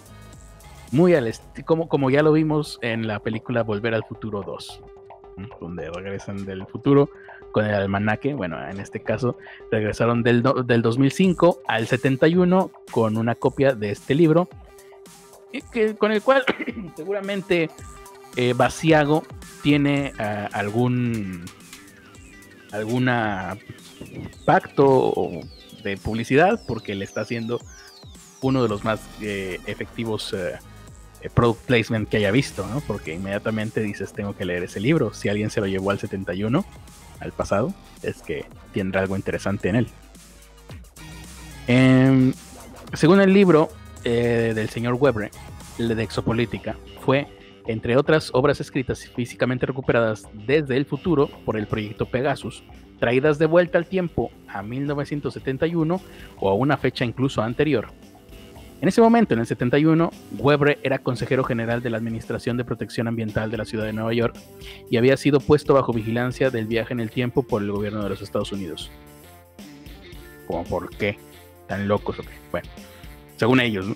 Muy 0.90 1.14
al 1.14 1.32
como, 1.64 1.88
como 1.88 2.10
ya 2.10 2.22
lo 2.22 2.32
vimos 2.32 2.78
en 2.82 3.06
la 3.06 3.20
película 3.20 3.62
Volver 3.62 3.94
al 3.94 4.04
Futuro 4.04 4.42
2, 4.42 4.82
donde 5.62 5.90
regresan 5.90 6.44
del 6.44 6.66
futuro 6.66 7.08
con 7.52 7.64
el 7.64 7.74
almanaque. 7.74 8.34
Bueno, 8.34 8.62
en 8.68 8.80
este 8.80 9.00
caso 9.00 9.38
regresaron 9.70 10.22
del, 10.22 10.42
del 10.66 10.82
2005 10.82 11.62
al 11.66 11.86
71 11.86 12.70
con 12.90 13.16
una 13.16 13.34
copia 13.34 13.74
de 13.74 13.92
este 13.92 14.14
libro, 14.14 14.50
que, 15.72 15.96
con 15.96 16.12
el 16.12 16.20
cual 16.20 16.44
seguramente 16.96 17.70
eh, 18.36 18.52
Basiago 18.54 19.22
tiene 19.62 20.12
ah, 20.18 20.50
algún 20.52 21.46
alguna 22.72 23.56
pacto 24.44 25.40
de 25.82 25.96
publicidad 25.96 26.60
porque 26.66 26.94
le 26.94 27.04
está 27.04 27.22
haciendo 27.22 27.60
uno 28.40 28.62
de 28.62 28.68
los 28.68 28.84
más 28.84 29.00
eh, 29.20 29.60
efectivos 29.66 30.34
eh, 30.34 30.58
product 31.34 31.64
placement 31.66 32.08
que 32.08 32.16
haya 32.18 32.30
visto, 32.30 32.66
¿no? 32.66 32.80
Porque 32.80 33.14
inmediatamente 33.14 33.80
dices, 33.80 34.12
tengo 34.12 34.36
que 34.36 34.44
leer 34.44 34.64
ese 34.64 34.80
libro. 34.80 35.14
Si 35.14 35.28
alguien 35.28 35.50
se 35.50 35.60
lo 35.60 35.66
llevó 35.66 35.90
al 35.90 35.98
71, 35.98 36.64
al 37.20 37.32
pasado, 37.32 37.72
es 38.02 38.22
que 38.22 38.44
tendrá 38.72 39.02
algo 39.02 39.16
interesante 39.16 39.68
en 39.68 39.76
él. 39.76 39.88
Em, 41.68 42.32
según 42.92 43.20
el 43.20 43.32
libro 43.32 43.70
eh, 44.04 44.52
del 44.54 44.68
señor 44.68 44.94
Weber, 44.94 45.30
el 45.78 45.94
de 45.94 46.02
Exopolítica, 46.02 46.76
fue, 47.04 47.28
entre 47.66 47.96
otras 47.96 48.30
obras 48.32 48.60
escritas 48.60 49.04
y 49.04 49.08
físicamente 49.08 49.66
recuperadas 49.66 50.28
desde 50.32 50.76
el 50.76 50.86
futuro 50.86 51.28
por 51.44 51.56
el 51.56 51.66
proyecto 51.66 52.06
Pegasus, 52.06 52.64
traídas 52.98 53.38
de 53.38 53.46
vuelta 53.46 53.78
al 53.78 53.86
tiempo 53.86 54.30
a 54.48 54.62
1971 54.62 56.00
o 56.40 56.50
a 56.50 56.54
una 56.54 56.76
fecha 56.76 57.04
incluso 57.04 57.42
anterior, 57.42 57.88
en 58.82 58.88
ese 58.88 59.00
momento, 59.00 59.32
en 59.32 59.38
el 59.38 59.46
71, 59.46 60.10
Webre 60.38 60.80
era 60.82 60.98
consejero 60.98 61.44
general 61.44 61.82
de 61.84 61.90
la 61.90 61.98
Administración 61.98 62.56
de 62.56 62.64
Protección 62.64 63.06
Ambiental 63.06 63.48
de 63.48 63.56
la 63.56 63.64
ciudad 63.64 63.84
de 63.84 63.92
Nueva 63.92 64.12
York 64.12 64.34
y 64.90 64.96
había 64.96 65.16
sido 65.16 65.38
puesto 65.38 65.72
bajo 65.72 65.92
vigilancia 65.92 66.50
del 66.50 66.66
viaje 66.66 66.92
en 66.92 66.98
el 66.98 67.08
tiempo 67.08 67.44
por 67.44 67.62
el 67.62 67.70
gobierno 67.70 68.02
de 68.02 68.08
los 68.08 68.22
Estados 68.22 68.50
Unidos. 68.50 68.90
¿Cómo 70.48 70.64
por 70.64 70.90
qué? 70.96 71.16
¿Tan 71.68 71.86
locos? 71.86 72.16
Bueno, 72.50 72.68
según 73.36 73.60
ellos. 73.60 73.86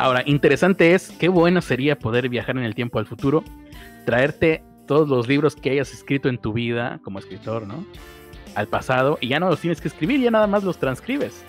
Ahora, 0.00 0.22
interesante 0.24 0.94
es 0.94 1.10
qué 1.10 1.28
bueno 1.28 1.60
sería 1.60 1.98
poder 1.98 2.30
viajar 2.30 2.56
en 2.56 2.64
el 2.64 2.74
tiempo 2.74 2.98
al 2.98 3.04
futuro 3.04 3.44
traerte 4.06 4.64
todos 4.86 5.06
los 5.06 5.28
libros 5.28 5.54
que 5.54 5.72
hayas 5.72 5.92
escrito 5.92 6.30
en 6.30 6.38
tu 6.38 6.54
vida 6.54 7.00
como 7.04 7.18
escritor, 7.18 7.66
¿no? 7.66 7.84
Al 8.54 8.66
pasado 8.66 9.18
y 9.20 9.28
ya 9.28 9.38
no 9.38 9.50
los 9.50 9.60
tienes 9.60 9.78
que 9.78 9.88
escribir, 9.88 10.22
ya 10.22 10.30
nada 10.30 10.46
más 10.46 10.64
los 10.64 10.78
transcribes. 10.78 11.44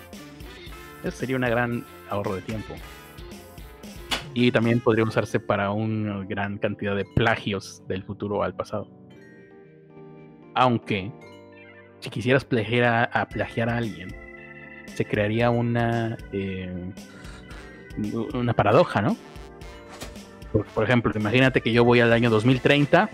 Eso 1.02 1.16
sería 1.16 1.36
una 1.36 1.48
gran 1.48 1.86
ahorro 2.10 2.34
de 2.34 2.42
tiempo. 2.42 2.74
Y 4.34 4.52
también 4.52 4.80
podría 4.80 5.04
usarse 5.04 5.40
para 5.40 5.70
una 5.70 6.22
gran 6.26 6.58
cantidad 6.58 6.94
de 6.94 7.06
plagios 7.06 7.82
del 7.88 8.04
futuro 8.04 8.42
al 8.42 8.54
pasado. 8.54 8.86
Aunque, 10.54 11.10
si 12.00 12.10
quisieras 12.10 12.44
plagiar 12.44 13.08
a, 13.14 13.28
plagiar 13.30 13.70
a 13.70 13.78
alguien, 13.78 14.14
se 14.94 15.06
crearía 15.06 15.48
una, 15.48 16.18
eh, 16.32 16.92
una 18.34 18.54
paradoja, 18.54 19.02
¿no? 19.02 19.16
Por, 20.74 20.84
ejemplo, 20.84 21.12
imagínate 21.14 21.62
que 21.62 21.72
yo 21.72 21.84
voy 21.84 22.00
al 22.00 22.12
año 22.12 22.28
2030 22.28 23.08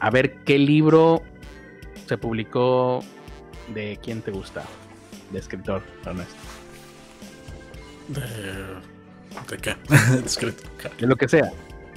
a 0.00 0.10
ver 0.10 0.34
qué 0.44 0.58
libro 0.58 1.22
se 2.06 2.18
publicó 2.18 3.04
de 3.72 3.98
quién 4.02 4.20
te 4.20 4.32
gusta, 4.32 4.64
de 5.30 5.38
escritor, 5.38 5.82
Ernesto. 6.04 6.34
¿De, 9.48 9.58
qué? 9.58 9.76
de 10.98 11.06
lo 11.06 11.14
que 11.14 11.28
sea, 11.28 11.52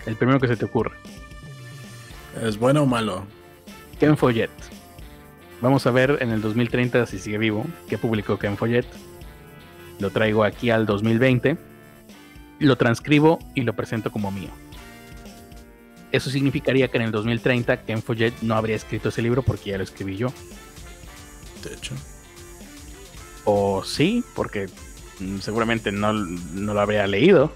el 0.05 0.15
primero 0.15 0.39
que 0.39 0.47
se 0.47 0.55
te 0.55 0.65
ocurra. 0.65 0.91
¿Es 2.41 2.59
bueno 2.59 2.83
o 2.83 2.85
malo? 2.85 3.25
Ken 3.99 4.15
Follett. 4.17 4.51
Vamos 5.61 5.87
a 5.87 5.91
ver 5.91 6.17
en 6.19 6.29
el 6.29 6.41
2030 6.41 7.07
si 7.07 7.17
sigue 7.17 7.37
vivo 7.37 7.65
qué 7.89 7.97
publicó 7.97 8.37
Ken 8.37 8.55
Follett. 8.55 8.85
Lo 9.99 10.09
traigo 10.09 10.43
aquí 10.43 10.69
al 10.69 10.85
2020 10.85 11.57
lo 12.59 12.77
transcribo 12.77 13.39
y 13.53 13.61
lo 13.61 13.73
presento 13.73 14.11
como 14.11 14.31
mío. 14.31 14.49
Eso 16.11 16.29
significaría 16.29 16.87
que 16.87 16.97
en 16.97 17.03
el 17.03 17.11
2030 17.11 17.83
Ken 17.83 18.01
Follett 18.01 18.41
no 18.41 18.55
habría 18.55 18.75
escrito 18.75 19.09
ese 19.09 19.21
libro 19.21 19.43
porque 19.43 19.71
ya 19.71 19.77
lo 19.77 19.83
escribí 19.83 20.15
yo. 20.15 20.29
De 21.63 21.73
hecho. 21.73 21.95
O 23.43 23.83
sí, 23.83 24.23
porque 24.35 24.69
seguramente 25.41 25.91
no, 25.91 26.13
lo 26.13 26.79
habría 26.79 27.05
leído 27.07 27.51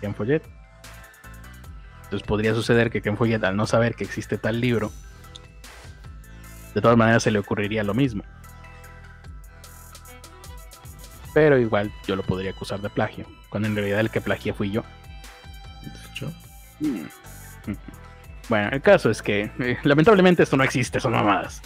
Ken 0.00 0.14
Follett. 0.14 0.44
Entonces 2.04 2.26
podría 2.26 2.54
suceder 2.54 2.90
que 2.90 3.02
Ken 3.02 3.16
Follett, 3.16 3.42
al 3.42 3.56
no 3.56 3.66
saber 3.66 3.94
que 3.94 4.04
existe 4.04 4.38
tal 4.38 4.60
libro, 4.60 4.92
de 6.74 6.80
todas 6.80 6.96
maneras 6.96 7.22
se 7.22 7.30
le 7.30 7.38
ocurriría 7.38 7.82
lo 7.82 7.94
mismo. 7.94 8.22
Pero 11.34 11.58
igual 11.58 11.92
yo 12.06 12.16
lo 12.16 12.22
podría 12.22 12.50
acusar 12.50 12.80
de 12.80 12.90
plagio 12.90 13.26
cuando 13.48 13.68
en 13.68 13.76
realidad 13.76 14.00
el 14.00 14.10
que 14.10 14.20
plagié 14.20 14.52
fui 14.52 14.70
yo. 14.70 14.82
De 15.82 16.10
hecho. 16.10 16.32
Mm. 16.80 17.72
Bueno, 18.48 18.70
el 18.72 18.82
caso 18.82 19.10
es 19.10 19.22
que 19.22 19.50
eh, 19.60 19.78
lamentablemente 19.84 20.42
esto 20.42 20.56
no 20.56 20.64
existe, 20.64 21.00
son 21.00 21.12
mamadas. 21.12 21.62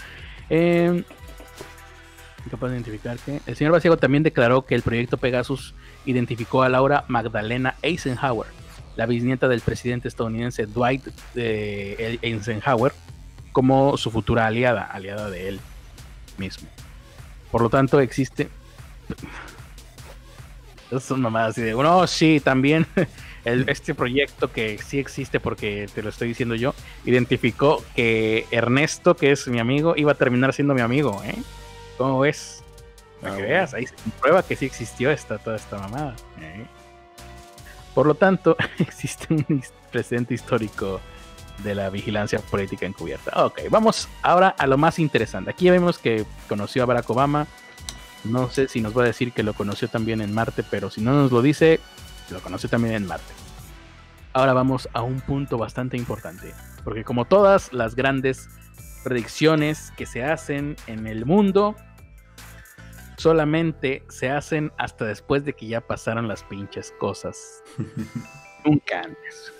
Eh, 0.50 1.02
capaz 2.50 2.68
de 2.68 2.74
identificar 2.74 3.16
que 3.18 3.40
el 3.46 3.56
señor 3.56 3.72
Basiego 3.72 3.96
también 3.96 4.22
declaró 4.22 4.66
que 4.66 4.74
el 4.74 4.82
proyecto 4.82 5.16
Pegasus 5.16 5.74
identificó 6.04 6.62
a 6.62 6.68
Laura 6.68 7.04
Magdalena 7.08 7.74
Eisenhower, 7.82 8.48
la 8.96 9.06
bisnieta 9.06 9.48
del 9.48 9.60
presidente 9.60 10.08
estadounidense 10.08 10.66
Dwight 10.66 11.08
eh, 11.34 12.18
Eisenhower, 12.22 12.92
como 13.52 13.96
su 13.96 14.10
futura 14.10 14.46
aliada, 14.46 14.82
aliada 14.82 15.30
de 15.30 15.48
él 15.48 15.60
mismo. 16.38 16.68
Por 17.50 17.62
lo 17.62 17.70
tanto, 17.70 18.00
existe 18.00 18.48
es 20.90 21.10
una 21.10 21.22
mamada 21.22 21.48
así 21.48 21.62
de, 21.62 21.72
no, 21.72 22.06
sí, 22.06 22.40
también 22.40 22.86
este 23.44 23.94
proyecto 23.94 24.52
que 24.52 24.78
sí 24.78 24.98
existe 24.98 25.40
porque 25.40 25.88
te 25.94 26.02
lo 26.02 26.10
estoy 26.10 26.28
diciendo 26.28 26.54
yo, 26.54 26.74
identificó 27.04 27.84
que 27.94 28.46
Ernesto, 28.50 29.16
que 29.16 29.32
es 29.32 29.46
mi 29.48 29.58
amigo, 29.58 29.94
iba 29.96 30.12
a 30.12 30.16
terminar 30.16 30.52
siendo 30.52 30.74
mi 30.74 30.80
amigo, 30.80 31.22
¿eh? 31.24 31.36
¿Cómo 31.98 32.20
ves? 32.20 32.62
Para 33.20 33.34
ah, 33.34 33.36
que 33.36 33.42
veas, 33.42 33.74
ahí 33.74 33.86
se 33.86 33.94
comprueba 33.94 34.42
que 34.42 34.56
sí 34.56 34.66
existió 34.66 35.10
esta, 35.10 35.38
toda 35.38 35.56
esta 35.56 35.78
mamada. 35.78 36.14
¿eh? 36.40 36.66
Por 37.94 38.06
lo 38.06 38.14
tanto, 38.14 38.56
existe 38.78 39.32
un 39.32 39.62
presente 39.90 40.34
histórico 40.34 41.00
de 41.64 41.74
la 41.74 41.88
vigilancia 41.88 42.38
política 42.40 42.84
encubierta. 42.84 43.44
Ok, 43.44 43.62
vamos 43.70 44.08
ahora 44.22 44.48
a 44.58 44.66
lo 44.66 44.76
más 44.76 44.98
interesante. 44.98 45.50
Aquí 45.50 45.70
vemos 45.70 45.98
que 45.98 46.26
conoció 46.48 46.82
a 46.82 46.86
Barack 46.86 47.08
Obama, 47.08 47.46
no 48.26 48.50
sé 48.50 48.68
si 48.68 48.80
nos 48.80 48.96
va 48.96 49.02
a 49.02 49.06
decir 49.06 49.32
que 49.32 49.42
lo 49.42 49.54
conoció 49.54 49.88
también 49.88 50.20
en 50.20 50.34
Marte, 50.34 50.62
pero 50.68 50.90
si 50.90 51.00
no 51.00 51.12
nos 51.12 51.32
lo 51.32 51.42
dice, 51.42 51.80
lo 52.30 52.40
conoció 52.40 52.68
también 52.68 52.94
en 52.94 53.06
Marte. 53.06 53.32
Ahora 54.32 54.52
vamos 54.52 54.88
a 54.92 55.02
un 55.02 55.20
punto 55.20 55.56
bastante 55.56 55.96
importante, 55.96 56.54
porque 56.84 57.04
como 57.04 57.24
todas 57.24 57.72
las 57.72 57.94
grandes 57.94 58.48
predicciones 59.02 59.92
que 59.96 60.04
se 60.04 60.24
hacen 60.24 60.76
en 60.86 61.06
el 61.06 61.24
mundo, 61.24 61.74
solamente 63.16 64.04
se 64.08 64.30
hacen 64.30 64.72
hasta 64.78 65.04
después 65.04 65.44
de 65.44 65.52
que 65.52 65.66
ya 65.66 65.80
pasaron 65.80 66.28
las 66.28 66.42
pinches 66.44 66.92
cosas. 66.98 67.62
Nunca 68.64 69.00
antes. 69.00 69.52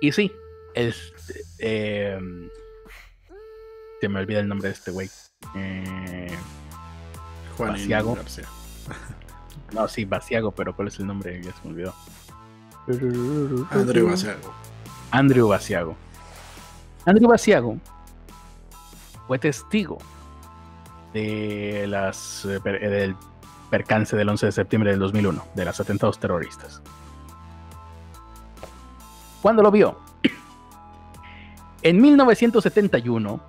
Y 0.00 0.12
sí, 0.12 0.32
este, 0.74 1.44
em, 1.58 2.50
se 4.00 4.08
me 4.08 4.20
olvida 4.20 4.40
el 4.40 4.48
nombre 4.48 4.68
de 4.68 4.74
este 4.74 4.90
güey. 4.90 5.08
Eh, 5.54 6.36
Juan 7.56 7.76
No, 9.72 9.88
sí, 9.88 10.04
Basiago, 10.04 10.50
pero 10.50 10.74
¿cuál 10.76 10.88
es 10.88 10.98
el 10.98 11.06
nombre? 11.06 11.42
Ya 11.42 11.52
se 11.52 11.60
me 11.64 11.70
olvidó. 11.70 11.94
Andrew 13.70 14.08
Basiago. 14.08 14.54
Andrew 15.10 15.48
Basiago. 15.48 15.96
Andrew 17.06 17.28
Basiago 17.28 17.78
fue 19.26 19.38
testigo 19.38 19.98
de 21.12 21.86
las 21.88 22.44
eh, 22.44 22.60
eh, 22.64 22.88
del 22.88 23.16
percance 23.70 24.16
del 24.16 24.28
11 24.28 24.46
de 24.46 24.52
septiembre 24.52 24.90
del 24.90 25.00
2001, 25.00 25.46
de 25.54 25.64
los 25.64 25.80
atentados 25.80 26.18
terroristas. 26.18 26.82
¿Cuándo 29.40 29.62
lo 29.62 29.70
vio? 29.70 29.98
En 31.82 32.00
1971 32.00 33.40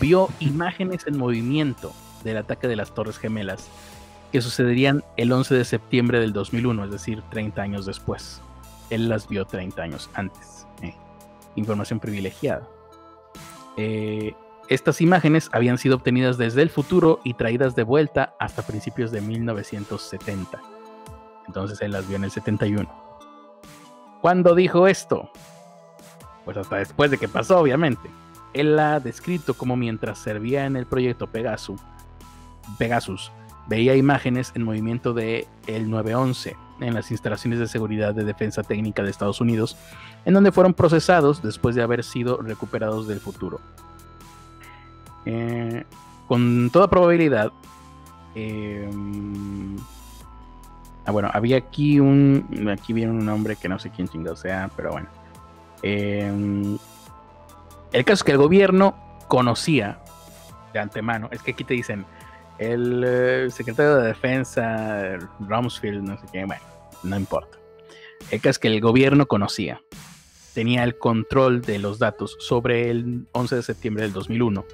vio 0.00 0.28
imágenes 0.38 1.06
en 1.06 1.18
movimiento 1.18 1.92
del 2.24 2.38
ataque 2.38 2.66
de 2.66 2.76
las 2.76 2.94
Torres 2.94 3.18
Gemelas, 3.18 3.68
que 4.32 4.40
sucederían 4.40 5.04
el 5.16 5.30
11 5.30 5.54
de 5.54 5.64
septiembre 5.64 6.18
del 6.18 6.32
2001, 6.32 6.84
es 6.84 6.90
decir, 6.90 7.22
30 7.30 7.62
años 7.62 7.86
después. 7.86 8.42
Él 8.90 9.08
las 9.08 9.28
vio 9.28 9.44
30 9.44 9.80
años 9.82 10.10
antes. 10.14 10.66
Eh, 10.82 10.94
información 11.54 12.00
privilegiada. 12.00 12.66
Eh, 13.76 14.34
estas 14.68 15.00
imágenes 15.00 15.50
habían 15.52 15.78
sido 15.78 15.96
obtenidas 15.96 16.38
desde 16.38 16.62
el 16.62 16.70
futuro 16.70 17.20
y 17.22 17.34
traídas 17.34 17.76
de 17.76 17.82
vuelta 17.82 18.34
hasta 18.40 18.62
principios 18.62 19.12
de 19.12 19.20
1970. 19.20 20.60
Entonces 21.46 21.80
él 21.82 21.92
las 21.92 22.08
vio 22.08 22.16
en 22.16 22.24
el 22.24 22.30
71. 22.30 22.88
¿Cuándo 24.20 24.54
dijo 24.54 24.88
esto? 24.88 25.30
Pues 26.44 26.56
hasta 26.56 26.76
después 26.76 27.10
de 27.10 27.18
que 27.18 27.28
pasó, 27.28 27.58
obviamente. 27.58 28.10
Él 28.54 28.76
la 28.76 28.94
ha 28.94 29.00
descrito 29.00 29.54
como 29.54 29.76
mientras 29.76 30.18
servía 30.18 30.64
en 30.64 30.76
el 30.76 30.86
proyecto 30.86 31.26
Pegasus, 31.26 31.80
Pegasus 32.78 33.32
veía 33.66 33.96
imágenes 33.96 34.52
en 34.54 34.62
movimiento 34.62 35.14
de 35.14 35.46
el 35.66 35.88
911 35.90 36.56
en 36.80 36.94
las 36.94 37.10
instalaciones 37.10 37.58
de 37.58 37.68
seguridad 37.68 38.14
de 38.14 38.24
defensa 38.24 38.62
técnica 38.62 39.02
de 39.02 39.10
Estados 39.10 39.40
Unidos, 39.40 39.76
en 40.24 40.34
donde 40.34 40.52
fueron 40.52 40.74
procesados 40.74 41.42
después 41.42 41.74
de 41.74 41.82
haber 41.82 42.02
sido 42.02 42.38
recuperados 42.42 43.06
del 43.06 43.20
futuro. 43.20 43.60
Eh, 45.24 45.84
con 46.26 46.70
toda 46.70 46.88
probabilidad, 46.88 47.52
em, 48.34 49.76
ah, 51.06 51.12
bueno, 51.12 51.30
había 51.32 51.56
aquí 51.56 52.00
un, 52.00 52.68
aquí 52.72 52.92
viene 52.92 53.12
un 53.12 53.24
nombre 53.24 53.56
que 53.56 53.68
no 53.68 53.78
sé 53.78 53.90
quién 53.90 54.08
chingado 54.08 54.36
sea, 54.36 54.70
pero 54.76 54.92
bueno. 54.92 55.08
Em, 55.82 56.76
el 57.92 58.04
caso 58.04 58.20
es 58.20 58.24
que 58.24 58.32
el 58.32 58.38
gobierno 58.38 58.94
conocía 59.28 60.00
de 60.72 60.80
antemano, 60.80 61.28
es 61.30 61.42
que 61.42 61.52
aquí 61.52 61.62
te 61.62 61.74
dicen, 61.74 62.04
el 62.58 63.02
eh, 63.06 63.48
secretario 63.50 63.96
de 63.96 64.08
Defensa, 64.08 65.16
Rumsfeld, 65.40 66.02
no 66.02 66.18
sé 66.18 66.26
qué, 66.32 66.44
bueno, 66.44 66.62
no 67.02 67.16
importa. 67.16 67.58
El 68.30 68.40
caso 68.40 68.50
es 68.50 68.58
que 68.58 68.68
el 68.68 68.80
gobierno 68.80 69.26
conocía, 69.26 69.82
tenía 70.54 70.84
el 70.84 70.96
control 70.98 71.62
de 71.62 71.78
los 71.78 71.98
datos 71.98 72.36
sobre 72.38 72.90
el 72.90 73.26
11 73.32 73.56
de 73.56 73.62
septiembre 73.62 74.04
del 74.04 74.12
2001, 74.12 74.64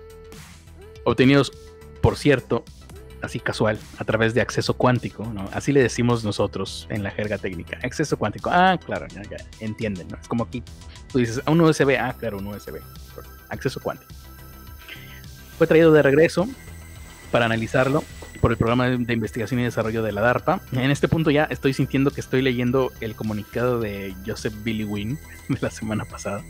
obtenidos, 1.04 1.52
por 2.00 2.16
cierto, 2.16 2.64
así 3.22 3.40
casual, 3.40 3.78
a 3.98 4.04
través 4.04 4.34
de 4.34 4.40
acceso 4.40 4.74
cuántico, 4.74 5.24
¿no? 5.24 5.48
Así 5.52 5.72
le 5.72 5.82
decimos 5.82 6.24
nosotros 6.24 6.86
en 6.90 7.02
la 7.02 7.10
jerga 7.10 7.38
técnica. 7.38 7.78
Acceso 7.82 8.16
cuántico. 8.16 8.50
Ah, 8.50 8.78
claro, 8.84 9.06
ya, 9.08 9.36
entienden, 9.60 10.08
¿no? 10.08 10.16
Es 10.20 10.28
como 10.28 10.44
aquí 10.44 10.62
tú 11.12 11.18
dices, 11.18 11.40
un 11.46 11.60
USB, 11.60 11.96
ah, 11.98 12.14
claro, 12.18 12.38
un 12.38 12.46
USB. 12.46 12.80
Acceso 13.48 13.80
cuántico. 13.80 14.12
Fue 15.58 15.66
traído 15.66 15.92
de 15.92 16.02
regreso 16.02 16.48
para 17.30 17.46
analizarlo 17.46 18.04
por 18.40 18.50
el 18.52 18.56
programa 18.56 18.88
de 18.88 19.12
investigación 19.12 19.60
y 19.60 19.64
desarrollo 19.64 20.02
de 20.02 20.12
la 20.12 20.22
DARPA. 20.22 20.60
En 20.72 20.90
este 20.90 21.08
punto 21.08 21.30
ya 21.30 21.44
estoy 21.44 21.74
sintiendo 21.74 22.10
que 22.10 22.20
estoy 22.20 22.42
leyendo 22.42 22.92
el 23.00 23.14
comunicado 23.14 23.80
de 23.80 24.14
Joseph 24.26 24.54
Billy 24.62 24.84
Wynn 24.84 25.18
de 25.48 25.58
la 25.60 25.70
semana 25.70 26.04
pasada. 26.04 26.42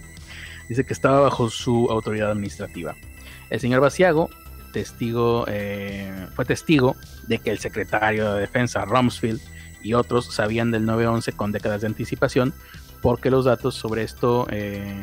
Dice 0.69 0.85
que 0.85 0.93
estaba 0.93 1.21
bajo 1.21 1.51
su 1.51 1.89
autoridad 1.91 2.31
administrativa. 2.31 2.95
El 3.51 3.59
señor 3.59 3.81
Basiago 3.81 4.31
testigo, 4.71 5.45
eh, 5.49 6.27
fue 6.35 6.45
testigo 6.45 6.97
de 7.27 7.39
que 7.39 7.51
el 7.51 7.59
secretario 7.59 8.33
de 8.33 8.41
Defensa, 8.41 8.85
Rumsfeld, 8.85 9.41
y 9.83 9.95
otros 9.95 10.27
sabían 10.27 10.71
del 10.71 10.87
9-11 10.87 11.35
con 11.35 11.53
décadas 11.53 11.81
de 11.81 11.87
anticipación, 11.87 12.53
porque 13.03 13.31
los 13.31 13.47
datos 13.47 13.75
sobre 13.75 14.03
esto, 14.03 14.47
eh, 14.51 15.01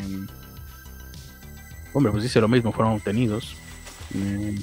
hombre, 1.93 2.11
pues 2.11 2.23
dice 2.23 2.39
lo 2.41 2.47
mismo, 2.47 2.71
fueron 2.71 2.93
obtenidos 2.93 3.55
mm, 4.13 4.57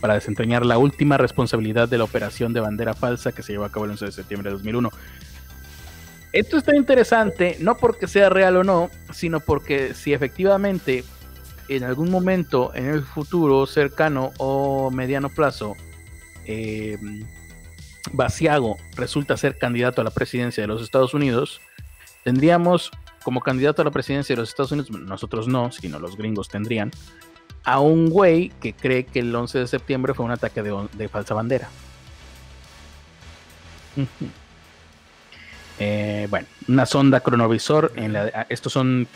para 0.00 0.14
desentrañar 0.14 0.64
la 0.64 0.78
última 0.78 1.16
responsabilidad 1.18 1.88
de 1.88 1.98
la 1.98 2.04
operación 2.04 2.52
de 2.52 2.60
bandera 2.60 2.94
falsa 2.94 3.32
que 3.32 3.42
se 3.42 3.52
llevó 3.52 3.64
a 3.64 3.72
cabo 3.72 3.84
el 3.84 3.92
11 3.92 4.06
de 4.06 4.12
septiembre 4.12 4.50
de 4.50 4.54
2001. 4.54 4.90
Esto 6.32 6.58
está 6.58 6.76
interesante, 6.76 7.56
no 7.60 7.76
porque 7.76 8.06
sea 8.06 8.28
real 8.28 8.56
o 8.56 8.64
no, 8.64 8.90
sino 9.12 9.40
porque 9.40 9.94
si 9.94 10.12
efectivamente 10.12 11.04
en 11.68 11.84
algún 11.84 12.10
momento 12.10 12.72
en 12.74 12.86
el 12.86 13.02
futuro 13.02 13.66
cercano 13.66 14.32
o 14.38 14.90
mediano 14.90 15.28
plazo, 15.28 15.76
eh, 16.46 16.98
Basiago 18.12 18.76
resulta 18.96 19.36
ser 19.36 19.58
candidato 19.58 20.00
a 20.00 20.04
la 20.04 20.10
presidencia 20.10 20.62
de 20.62 20.68
los 20.68 20.82
Estados 20.82 21.14
Unidos, 21.14 21.60
tendríamos 22.24 22.90
como 23.22 23.40
candidato 23.40 23.82
a 23.82 23.84
la 23.84 23.90
presidencia 23.90 24.34
de 24.34 24.40
los 24.40 24.48
Estados 24.48 24.72
Unidos, 24.72 24.90
nosotros 24.90 25.46
no, 25.46 25.70
sino 25.70 25.98
los 25.98 26.16
gringos 26.16 26.48
tendrían, 26.48 26.90
a 27.64 27.80
un 27.80 28.10
güey 28.10 28.50
que 28.60 28.72
cree 28.72 29.04
que 29.04 29.20
el 29.20 29.34
11 29.34 29.60
de 29.60 29.66
septiembre 29.66 30.14
fue 30.14 30.24
un 30.24 30.30
ataque 30.30 30.62
de, 30.62 31.08
falsa 31.08 31.34
bandera. 31.34 31.68
Eh, 35.78 36.26
bueno, 36.28 36.46
una 36.68 36.84
sonda 36.84 37.20
cronovisor. 37.20 37.92
En 37.96 38.12
la, 38.12 38.46
estos 38.50 38.72
son 38.72 39.08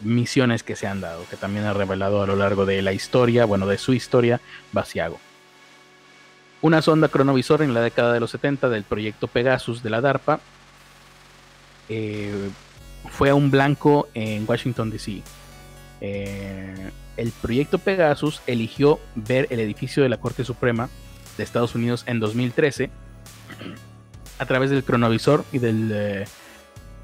misiones 0.00 0.62
que 0.62 0.76
se 0.76 0.86
han 0.86 1.00
dado, 1.00 1.24
que 1.30 1.36
también 1.36 1.64
ha 1.66 1.72
revelado 1.72 2.22
a 2.22 2.26
lo 2.26 2.36
largo 2.36 2.66
de 2.66 2.82
la 2.82 2.92
historia, 2.92 3.44
bueno, 3.44 3.66
de 3.66 3.78
su 3.78 3.92
historia, 3.92 4.40
Basiago. 4.72 5.18
Una 6.62 6.82
sonda 6.82 7.08
cronovisor 7.08 7.62
en 7.62 7.74
la 7.74 7.80
década 7.80 8.12
de 8.12 8.20
los 8.20 8.30
70 8.30 8.68
del 8.68 8.84
proyecto 8.84 9.28
Pegasus 9.28 9.82
de 9.82 9.90
la 9.90 10.00
DARPA 10.00 10.40
eh, 11.88 12.50
fue 13.10 13.30
a 13.30 13.34
un 13.34 13.50
blanco 13.50 14.08
en 14.14 14.44
Washington, 14.48 14.90
D.C. 14.90 15.22
Eh, 16.00 16.90
el 17.16 17.32
proyecto 17.32 17.78
Pegasus 17.78 18.42
eligió 18.46 19.00
ver 19.14 19.46
el 19.50 19.60
edificio 19.60 20.02
de 20.02 20.08
la 20.08 20.18
Corte 20.18 20.44
Suprema 20.44 20.90
de 21.36 21.44
Estados 21.44 21.74
Unidos 21.74 22.04
en 22.06 22.20
2013 22.20 22.90
a 24.38 24.46
través 24.46 24.70
del 24.70 24.84
cronovisor 24.84 25.44
y 25.52 25.58
del 25.58 25.90
eh, 25.92 26.24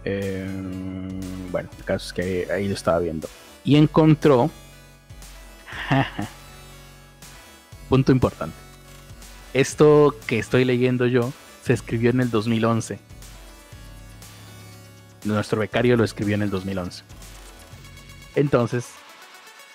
eh, 0.05 0.47
bueno, 1.51 1.69
el 1.79 1.85
caso 1.85 2.07
es 2.07 2.13
que 2.13 2.53
ahí 2.53 2.69
lo 2.69 2.75
estaba 2.75 2.99
viendo. 2.99 3.29
Y 3.65 3.77
encontró. 3.77 4.51
punto 7.89 8.13
importante. 8.13 8.57
Esto 9.55 10.17
que 10.27 10.39
estoy 10.39 10.65
leyendo 10.65 11.07
yo 11.07 11.33
se 11.63 11.75
escribió 11.75 12.11
en 12.11 12.21
el 12.21 12.31
2011. 12.31 12.99
Nuestro 15.25 15.61
becario 15.61 15.97
lo 15.97 16.05
escribió 16.05 16.35
en 16.35 16.43
el 16.43 16.51
2011. 16.51 17.05
Entonces, 18.35 18.87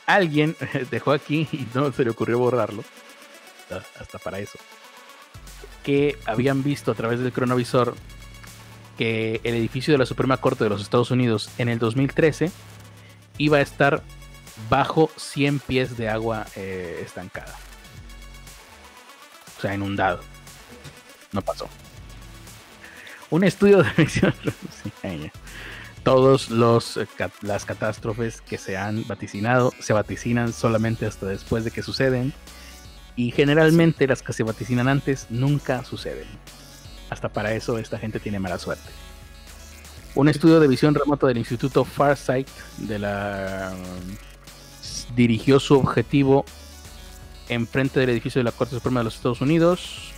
alguien 0.05 0.55
dejó 0.91 1.11
aquí 1.11 1.47
y 1.51 1.67
no 1.73 1.91
se 1.91 2.03
le 2.03 2.11
ocurrió 2.11 2.39
borrarlo. 2.39 2.83
Hasta 3.99 4.17
para 4.17 4.39
eso. 4.39 4.57
Que 5.83 6.17
habían 6.25 6.63
visto 6.63 6.91
a 6.91 6.95
través 6.95 7.19
del 7.19 7.33
cronovisor 7.33 7.95
que 8.97 9.41
el 9.43 9.53
edificio 9.53 9.93
de 9.93 9.99
la 9.99 10.05
Suprema 10.05 10.37
Corte 10.37 10.63
de 10.63 10.69
los 10.69 10.81
Estados 10.81 11.11
Unidos 11.11 11.49
en 11.57 11.69
el 11.69 11.77
2013 11.77 12.51
iba 13.37 13.57
a 13.57 13.61
estar 13.61 14.01
bajo 14.69 15.11
100 15.15 15.59
pies 15.59 15.97
de 15.97 16.09
agua 16.09 16.45
eh, 16.55 17.01
estancada. 17.05 17.55
O 19.57 19.61
sea, 19.61 19.75
inundado. 19.75 20.21
No 21.31 21.41
pasó. 21.41 21.69
Un 23.29 23.43
estudio 23.43 23.83
de 23.83 23.91
misión. 23.97 24.33
Todos 26.07 26.49
los 26.49 26.95
eh, 26.95 27.05
las 27.41 27.65
catástrofes 27.65 28.39
que 28.39 28.57
se 28.57 28.77
han 28.77 29.05
vaticinado 29.07 29.73
se 29.77 29.91
vaticinan 29.91 30.53
solamente 30.53 31.05
hasta 31.05 31.25
después 31.25 31.65
de 31.65 31.71
que 31.71 31.83
suceden 31.83 32.31
y 33.17 33.31
generalmente 33.31 34.07
las 34.07 34.21
que 34.21 34.31
se 34.31 34.43
vaticinan 34.43 34.87
antes 34.87 35.27
nunca 35.29 35.83
suceden. 35.83 36.23
Hasta 37.09 37.27
para 37.27 37.51
eso 37.51 37.77
esta 37.77 37.99
gente 37.99 38.21
tiene 38.21 38.39
mala 38.39 38.57
suerte. 38.57 38.89
Un 40.15 40.29
estudio 40.29 40.61
de 40.61 40.69
visión 40.69 40.95
remota 40.95 41.27
del 41.27 41.39
Instituto 41.39 41.83
Farsight 41.83 42.47
dirigió 45.13 45.59
su 45.59 45.77
objetivo 45.77 46.45
enfrente 47.49 47.99
del 47.99 48.11
edificio 48.11 48.39
de 48.39 48.45
la 48.45 48.53
Corte 48.53 48.75
Suprema 48.75 49.01
de 49.01 49.03
los 49.03 49.15
Estados 49.17 49.41
Unidos. 49.41 50.13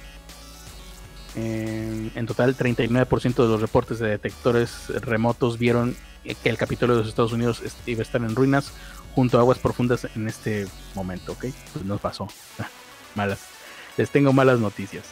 En, 1.35 2.25
total, 2.25 2.57
39% 2.57 3.35
de 3.35 3.47
los 3.47 3.61
reportes 3.61 3.99
de 3.99 4.09
detectores 4.09 4.89
remotos 5.01 5.57
vieron 5.57 5.95
que 6.23 6.49
el 6.49 6.57
Capitolio 6.57 6.95
de 6.95 7.01
los 7.01 7.09
Estados 7.09 7.33
Unidos 7.33 7.61
iba 7.85 7.99
a 7.99 8.03
estar 8.03 8.21
en 8.21 8.35
ruinas 8.35 8.71
junto 9.15 9.37
a 9.37 9.41
aguas 9.41 9.59
profundas 9.59 10.07
en 10.15 10.27
este 10.27 10.67
momento, 10.95 11.33
¿ok? 11.33 11.45
Pues 11.73 11.85
nos 11.85 12.01
pasó. 12.01 12.27
malas. 13.15 13.39
Les 13.97 14.09
tengo 14.09 14.33
malas 14.33 14.59
noticias. 14.59 15.05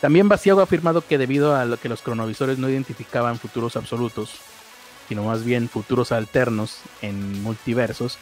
También 0.00 0.28
Basiago 0.28 0.60
ha 0.60 0.64
afirmado 0.64 1.06
que 1.06 1.18
debido 1.18 1.56
a 1.56 1.64
lo 1.64 1.78
que 1.78 1.88
los 1.88 2.02
cronovisores 2.02 2.58
no 2.58 2.68
identificaban 2.68 3.38
futuros 3.38 3.76
absolutos, 3.76 4.32
sino 5.08 5.24
más 5.24 5.44
bien 5.44 5.68
futuros 5.68 6.12
alternos 6.12 6.78
en 7.00 7.42
multiversos, 7.42 8.18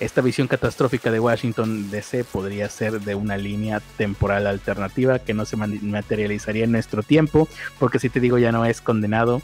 esta 0.00 0.20
visión 0.20 0.48
catastrófica 0.48 1.10
de 1.10 1.20
Washington 1.20 1.90
DC 1.90 2.24
podría 2.24 2.68
ser 2.68 3.00
de 3.00 3.14
una 3.14 3.36
línea 3.36 3.80
temporal 3.96 4.46
alternativa 4.46 5.18
que 5.18 5.34
no 5.34 5.44
se 5.44 5.56
materializaría 5.56 6.64
en 6.64 6.72
nuestro 6.72 7.02
tiempo, 7.02 7.48
porque 7.78 7.98
si 7.98 8.08
te 8.08 8.20
digo 8.20 8.38
ya 8.38 8.52
no 8.52 8.64
es 8.64 8.80
condenado, 8.80 9.40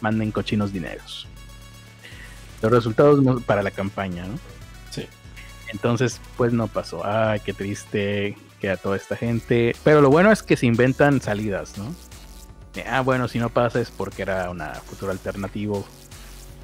manden 0.00 0.30
cochinos 0.30 0.72
dineros. 0.72 1.26
Los 2.62 2.72
resultados 2.72 3.42
para 3.44 3.62
la 3.62 3.70
campaña, 3.70 4.26
¿no? 4.26 4.38
Sí. 4.90 5.06
Entonces, 5.68 6.20
pues 6.36 6.52
no 6.52 6.66
pasó. 6.68 7.04
Ay, 7.04 7.40
qué 7.40 7.52
triste, 7.52 8.36
a 8.68 8.76
toda 8.76 8.96
esta 8.96 9.16
gente. 9.16 9.74
Pero 9.84 10.00
lo 10.00 10.10
bueno 10.10 10.32
es 10.32 10.42
que 10.42 10.56
se 10.56 10.66
inventan 10.66 11.20
salidas, 11.20 11.76
¿no? 11.78 11.94
Ah, 12.88 13.02
bueno, 13.02 13.28
si 13.28 13.38
no 13.38 13.50
pasa 13.50 13.80
es 13.80 13.90
porque 13.90 14.22
era 14.22 14.50
una 14.50 14.74
futuro 14.74 15.12
alternativo. 15.12 15.86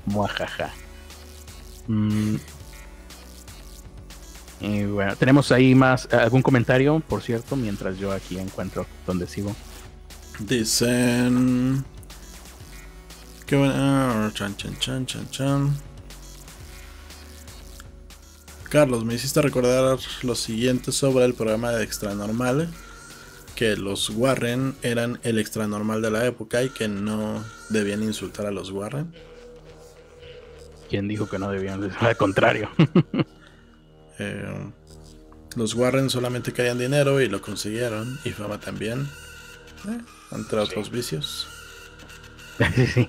Muajaja. 0.06 0.70
Mm. 1.86 2.36
Y 4.60 4.84
bueno, 4.84 5.16
tenemos 5.16 5.50
ahí 5.52 5.74
más 5.74 6.06
algún 6.12 6.42
comentario, 6.42 7.00
por 7.00 7.22
cierto, 7.22 7.56
mientras 7.56 7.98
yo 7.98 8.12
aquí 8.12 8.38
encuentro 8.38 8.86
donde 9.06 9.26
sigo. 9.26 9.56
Dicen. 10.38 11.84
Qué 13.46 13.56
bueno. 13.56 14.30
Chan, 14.32 14.56
chan, 14.56 14.78
chan, 14.78 15.06
chan, 15.06 15.30
chan. 15.30 15.90
Carlos, 18.68 19.04
me 19.04 19.14
hiciste 19.14 19.42
recordar 19.42 19.98
lo 20.22 20.34
siguiente 20.36 20.92
sobre 20.92 21.24
el 21.24 21.34
programa 21.34 21.72
de 21.72 21.82
Extra 21.82 22.14
Normal, 22.14 22.68
que 23.56 23.76
los 23.76 24.10
Warren 24.10 24.76
eran 24.82 25.18
el 25.24 25.38
extra 25.38 25.66
normal 25.66 26.00
de 26.02 26.12
la 26.12 26.24
época 26.24 26.62
y 26.62 26.68
que 26.68 26.86
no 26.86 27.44
debían 27.68 28.04
insultar 28.04 28.46
a 28.46 28.52
los 28.52 28.70
Warren. 28.70 29.12
¿Quién 30.88 31.08
dijo 31.08 31.28
que 31.28 31.38
no 31.38 31.50
debían? 31.50 31.90
Al 32.00 32.16
contrario. 32.16 32.70
Eh, 34.20 34.72
los 35.56 35.74
Warren 35.74 36.10
solamente 36.10 36.52
querían 36.52 36.78
dinero 36.78 37.20
y 37.22 37.28
lo 37.28 37.40
consiguieron, 37.40 38.20
y 38.22 38.30
fama 38.32 38.60
también, 38.60 39.08
eh, 39.88 39.98
entre 40.30 40.60
otros 40.60 40.90
vicios. 40.90 41.48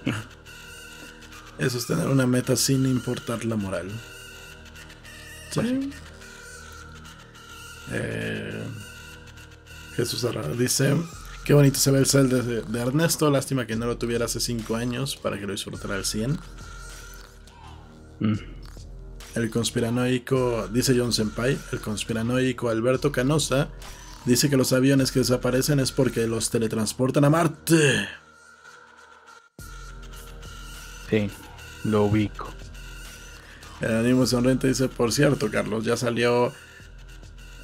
Eso 1.60 1.78
es 1.78 1.86
tener 1.86 2.08
una 2.08 2.26
meta 2.26 2.56
sin 2.56 2.86
importar 2.86 3.44
la 3.44 3.58
moral. 3.58 3.92
Eh, 7.92 8.64
Jesús 9.98 10.24
Arrada 10.24 10.54
dice: 10.54 10.96
Qué 11.44 11.54
bonito 11.54 11.78
se 11.78 11.92
ve 11.92 12.00
el 12.00 12.06
cel 12.06 12.30
de, 12.30 12.80
Ernesto. 12.80 13.30
Lástima 13.30 13.68
que 13.68 13.76
no 13.76 13.86
lo 13.86 13.98
tuviera 13.98 14.26
hace 14.26 14.40
5 14.40 14.78
años 14.78 15.18
para 15.18 15.38
que 15.38 15.46
lo 15.46 15.52
disfrutara 15.52 15.96
al 15.96 16.06
100. 16.06 16.40
Mm. 18.22 18.61
El 19.36 19.50
conspiranoico, 19.50 20.68
dice 20.68 20.94
John 20.98 21.14
Senpai, 21.14 21.58
el 21.72 21.80
conspiranoico 21.80 22.70
Alberto 22.70 23.12
Canosa 23.12 23.70
dice 24.26 24.50
que 24.50 24.58
los 24.58 24.74
aviones 24.74 25.12
que 25.12 25.20
desaparecen 25.20 25.80
es 25.80 25.92
porque 25.92 26.28
los 26.28 26.50
teletransportan 26.50 27.24
a 27.24 27.30
Marte. 27.30 28.10
Sí, 31.10 31.30
lo 31.86 32.04
ubico. 32.04 32.50
El 33.80 33.96
ánimo 33.96 34.26
sonriente 34.26 34.68
dice, 34.68 34.90
por 34.90 35.12
cierto, 35.12 35.50
Carlos, 35.50 35.86
ya 35.86 35.98
salió 35.98 36.54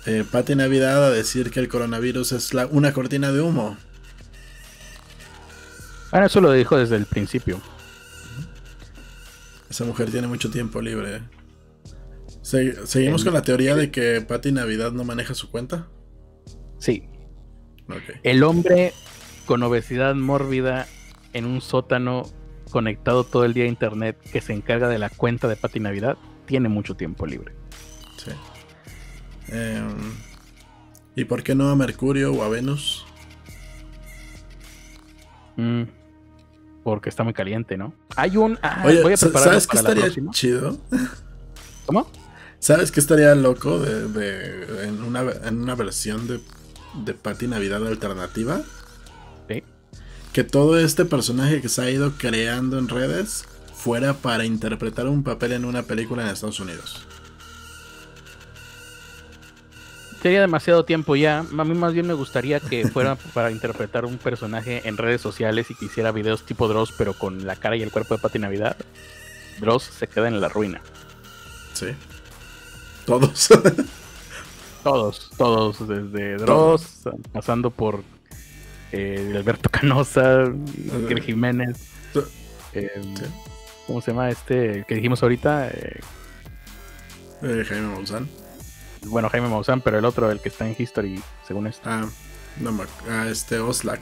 eh, 0.06 0.24
Pati 0.30 0.56
Navidad 0.56 1.06
a 1.06 1.12
decir 1.12 1.52
que 1.52 1.60
el 1.60 1.68
coronavirus 1.68 2.32
es 2.32 2.52
una 2.72 2.94
cortina 2.94 3.32
de 3.32 3.42
humo. 3.42 3.78
Bueno, 6.12 6.26
eso 6.26 6.40
lo 6.40 6.54
dijo 6.54 6.78
desde 6.78 6.96
el 6.96 7.06
principio. 7.06 7.62
Esa 9.70 9.84
mujer 9.84 10.10
tiene 10.10 10.28
mucho 10.28 10.50
tiempo 10.50 10.82
libre. 10.82 11.22
¿Seguimos 12.48 13.26
con 13.26 13.34
la 13.34 13.42
teoría 13.42 13.76
de 13.76 13.92
que 13.92 14.22
Pati 14.22 14.54
Navidad 14.54 14.94
no 14.94 15.04
maneja 15.04 15.34
su 15.34 15.52
cuenta? 15.52 15.90
Sí. 16.80 17.04
El 18.24 18.42
hombre 18.44 18.94
con 19.46 19.64
obesidad 19.64 20.16
mórbida 20.16 20.88
en 21.34 21.46
un 21.46 21.60
sótano 21.60 22.24
conectado 22.72 23.26
todo 23.26 23.44
el 23.44 23.54
día 23.54 23.66
a 23.66 23.68
internet 23.68 24.18
que 24.32 24.40
se 24.40 24.54
encarga 24.54 24.88
de 24.88 24.98
la 24.98 25.10
cuenta 25.10 25.50
de 25.50 25.58
Pati 25.58 25.82
Navidad 25.82 26.18
tiene 26.46 26.70
mucho 26.70 26.96
tiempo 26.96 27.26
libre. 27.26 27.54
Sí. 28.16 28.32
Em, 29.50 30.14
¿Y 31.18 31.26
por 31.26 31.44
qué 31.44 31.54
no 31.54 31.70
a 31.70 31.76
Mercurio 31.76 32.32
o 32.32 32.44
a 32.44 32.48
Venus? 32.48 33.06
Mm, 35.58 35.84
porque 36.86 37.10
está 37.10 37.26
muy 37.26 37.34
caliente, 37.34 37.76
¿no? 37.76 37.94
Hay 38.16 38.38
un. 38.38 38.58
Ah, 38.62 38.84
voy 38.84 39.12
a 39.12 39.18
¿Sabes 39.18 39.68
qué 39.68 39.78
estaría 39.78 40.10
chido? 40.32 40.78
¿Cómo? 41.86 42.08
¿Sabes 42.60 42.92
qué 42.92 43.00
estaría 43.00 43.34
loco 43.36 43.80
de, 43.80 44.86
en, 44.86 45.04
una, 45.04 45.22
en 45.22 45.62
una 45.62 45.76
versión 45.76 46.28
de, 46.28 46.40
de 47.06 47.14
Pati 47.14 47.48
Navidad 47.48 47.86
alternativa? 47.86 48.62
Sí. 49.48 49.64
Que 50.34 50.44
todo 50.44 50.80
este 50.80 51.06
personaje 51.06 51.62
que 51.62 51.70
se 51.70 51.82
ha 51.82 51.90
ido 51.90 52.14
creando 52.18 52.80
en 52.80 52.90
redes 52.90 53.46
fuera 53.74 54.16
para 54.16 54.44
interpretar 54.44 55.08
un 55.08 55.24
papel 55.24 55.54
en 55.54 55.66
una 55.66 55.84
película 55.84 56.24
en 56.24 56.30
Estados 56.30 56.60
Unidos. 56.60 57.08
Sería 60.22 60.42
demasiado 60.42 60.84
tiempo 60.84 61.16
ya. 61.16 61.40
A 61.40 61.64
mí 61.64 61.76
más 61.76 61.94
bien 61.94 62.08
me 62.08 62.14
gustaría 62.14 62.60
que 62.60 62.88
fuera 62.88 63.16
para 63.34 63.52
interpretar 63.52 64.04
un 64.04 64.18
personaje 64.18 64.82
en 64.88 64.98
redes 64.98 65.22
sociales 65.22 65.70
y 65.70 65.76
que 65.76 65.86
hiciera 65.86 66.12
videos 66.12 66.44
tipo 66.44 66.68
Dross, 66.68 66.92
pero 66.98 67.14
con 67.14 67.46
la 67.46 67.56
cara 67.56 67.78
y 67.78 67.84
el 67.84 67.92
cuerpo 67.92 68.16
de 68.16 68.22
Pati 68.22 68.40
Navidad. 68.40 68.76
Dross 69.60 69.84
se 69.84 70.08
queda 70.08 70.28
en 70.28 70.42
la 70.42 70.50
ruina. 70.50 70.82
Sí. 71.74 71.88
Todos. 73.08 73.48
todos, 74.84 75.32
todos, 75.38 75.88
desde 75.88 76.36
Dross, 76.36 77.04
pasando 77.32 77.72
por 77.72 78.04
eh, 78.92 79.34
Alberto 79.34 79.70
Canosa, 79.70 80.44
Iker 80.44 81.24
Jiménez. 81.24 81.78
Eh, 82.74 82.92
¿Cómo 83.88 84.02
se 84.02 84.12
llama 84.12 84.30
este 84.30 84.84
que 84.86 84.96
dijimos 84.96 85.24
ahorita? 85.24 85.70
Eh, 85.70 86.02
eh, 87.44 87.64
Jaime 87.66 87.88
Maussan. 87.88 88.28
Bueno, 89.06 89.30
Jaime 89.30 89.48
Maussan, 89.48 89.80
pero 89.80 90.00
el 90.00 90.04
otro, 90.04 90.30
el 90.30 90.42
que 90.42 90.50
está 90.50 90.68
en 90.68 90.76
History, 90.78 91.24
según 91.48 91.68
esto. 91.68 91.90
Ah, 91.90 92.06
no, 92.60 92.78
ah, 93.10 93.26
este 93.32 93.58
Oslak. 93.60 94.02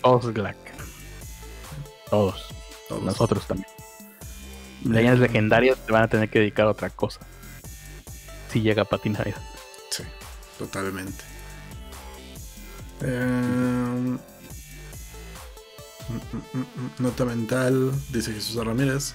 Oslak. 0.00 0.56
Todos. 2.08 2.48
Nosotros 3.02 3.46
también. 3.46 3.68
Leyendas 4.82 5.18
legendarias 5.18 5.76
te 5.84 5.92
van 5.92 6.04
a 6.04 6.08
tener 6.08 6.30
que 6.30 6.38
dedicar 6.38 6.66
a 6.66 6.70
otra 6.70 6.88
cosa. 6.88 7.20
Si 8.52 8.60
llega 8.60 8.82
a 8.82 8.84
patinar. 8.84 9.34
Sí, 9.90 10.02
totalmente. 10.58 11.24
Eh, 13.02 14.18
Mm, 16.10 16.58
mm, 16.58 16.60
mm, 16.60 16.90
nota 16.98 17.24
mental, 17.24 17.92
dice 18.10 18.32
Jesús 18.32 18.64
Ramírez. 18.64 19.14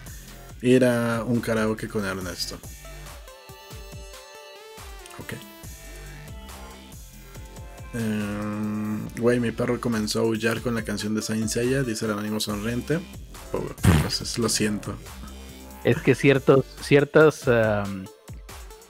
Ir 0.61 0.85
a 0.85 1.23
un 1.23 1.41
karaoke 1.41 1.87
con 1.87 2.05
Ernesto. 2.05 2.55
Ok. 5.19 5.33
Em, 7.93 9.07
güey, 9.17 9.39
mi 9.39 9.51
perro 9.51 9.79
comenzó 9.79 10.19
a 10.19 10.21
aullar 10.23 10.61
con 10.61 10.75
la 10.75 10.83
canción 10.83 11.13
de 11.13 11.21
Saint 11.21 11.49
Seiya, 11.49 11.83
dice 11.83 12.05
el 12.05 12.11
anónimo 12.11 12.39
sonriente. 12.39 12.99
Pues 13.51 14.37
lo 14.37 14.49
siento. 14.49 14.95
Es 15.83 15.97
que 16.01 16.15
ciertos, 16.15 16.65
ciertas 16.81 17.43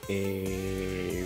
eh, 0.08 1.24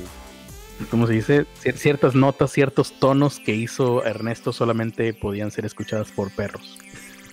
¿cómo 0.90 1.06
se 1.06 1.14
dice? 1.14 1.46
ciertas 1.74 2.14
notas, 2.14 2.52
ciertos 2.52 2.98
tonos 2.98 3.40
que 3.40 3.54
hizo 3.54 4.04
Ernesto 4.04 4.52
solamente 4.52 5.12
podían 5.12 5.50
ser 5.50 5.66
escuchadas 5.66 6.10
por 6.10 6.30
perros. 6.30 6.78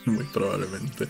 Muy 0.05 0.25
probablemente. 0.25 1.07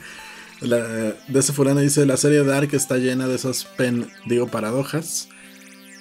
de 0.61 1.39
ese 1.39 1.53
fulano 1.53 1.79
dice, 1.79 2.05
la 2.05 2.17
serie 2.17 2.43
Dark 2.43 2.69
está 2.73 2.97
llena 2.97 3.27
de 3.27 3.35
esas 3.35 3.65
pen, 3.65 4.09
digo, 4.25 4.47
paradojas. 4.47 5.29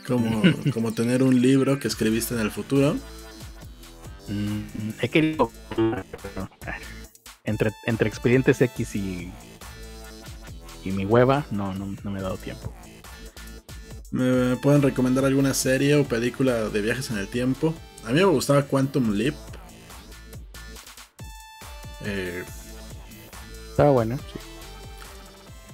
Como, 0.06 0.42
como 0.72 0.92
tener 0.92 1.22
un 1.22 1.40
libro 1.42 1.78
que 1.78 1.88
escribiste 1.88 2.34
en 2.34 2.40
el 2.40 2.50
futuro. 2.50 2.96
Mm, 4.28 4.90
he 5.00 5.08
querido... 5.08 5.50
Entre, 7.44 7.72
entre 7.84 8.08
Expedientes 8.08 8.60
X 8.60 8.96
y, 8.96 9.30
y 10.84 10.90
mi 10.90 11.04
hueva, 11.04 11.46
no, 11.52 11.72
no, 11.74 11.94
no 12.02 12.10
me 12.10 12.18
he 12.18 12.22
dado 12.22 12.36
tiempo. 12.36 12.74
¿Me 14.16 14.56
pueden 14.56 14.80
recomendar 14.80 15.26
alguna 15.26 15.52
serie 15.52 15.94
o 15.94 16.04
película 16.04 16.70
de 16.70 16.80
viajes 16.80 17.10
en 17.10 17.18
el 17.18 17.28
tiempo? 17.28 17.74
A 18.06 18.12
mí 18.12 18.14
me 18.14 18.24
gustaba 18.24 18.62
Quantum 18.62 19.12
Leap. 19.12 19.34
Eh, 22.02 22.42
Estaba 23.68 23.90
buena, 23.90 24.16
sí. 24.16 24.40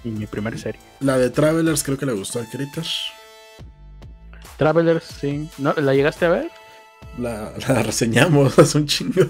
Y 0.03 0.09
mi 0.11 0.27
primera 0.27 0.59
serie. 0.59 0.81
La 0.99 1.19
de 1.19 1.31
Travelers 1.31 1.85
creo 1.85 1.97
que 1.97 2.05
le 2.05 2.15
gustó 2.15 2.41
a 2.41 2.45
Critters. 2.47 3.13
Travelers, 4.57 5.05
sí. 5.05 5.49
¿No, 5.59 5.73
¿La 5.75 5.95
llegaste 5.95 6.25
a 6.27 6.31
ver? 6.31 6.51
La, 7.19 7.53
reseñamos 7.85 8.59
hace 8.59 8.77
un 8.77 8.87
chingo. 8.89 9.23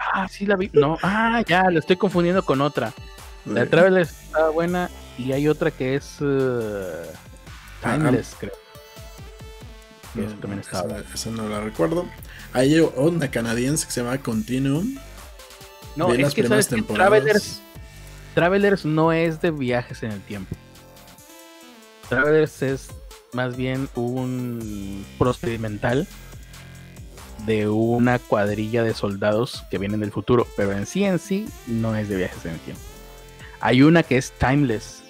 Ah, 0.00 0.26
sí 0.28 0.46
la 0.46 0.56
vi. 0.56 0.68
No, 0.72 0.98
ah, 1.04 1.44
ya, 1.46 1.70
la 1.70 1.78
estoy 1.78 1.94
confundiendo 1.94 2.44
con 2.44 2.60
otra. 2.60 2.92
La 3.46 3.60
de 3.60 3.66
Travelers 3.68 4.10
estaba 4.10 4.50
buena 4.50 4.90
y 5.16 5.30
hay 5.30 5.46
otra 5.46 5.70
que 5.70 5.94
es... 5.94 6.16
Eh, 6.20 7.04
Timeless, 7.82 8.36
creo. 8.38 8.52
eso 10.16 10.34
también 10.36 10.60
estaba. 10.60 10.98
Esa, 11.14 11.30
no 11.30 11.48
la 11.48 11.60
recuerdo. 11.60 12.06
Hay 12.52 12.78
una 12.80 13.30
canadiense 13.30 13.86
que 13.86 13.92
se 13.92 14.02
llama 14.02 14.18
Continuum. 14.18 14.96
No, 15.96 16.12
es 16.12 16.34
que, 16.34 16.46
sabes 16.46 16.68
Travelers, 16.68 17.60
Travelers 18.34 18.84
no 18.84 19.12
es 19.12 19.40
de 19.40 19.50
viajes 19.50 20.02
en 20.02 20.12
el 20.12 20.20
tiempo. 20.20 20.54
Travelers 22.08 22.62
es 22.62 22.88
más 23.32 23.56
bien 23.56 23.88
un 23.94 25.04
procedimental 25.18 26.06
de 27.46 27.68
una 27.68 28.18
cuadrilla 28.18 28.82
de 28.82 28.94
soldados 28.94 29.64
que 29.70 29.78
vienen 29.78 30.00
del 30.00 30.12
futuro, 30.12 30.46
pero 30.56 30.72
en 30.72 30.86
sí 30.86 31.04
en 31.04 31.18
sí 31.18 31.48
no 31.66 31.94
es 31.96 32.08
de 32.08 32.16
viajes 32.16 32.44
en 32.44 32.52
el 32.52 32.60
tiempo. 32.60 32.82
Hay 33.60 33.82
una 33.82 34.02
que 34.02 34.16
es 34.16 34.32
Timeless, 34.32 35.02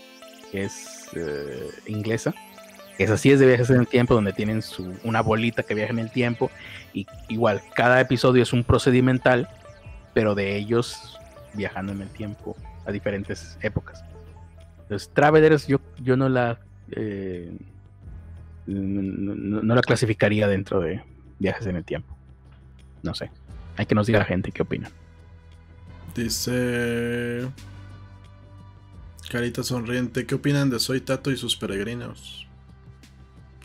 que 0.51 0.65
es 0.65 0.86
eh, 1.15 1.70
inglesa, 1.86 2.35
es 3.05 3.11
así, 3.11 3.31
es 3.31 3.41
de 3.41 3.47
viajes 3.47 3.70
en 3.70 3.81
el 3.81 3.87
tiempo, 3.87 4.15
donde 4.15 4.33
tienen 4.33 4.62
su, 4.62 4.95
una 5.05 5.20
bolita 5.20 5.62
que 5.62 5.75
viaja 5.75 5.93
en 5.93 6.01
el 6.01 6.11
tiempo. 6.11 6.51
Y 6.93 7.07
igual, 7.29 7.62
cada 7.75 8.01
episodio 8.01 8.43
es 8.43 8.53
un 8.53 8.65
procedimental, 8.65 9.49
pero 10.15 10.35
de 10.35 10.57
ellos 10.57 11.19
viajando 11.55 11.93
en 11.93 12.03
el 12.03 12.09
tiempo 12.09 12.57
a 12.87 12.93
diferentes 12.93 13.59
épocas. 13.62 14.05
Entonces, 14.83 15.11
Travelers 15.12 15.66
yo, 15.66 15.81
yo 16.03 16.16
no 16.16 16.29
la 16.29 16.59
eh, 16.91 17.57
no, 18.66 19.75
la 19.75 19.83
clasificaría 19.83 20.49
dentro 20.49 20.81
de 20.81 21.03
viajes 21.39 21.66
en 21.66 21.77
el 21.77 21.85
tiempo. 21.85 22.16
No 23.03 23.15
sé. 23.15 23.31
Hay 23.77 23.87
que 23.87 23.95
nos 23.95 24.07
diga 24.07 24.19
la 24.19 24.25
gente 24.25 24.53
qué 24.53 24.62
opina. 24.62 24.91
Dice 26.15 27.49
Carita 29.31 29.62
sonriente, 29.62 30.27
¿qué 30.27 30.35
opinan 30.35 30.70
de 30.70 30.81
Soy 30.81 31.01
Tato 31.01 31.31
y 31.31 31.37
sus 31.37 31.57
peregrinos? 31.57 32.48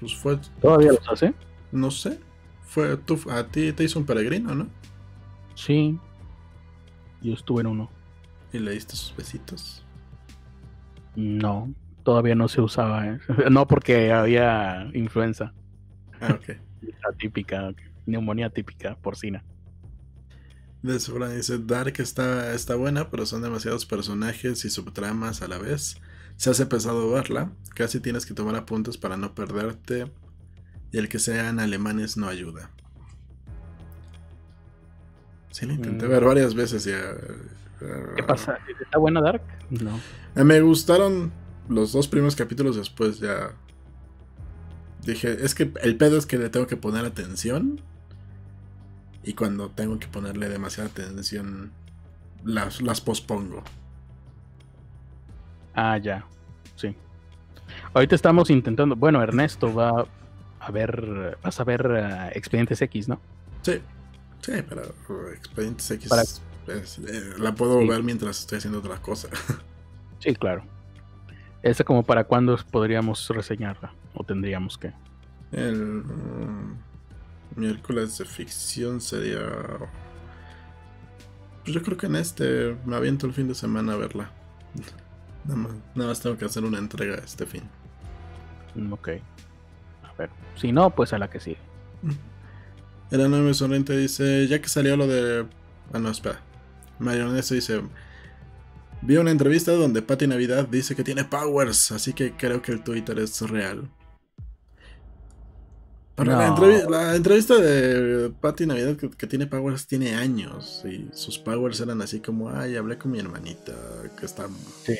Pues 0.04 0.16
fue. 0.16 0.38
¿Todavía 0.62 0.92
los 0.92 1.08
hace? 1.10 1.34
No 1.72 1.90
sé. 1.90 2.20
Fue, 2.64 2.98
tú, 2.98 3.18
a 3.32 3.46
ti 3.48 3.72
te 3.72 3.86
hizo 3.86 4.00
un 4.00 4.06
peregrino, 4.06 4.54
¿no? 4.54 4.68
Sí. 5.56 5.98
Yo 7.22 7.34
estuve 7.34 7.62
en 7.62 7.68
uno. 7.68 7.90
¿Y 8.52 8.60
le 8.60 8.72
diste 8.72 8.98
sus 8.98 9.16
besitos? 9.16 9.86
No, 11.16 11.74
todavía 12.04 12.36
no 12.36 12.50
se 12.50 12.60
usaba. 12.60 13.08
¿eh? 13.08 13.20
No, 13.50 13.66
porque 13.66 14.12
había 14.12 14.90
influenza. 14.94 15.54
Ah, 16.20 16.38
ok. 16.38 16.58
típica, 17.18 17.74
neumonía 18.06 18.50
típica, 18.50 18.96
porcina. 18.98 19.42
De 20.82 20.96
dice, 20.96 21.60
Dark 21.60 21.94
está, 22.00 22.54
está 22.54 22.76
buena, 22.76 23.10
pero 23.10 23.26
son 23.26 23.42
demasiados 23.42 23.86
personajes 23.86 24.66
y 24.66 24.70
subtramas 24.70 25.42
a 25.42 25.48
la 25.48 25.58
vez. 25.58 25.96
Se 26.38 26.50
hace 26.50 26.66
pesado 26.66 27.10
verla, 27.12 27.52
casi 27.76 28.00
tienes 28.00 28.26
que 28.26 28.34
tomar 28.34 28.56
apuntes 28.56 28.98
para 28.98 29.18
no 29.18 29.34
perderte 29.34 30.12
y 30.92 30.98
el 30.98 31.10
que 31.10 31.20
sean 31.20 31.60
alemanes 31.60 32.18
no 32.18 32.28
ayuda. 32.28 32.70
Sí, 35.52 35.66
la 35.66 35.74
intenté 35.74 36.06
mm. 36.06 36.10
ver 36.10 36.24
varias 36.24 36.56
veces 36.56 36.84
ya. 36.86 37.00
¿Qué 38.16 38.24
pasa? 38.24 38.58
¿Está 38.82 38.98
buena 38.98 39.22
Dark? 39.22 39.44
No. 39.70 40.00
Eh, 40.36 40.44
me 40.44 40.62
gustaron 40.62 41.32
los 41.70 41.92
dos 41.92 42.08
primeros 42.08 42.36
capítulos, 42.36 42.76
después 42.76 43.20
ya. 43.20 43.54
Dije, 45.04 45.46
es 45.46 45.54
que 45.54 45.72
el 45.82 45.98
pedo 45.98 46.18
es 46.18 46.26
que 46.26 46.38
le 46.38 46.50
tengo 46.50 46.68
que 46.68 46.78
poner 46.78 47.06
atención. 47.06 47.82
Y 49.24 49.34
cuando 49.34 49.70
tengo 49.70 50.00
que 50.00 50.08
ponerle 50.08 50.50
demasiada 50.50 50.90
atención, 50.90 51.72
las, 52.44 52.82
las 52.82 53.02
pospongo. 53.02 53.64
Ah, 55.76 55.98
ya. 55.98 56.26
Sí. 56.76 56.96
Ahorita 57.94 58.16
estamos 58.16 58.50
intentando. 58.50 58.96
Bueno, 58.96 59.22
Ernesto 59.22 59.74
va 59.74 60.06
a 60.60 60.72
ver. 60.72 61.38
Vas 61.42 61.60
a 61.60 61.64
ver 61.64 61.88
uh, 61.88 62.38
Expedientes 62.38 62.82
X, 62.82 63.08
¿no? 63.08 63.20
Sí. 63.62 63.82
Sí, 64.42 64.52
pero 64.68 64.82
uh, 65.10 65.28
Expedientes 65.34 65.90
X 65.92 66.10
pues, 66.66 67.00
eh, 67.00 67.34
la 67.38 67.54
puedo 67.56 67.86
ver 67.86 68.04
mientras 68.04 68.40
estoy 68.40 68.58
haciendo 68.60 68.80
otra 68.80 68.98
cosa. 69.02 69.30
sí, 70.20 70.34
claro. 70.36 70.64
¿Esa 71.62 71.84
como 71.84 72.04
para 72.04 72.26
cuándo 72.26 72.58
podríamos 72.72 73.28
reseñarla? 73.30 73.94
¿O 74.14 74.24
tendríamos 74.24 74.78
que? 74.78 74.92
El 75.52 76.00
uh, 76.02 77.60
miércoles 77.60 78.18
de 78.18 78.26
ficción 78.26 79.02
sería. 79.02 79.40
Pues 81.64 81.74
yo 81.76 81.82
creo 81.82 81.98
que 81.98 82.08
en 82.08 82.16
este 82.16 82.76
me 82.86 82.96
aviento 82.96 83.26
el 83.26 83.34
fin 83.34 83.48
de 83.48 83.56
semana 83.56 83.94
a 83.94 83.98
verla. 83.98 84.32
Nada 85.46 85.60
más, 85.60 85.72
nada 85.96 86.10
más 86.10 86.22
tengo 86.22 86.38
que 86.38 86.46
hacer 86.46 86.64
una 86.64 86.78
entrega 86.78 87.16
este 87.16 87.46
fin. 87.46 87.64
Mm, 88.76 88.94
ok. 88.94 89.10
A 90.04 90.14
ver. 90.18 90.30
Si 90.56 90.72
no, 90.72 90.90
pues 90.90 91.14
a 91.14 91.18
la 91.18 91.30
que 91.30 91.40
sigue. 91.40 91.58
El 93.12 93.22
anónimo 93.22 93.54
sonriente 93.54 93.96
dice: 93.96 94.48
Ya 94.48 94.62
que 94.62 94.70
salió 94.70 94.98
lo 94.98 95.08
de. 95.08 95.46
Ah, 95.92 96.00
no, 96.00 96.10
espera. 96.10 96.42
Mayonesa 97.00 97.56
dice: 97.56 97.82
Vi 99.02 99.18
una 99.18 99.32
entrevista 99.32 99.74
donde 99.74 100.02
Patty 100.02 100.28
Navidad 100.28 100.68
dice 100.68 100.96
que 100.96 101.04
tiene 101.04 101.26
powers, 101.26 101.92
así 101.92 102.14
que 102.14 102.34
creo 102.38 102.62
que 102.62 102.72
el 102.72 102.84
Twitter 102.84 103.20
es 103.20 103.42
real. 103.42 103.90
la, 106.18 107.16
entrevista 107.16 107.56
de 107.58 108.32
Patty 108.40 108.66
Navidad 108.66 108.96
que, 108.96 109.28
tiene 109.28 109.46
powers 109.46 109.88
tiene 109.88 110.16
años 110.16 110.84
y 110.86 111.10
sus 111.14 111.38
powers 111.38 111.82
eran 111.82 112.02
así 112.02 112.22
como, 112.22 112.50
ay, 112.50 112.78
hablé 112.78 112.98
con 112.98 113.12
mi 113.12 113.20
hermanita 113.20 113.74
que 114.18 114.26
está... 114.26 114.48
Sí. 114.86 114.96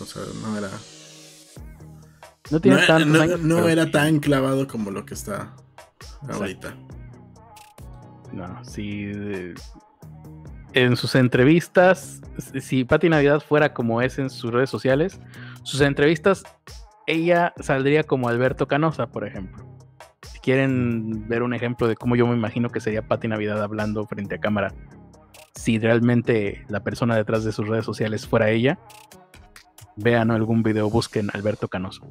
O 0.00 0.04
sea, 0.04 0.22
no 0.42 0.58
era... 0.58 0.70
No, 2.50 2.60
tiene 2.60 2.78
no, 3.40 3.68
era 3.68 3.90
tan 3.90 4.20
clavado 4.20 4.68
como 4.68 4.90
lo 4.90 5.04
que 5.04 5.14
está 5.14 5.54
ahorita. 6.28 6.76
No, 8.32 8.64
sí 8.64 9.12
en 10.76 10.94
sus 10.94 11.14
entrevistas, 11.14 12.20
si 12.60 12.84
Patti 12.84 13.08
Navidad 13.08 13.40
fuera 13.40 13.72
como 13.72 14.02
es 14.02 14.18
en 14.18 14.28
sus 14.28 14.52
redes 14.52 14.68
sociales, 14.68 15.18
sus 15.62 15.80
entrevistas, 15.80 16.42
ella 17.06 17.54
saldría 17.58 18.04
como 18.04 18.28
Alberto 18.28 18.68
Canosa, 18.68 19.06
por 19.06 19.26
ejemplo. 19.26 19.64
Si 20.30 20.38
quieren 20.40 21.26
ver 21.28 21.42
un 21.42 21.54
ejemplo 21.54 21.88
de 21.88 21.96
cómo 21.96 22.14
yo 22.14 22.26
me 22.26 22.36
imagino 22.36 22.68
que 22.68 22.80
sería 22.80 23.08
Patti 23.08 23.26
Navidad 23.26 23.62
hablando 23.62 24.06
frente 24.06 24.34
a 24.34 24.38
cámara, 24.38 24.74
si 25.54 25.78
realmente 25.78 26.66
la 26.68 26.84
persona 26.84 27.16
detrás 27.16 27.42
de 27.44 27.52
sus 27.52 27.66
redes 27.66 27.86
sociales 27.86 28.26
fuera 28.26 28.50
ella, 28.50 28.78
vean 29.96 30.30
algún 30.30 30.62
video, 30.62 30.88
busquen 30.90 31.28
Alberto 31.32 31.68
Canosa. 31.68 32.02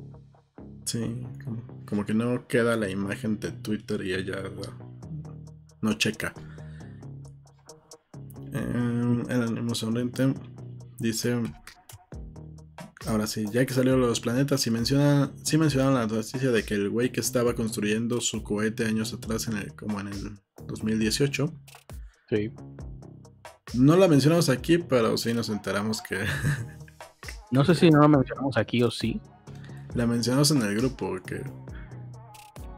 Sí, 0.85 1.25
como 1.85 2.05
que 2.05 2.13
no 2.13 2.47
queda 2.47 2.75
la 2.75 2.89
imagen 2.89 3.39
de 3.39 3.51
Twitter 3.51 4.05
y 4.05 4.13
ella 4.13 4.43
no 5.81 5.93
checa. 5.93 6.33
Eh, 8.53 9.23
el 9.29 9.41
ánimo 9.41 9.75
sonriente 9.75 10.33
dice. 10.99 11.41
Ahora 13.07 13.27
sí, 13.27 13.45
ya 13.51 13.63
que 13.67 13.73
salió 13.73 13.97
los 13.97 14.19
planetas, 14.19 14.65
y 14.65 14.71
menciona, 14.71 15.31
sí 15.43 15.59
mencionaron 15.59 15.93
la 15.93 16.07
noticia 16.07 16.51
de 16.51 16.63
que 16.63 16.73
el 16.73 16.89
güey 16.89 17.11
que 17.11 17.19
estaba 17.19 17.53
construyendo 17.53 18.19
su 18.19 18.41
cohete 18.41 18.85
años 18.85 19.13
atrás, 19.13 19.47
en 19.47 19.57
el, 19.57 19.75
como 19.75 19.99
en 19.99 20.07
el 20.07 20.39
2018. 20.67 21.53
Sí. 22.29 22.51
No 23.75 23.95
la 23.95 24.07
mencionamos 24.07 24.49
aquí, 24.49 24.79
pero 24.79 25.17
sí 25.17 25.33
nos 25.33 25.49
enteramos 25.49 26.01
que. 26.01 26.17
no 27.51 27.65
sé 27.65 27.75
si 27.75 27.89
no 27.89 28.01
la 28.01 28.07
mencionamos 28.07 28.57
aquí 28.57 28.83
o 28.83 28.91
sí. 28.91 29.19
La 29.93 30.05
mencionamos 30.05 30.51
en 30.51 30.61
el 30.61 30.75
grupo, 30.75 31.15
que. 31.25 31.43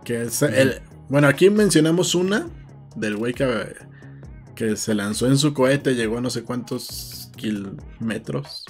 que 0.03 0.23
es 0.23 0.41
el, 0.41 0.81
bueno, 1.10 1.27
aquí 1.27 1.49
mencionamos 1.49 2.15
una 2.15 2.48
del 2.95 3.15
güey 3.15 3.34
que 3.34 3.76
que 4.57 4.76
se 4.76 4.95
lanzó 4.95 5.27
en 5.27 5.38
su 5.38 5.53
cohete, 5.53 5.94
llegó 5.94 6.18
a 6.18 6.22
no 6.22 6.31
sé 6.31 6.44
cuántos 6.44 7.31
kilómetros. 7.38 8.65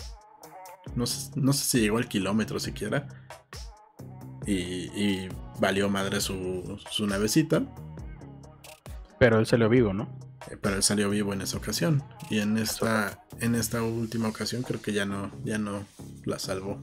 No 0.95 1.05
sé, 1.05 1.31
no 1.35 1.53
sé 1.53 1.63
si 1.63 1.79
llegó 1.79 1.97
al 1.97 2.09
kilómetro 2.09 2.59
siquiera. 2.59 3.07
Y, 4.45 5.27
valió 5.59 5.89
madre 5.89 6.21
su, 6.21 6.79
su, 6.89 7.07
navecita. 7.07 7.63
Pero 9.17 9.39
él 9.39 9.45
salió 9.45 9.67
vivo, 9.67 9.93
¿no? 9.93 10.07
Pero 10.61 10.75
él 10.75 10.83
salió 10.83 11.09
vivo 11.09 11.33
en 11.33 11.41
esa 11.41 11.57
ocasión. 11.57 12.03
Y 12.29 12.39
en 12.39 12.57
esta, 12.57 13.23
en 13.39 13.55
esta 13.55 13.81
última 13.83 14.29
ocasión 14.29 14.63
creo 14.63 14.81
que 14.81 14.93
ya 14.93 15.05
no, 15.05 15.31
ya 15.43 15.57
no 15.57 15.85
la 16.25 16.39
salvó. 16.39 16.79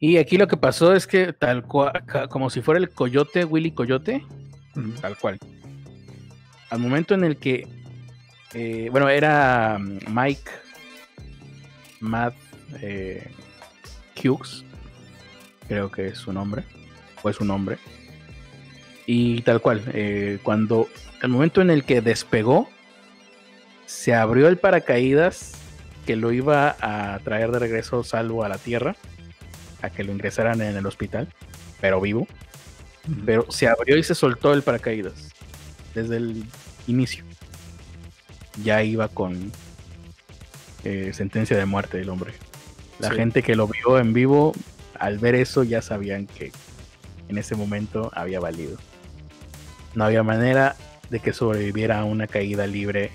Y 0.00 0.18
aquí 0.18 0.36
lo 0.36 0.48
que 0.48 0.56
pasó 0.56 0.92
es 0.92 1.06
que 1.06 1.32
tal 1.32 1.64
cual, 1.64 2.04
como 2.28 2.50
si 2.50 2.60
fuera 2.60 2.78
el 2.78 2.90
coyote, 2.90 3.44
Willy 3.44 3.72
Coyote, 3.72 4.24
tal 5.00 5.16
cual 5.16 5.38
al 6.74 6.80
momento 6.80 7.14
en 7.14 7.22
el 7.22 7.36
que, 7.36 7.68
eh, 8.52 8.88
bueno, 8.90 9.08
era 9.08 9.78
mm, 9.78 9.98
Mike 10.08 10.50
Matt 12.00 12.34
eh, 12.80 13.30
Hughes, 14.16 14.64
creo 15.68 15.88
que 15.88 16.08
es 16.08 16.18
su 16.18 16.32
nombre, 16.32 16.64
o 17.22 17.30
es 17.30 17.36
su 17.36 17.44
nombre. 17.44 17.78
Y 19.06 19.42
tal 19.42 19.60
cual, 19.60 19.82
eh, 19.92 20.38
cuando 20.42 20.88
el 21.24 21.30
momento 21.30 21.60
en 21.60 21.70
el 21.70 21.84
que 21.84 22.00
despegó, 22.00 22.68
se 23.86 24.14
abrió 24.14 24.48
el 24.48 24.58
paracaídas 24.58 25.52
que 26.06 26.16
lo 26.16 26.32
iba 26.32 26.76
a 26.80 27.18
traer 27.20 27.50
de 27.50 27.58
regreso 27.58 28.04
salvo 28.04 28.44
a 28.44 28.48
la 28.48 28.58
tierra, 28.58 28.94
a 29.80 29.90
que 29.90 30.04
lo 30.04 30.12
ingresaran 30.12 30.60
en 30.60 30.76
el 30.76 30.86
hospital, 30.86 31.28
pero 31.80 32.00
vivo. 32.00 32.26
Pero 33.24 33.50
se 33.50 33.68
abrió 33.68 33.96
y 33.96 34.02
se 34.02 34.14
soltó 34.14 34.52
el 34.52 34.62
paracaídas 34.62 35.30
desde 35.94 36.16
el 36.16 36.44
inicio. 36.86 37.24
Ya 38.62 38.82
iba 38.82 39.08
con 39.08 39.50
eh, 40.84 41.10
sentencia 41.14 41.56
de 41.56 41.64
muerte 41.64 41.98
del 41.98 42.10
hombre. 42.10 42.34
La 42.98 43.10
gente 43.10 43.42
que 43.42 43.56
lo 43.56 43.66
vio 43.66 43.98
en 43.98 44.12
vivo, 44.12 44.52
al 44.98 45.18
ver 45.18 45.34
eso, 45.34 45.62
ya 45.64 45.82
sabían 45.82 46.26
que 46.26 46.52
en 47.28 47.38
ese 47.38 47.56
momento 47.56 48.10
había 48.14 48.40
valido. 48.40 48.76
No 49.94 50.04
había 50.04 50.22
manera 50.22 50.76
de 51.10 51.20
que 51.20 51.32
sobreviviera 51.32 52.00
a 52.00 52.04
una 52.04 52.26
caída 52.26 52.66
libre. 52.66 53.10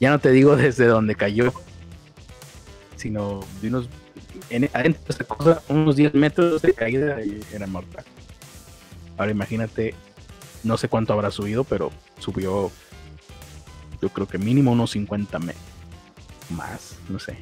Ya 0.00 0.10
no 0.10 0.18
te 0.18 0.30
digo 0.30 0.56
desde 0.56 0.86
donde 0.86 1.14
cayó, 1.14 1.52
sino 2.96 3.40
de 3.60 3.68
unos, 3.68 3.88
en, 4.50 4.68
adentro 4.72 5.02
de 5.04 5.14
esa 5.14 5.24
cosa, 5.24 5.62
unos 5.68 5.96
10 5.96 6.14
metros 6.14 6.62
de 6.62 6.74
caída 6.74 7.22
y 7.24 7.40
era 7.52 7.66
mortal. 7.66 8.04
Ahora 9.16 9.30
imagínate 9.30 9.94
no 10.64 10.76
sé 10.76 10.88
cuánto 10.88 11.12
habrá 11.12 11.30
subido, 11.30 11.64
pero 11.64 11.90
subió 12.18 12.70
yo 14.00 14.08
creo 14.08 14.26
que 14.26 14.38
mínimo 14.38 14.72
unos 14.72 14.90
50 14.90 15.38
metros. 15.38 15.64
Más, 16.50 16.96
no 17.08 17.18
sé. 17.18 17.36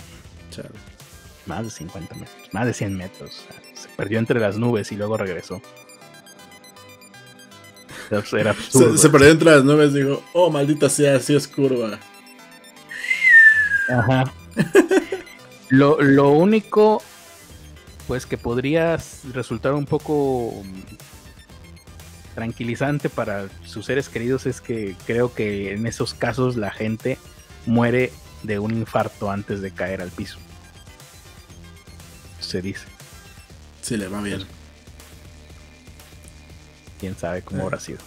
Más 1.47 1.65
de 1.65 1.71
50 1.71 2.15
metros, 2.15 2.49
más 2.53 2.67
de 2.67 2.75
100 2.75 2.97
metros. 2.97 3.47
se 3.75 3.89
perdió 3.97 4.19
entre 4.19 4.39
las 4.39 4.59
nubes 4.59 4.93
y 4.93 4.97
luego 4.97 5.17
regresó. 5.17 5.63
se, 8.97 9.09
perdió 9.09 9.31
entre 9.31 9.51
las 9.53 9.65
nubes 9.65 9.93
y 9.93 10.03
dijo, 10.03 10.23
oh 10.33 10.51
maldita 10.51 10.89
sea, 10.89 11.17
así 11.17 11.35
es 11.35 11.47
curva. 11.47 11.99
Ajá. 13.89 14.33
lo, 15.69 16.01
lo 16.01 16.31
único, 16.31 17.03
pues 18.09 18.27
que 18.27 18.37
podría 18.37 18.99
resultar 19.33 19.75
un 19.75 19.87
poco 19.87 20.63
tranquilizante 22.35 23.09
para 23.09 23.49
sus 23.65 23.87
seres 23.87 24.09
queridos 24.09 24.47
es 24.47 24.61
que 24.61 24.97
creo 25.07 25.35
que 25.35 25.75
en 25.75 25.87
esos 25.87 26.15
casos 26.15 26.57
la 26.57 26.71
gente 26.71 27.19
muere 27.67 28.13
de 28.43 28.59
un 28.59 28.73
infarto 28.73 29.31
antes 29.31 29.61
de 29.61 29.71
caer 29.71 30.01
al 30.01 30.11
piso. 30.11 30.39
Se 32.41 32.63
dice. 32.63 32.87
Si 33.83 33.97
le 33.97 34.09
va 34.09 34.23
bien. 34.23 34.45
Quién 37.01 37.17
sabe 37.17 37.43
cómo 37.43 37.63
habrá 37.65 37.81
sido. 37.81 37.99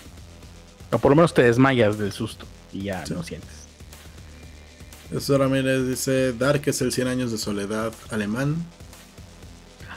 O 0.91 0.99
por 0.99 1.11
lo 1.11 1.15
menos 1.15 1.33
te 1.33 1.43
desmayas 1.43 1.97
del 1.97 2.11
susto 2.11 2.45
y 2.71 2.83
ya 2.83 3.03
no 3.09 3.23
sientes. 3.23 3.63
Eso 5.11 5.37
Ramírez 5.37 5.87
dice: 5.87 6.33
Dark 6.33 6.61
es 6.65 6.81
el 6.81 6.91
100 6.91 7.07
años 7.07 7.31
de 7.31 7.37
soledad 7.37 7.91
alemán. 8.11 8.63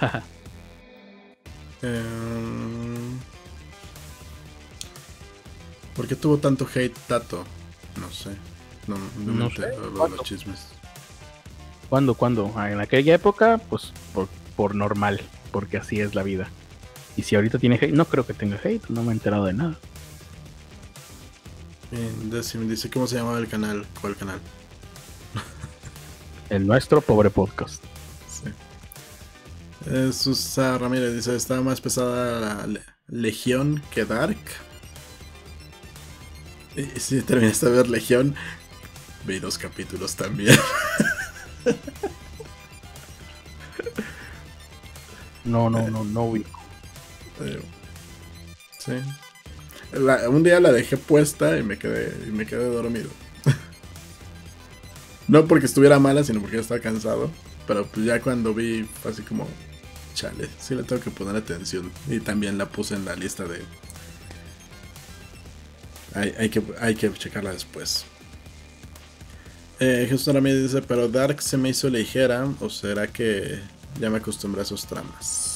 eh, 1.83 2.03
¿Por 5.95 6.07
qué 6.07 6.17
tuvo 6.17 6.37
tanto 6.37 6.67
hate 6.75 6.97
Tato? 7.07 7.45
No 7.99 8.11
sé. 8.11 8.31
No, 8.87 8.97
no, 9.25 9.51
sé. 9.51 9.73
los 9.95 10.23
chismes. 10.23 10.69
¿Cuándo? 11.89 12.15
¿Cuándo? 12.15 12.53
Ah, 12.57 12.71
en 12.71 12.81
aquella 12.81 13.15
época, 13.15 13.59
pues 13.71 13.93
por, 14.57 14.75
normal, 14.75 15.23
porque 15.53 15.79
así 15.79 16.01
es 16.01 16.15
la 16.15 16.23
vida. 16.23 16.51
Y 17.17 17.23
si 17.23 17.35
ahorita 17.35 17.59
tiene 17.59 17.77
hate, 17.77 17.93
no 17.93 18.05
creo 18.05 18.27
que 18.27 18.35
tenga 18.35 18.61
hate, 18.63 18.89
no 18.89 19.03
me 19.03 19.11
he 19.11 19.13
enterado 19.13 19.47
de 19.47 19.55
nada. 19.55 19.79
dice 22.69 22.91
cómo 22.91 23.07
se 23.07 23.17
llamaba 23.17 23.39
el 23.39 23.49
canal. 23.49 23.87
¿Cuál 24.01 24.17
canal? 24.17 24.41
el 26.51 26.67
nuestro 26.67 27.01
pobre 27.01 27.31
podcast. 27.31 27.83
Sí. 28.29 28.51
Eh, 29.91 30.13
Susa 30.13 30.77
Ramírez 30.77 31.15
dice: 31.15 31.35
Estaba 31.35 31.63
más 31.63 31.81
pesada 31.81 32.67
la 32.67 32.81
Legión 33.09 33.83
que 33.91 34.05
Dark. 34.05 34.39
Y 36.77 37.01
si 37.01 37.23
terminaste 37.23 37.67
de 37.67 37.73
ver 37.73 37.89
Legión, 37.89 38.35
vi 39.25 39.39
dos 39.39 39.57
capítulos 39.57 40.17
también. 40.17 40.59
no, 45.45 45.71
no, 45.71 45.89
no, 45.91 46.05
no 46.05 46.33
vi. 46.33 46.45
Sí. 48.79 48.93
un 50.29 50.43
día 50.43 50.61
la 50.61 50.73
dejé 50.73 50.97
puesta 50.97 51.59
y 51.59 51.63
me 51.63 51.79
quedé, 51.79 52.15
y 52.27 52.31
me 52.31 52.47
quedé 52.47 52.65
dormido. 52.65 53.11
no 55.29 55.47
porque 55.47 55.67
estuviera 55.67 55.99
mala, 55.99 56.25
sino 56.25 56.41
porque 56.41 56.59
estaba 56.59 56.81
cansado. 56.81 57.31
Pero 57.67 57.87
pues 57.87 58.07
ya 58.07 58.21
cuando 58.21 58.55
vi, 58.55 58.89
así 59.05 59.23
como, 59.23 59.49
chale, 60.15 60.49
sí 60.61 60.75
le 60.75 60.85
tengo 60.85 61.03
que 61.03 61.11
poner 61.11 61.37
atención. 61.37 61.91
Y 62.09 62.21
también 62.21 62.59
la 62.59 62.67
puse 62.67 62.95
en 62.95 63.05
la 63.05 63.17
lista 63.17 63.45
de... 63.45 63.63
Hay, 66.15 66.49
que, 66.49 66.63
hay 66.81 66.95
que 66.95 67.13
checarla 67.13 67.53
después. 67.53 68.07
Eh, 69.79 70.07
Jesús 70.09 70.33
me 70.41 70.55
dice, 70.55 70.81
pero 70.81 71.09
Dark 71.09 71.43
se 71.43 71.59
me 71.59 71.69
hizo 71.69 71.91
ligera, 71.91 72.49
o 72.61 72.71
será 72.71 73.07
que 73.07 73.61
ya 74.01 74.09
me 74.09 74.17
acostumbré 74.19 74.63
a 74.63 74.65
sus 74.65 74.87
tramas. 74.87 75.56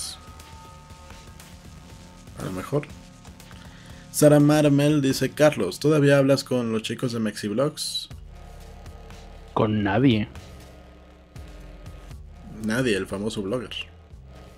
A 2.41 2.45
lo 2.45 2.53
mejor. 2.53 2.87
Sara 4.11 4.41
Marmel 4.41 5.03
dice, 5.03 5.31
Carlos, 5.31 5.79
¿todavía 5.79 6.19
hablas 6.19 6.43
con 6.43 6.73
los 6.73 6.83
chicos 6.83 7.13
de 7.13 7.21
Mexiblogs? 7.21 8.09
Con 9.55 9.83
nadie. 9.83 10.29
Nadie, 12.65 12.97
el 12.97 13.07
famoso 13.07 13.43
blogger. 13.43 13.71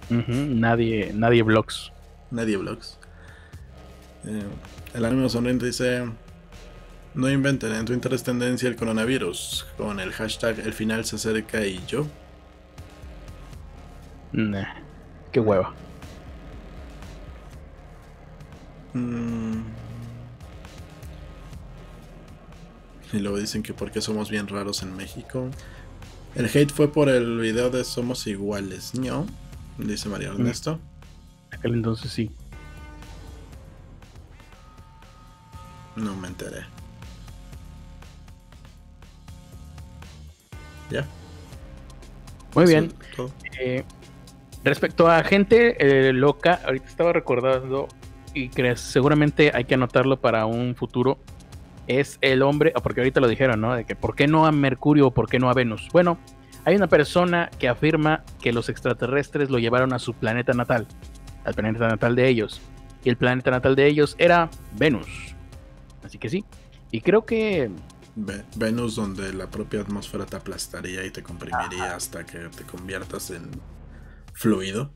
Nadie, 0.09 1.13
nadie 1.15 1.43
blogs. 1.43 1.93
Nadie 2.31 2.57
blogs. 2.57 2.99
Eh, 4.27 4.43
el 4.95 5.05
ánimo 5.05 5.29
sonriente 5.29 5.67
dice: 5.67 6.05
No 7.15 7.31
inventen 7.31 7.73
en 7.73 7.85
tu 7.85 7.93
interés 7.93 8.23
tendencia 8.23 8.69
el 8.69 8.77
coronavirus. 8.77 9.67
Con 9.77 10.01
el 10.01 10.13
hashtag 10.13 10.59
el 10.61 10.73
final 10.73 11.05
se 11.05 11.17
acerca 11.17 11.65
y 11.65 11.81
yo. 11.87 12.07
Nah, 14.33 14.75
qué 15.31 15.41
hueva. 15.41 15.75
Mm. 18.95 19.63
Y 23.13 23.19
luego 23.19 23.39
dicen 23.39 23.63
que 23.63 23.75
porque 23.75 24.01
somos 24.01 24.31
bien 24.31 24.49
raros 24.49 24.83
en 24.83 24.97
México. 24.97 25.51
El 26.35 26.47
hate 26.47 26.71
fue 26.71 26.91
por 26.91 27.11
el 27.11 27.39
video 27.39 27.69
de 27.69 27.85
Somos 27.85 28.27
Iguales, 28.27 28.95
¿no? 28.95 29.27
Dice 29.77 30.09
María 30.09 30.31
mm. 30.31 30.41
Ernesto. 30.41 30.81
Aquel 31.51 31.75
entonces 31.75 32.11
sí. 32.11 32.31
No 35.97 36.17
me 36.17 36.29
enteré. 36.29 36.65
¿Ya? 40.91 41.07
Muy 42.55 42.67
bien. 42.67 42.93
Eh, 43.61 43.85
respecto 44.65 45.11
a 45.11 45.23
gente 45.23 45.77
eh, 46.09 46.13
loca, 46.15 46.61
ahorita 46.65 46.87
estaba 46.89 47.13
recordando 47.13 47.89
y 48.35 48.49
crees, 48.49 48.81
seguramente 48.81 49.53
hay 49.55 49.65
que 49.65 49.75
anotarlo 49.75 50.21
para 50.21 50.47
un 50.47 50.75
futuro. 50.75 51.19
Es 51.87 52.19
el 52.21 52.43
hombre, 52.43 52.73
porque 52.83 53.01
ahorita 53.01 53.21
lo 53.21 53.29
dijeron, 53.29 53.61
¿no? 53.61 53.75
De 53.75 53.85
que 53.85 53.97
¿por 53.97 54.15
qué 54.15 54.29
no 54.29 54.47
a 54.47 54.53
Mercurio 54.53 55.09
o 55.09 55.11
por 55.11 55.29
qué 55.29 55.39
no 55.39 55.51
a 55.51 55.55
Venus? 55.55 55.89
Bueno, 55.93 56.19
hay 56.65 56.77
una 56.77 56.87
persona 56.87 57.51
que 57.59 57.69
afirma 57.69 58.25
que 58.41 58.53
los 58.53 58.69
extraterrestres 58.69 59.51
lo 59.51 59.59
llevaron 59.59 59.93
a 59.93 59.99
su 59.99 60.15
planeta 60.15 60.53
natal, 60.53 60.87
al 61.45 61.55
planeta 61.55 61.89
natal 61.89 62.15
de 62.15 62.29
ellos. 62.29 62.61
Y 63.05 63.09
el 63.09 63.17
planeta 63.17 63.51
natal 63.51 63.75
de 63.75 63.87
ellos 63.89 64.15
era 64.19 64.49
Venus. 64.79 65.35
Así 66.05 66.19
que 66.19 66.29
sí. 66.29 66.45
Y 66.93 67.01
creo 67.01 67.25
que... 67.25 67.71
Venus 68.57 68.95
donde 68.95 69.33
la 69.33 69.51
propia 69.51 69.81
atmósfera 69.81 70.27
te 70.27 70.37
aplastaría 70.37 71.05
y 71.05 71.11
te 71.11 71.23
comprimiría 71.23 71.97
hasta 71.97 72.25
que 72.25 72.39
te 72.57 72.65
conviertas 72.65 73.31
en 73.31 73.51
fluido. 74.35 74.93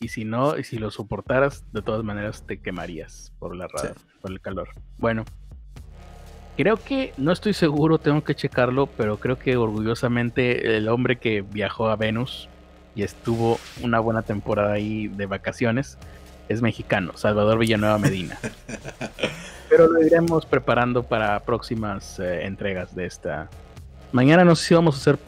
Y 0.00 0.08
si 0.08 0.24
no, 0.24 0.58
y 0.58 0.64
si 0.64 0.78
lo 0.78 0.90
soportaras, 0.90 1.64
de 1.72 1.82
todas 1.82 2.04
maneras 2.04 2.44
te 2.46 2.60
quemarías 2.60 3.32
por 3.38 3.56
la 3.56 3.68
por 3.68 4.30
el 4.30 4.40
calor. 4.40 4.68
Bueno, 4.98 5.24
Creo 6.56 6.78
que, 6.82 7.12
no 7.18 7.32
estoy 7.32 7.52
seguro, 7.52 7.98
tengo 7.98 8.24
que 8.24 8.34
checarlo, 8.34 8.86
pero 8.86 9.18
creo 9.18 9.38
que 9.38 9.58
orgullosamente 9.58 10.78
el 10.78 10.88
hombre 10.88 11.16
que 11.16 11.42
viajó 11.42 11.90
a 11.90 11.96
Venus 11.96 12.48
y 12.94 13.02
estuvo 13.02 13.60
una 13.82 14.00
buena 14.00 14.22
temporada 14.22 14.72
ahí 14.72 15.08
de 15.08 15.26
vacaciones 15.26 15.98
es 16.48 16.62
mexicano, 16.62 17.14
Salvador 17.14 17.58
Villanueva 17.58 17.98
Medina. 17.98 18.38
pero 19.68 19.86
lo 19.86 20.02
iremos 20.02 20.46
preparando 20.46 21.02
para 21.02 21.40
próximas 21.40 22.18
eh, 22.20 22.46
entregas 22.46 22.94
de 22.94 23.04
esta. 23.04 23.50
Mañana 24.12 24.42
no 24.42 24.56
sé 24.56 24.68
si 24.68 24.74
vamos 24.74 24.94
a 24.96 24.98
hacer 24.98 25.18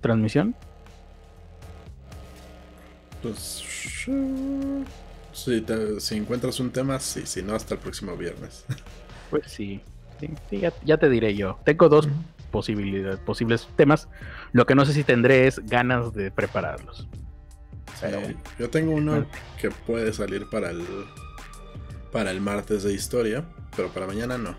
transmisión. 0.00 0.52
Pues 3.22 3.62
si, 5.32 5.64
si 5.98 6.16
encuentras 6.16 6.60
un 6.60 6.70
tema, 6.70 6.98
sí, 7.00 7.26
si 7.26 7.42
no, 7.42 7.54
hasta 7.54 7.74
el 7.74 7.80
próximo 7.80 8.16
viernes. 8.16 8.64
Pues 9.28 9.50
sí. 9.50 9.80
Sí, 10.20 10.62
ya, 10.84 10.96
te 10.98 11.10
diré 11.10 11.34
yo. 11.34 11.58
Tengo 11.64 11.88
dos 11.88 12.08
posibilidades, 12.52 13.18
posibles 13.18 13.68
temas. 13.74 14.08
Lo 14.52 14.66
que 14.66 14.76
no 14.76 14.86
sé 14.86 14.92
si 14.92 15.02
tendré 15.02 15.48
es 15.48 15.58
ganas 15.66 16.14
de 16.14 16.30
prepararlos. 16.30 17.08
yo 18.56 18.70
tengo 18.70 18.92
uno 18.92 19.26
que 19.60 19.70
puede 19.70 20.12
salir 20.12 20.48
para 20.48 20.70
el 20.70 20.86
para 22.12 22.30
el 22.30 22.40
martes 22.40 22.84
de 22.84 22.94
historia, 22.94 23.44
pero 23.76 23.90
para 23.90 24.06
mañana 24.06 24.38
no. 24.38 24.56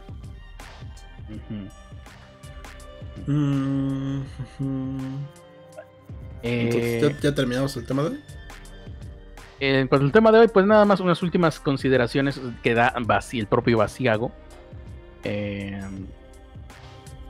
Mm, 3.25 4.21
eh, 6.43 7.15
¿ya, 7.21 7.33
terminamos 7.33 7.75
el 7.77 7.85
tema 7.85 8.03
de 8.03 8.09
hoy? 8.09 8.19
En 9.59 9.87
cuanto 9.87 10.05
al 10.05 10.11
tema 10.11 10.31
de 10.31 10.39
hoy, 10.39 10.47
pues 10.47 10.65
nada 10.65 10.85
más 10.85 10.99
unas 10.99 11.23
últimas 11.23 11.59
consideraciones 11.59 12.39
que 12.61 12.73
da 12.75 12.93
el 13.33 13.47
propio 13.47 13.79
Vaciago 13.79 14.31
eh, 15.23 15.81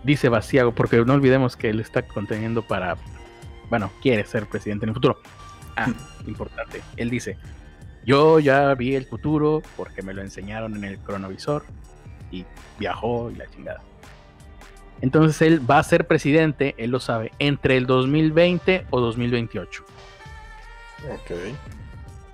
dice 0.03 0.29
Vaciago, 0.29 0.73
porque 0.73 1.03
no 1.03 1.13
olvidemos 1.13 1.55
que 1.55 1.69
él 1.69 1.79
está 1.79 2.03
conteniendo 2.03 2.61
para, 2.61 2.97
bueno, 3.69 3.91
quiere 4.01 4.25
ser 4.25 4.45
presidente 4.47 4.85
en 4.85 4.89
el 4.89 4.95
futuro. 4.95 5.19
Ah, 5.75 5.87
importante. 6.27 6.81
Él 6.95 7.09
dice, 7.09 7.37
yo 8.05 8.39
ya 8.39 8.73
vi 8.73 8.95
el 8.95 9.05
futuro 9.05 9.61
porque 9.75 10.01
me 10.01 10.13
lo 10.13 10.21
enseñaron 10.21 10.75
en 10.75 10.83
el 10.83 10.99
cronovisor 10.99 11.65
y 12.31 12.45
viajó 12.79 13.31
y 13.31 13.35
la 13.35 13.47
chingada. 13.47 13.81
Entonces 15.01 15.41
él 15.41 15.69
va 15.69 15.79
a 15.79 15.83
ser 15.83 16.07
presidente, 16.07 16.73
él 16.77 16.91
lo 16.91 16.99
sabe, 16.99 17.31
entre 17.37 17.77
el 17.77 17.85
2020 17.85 18.85
o 18.89 18.99
2028. 18.99 19.83
Ok. 21.13 21.31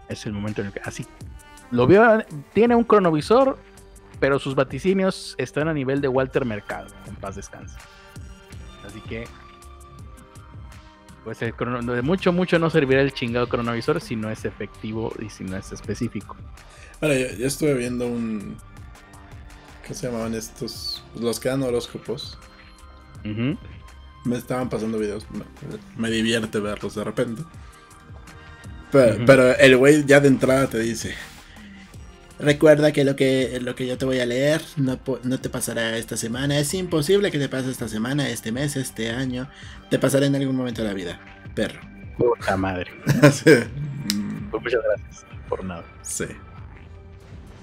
Es 0.10 0.26
el 0.26 0.34
momento 0.34 0.62
en 0.62 0.68
el 0.68 0.74
que 0.74 0.82
así 0.82 1.06
lo 1.72 1.88
vio, 1.88 2.24
tiene 2.54 2.76
un 2.76 2.84
cronovisor 2.84 3.58
pero 4.24 4.40
sus 4.40 4.56
vaticinios 4.56 5.36
están 5.38 5.68
a 5.68 5.74
nivel 5.74 6.00
de 6.00 6.08
Walter 6.08 6.46
Mercado, 6.46 6.88
en 7.08 7.16
paz 7.16 7.36
descanse. 7.36 7.76
Así 8.88 9.02
que, 9.02 9.28
pues 11.26 11.42
el 11.42 11.54
de 11.86 12.02
mucho, 12.02 12.32
mucho 12.32 12.58
no 12.58 12.70
servirá 12.70 13.02
el 13.02 13.12
chingado 13.12 13.50
cronovisor 13.50 14.00
si 14.00 14.16
no 14.16 14.30
es 14.30 14.46
efectivo 14.46 15.12
y 15.20 15.30
si 15.30 15.44
no 15.44 15.58
es 15.58 15.74
específico. 15.74 16.38
Ahora, 17.02 17.16
ya, 17.16 17.46
estuve 17.46 17.74
viendo 17.74 18.08
un. 18.08 18.56
¿Qué 19.86 19.94
se 19.94 20.08
llamaban 20.08 20.36
estos? 20.36 21.04
Los 21.20 21.42
que 21.42 21.50
dan 21.50 21.64
horóscopos. 21.64 22.38
Me 23.26 24.38
estaban 24.38 24.70
pasando 24.70 25.00
videos. 25.00 25.28
Me, 25.98 26.10
divierte 26.10 26.62
verlos 26.62 26.96
de 26.96 27.04
repente. 27.04 27.42
Pero, 28.94 29.26
pero 29.26 29.58
el 29.58 29.76
güey 29.76 30.06
ya 30.06 30.22
de 30.22 30.30
entrada 30.30 30.68
te 30.68 30.80
dice 30.80 31.14
Recuerda 32.44 32.92
que 32.92 33.06
lo 33.06 33.16
que, 33.16 33.60
lo 33.62 33.74
que 33.74 33.88
yo 33.88 33.98
te 33.98 34.04
voy 34.06 34.20
a 34.20 34.26
leer 34.26 34.62
no, 34.76 34.98
te 34.98 35.50
pasará 35.50 35.98
esta 35.98 36.18
semana. 36.18 36.60
Es 36.60 36.74
imposible 36.74 37.32
que 37.32 37.40
te 37.40 37.48
pase 37.48 37.72
esta 37.72 37.88
semana, 37.88 38.28
este 38.28 38.52
mes, 38.52 38.76
este 38.76 39.12
año. 39.12 39.48
Te 39.90 39.98
pasará 39.98 40.26
en 40.26 40.36
algún 40.36 40.56
momento 40.56 40.82
de 40.82 40.88
la 40.90 40.94
vida, 40.94 41.22
perro. 41.56 41.80
Puta 42.18 42.58
madre. 42.58 42.92
Pues 44.52 44.62
muchas 44.62 44.82
gracias 44.84 45.26
por 45.50 45.64
nada. 45.64 45.84
Sí. 46.04 46.26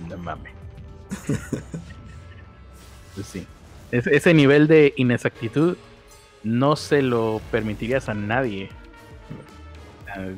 No 0.08 0.18
mames. 0.18 0.52
pues 3.14 3.26
sí. 3.28 3.46
ese 3.92 4.34
nivel 4.34 4.66
de 4.66 4.92
inexactitud 4.96 5.76
no 6.42 6.74
se 6.74 7.00
lo 7.00 7.40
permitirías 7.52 8.08
a 8.08 8.14
nadie. 8.14 8.70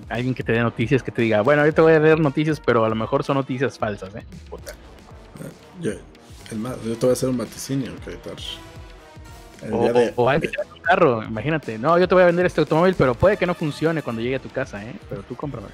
Alguien 0.08 0.34
que 0.34 0.42
te 0.42 0.52
dé 0.52 0.60
noticias 0.60 1.02
que 1.02 1.10
te 1.10 1.22
diga, 1.22 1.40
bueno, 1.42 1.64
yo 1.64 1.72
te 1.72 1.80
voy 1.80 1.92
a 1.92 2.00
dar 2.00 2.20
noticias, 2.20 2.60
pero 2.60 2.84
a 2.84 2.88
lo 2.88 2.94
mejor 2.94 3.24
son 3.24 3.36
noticias 3.36 3.78
falsas, 3.78 4.14
¿eh? 4.14 4.24
Yo, 5.80 5.92
yo 6.84 6.96
te 6.96 7.06
voy 7.06 7.10
a 7.10 7.12
hacer 7.12 7.28
un 7.28 7.38
vaticinio, 7.38 7.92
creditor. 8.04 8.36
O, 9.70 9.92
de... 9.92 10.12
o, 10.16 10.28
alguien 10.28 10.52
un 10.74 10.80
carro, 10.80 11.22
imagínate. 11.22 11.78
No, 11.78 11.98
yo 11.98 12.08
te 12.08 12.14
voy 12.14 12.24
a 12.24 12.26
vender 12.26 12.46
este 12.46 12.60
automóvil, 12.60 12.94
pero 12.96 13.14
puede 13.14 13.36
que 13.36 13.46
no 13.46 13.54
funcione 13.54 14.02
cuando 14.02 14.20
llegue 14.20 14.36
a 14.36 14.40
tu 14.40 14.50
casa, 14.50 14.84
¿eh? 14.84 14.94
Pero 15.08 15.22
tú 15.22 15.36
cómprame. 15.36 15.68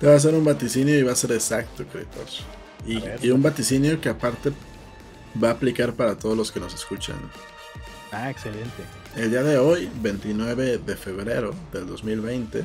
Te 0.00 0.06
va 0.06 0.14
a 0.14 0.16
hacer 0.16 0.34
un 0.34 0.44
vaticinio 0.44 0.98
y 0.98 1.02
va 1.02 1.12
a 1.12 1.16
ser 1.16 1.32
exacto, 1.32 1.84
creditor. 1.86 2.26
Y, 2.84 3.00
y 3.26 3.30
un 3.30 3.40
vaticinio 3.40 4.00
que 4.00 4.08
aparte 4.08 4.52
va 5.42 5.48
a 5.48 5.52
aplicar 5.52 5.92
para 5.94 6.16
todos 6.16 6.36
los 6.36 6.50
que 6.50 6.60
nos 6.60 6.74
escuchan. 6.74 7.16
Ah, 8.10 8.30
excelente. 8.30 8.82
El 9.16 9.30
día 9.30 9.42
de 9.42 9.58
hoy, 9.58 9.90
29 10.00 10.78
de 10.78 10.96
febrero 10.96 11.54
del 11.72 11.86
2020, 11.86 12.64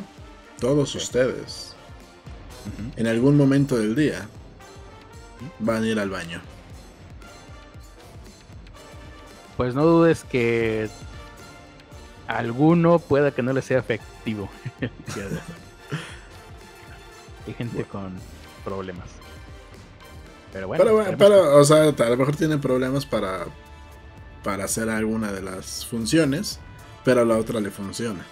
todos 0.60 0.96
ustedes, 0.96 1.76
en 2.96 3.08
algún 3.08 3.38
momento 3.38 3.78
del 3.78 3.96
día, 3.96 4.28
van 5.60 5.84
a 5.84 5.88
ir 5.88 6.00
al 6.00 6.10
baño. 6.10 6.42
Pues 9.56 9.74
no 9.74 9.86
dudes 9.86 10.24
que 10.24 10.90
alguno 12.28 13.00
pueda 13.00 13.32
que 13.32 13.42
no 13.42 13.54
le 13.54 13.62
sea 13.62 13.80
efectivo. 13.80 14.50
Hay 17.48 17.54
gente 17.54 17.86
con 17.86 18.14
problemas. 18.64 19.08
Pero 20.52 20.68
bueno. 20.68 21.16
Pero, 21.18 21.56
o 21.58 21.64
sea, 21.64 21.84
a 21.84 22.10
lo 22.10 22.18
mejor 22.18 22.36
tienen 22.36 22.60
problemas 22.60 23.06
para, 23.06 23.46
para 24.44 24.66
hacer 24.66 24.90
alguna 24.90 25.32
de 25.32 25.42
las 25.42 25.86
funciones, 25.86 26.60
pero 27.04 27.22
a 27.22 27.26
la 27.26 27.38
otra 27.38 27.60
le 27.60 27.72
funciona. 27.72 28.26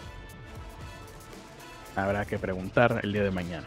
Habrá 1.96 2.26
que 2.26 2.38
preguntar 2.38 3.00
el 3.04 3.14
día 3.14 3.24
de 3.24 3.32
mañana. 3.32 3.66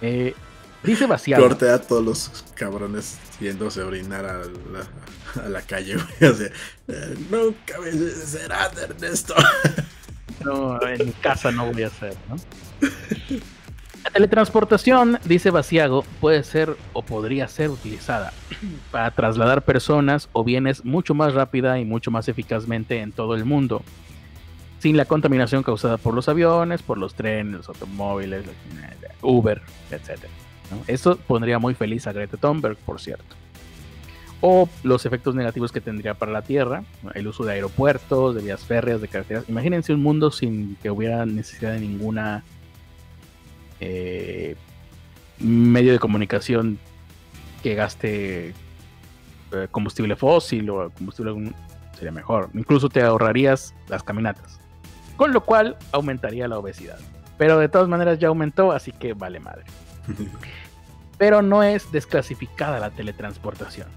Eh, 0.00 0.34
dice 0.82 1.06
vaciado. 1.06 1.42
Corte 1.42 1.70
a 1.70 1.80
todos 1.80 2.04
los 2.04 2.44
cabrones 2.54 3.18
yéndose 3.40 3.82
a 3.82 3.86
orinar 3.86 4.24
a 4.24 4.38
la, 4.38 5.44
a 5.44 5.48
la 5.48 5.62
calle, 5.62 5.96
güey. 6.20 6.30
O 6.30 6.34
sea, 6.34 6.48
eh, 6.88 7.16
nunca 7.30 7.74
será 8.24 8.70
Ernesto. 8.80 9.34
No, 10.44 10.78
en 10.86 11.12
casa 11.12 11.50
no 11.52 11.72
voy 11.72 11.84
a 11.84 11.86
hacer, 11.86 12.14
¿no? 12.28 12.36
La 14.04 14.10
teletransportación, 14.12 15.18
dice 15.24 15.50
Vaciago, 15.50 16.04
puede 16.20 16.42
ser 16.44 16.76
o 16.92 17.02
podría 17.02 17.48
ser 17.48 17.70
utilizada 17.70 18.32
para 18.90 19.10
trasladar 19.10 19.62
personas 19.62 20.28
o 20.32 20.44
bienes 20.44 20.84
mucho 20.84 21.14
más 21.14 21.34
rápida 21.34 21.78
y 21.78 21.84
mucho 21.84 22.10
más 22.10 22.28
eficazmente 22.28 23.00
en 23.00 23.12
todo 23.12 23.34
el 23.34 23.44
mundo, 23.44 23.82
sin 24.84 24.98
la 24.98 25.06
contaminación 25.06 25.62
causada 25.62 25.96
por 25.96 26.12
los 26.12 26.28
aviones, 26.28 26.82
por 26.82 26.98
los 26.98 27.14
trenes, 27.14 27.54
los 27.54 27.68
automóviles, 27.70 28.44
Uber, 29.22 29.62
etc. 29.90 30.26
Esto 30.86 31.16
pondría 31.16 31.58
muy 31.58 31.72
feliz 31.72 32.06
a 32.06 32.12
Greta 32.12 32.36
Thunberg, 32.36 32.76
por 32.76 33.00
cierto. 33.00 33.34
O 34.42 34.68
los 34.82 35.06
efectos 35.06 35.34
negativos 35.34 35.72
que 35.72 35.80
tendría 35.80 36.12
para 36.12 36.32
la 36.32 36.42
Tierra, 36.42 36.84
el 37.14 37.26
uso 37.26 37.46
de 37.46 37.54
aeropuertos, 37.54 38.34
de 38.34 38.42
vías 38.42 38.62
férreas, 38.62 39.00
de 39.00 39.08
carreteras. 39.08 39.48
Imagínense 39.48 39.94
un 39.94 40.02
mundo 40.02 40.30
sin 40.30 40.76
que 40.82 40.90
hubiera 40.90 41.24
necesidad 41.24 41.72
de 41.72 41.80
ninguna 41.80 42.44
eh, 43.80 44.54
medio 45.38 45.92
de 45.92 45.98
comunicación 45.98 46.78
que 47.62 47.74
gaste 47.74 48.48
eh, 48.48 49.68
combustible 49.70 50.14
fósil 50.14 50.68
o 50.68 50.90
combustible 50.90 51.54
sería 51.94 52.12
mejor. 52.12 52.50
Incluso 52.52 52.90
te 52.90 53.00
ahorrarías 53.00 53.74
las 53.88 54.02
caminatas. 54.02 54.60
Con 55.16 55.32
lo 55.32 55.44
cual 55.44 55.76
aumentaría 55.92 56.48
la 56.48 56.58
obesidad. 56.58 56.98
Pero 57.38 57.58
de 57.58 57.68
todas 57.68 57.88
maneras 57.88 58.18
ya 58.18 58.28
aumentó, 58.28 58.72
así 58.72 58.92
que 58.92 59.14
vale 59.14 59.40
madre. 59.40 59.64
Pero 61.18 61.42
no 61.42 61.62
es 61.62 61.90
desclasificada 61.92 62.80
la 62.80 62.90
teletransportación. 62.90 63.88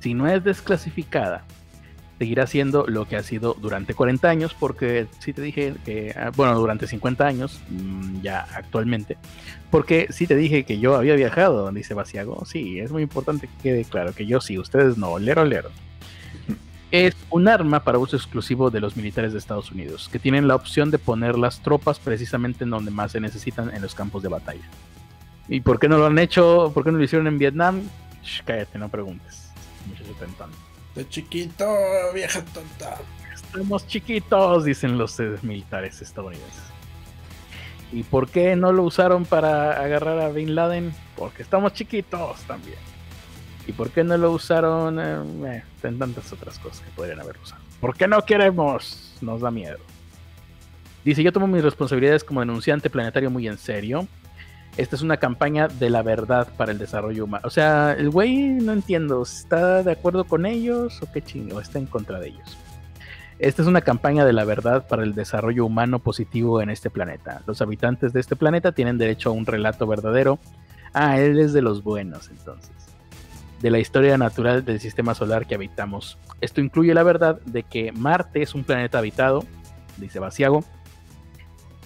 Si 0.00 0.14
no 0.14 0.28
es 0.28 0.44
desclasificada, 0.44 1.44
seguirá 2.18 2.46
siendo 2.46 2.86
lo 2.86 3.06
que 3.06 3.16
ha 3.16 3.22
sido 3.22 3.54
durante 3.54 3.94
40 3.94 4.28
años, 4.28 4.54
porque 4.58 5.06
si 5.20 5.32
te 5.32 5.40
dije 5.40 5.74
que, 5.84 6.14
ah, 6.16 6.30
bueno, 6.34 6.58
durante 6.58 6.86
50 6.86 7.26
años, 7.26 7.60
mm, 7.68 8.20
ya 8.20 8.46
actualmente, 8.54 9.16
porque 9.70 10.08
si 10.10 10.26
te 10.26 10.34
dije 10.34 10.64
que 10.64 10.78
yo 10.78 10.96
había 10.96 11.14
viajado, 11.14 11.70
dice 11.70 11.94
Basiago, 11.94 12.44
sí, 12.44 12.80
es 12.80 12.90
muy 12.90 13.02
importante 13.02 13.46
que 13.46 13.62
quede 13.62 13.84
claro 13.84 14.12
que 14.12 14.26
yo 14.26 14.40
sí, 14.40 14.58
ustedes 14.58 14.98
no, 14.98 15.18
lero, 15.18 15.44
lero. 15.44 15.70
Es 16.90 17.14
un 17.30 17.48
arma 17.48 17.84
para 17.84 17.98
uso 17.98 18.16
exclusivo 18.16 18.70
de 18.70 18.80
los 18.80 18.96
militares 18.96 19.32
de 19.32 19.38
Estados 19.38 19.70
Unidos, 19.70 20.08
que 20.10 20.18
tienen 20.18 20.48
la 20.48 20.54
opción 20.54 20.90
de 20.90 20.98
poner 20.98 21.38
las 21.38 21.60
tropas 21.60 21.98
precisamente 21.98 22.64
en 22.64 22.70
donde 22.70 22.90
más 22.90 23.12
se 23.12 23.20
necesitan 23.20 23.74
en 23.74 23.82
los 23.82 23.94
campos 23.94 24.22
de 24.22 24.28
batalla. 24.28 24.64
¿Y 25.48 25.60
por 25.60 25.78
qué 25.78 25.88
no 25.88 25.98
lo 25.98 26.06
han 26.06 26.18
hecho? 26.18 26.70
¿Por 26.72 26.84
qué 26.84 26.92
no 26.92 26.98
lo 26.98 27.04
hicieron 27.04 27.26
en 27.26 27.38
Vietnam? 27.38 27.82
cállate, 28.44 28.78
no 28.78 28.88
preguntes. 28.88 29.50
Muchos 29.86 30.06
de 30.06 31.08
chiquito, 31.08 31.66
vieja 32.12 32.44
tonta. 32.46 32.98
Estamos 33.32 33.86
chiquitos, 33.86 34.64
dicen 34.64 34.98
los 34.98 35.20
eh, 35.20 35.36
militares 35.42 36.02
estadounidenses. 36.02 36.64
¿Y 37.92 38.02
por 38.02 38.28
qué 38.28 38.56
no 38.56 38.72
lo 38.72 38.82
usaron 38.82 39.24
para 39.24 39.80
agarrar 39.80 40.18
a 40.20 40.28
Bin 40.30 40.54
Laden? 40.54 40.92
Porque 41.16 41.42
estamos 41.42 41.72
chiquitos 41.72 42.40
también. 42.42 42.78
¿Y 43.68 43.72
por 43.72 43.90
qué 43.90 44.02
no 44.02 44.16
lo 44.16 44.32
usaron? 44.32 44.98
Eh, 44.98 45.46
eh 45.46 45.62
en 45.84 45.98
tantas 45.98 46.32
otras 46.32 46.58
cosas 46.58 46.80
que 46.80 46.90
podrían 46.90 47.20
haber 47.20 47.36
usado. 47.40 47.62
¿Por 47.80 47.96
qué 47.96 48.08
no 48.08 48.20
queremos? 48.24 49.14
Nos 49.20 49.42
da 49.42 49.52
miedo. 49.52 49.78
Dice, 51.04 51.22
yo 51.22 51.32
tomo 51.32 51.46
mis 51.46 51.62
responsabilidades 51.62 52.24
como 52.24 52.40
denunciante 52.40 52.90
planetario 52.90 53.30
muy 53.30 53.46
en 53.46 53.56
serio 53.56 54.08
esta 54.78 54.94
es 54.94 55.02
una 55.02 55.16
campaña 55.16 55.66
de 55.66 55.90
la 55.90 56.02
verdad 56.02 56.48
para 56.56 56.70
el 56.70 56.78
desarrollo 56.78 57.24
humano. 57.24 57.42
O 57.44 57.50
sea, 57.50 57.96
el 57.98 58.10
güey 58.10 58.38
no 58.38 58.72
entiendo, 58.72 59.20
¿está 59.22 59.82
de 59.82 59.90
acuerdo 59.90 60.22
con 60.22 60.46
ellos 60.46 61.02
o 61.02 61.10
qué 61.10 61.20
chingo? 61.20 61.60
¿Está 61.60 61.80
en 61.80 61.86
contra 61.86 62.20
de 62.20 62.28
ellos? 62.28 62.56
Esta 63.40 63.62
es 63.62 63.66
una 63.66 63.80
campaña 63.80 64.24
de 64.24 64.32
la 64.32 64.44
verdad 64.44 64.86
para 64.86 65.02
el 65.02 65.16
desarrollo 65.16 65.66
humano 65.66 65.98
positivo 65.98 66.62
en 66.62 66.70
este 66.70 66.90
planeta. 66.90 67.42
Los 67.44 67.60
habitantes 67.60 68.12
de 68.12 68.20
este 68.20 68.36
planeta 68.36 68.70
tienen 68.70 68.98
derecho 68.98 69.30
a 69.30 69.32
un 69.32 69.46
relato 69.46 69.84
verdadero. 69.84 70.38
Ah, 70.92 71.18
él 71.18 71.40
es 71.40 71.52
de 71.52 71.62
los 71.62 71.82
buenos 71.82 72.28
entonces. 72.28 72.77
De 73.60 73.70
la 73.70 73.78
historia 73.78 74.16
natural 74.16 74.64
del 74.64 74.78
sistema 74.78 75.14
solar 75.14 75.46
que 75.46 75.56
habitamos. 75.56 76.16
Esto 76.40 76.60
incluye 76.60 76.94
la 76.94 77.02
verdad 77.02 77.40
de 77.44 77.64
que 77.64 77.90
Marte 77.92 78.42
es 78.42 78.54
un 78.54 78.64
planeta 78.64 78.98
habitado, 78.98 79.44
dice 79.96 80.20
Basiago, 80.20 80.64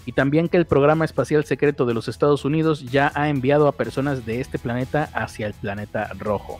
y 0.05 0.12
también 0.12 0.49
que 0.49 0.57
el 0.57 0.66
programa 0.66 1.05
espacial 1.05 1.44
secreto 1.44 1.86
de 1.86 1.94
los 1.94 2.09
Estados 2.09 2.44
Unidos 2.44 2.90
ya 2.90 3.12
ha 3.15 3.28
enviado 3.28 3.69
a 3.69 3.73
personas 3.73 4.27
de 4.27 4.40
este 4.40 4.59
planeta 4.59 5.09
hacia 5.15 5.47
el 5.47 5.55
planeta 5.55 6.11
rojo. 6.19 6.59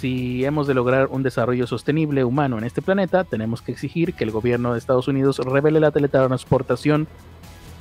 Si 0.00 0.44
hemos 0.46 0.66
de 0.66 0.74
lograr 0.74 1.08
un 1.08 1.22
desarrollo 1.22 1.66
sostenible 1.66 2.24
humano 2.24 2.56
en 2.56 2.64
este 2.64 2.80
planeta, 2.80 3.24
tenemos 3.24 3.60
que 3.60 3.72
exigir 3.72 4.14
que 4.14 4.24
el 4.24 4.30
gobierno 4.30 4.72
de 4.72 4.78
Estados 4.78 5.08
Unidos 5.08 5.38
revele 5.38 5.78
la 5.78 5.90
teletransportación 5.90 7.06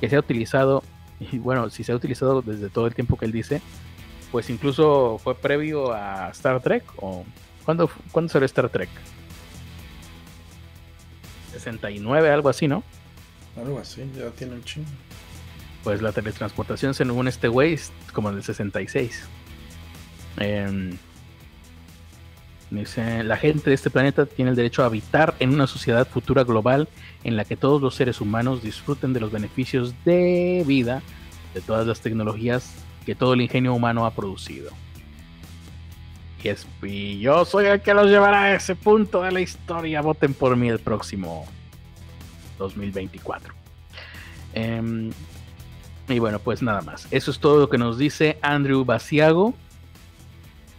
que 0.01 0.09
se 0.09 0.17
ha 0.17 0.19
utilizado, 0.19 0.83
y 1.19 1.39
bueno, 1.39 1.69
si 1.69 1.83
se 1.83 1.93
ha 1.93 1.95
utilizado 1.95 2.41
desde 2.41 2.69
todo 2.69 2.87
el 2.87 2.93
tiempo 2.93 3.17
que 3.17 3.25
él 3.25 3.31
dice, 3.31 3.61
pues 4.31 4.49
incluso 4.49 5.19
fue 5.23 5.35
previo 5.35 5.93
a 5.93 6.29
Star 6.29 6.61
Trek, 6.61 6.83
o 6.97 7.25
¿cuándo, 7.65 7.89
¿cuándo 8.11 8.31
salió 8.31 8.45
Star 8.45 8.69
Trek? 8.69 8.89
69, 11.51 12.29
algo 12.29 12.49
así, 12.49 12.67
¿no? 12.67 12.83
Algo 13.57 13.79
así, 13.79 14.09
ya 14.15 14.29
tiene 14.31 14.53
un 14.53 14.63
chingo. 14.63 14.87
Pues 15.83 16.01
la 16.01 16.11
teletransportación, 16.11 16.93
según 16.93 17.27
este 17.27 17.47
güey, 17.47 17.73
es 17.73 17.91
como 18.13 18.31
del 18.31 18.43
66. 18.43 19.27
Em, 20.37 20.97
dice, 22.69 23.23
la 23.23 23.37
gente 23.37 23.69
de 23.69 23.73
este 23.73 23.89
planeta 23.89 24.25
tiene 24.25 24.51
el 24.51 24.57
derecho 24.57 24.83
a 24.83 24.85
habitar 24.85 25.33
en 25.39 25.53
una 25.53 25.67
sociedad 25.67 26.07
futura 26.07 26.43
global 26.43 26.87
en 27.23 27.35
la 27.35 27.45
que 27.45 27.55
todos 27.55 27.81
los 27.81 27.95
seres 27.95 28.21
humanos 28.21 28.61
disfruten 28.61 29.13
de 29.13 29.19
los 29.19 29.31
beneficios 29.31 29.93
de 30.05 30.63
vida 30.67 31.01
de 31.53 31.61
todas 31.61 31.87
las 31.87 32.01
tecnologías 32.01 32.71
que 33.05 33.15
todo 33.15 33.33
el 33.33 33.41
ingenio 33.41 33.73
humano 33.73 34.05
ha 34.05 34.11
producido. 34.11 34.71
Y, 36.43 36.47
es, 36.47 36.67
yo 37.19 37.45
soy 37.45 37.65
el 37.65 37.81
que 37.81 37.93
los 37.93 38.07
llevará 38.07 38.43
a 38.43 38.55
ese 38.55 38.75
punto 38.75 39.21
de 39.21 39.31
la 39.31 39.41
historia. 39.41 40.01
Voten 40.01 40.33
por 40.33 40.55
mí 40.55 40.69
el 40.69 40.79
próximo 40.79 41.45
2024. 42.57 43.53
Em, 44.53 45.11
y 46.07 46.19
bueno, 46.19 46.39
pues 46.39 46.61
nada 46.61 46.81
más. 46.81 47.07
Eso 47.11 47.31
es 47.31 47.39
todo 47.39 47.59
lo 47.59 47.69
que 47.69 47.77
nos 47.77 47.97
dice 47.97 48.37
Andrew 48.41 48.85
Basiago. 48.85 49.53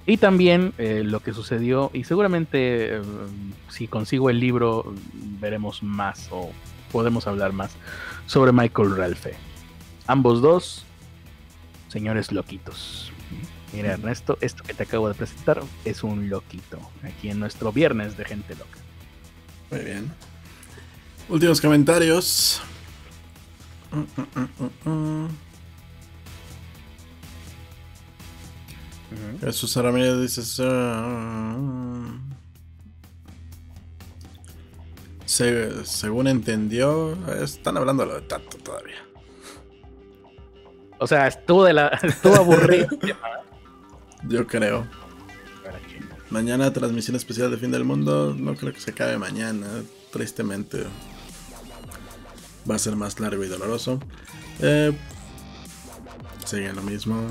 Y 0.06 0.16
también 0.16 0.72
eh, 0.78 1.02
lo 1.04 1.20
que 1.20 1.32
sucedió, 1.32 1.90
y 1.92 2.04
seguramente 2.04 2.96
em, 2.96 3.52
si 3.68 3.86
consigo 3.86 4.30
el 4.30 4.40
libro 4.40 4.92
veremos 5.40 5.82
más 5.82 6.28
o 6.32 6.50
podemos 6.90 7.26
hablar 7.26 7.52
más 7.52 7.76
sobre 8.26 8.50
Michael 8.50 8.96
Ralph. 8.96 9.26
Ambos 10.06 10.40
dos, 10.40 10.84
señores 11.90 12.32
loquitos. 12.32 13.12
Mira 13.72 13.92
Ernesto, 13.92 14.38
esto 14.40 14.62
que 14.64 14.74
te 14.74 14.84
acabo 14.84 15.08
de 15.08 15.14
presentar 15.14 15.62
es 15.84 16.02
un 16.02 16.28
loquito, 16.28 16.78
aquí 17.02 17.30
en 17.30 17.38
nuestro 17.38 17.72
viernes 17.72 18.16
de 18.16 18.24
gente 18.24 18.54
loca. 18.54 18.78
Muy 19.70 19.80
bien. 19.80 20.12
Últimos 21.28 21.60
comentarios. 21.60 22.60
Jesús 29.40 29.76
Ramírez 29.76 30.20
dice. 30.20 30.42
según 35.84 36.26
entendió, 36.26 37.16
están 37.42 37.76
hablando 37.76 38.02
de 38.04 38.08
lo 38.08 38.14
de 38.20 38.26
Tato 38.26 38.58
todavía. 38.58 39.09
O 41.00 41.06
sea, 41.06 41.26
estuvo 41.26 41.64
de 41.64 41.72
la. 41.72 41.88
estuvo 42.02 42.36
aburrido. 42.36 42.88
Yo 44.28 44.46
creo. 44.46 44.86
Mañana 46.28 46.72
transmisión 46.72 47.16
especial 47.16 47.50
de 47.50 47.56
fin 47.56 47.72
del 47.72 47.84
mundo. 47.84 48.34
No 48.38 48.54
creo 48.54 48.72
que 48.72 48.80
se 48.80 48.92
acabe 48.92 49.18
mañana. 49.18 49.66
Tristemente. 50.12 50.84
Va 52.70 52.74
a 52.76 52.78
ser 52.78 52.94
más 52.96 53.18
largo 53.18 53.42
y 53.42 53.48
doloroso. 53.48 53.98
Eh, 54.60 54.92
sigue 56.44 56.72
lo 56.72 56.82
mismo. 56.82 57.26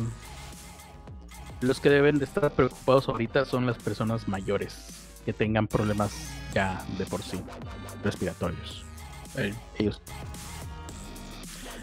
Los 1.61 1.79
que 1.79 1.89
deben 1.89 2.17
de 2.17 2.25
estar 2.25 2.51
preocupados 2.51 3.07
ahorita 3.07 3.45
son 3.45 3.65
las 3.65 3.77
personas 3.77 4.27
mayores 4.27 4.75
que 5.25 5.33
tengan 5.33 5.67
problemas 5.67 6.11
ya 6.53 6.83
de 6.97 7.05
por 7.05 7.21
sí 7.21 7.39
respiratorios. 8.03 8.83
Ellos. 9.77 10.01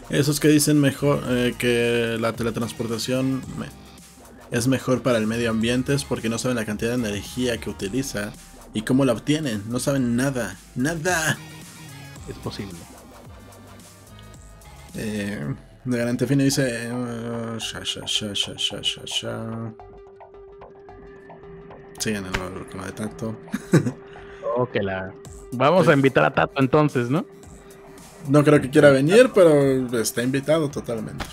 Esos 0.09 0.39
que 0.39 0.47
dicen 0.47 0.79
mejor 0.79 1.21
eh, 1.27 1.53
que 1.57 2.17
la 2.19 2.33
teletransportación 2.33 3.41
es 4.51 4.67
mejor 4.67 5.01
para 5.01 5.17
el 5.17 5.27
medio 5.27 5.49
ambiente 5.49 5.93
es 5.93 6.05
porque 6.05 6.29
no 6.29 6.37
saben 6.37 6.55
la 6.55 6.65
cantidad 6.65 6.91
de 6.91 7.07
energía 7.07 7.57
que 7.57 7.69
utiliza 7.69 8.31
y 8.73 8.83
cómo 8.83 9.03
la 9.03 9.13
obtienen. 9.13 9.63
No 9.69 9.79
saben 9.79 10.15
nada, 10.15 10.57
nada. 10.75 11.37
Es 12.29 12.37
posible. 12.37 12.77
Eh, 14.95 15.53
de 15.83 15.97
garante 15.97 16.25
fino 16.25 16.43
dice. 16.43 16.91
Uh, 16.91 17.59
sha, 17.59 17.83
sha, 17.83 18.05
sha, 18.05 18.33
sha, 18.33 18.57
sha, 18.57 18.81
sha, 18.81 19.01
sha. 19.05 19.73
Siguen 21.99 22.25
el 22.25 22.67
con 22.67 22.85
de 22.85 22.91
Tato. 22.91 23.35
oh, 24.57 24.69
que 24.69 24.81
la. 24.81 25.13
Vamos 25.51 25.87
a 25.87 25.93
invitar 25.93 26.25
a 26.25 26.33
Tato 26.33 26.59
entonces, 26.59 27.09
¿no? 27.09 27.25
No 28.27 28.43
creo 28.43 28.61
que 28.61 28.69
quiera 28.69 28.91
venir, 28.91 29.31
pero 29.33 29.99
está 29.99 30.21
invitado 30.21 30.69
totalmente. 30.69 31.25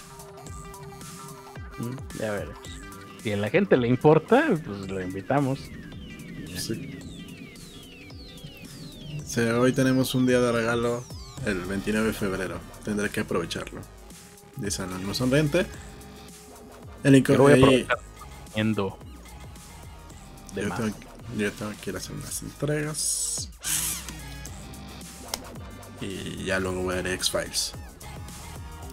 Mm, 1.79 2.19
ya 2.21 2.33
veremos. 2.33 2.59
Si 3.23 3.33
a 3.33 3.37
la 3.37 3.51
gente 3.51 3.77
le 3.77 3.89
importa, 3.89 4.45
pues 4.65 4.91
lo 4.91 5.01
invitamos. 5.01 5.61
Sí. 6.57 6.99
sí. 9.25 9.41
Hoy 9.41 9.73
tenemos 9.73 10.15
un 10.15 10.27
día 10.27 10.41
de 10.41 10.53
regalo 10.53 11.03
el 11.47 11.61
29 11.63 12.09
de 12.09 12.13
febrero. 12.13 12.61
Tendré 12.85 13.11
que 13.11 13.21
aprovecharlo. 13.21 13.81
Dice 14.57 14.83
Anónimo 14.83 15.15
Sonriente. 15.15 15.67
El 17.03 17.17
incorrecto. 17.17 17.71
Yo, 20.55 20.75
tengo, 20.75 20.97
yo 21.37 21.53
tengo 21.53 21.73
que 21.83 21.91
ir 21.91 21.97
a 21.97 21.99
hacer 21.99 22.13
unas 22.15 22.43
entregas. 22.43 23.51
Y 26.05 26.45
ya 26.45 26.61
luego 26.61 26.83
voy 26.83 26.95
a 26.95 27.03
ver 27.03 27.15
X-Files. 27.15 27.73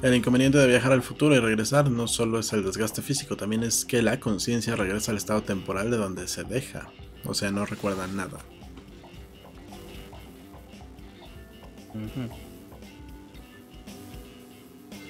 El 0.02 0.16
inconveniente 0.16 0.58
de 0.58 0.68
viajar 0.68 0.94
al 0.94 1.04
futuro 1.04 1.36
y 1.36 1.40
regresar 1.40 1.92
no 1.92 2.08
solo 2.08 2.40
es 2.40 2.52
el 2.54 2.64
desgaste 2.66 3.04
físico, 3.04 3.38
también 3.38 3.62
es 3.62 3.86
que 3.86 4.02
la 4.02 4.20
conciencia 4.20 4.76
regresa 4.76 5.12
al 5.12 5.18
estado 5.18 5.44
temporal 5.44 5.92
de 5.92 5.98
donde 5.98 6.28
se 6.28 6.44
deja. 6.44 6.90
O 7.24 7.36
sea, 7.36 7.52
no 7.52 7.68
recuerda 7.68 8.08
nada. 8.08 8.40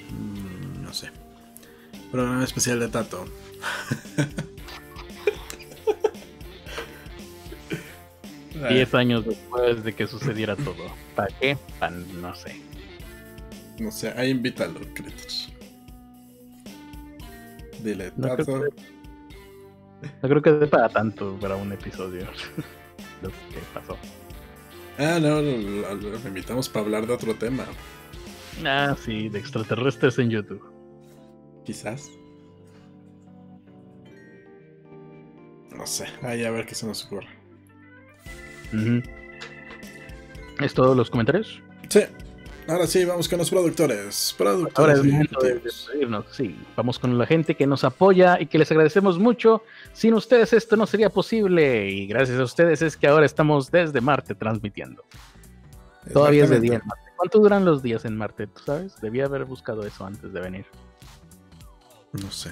Mm, 0.09 0.83
no 0.83 0.93
sé. 0.93 1.09
Programa 2.11 2.43
especial 2.43 2.79
de 2.81 2.89
Tato. 2.89 3.25
Diez 8.69 8.93
años 8.93 9.25
después 9.25 9.83
de 9.83 9.93
que 9.93 10.07
sucediera 10.07 10.55
todo. 10.55 10.93
¿Para 11.15 11.33
qué? 11.39 11.57
no 12.21 12.35
sé. 12.35 12.61
No 13.79 13.91
sé, 13.91 14.13
ahí 14.15 14.29
invítalo, 14.29 14.79
Kratos. 14.93 15.51
Dile, 17.83 18.11
no. 18.15 18.35
Creo 18.35 18.45
que, 18.45 18.75
no 20.21 20.29
creo 20.29 20.41
que 20.41 20.67
para 20.67 20.89
tanto 20.89 21.37
para 21.39 21.55
un 21.55 21.71
episodio. 21.71 22.27
lo 23.21 23.29
que 23.29 23.59
pasó. 23.73 23.97
Ah, 24.97 25.19
no, 25.19 25.41
lo 25.41 26.27
invitamos 26.27 26.69
para 26.69 26.85
hablar 26.85 27.07
de 27.07 27.13
otro 27.13 27.33
tema. 27.35 27.65
Ah, 28.63 28.95
sí, 29.03 29.29
de 29.29 29.39
extraterrestres 29.39 30.19
en 30.19 30.29
YouTube. 30.29 30.63
Quizás. 31.65 32.11
No 35.75 35.87
sé, 35.87 36.05
ahí 36.21 36.43
a 36.43 36.51
ver 36.51 36.67
qué 36.67 36.75
se 36.75 36.85
nos 36.85 37.05
ocurre. 37.05 37.40
¿Es 40.59 40.73
todos 40.73 40.95
los 40.95 41.09
comentarios? 41.09 41.61
Sí. 41.89 42.01
Ahora 42.67 42.85
sí, 42.87 43.03
vamos 43.03 43.27
con 43.27 43.39
los 43.39 43.49
productores. 43.49 44.35
productores 44.37 44.77
Ahora 44.77 44.93
es 44.93 45.03
momento 45.03 45.39
de 45.41 45.55
despedirnos. 45.55 46.25
Sí, 46.31 46.55
vamos 46.75 46.99
con 46.99 47.17
la 47.17 47.25
gente 47.25 47.55
que 47.55 47.65
nos 47.65 47.83
apoya 47.83 48.39
y 48.39 48.45
que 48.45 48.59
les 48.59 48.71
agradecemos 48.71 49.17
mucho. 49.17 49.63
Sin 49.93 50.13
ustedes 50.13 50.53
esto 50.53 50.77
no 50.77 50.85
sería 50.85 51.09
posible 51.09 51.89
y 51.89 52.07
gracias 52.07 52.39
a 52.39 52.43
ustedes 52.43 52.81
es 52.81 52.95
que 52.95 53.07
ahora 53.07 53.25
estamos 53.25 53.71
desde 53.71 53.99
Marte 53.99 54.35
transmitiendo. 54.35 55.03
Todavía 56.13 56.45
es 56.45 56.49
de 56.49 56.59
día 56.59 56.75
en 56.75 56.81
Marte. 56.85 57.11
¿Cuánto 57.17 57.39
duran 57.39 57.65
los 57.65 57.83
días 57.83 58.05
en 58.05 58.15
Marte? 58.15 58.47
¿Tú 58.47 58.61
sabes? 58.65 58.99
Debía 59.01 59.25
haber 59.25 59.45
buscado 59.45 59.85
eso 59.85 60.05
antes 60.05 60.31
de 60.31 60.39
venir. 60.39 60.65
No 62.13 62.31
sé. 62.31 62.51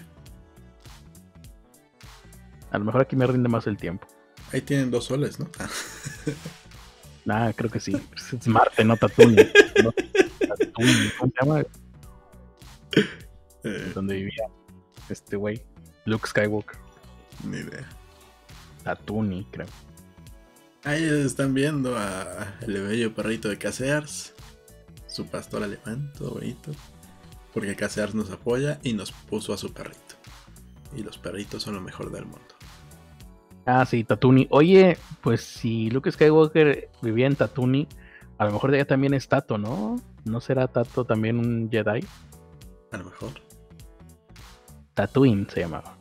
A 2.71 2.77
lo 2.77 2.85
mejor 2.85 3.01
aquí 3.01 3.15
me 3.15 3.25
rinde 3.25 3.49
más 3.49 3.67
el 3.67 3.77
tiempo. 3.77 4.07
Ahí 4.51 4.61
tienen 4.61 4.91
dos 4.91 5.05
soles, 5.05 5.39
¿no? 5.39 5.49
Ah, 7.31 7.53
creo 7.55 7.69
que 7.69 7.79
sí. 7.79 7.95
Es 8.15 8.47
Marte, 8.47 8.83
no 8.83 8.97
Tatooine. 8.97 9.51
¿Cómo 10.73 11.31
se 11.31 11.33
llama? 11.39 11.63
Eh. 13.65 13.91
Donde 13.93 14.15
vivía 14.15 14.45
este 15.09 15.35
güey, 15.35 15.61
Luke 16.05 16.25
Skywalker. 16.27 16.77
Ni 17.43 17.57
idea. 17.57 17.87
Tatooine, 18.83 19.45
creo. 19.51 19.67
Ahí 20.85 21.03
están 21.03 21.53
viendo 21.53 21.97
a 21.97 22.57
el 22.61 22.81
bello 22.81 23.13
perrito 23.13 23.49
de 23.49 23.57
Casears, 23.57 24.33
su 25.07 25.27
pastor 25.27 25.61
alemán, 25.63 26.13
todo 26.17 26.35
bonito. 26.35 26.71
Porque 27.53 27.75
Casears 27.75 28.15
nos 28.15 28.31
apoya 28.31 28.79
y 28.81 28.93
nos 28.93 29.11
puso 29.11 29.53
a 29.53 29.57
su 29.57 29.73
perrito. 29.73 30.15
Y 30.95 31.03
los 31.03 31.17
perritos 31.17 31.63
son 31.63 31.75
lo 31.75 31.81
mejor 31.81 32.11
del 32.13 32.25
mundo. 32.25 32.55
Ah, 33.65 33.85
sí, 33.85 34.03
Tatooine. 34.03 34.47
Oye, 34.49 34.97
pues 35.21 35.41
si 35.41 35.89
Luke 35.89 36.11
Skywalker 36.11 36.89
vivía 37.01 37.27
en 37.27 37.35
Tatooine, 37.35 37.87
a 38.37 38.45
lo 38.45 38.51
mejor 38.51 38.71
de 38.71 38.77
ella 38.77 38.87
también 38.87 39.13
es 39.13 39.27
Tato, 39.27 39.57
¿no? 39.57 39.97
¿No 40.25 40.41
será 40.41 40.67
Tato 40.67 41.05
también 41.05 41.37
un 41.37 41.69
Jedi? 41.69 42.05
A 42.91 42.97
lo 42.97 43.05
mejor. 43.05 43.31
Tatooine 44.93 45.47
se 45.49 45.61
llamaba. 45.61 45.97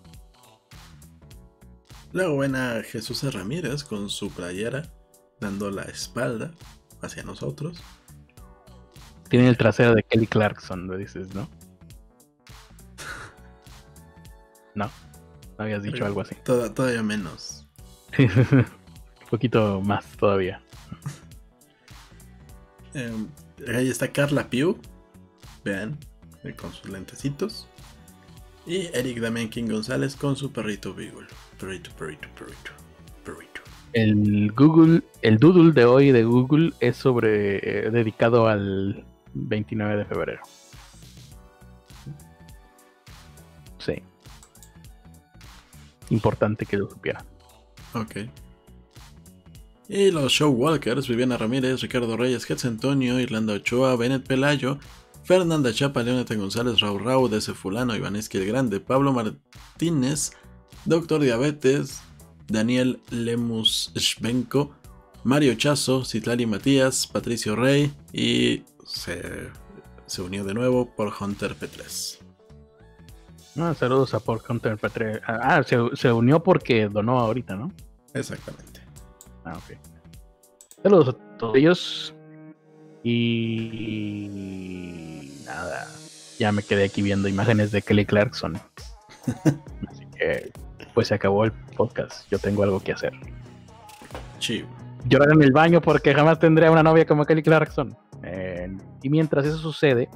Luego 2.12 2.39
ven 2.39 2.56
a 2.56 2.82
Jesús 2.82 3.22
Ramírez 3.32 3.85
con 3.85 4.09
su 4.09 4.30
playera 4.30 4.90
dando 5.40 5.70
la 5.70 5.82
espalda 5.82 6.52
hacia 7.02 7.22
nosotros. 7.22 7.82
Tiene 9.28 9.48
el 9.48 9.59
trasero 9.59 9.94
de 9.94 10.02
Kelly 10.05 10.26
Clarkson, 10.26 10.86
lo 10.86 10.97
dices, 10.97 11.35
no, 11.35 11.51
no 14.74 14.90
habías 15.59 15.82
dicho 15.82 16.05
algo 16.05 16.20
así. 16.20 16.36
todavía 16.44 17.02
menos. 17.02 17.66
Un 18.18 18.66
poquito 19.30 19.80
más 19.82 20.05
todavía. 20.16 20.62
Em, 22.94 23.28
ahí 23.74 23.89
está 23.89 24.09
Carla 24.09 24.48
Piu. 24.48 24.78
Vean, 25.64 25.98
eh, 26.44 26.55
con 26.55 26.72
sus 26.72 26.89
lentecitos. 26.90 27.68
Y 28.66 28.89
Eric 28.94 29.18
Damián 29.20 29.48
King 29.48 29.68
González 29.68 30.16
con 30.16 30.36
su 30.36 30.52
perrito 30.52 30.94
Beagle. 30.94 31.26
Perrito, 31.59 31.90
perrito, 31.98 32.28
perrito, 32.39 32.70
perrito. 33.24 33.60
El 33.93 34.52
Google, 34.52 35.02
el 35.22 35.39
doodle 35.39 35.72
de 35.72 35.85
hoy 35.85 36.12
de 36.12 36.24
Google 36.24 36.72
es 36.80 36.97
sobre 36.97 37.86
eh, 37.86 37.90
dedicado 37.90 38.47
al 38.47 39.05
29 39.35 39.97
de 39.97 40.05
febrero. 40.05 40.43
Importante 46.10 46.66
que 46.66 46.76
lo 46.76 46.89
supieran. 46.89 47.24
Ok. 47.94 48.16
Y 49.89 50.10
los 50.10 50.32
Showwalkers, 50.32 51.09
Viviana 51.09 51.39
Ramírez, 51.39 51.80
Ricardo 51.80 52.16
Reyes, 52.16 52.44
Getz 52.44 52.66
Antonio, 52.66 53.18
Irlanda 53.18 53.55
Ochoa, 53.55 53.97
Bennett 53.97 54.26
Pelayo, 54.26 54.78
Fernanda 55.24 55.72
Chapa, 55.72 56.02
Leoneta 56.02 56.35
González, 56.35 56.80
Raúl 56.80 57.05
Raúl, 57.05 57.32
ese 57.32 57.55
fulano, 57.55 57.97
Ivaneski 57.97 58.39
el 58.39 58.47
Grande, 58.47 58.80
Pablo 58.80 59.12
Martínez, 59.12 60.32
Doctor 60.85 61.22
Diabetes, 61.22 62.01
Daniel 62.48 63.01
Lemus 63.10 63.93
Shvenko, 63.94 64.74
Mario 65.24 65.55
Chazo, 65.55 66.05
Citlali 66.05 66.47
Matías, 66.47 67.06
Patricio 67.06 67.56
Rey 67.56 67.93
y 68.12 68.62
se 68.85 70.22
unió 70.22 70.44
de 70.44 70.55
nuevo 70.55 70.94
por 70.94 71.12
Hunter 71.18 71.56
P3. 71.59 72.17
No, 73.59 73.74
saludos 73.74 74.14
a 74.14 74.20
por 74.20 74.40
Hunter 74.48 74.78
P3. 74.78 75.20
Ah, 75.26 75.60
se, 75.64 75.76
se, 75.94 76.12
unió 76.12 76.40
porque 76.44 76.89
donó 76.89 77.18
ahorita, 77.18 77.56
¿no? 77.56 77.72
Exactamente. 78.14 78.80
Ah, 79.44 79.56
ok. 79.56 79.76
Saludos 80.80 81.09
a 81.09 81.36
todos 81.39 81.56
ellos. 81.56 82.14
Y 83.02 84.22
nada, 85.44 85.89
ya 86.39 86.52
me 86.52 86.62
quedé 86.62 86.85
aquí 86.85 87.02
viendo 87.02 87.26
imágenes 87.26 87.72
de 87.72 87.82
Kelly 87.82 88.06
Clarkson. 88.06 88.60
Así 89.89 90.06
que, 90.16 90.52
pues 90.94 91.09
se 91.09 91.14
acabó 91.14 91.44
el 91.44 91.51
podcast. 91.51 92.30
Yo 92.30 92.39
tengo 92.39 92.62
algo 92.62 92.78
que 92.78 92.93
hacer. 92.93 93.12
Chivo. 94.39 94.68
Llorar 95.06 95.32
en 95.32 95.43
el 95.43 95.51
baño 95.51 95.80
porque 95.80 96.14
jamás 96.14 96.39
tendré 96.39 96.70
una 96.70 96.85
novia 96.85 97.05
como 97.06 97.24
Kelly 97.24 97.43
Clarkson. 97.43 97.97
Eh, 98.22 98.70
y 99.02 99.10
mientras 99.10 99.47
eso 99.47 99.59
sucede, 99.59 100.09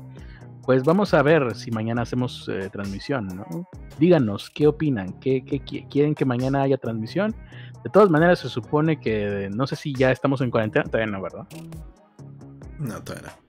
pues 0.65 0.85
vamos 0.85 1.13
a 1.13 1.23
ver 1.23 1.55
si 1.57 1.71
mañana 1.71 2.03
hacemos 2.03 2.49
eh, 2.49 2.71
transmisión, 2.73 3.27
¿no? 3.27 3.69
Díganos, 3.99 4.49
¿qué 4.51 4.67
opinan? 4.67 5.19
¿Qué, 5.21 5.43
quieren 5.91 6.15
que 6.15 6.25
mañana 6.25 6.63
haya 6.63 6.77
transmisión? 6.77 7.35
De 7.83 7.91
todas 7.91 8.11
maneras, 8.11 8.39
se 8.39 8.49
supone 8.49 9.01
que 9.01 9.51
no 9.53 9.67
sé 9.67 9.75
si 9.75 9.93
ya 9.93 10.13
estamos 10.13 10.41
en 10.41 10.51
cuarentena, 10.51 10.85
todavía 10.85 11.13
no, 11.13 11.21
¿verdad? 11.21 11.47
No, 12.79 13.03
todavía 13.03 13.29
no. 13.29 13.43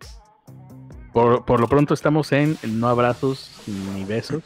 Por, 1.45 1.60
lo 1.60 1.68
pronto 1.68 1.94
estamos 1.94 2.31
en 2.31 2.57
no 2.65 2.88
abrazos 2.88 3.52
ni 3.68 4.03
besos. 4.03 4.41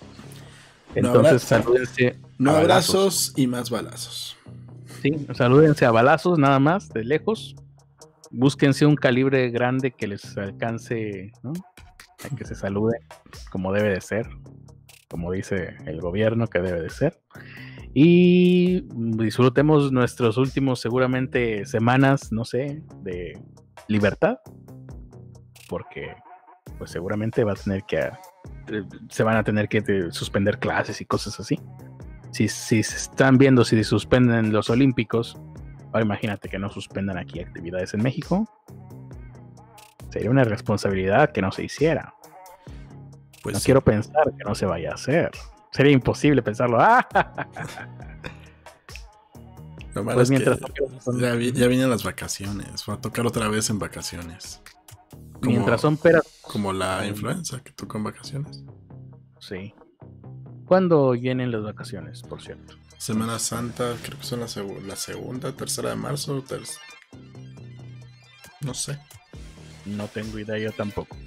Entonces, 0.94 1.44
salúdense. 1.44 2.20
No 2.38 2.52
abrazos 2.52 3.34
y 3.38 3.48
más 3.48 3.70
balazos. 3.70 4.36
Sí, 5.02 5.28
salúdense 5.34 5.86
a 5.86 5.92
balazos 5.92 6.38
nada 6.38 6.60
más, 6.60 6.90
de 6.90 7.06
lejos. 7.06 7.56
Búsquense 8.30 8.86
un 8.86 8.96
calibre 8.96 9.50
grande 9.50 9.92
que 9.92 10.08
les 10.08 10.38
alcance, 10.38 11.32
¿no? 11.44 11.54
Que 12.38 12.46
se 12.46 12.56
saluden 12.56 13.00
como 13.52 13.72
debe 13.72 13.90
de 13.90 14.02
ser, 14.02 14.28
como 15.08 15.32
dice 15.32 15.78
el 15.86 16.02
gobierno 16.02 16.48
que 16.48 16.60
debe 16.60 16.82
de 16.82 16.90
ser. 16.90 17.20
Y 17.94 18.82
disfrutemos 18.92 19.92
nuestros 19.92 20.38
últimos, 20.38 20.80
seguramente, 20.80 21.66
semanas, 21.66 22.32
no 22.32 22.46
sé, 22.46 22.84
de 23.02 23.40
libertad. 23.88 24.40
Porque, 25.70 26.16
pues 26.78 26.92
seguramente 26.92 27.44
va 27.44 27.54
a 27.54 27.56
tener 27.56 27.84
que, 27.84 28.00
eh, 28.00 28.84
se 29.10 29.24
van 29.24 29.38
a 29.38 29.44
tener 29.44 29.68
que 29.68 29.84
eh, 29.88 30.12
suspender 30.12 30.60
clases 30.60 31.02
y 31.02 31.06
cosas 31.06 31.40
así 31.40 31.60
si, 32.32 32.48
si 32.48 32.84
se 32.84 32.96
están 32.96 33.38
viendo 33.38 33.64
si 33.66 33.84
suspenden 33.84 34.52
los 34.52 34.70
Olímpicos, 34.70 35.40
ahora 35.88 36.02
imagínate 36.04 36.50
que 36.50 36.60
no 36.60 36.70
suspendan 36.70 37.18
aquí 37.18 37.40
actividades 37.40 37.94
en 37.94 38.04
México. 38.04 38.48
Sería 40.18 40.32
una 40.32 40.44
responsabilidad 40.44 41.32
que 41.32 41.44
no 41.44 41.52
se 41.52 41.64
hiciera. 41.64 42.16
Pues 43.44 43.54
no 43.54 43.62
quiero 43.62 43.84
pensar 43.84 44.34
que 44.36 44.44
no 44.44 44.56
se 44.56 44.66
vaya 44.66 44.90
a 44.90 44.96
hacer. 44.96 45.30
Sería 45.70 45.92
imposible 45.92 46.42
pensarlo. 46.42 46.80
pues 49.94 50.32
mientras 50.32 50.60
ya, 51.20 51.36
vienen 51.36 51.92
las 51.92 52.04
vacaciones. 52.04 52.84
Va 52.90 52.96
a 52.96 53.00
tocar 53.00 53.28
otra 53.28 53.48
vez 53.48 53.70
en 53.70 53.78
vacaciones. 53.78 54.60
mientras 55.42 55.82
son 55.82 55.98
peras. 55.98 56.24
Como 56.42 56.74
la 56.74 57.06
influenza 57.06 57.60
que 57.60 57.72
tocó 57.74 58.00
en 58.00 58.06
vacaciones. 58.06 58.64
Sí. 59.40 59.76
¿Cuándo 60.66 61.12
vienen 61.12 61.52
las 61.52 61.62
vacaciones, 61.62 62.24
por 62.24 62.42
cierto? 62.42 62.74
Semana 62.98 63.38
Santa, 63.38 63.94
creo 64.02 64.18
que 64.18 64.26
son 64.26 64.40
la, 64.40 64.96
segunda, 64.96 65.52
tercera 65.52 65.92
de 65.92 65.96
marzo. 65.96 66.44
No 68.62 68.74
sé. 68.74 68.98
No 69.88 70.08
tengo 70.08 70.38
idea 70.40 70.58
yo 70.58 70.72
tampoco. 70.72 71.18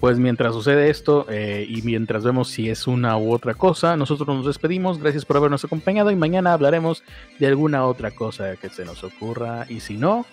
Pues 0.00 0.18
mientras 0.18 0.52
sucede 0.52 0.90
esto 0.90 1.26
eh, 1.30 1.66
y 1.68 1.82
mientras 1.82 2.24
vemos 2.24 2.48
si 2.48 2.68
es 2.68 2.86
una 2.86 3.16
u 3.16 3.32
otra 3.32 3.54
cosa, 3.54 3.96
nosotros 3.96 4.28
nos 4.28 4.46
despedimos. 4.46 4.98
Gracias 4.98 5.24
por 5.24 5.36
habernos 5.36 5.64
acompañado 5.64 6.10
y 6.10 6.16
mañana 6.16 6.52
hablaremos 6.52 7.02
de 7.38 7.46
alguna 7.46 7.86
otra 7.86 8.10
cosa 8.10 8.56
que 8.56 8.68
se 8.68 8.84
nos 8.84 9.02
ocurra. 9.04 9.66
Y 9.68 9.80
si 9.80 9.96
no, 9.96 10.26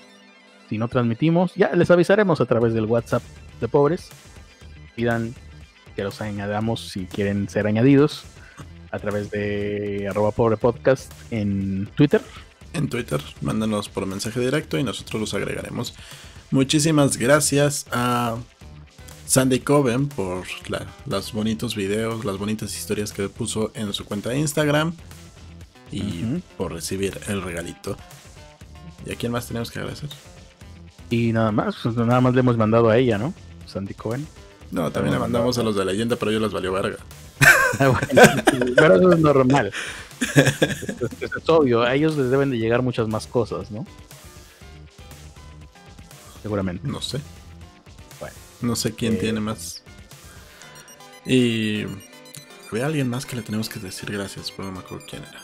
si 0.69 0.78
no 0.78 0.88
transmitimos, 0.88 1.53
ya 1.56 1.72
les 1.73 1.91
avisaremos 1.91 2.41
a 2.41 2.45
través 2.45 2.73
del 2.73 2.86
WhatsApp 2.86 3.23
de 3.61 3.68
pobres. 3.68 4.10
Pidan 4.95 5.34
que 5.95 6.03
los 6.03 6.22
añadamos 6.22 6.90
si 6.90 7.06
quieren 7.06 7.48
ser 7.48 7.68
añadidos 7.68 8.26
a 8.91 8.99
través 8.99 9.32
de 9.32 10.07
arroba 10.10 10.32
pobre 10.32 10.57
podcast 10.57 11.11
en 11.32 11.88
Twitter. 11.95 12.22
En 12.73 12.90
Twitter, 12.90 13.22
mándanos 13.41 13.90
por 13.90 14.06
mensaje 14.06 14.40
directo 14.40 14.78
y 14.78 14.84
nosotros 14.84 15.19
los 15.19 15.34
agregaremos. 15.34 15.94
Muchísimas 16.52 17.15
gracias 17.15 17.86
a 17.91 18.36
Sandy 19.26 19.61
Coven 19.61 20.10
por 20.10 20.44
los 21.06 21.32
bonitos 21.32 21.78
videos, 21.78 22.26
las 22.26 22.38
bonitas 22.38 22.76
historias 22.76 23.14
que 23.14 23.30
puso 23.30 23.72
en 23.73 23.94
su 23.94 24.03
cuenta 24.03 24.30
de 24.30 24.40
Instagram 24.40 24.94
y 25.91 26.41
por 26.57 26.73
recibir 26.73 27.18
el 27.30 27.41
regalito. 27.41 27.95
¿Y 29.06 29.14
a 29.14 29.15
quién 29.15 29.32
más 29.32 29.48
tenemos 29.48 29.72
que 29.72 29.80
agradecer? 29.80 30.10
Y 31.10 31.32
nada 31.32 31.53
más, 31.53 31.78
pues 31.82 31.95
nada 31.95 32.19
más 32.19 32.34
le 32.34 32.41
hemos 32.41 32.57
mandado 32.57 32.90
a 32.90 32.98
ella, 32.98 33.18
¿no? 33.18 33.34
Sandy 33.65 33.94
Coven. 33.94 34.28
No, 34.72 34.91
también 34.91 35.14
le 35.14 35.19
mandamos 35.19 35.57
a 35.57 35.64
los 35.64 35.78
de 35.78 35.86
leyenda, 35.86 36.18
pero 36.18 36.32
yo 36.32 36.40
los 36.40 36.52
valió 36.52 36.73
verga. 36.73 36.98
Ah, 37.80 37.98
pero 38.76 38.95
eso 38.95 39.14
es 39.14 39.19
normal. 39.19 39.72
Eso, 40.22 41.38
es 41.38 41.49
obvio, 41.49 41.82
a 41.82 41.95
ellos 41.95 42.15
les 42.15 42.30
deben 42.30 42.52
de 42.52 42.57
llegar 42.57 42.84
muchas 42.84 43.07
más 43.07 43.26
cosas, 43.26 43.72
¿no? 43.72 43.88
Seguramente. 46.42 46.88
No 46.88 47.02
sé. 47.02 47.20
Bueno. 48.20 48.36
No 48.62 48.76
sé 48.76 48.94
quién 48.94 49.14
eh, 49.14 49.18
tiene 49.18 49.40
más. 49.40 49.84
Y 51.26 51.84
había 52.72 52.86
alguien 52.86 53.10
más 53.10 53.26
que 53.26 53.36
le 53.36 53.42
tenemos 53.42 53.70
que 53.70 53.80
decir 53.80 54.12
gracias, 54.12 54.52
pero 54.52 54.70
no 54.70 54.74
me 54.74 54.80
acuerdo 54.80 55.06
quién 55.10 55.24
era. 55.24 55.42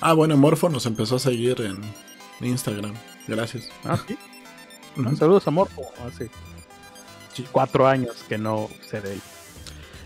Ah, 0.00 0.12
bueno, 0.12 0.36
Morfo 0.36 0.68
nos 0.68 0.86
empezó 0.86 1.16
a 1.16 1.18
seguir 1.18 1.60
en 1.60 2.46
Instagram. 2.46 2.94
Gracias. 3.26 3.68
Ah, 3.84 3.98
sí. 4.06 4.16
Saludos 5.18 5.46
a 5.46 5.50
Morfo. 5.50 5.82
Ah, 5.98 6.10
sí 6.16 6.28
cuatro 7.44 7.86
años 7.86 8.24
que 8.28 8.38
no 8.38 8.68
sé 8.88 9.00
de 9.00 9.14
él. 9.14 9.20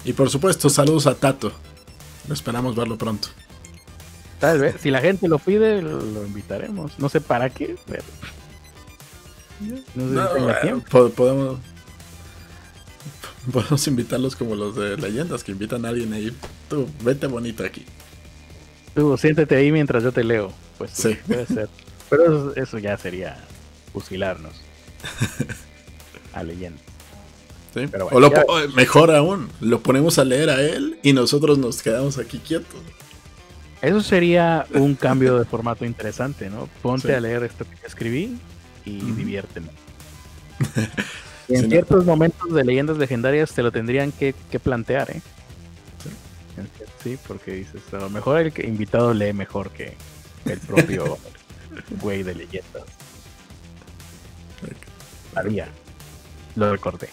Y 0.05 0.13
por 0.13 0.31
supuesto, 0.31 0.71
saludos 0.71 1.07
a 1.07 1.15
Tato. 1.15 1.53
Esperamos 2.31 2.75
verlo 2.75 2.97
pronto. 2.97 3.29
Tal 4.39 4.59
vez, 4.59 4.77
si 4.81 4.91
la 4.91 5.01
gente 5.01 5.29
lo 5.29 5.39
pide, 5.39 5.83
lo, 5.83 6.25
invitaremos. 6.25 6.99
No 6.99 7.09
sé 7.09 7.21
para 7.21 7.51
qué, 7.51 7.77
pero. 7.87 8.05
No 9.95 10.55
sé 10.63 11.11
podemos. 11.17 11.59
Podemos 13.53 13.87
invitarlos 13.87 14.37
como 14.37 14.55
los 14.55 14.77
de 14.77 14.97
leyendas 14.97 15.43
que 15.43 15.53
invitan 15.53 15.85
a 15.87 15.89
alguien 15.89 16.13
ahí. 16.13 16.37
Tú, 16.69 16.89
vete 17.03 17.27
bonito 17.27 17.65
aquí. 17.65 17.85
Tú, 18.95 19.17
siéntete 19.17 19.57
ahí 19.57 19.73
mientras 19.73 20.03
yo 20.03 20.13
te 20.13 20.23
leo. 20.23 20.53
Pues 20.77 20.91
sí. 20.93 21.17
Puede 21.27 21.47
ser. 21.47 21.69
Pero 22.11 22.25
eso, 22.25 22.57
eso 22.57 22.79
ya 22.79 22.97
sería 22.99 23.39
fusilarnos 23.93 24.53
a 26.33 26.43
leyendas 26.43 26.91
o 28.11 28.69
mejor 28.75 29.15
aún, 29.15 29.49
lo 29.61 29.81
ponemos 29.81 30.19
a 30.19 30.25
leer 30.25 30.51
a 30.51 30.61
él 30.61 30.99
y 31.03 31.13
nosotros 31.13 31.59
nos 31.59 31.83
quedamos 31.83 32.19
aquí 32.19 32.39
quietos. 32.39 32.81
Eso 33.83 34.03
sería 34.03 34.67
un 34.75 34.95
cambio 34.95 35.39
de 35.39 35.45
formato 35.45 35.85
interesante, 35.85 36.51
¿no? 36.51 36.69
Ponte 36.83 37.15
a 37.15 37.21
leer 37.21 37.45
esto 37.45 37.65
que 37.65 37.87
escribí 37.87 38.37
y 38.99 39.13
diviérteme. 39.13 39.69
en 41.49 41.71
ciertos 41.71 42.05
momentos 42.05 42.53
de 42.53 42.65
leyendas 42.65 42.99
legendarias 42.99 43.53
te 43.53 43.63
lo 43.63 43.73
tendrían 43.73 44.13
que, 44.13 44.35
plantear, 44.63 45.11
¿eh? 45.11 45.23
Sí. 47.03 47.19
porque 47.27 47.53
dices, 47.53 47.83
a 47.95 47.99
lo 47.99 48.11
mejor 48.11 48.39
el 48.41 48.53
invitado 48.67 49.15
lee 49.15 49.33
mejor 49.33 49.71
que 49.71 49.97
el 50.45 50.59
propio 50.59 51.19
güey 52.03 52.23
de 52.23 52.35
leyendas. 52.35 52.85
Había. 55.35 55.69
Lo 56.57 56.71
recordé. 56.73 57.09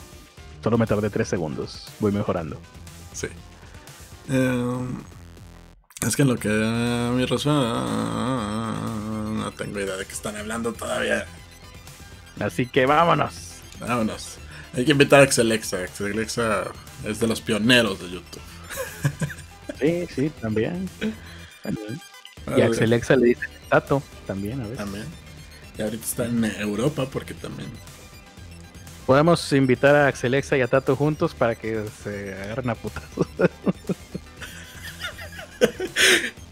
Solo 0.64 0.78
me 0.78 0.88
tardé 0.88 1.10
tres 1.10 1.28
segundos. 1.28 1.88
Voy 2.00 2.12
mejorando. 2.12 2.60
Sí. 3.14 3.28
Em, 4.30 4.98
es 6.06 6.16
que 6.16 6.24
en 6.24 6.28
lo 6.28 6.36
que 6.36 6.50
a 6.50 7.12
mi 7.14 7.26
resuena, 7.26 8.76
no 9.34 9.52
tengo 9.52 9.80
idea 9.80 9.96
de 9.96 10.06
qué 10.06 10.14
están 10.14 10.36
hablando 10.36 10.74
todavía. 10.74 11.26
Así 12.40 12.66
que 12.66 12.86
vámonos. 12.86 13.60
Vámonos. 13.80 14.38
Hay 14.74 14.86
que 14.86 14.92
invitar 14.92 15.22
a 15.22 15.24
Axelexa. 15.24 15.84
Axelexa 15.84 16.66
es 17.06 17.20
de 17.20 17.28
los 17.28 17.42
pioneros 17.42 18.00
de 18.00 18.10
YouTube. 18.10 18.42
Sí, 19.80 20.08
sí, 20.14 20.32
también. 20.42 20.90
Y 22.56 22.62
Axelexa 22.62 23.16
le 23.16 23.28
dice 23.28 23.42
Tato 23.70 24.02
también 24.26 24.60
a 24.62 24.64
veces. 24.64 24.78
También. 24.78 25.06
Y 25.78 25.82
ahorita 25.82 26.04
está 26.04 26.26
en 26.26 26.46
Europa 26.46 27.06
porque 27.06 27.36
también 27.36 27.70
Podemos 29.06 29.54
invitar 29.54 29.96
a 29.96 30.08
Axelexa 30.08 30.58
y 30.58 30.62
a 30.62 30.68
Tato 30.68 30.96
juntos 30.96 31.34
para 31.34 31.56
que 31.56 31.86
se 32.04 32.34
agarren 32.34 32.70
a 32.72 32.76
putazos. 32.76 33.28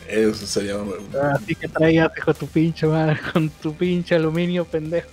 Eso 0.07 0.47
sería 0.47 0.77
muy 0.77 0.95
Así 1.33 1.55
que 1.55 1.67
traigas 1.67 2.11
con 2.23 2.33
tu 2.33 2.47
pinche 2.47 2.87
madre, 2.87 3.19
con 3.33 3.49
tu 3.49 3.75
pinche 3.75 4.15
aluminio 4.15 4.63
pendejo. 4.63 5.09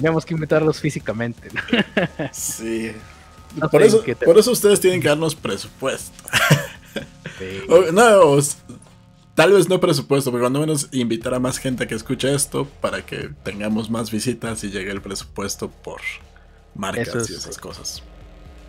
Tenemos 0.00 0.24
que 0.24 0.34
invitarlos 0.34 0.80
físicamente. 0.80 1.50
sí. 2.32 2.92
por, 3.70 3.82
eso, 3.82 4.02
por 4.24 4.38
eso 4.38 4.50
ustedes 4.50 4.80
tienen 4.80 5.00
que 5.00 5.08
darnos 5.08 5.34
presupuesto. 5.34 6.16
no, 7.92 8.38
tal 9.34 9.52
vez 9.52 9.68
no 9.68 9.78
presupuesto, 9.78 10.30
pero 10.30 10.42
cuando 10.42 10.60
menos 10.60 10.88
invitar 10.92 11.34
a 11.34 11.38
más 11.38 11.58
gente 11.58 11.84
a 11.84 11.86
que 11.86 11.94
escuche 11.94 12.32
esto 12.34 12.66
para 12.80 13.04
que 13.04 13.30
tengamos 13.42 13.90
más 13.90 14.10
visitas 14.10 14.64
y 14.64 14.70
llegue 14.70 14.90
el 14.90 15.02
presupuesto 15.02 15.68
por 15.68 16.00
marcas 16.74 17.28
y 17.28 17.34
esas 17.34 17.58
cosas. 17.58 18.02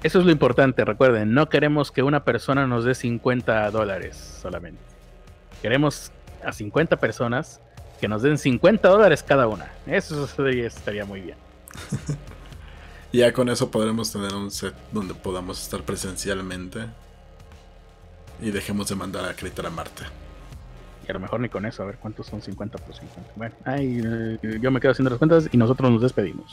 Eso 0.03 0.19
es 0.19 0.25
lo 0.25 0.31
importante, 0.31 0.83
recuerden, 0.83 1.33
no 1.33 1.47
queremos 1.47 1.91
que 1.91 2.01
una 2.01 2.23
persona 2.23 2.65
nos 2.65 2.85
dé 2.85 2.95
50 2.95 3.69
dólares 3.69 4.39
solamente. 4.41 4.81
Queremos 5.61 6.11
a 6.43 6.51
50 6.51 6.99
personas 6.99 7.61
que 8.01 8.07
nos 8.07 8.23
den 8.23 8.39
50 8.39 8.89
dólares 8.89 9.21
cada 9.23 9.47
una. 9.47 9.71
Eso 9.85 10.27
estaría 10.65 11.05
muy 11.05 11.21
bien. 11.21 11.37
ya 13.13 13.31
con 13.31 13.47
eso 13.47 13.69
podremos 13.69 14.11
tener 14.11 14.33
un 14.33 14.49
set 14.49 14.73
donde 14.91 15.13
podamos 15.13 15.61
estar 15.61 15.83
presencialmente 15.83 16.87
y 18.41 18.49
dejemos 18.49 18.89
de 18.89 18.95
mandar 18.95 19.23
a 19.25 19.29
acreditar 19.29 19.67
a 19.67 19.69
Marte. 19.69 20.03
Y 21.07 21.11
a 21.11 21.13
lo 21.13 21.19
mejor 21.19 21.41
ni 21.41 21.49
con 21.49 21.63
eso, 21.67 21.83
a 21.83 21.85
ver 21.85 21.97
cuántos 21.97 22.25
son 22.25 22.41
50 22.41 22.79
por 22.79 22.95
50. 22.95 23.33
Bueno, 23.35 23.55
ahí, 23.65 24.01
eh, 24.03 24.59
yo 24.59 24.71
me 24.71 24.79
quedo 24.79 24.93
haciendo 24.93 25.11
las 25.11 25.19
cuentas 25.19 25.47
y 25.51 25.57
nosotros 25.57 25.91
nos 25.91 26.01
despedimos. 26.01 26.49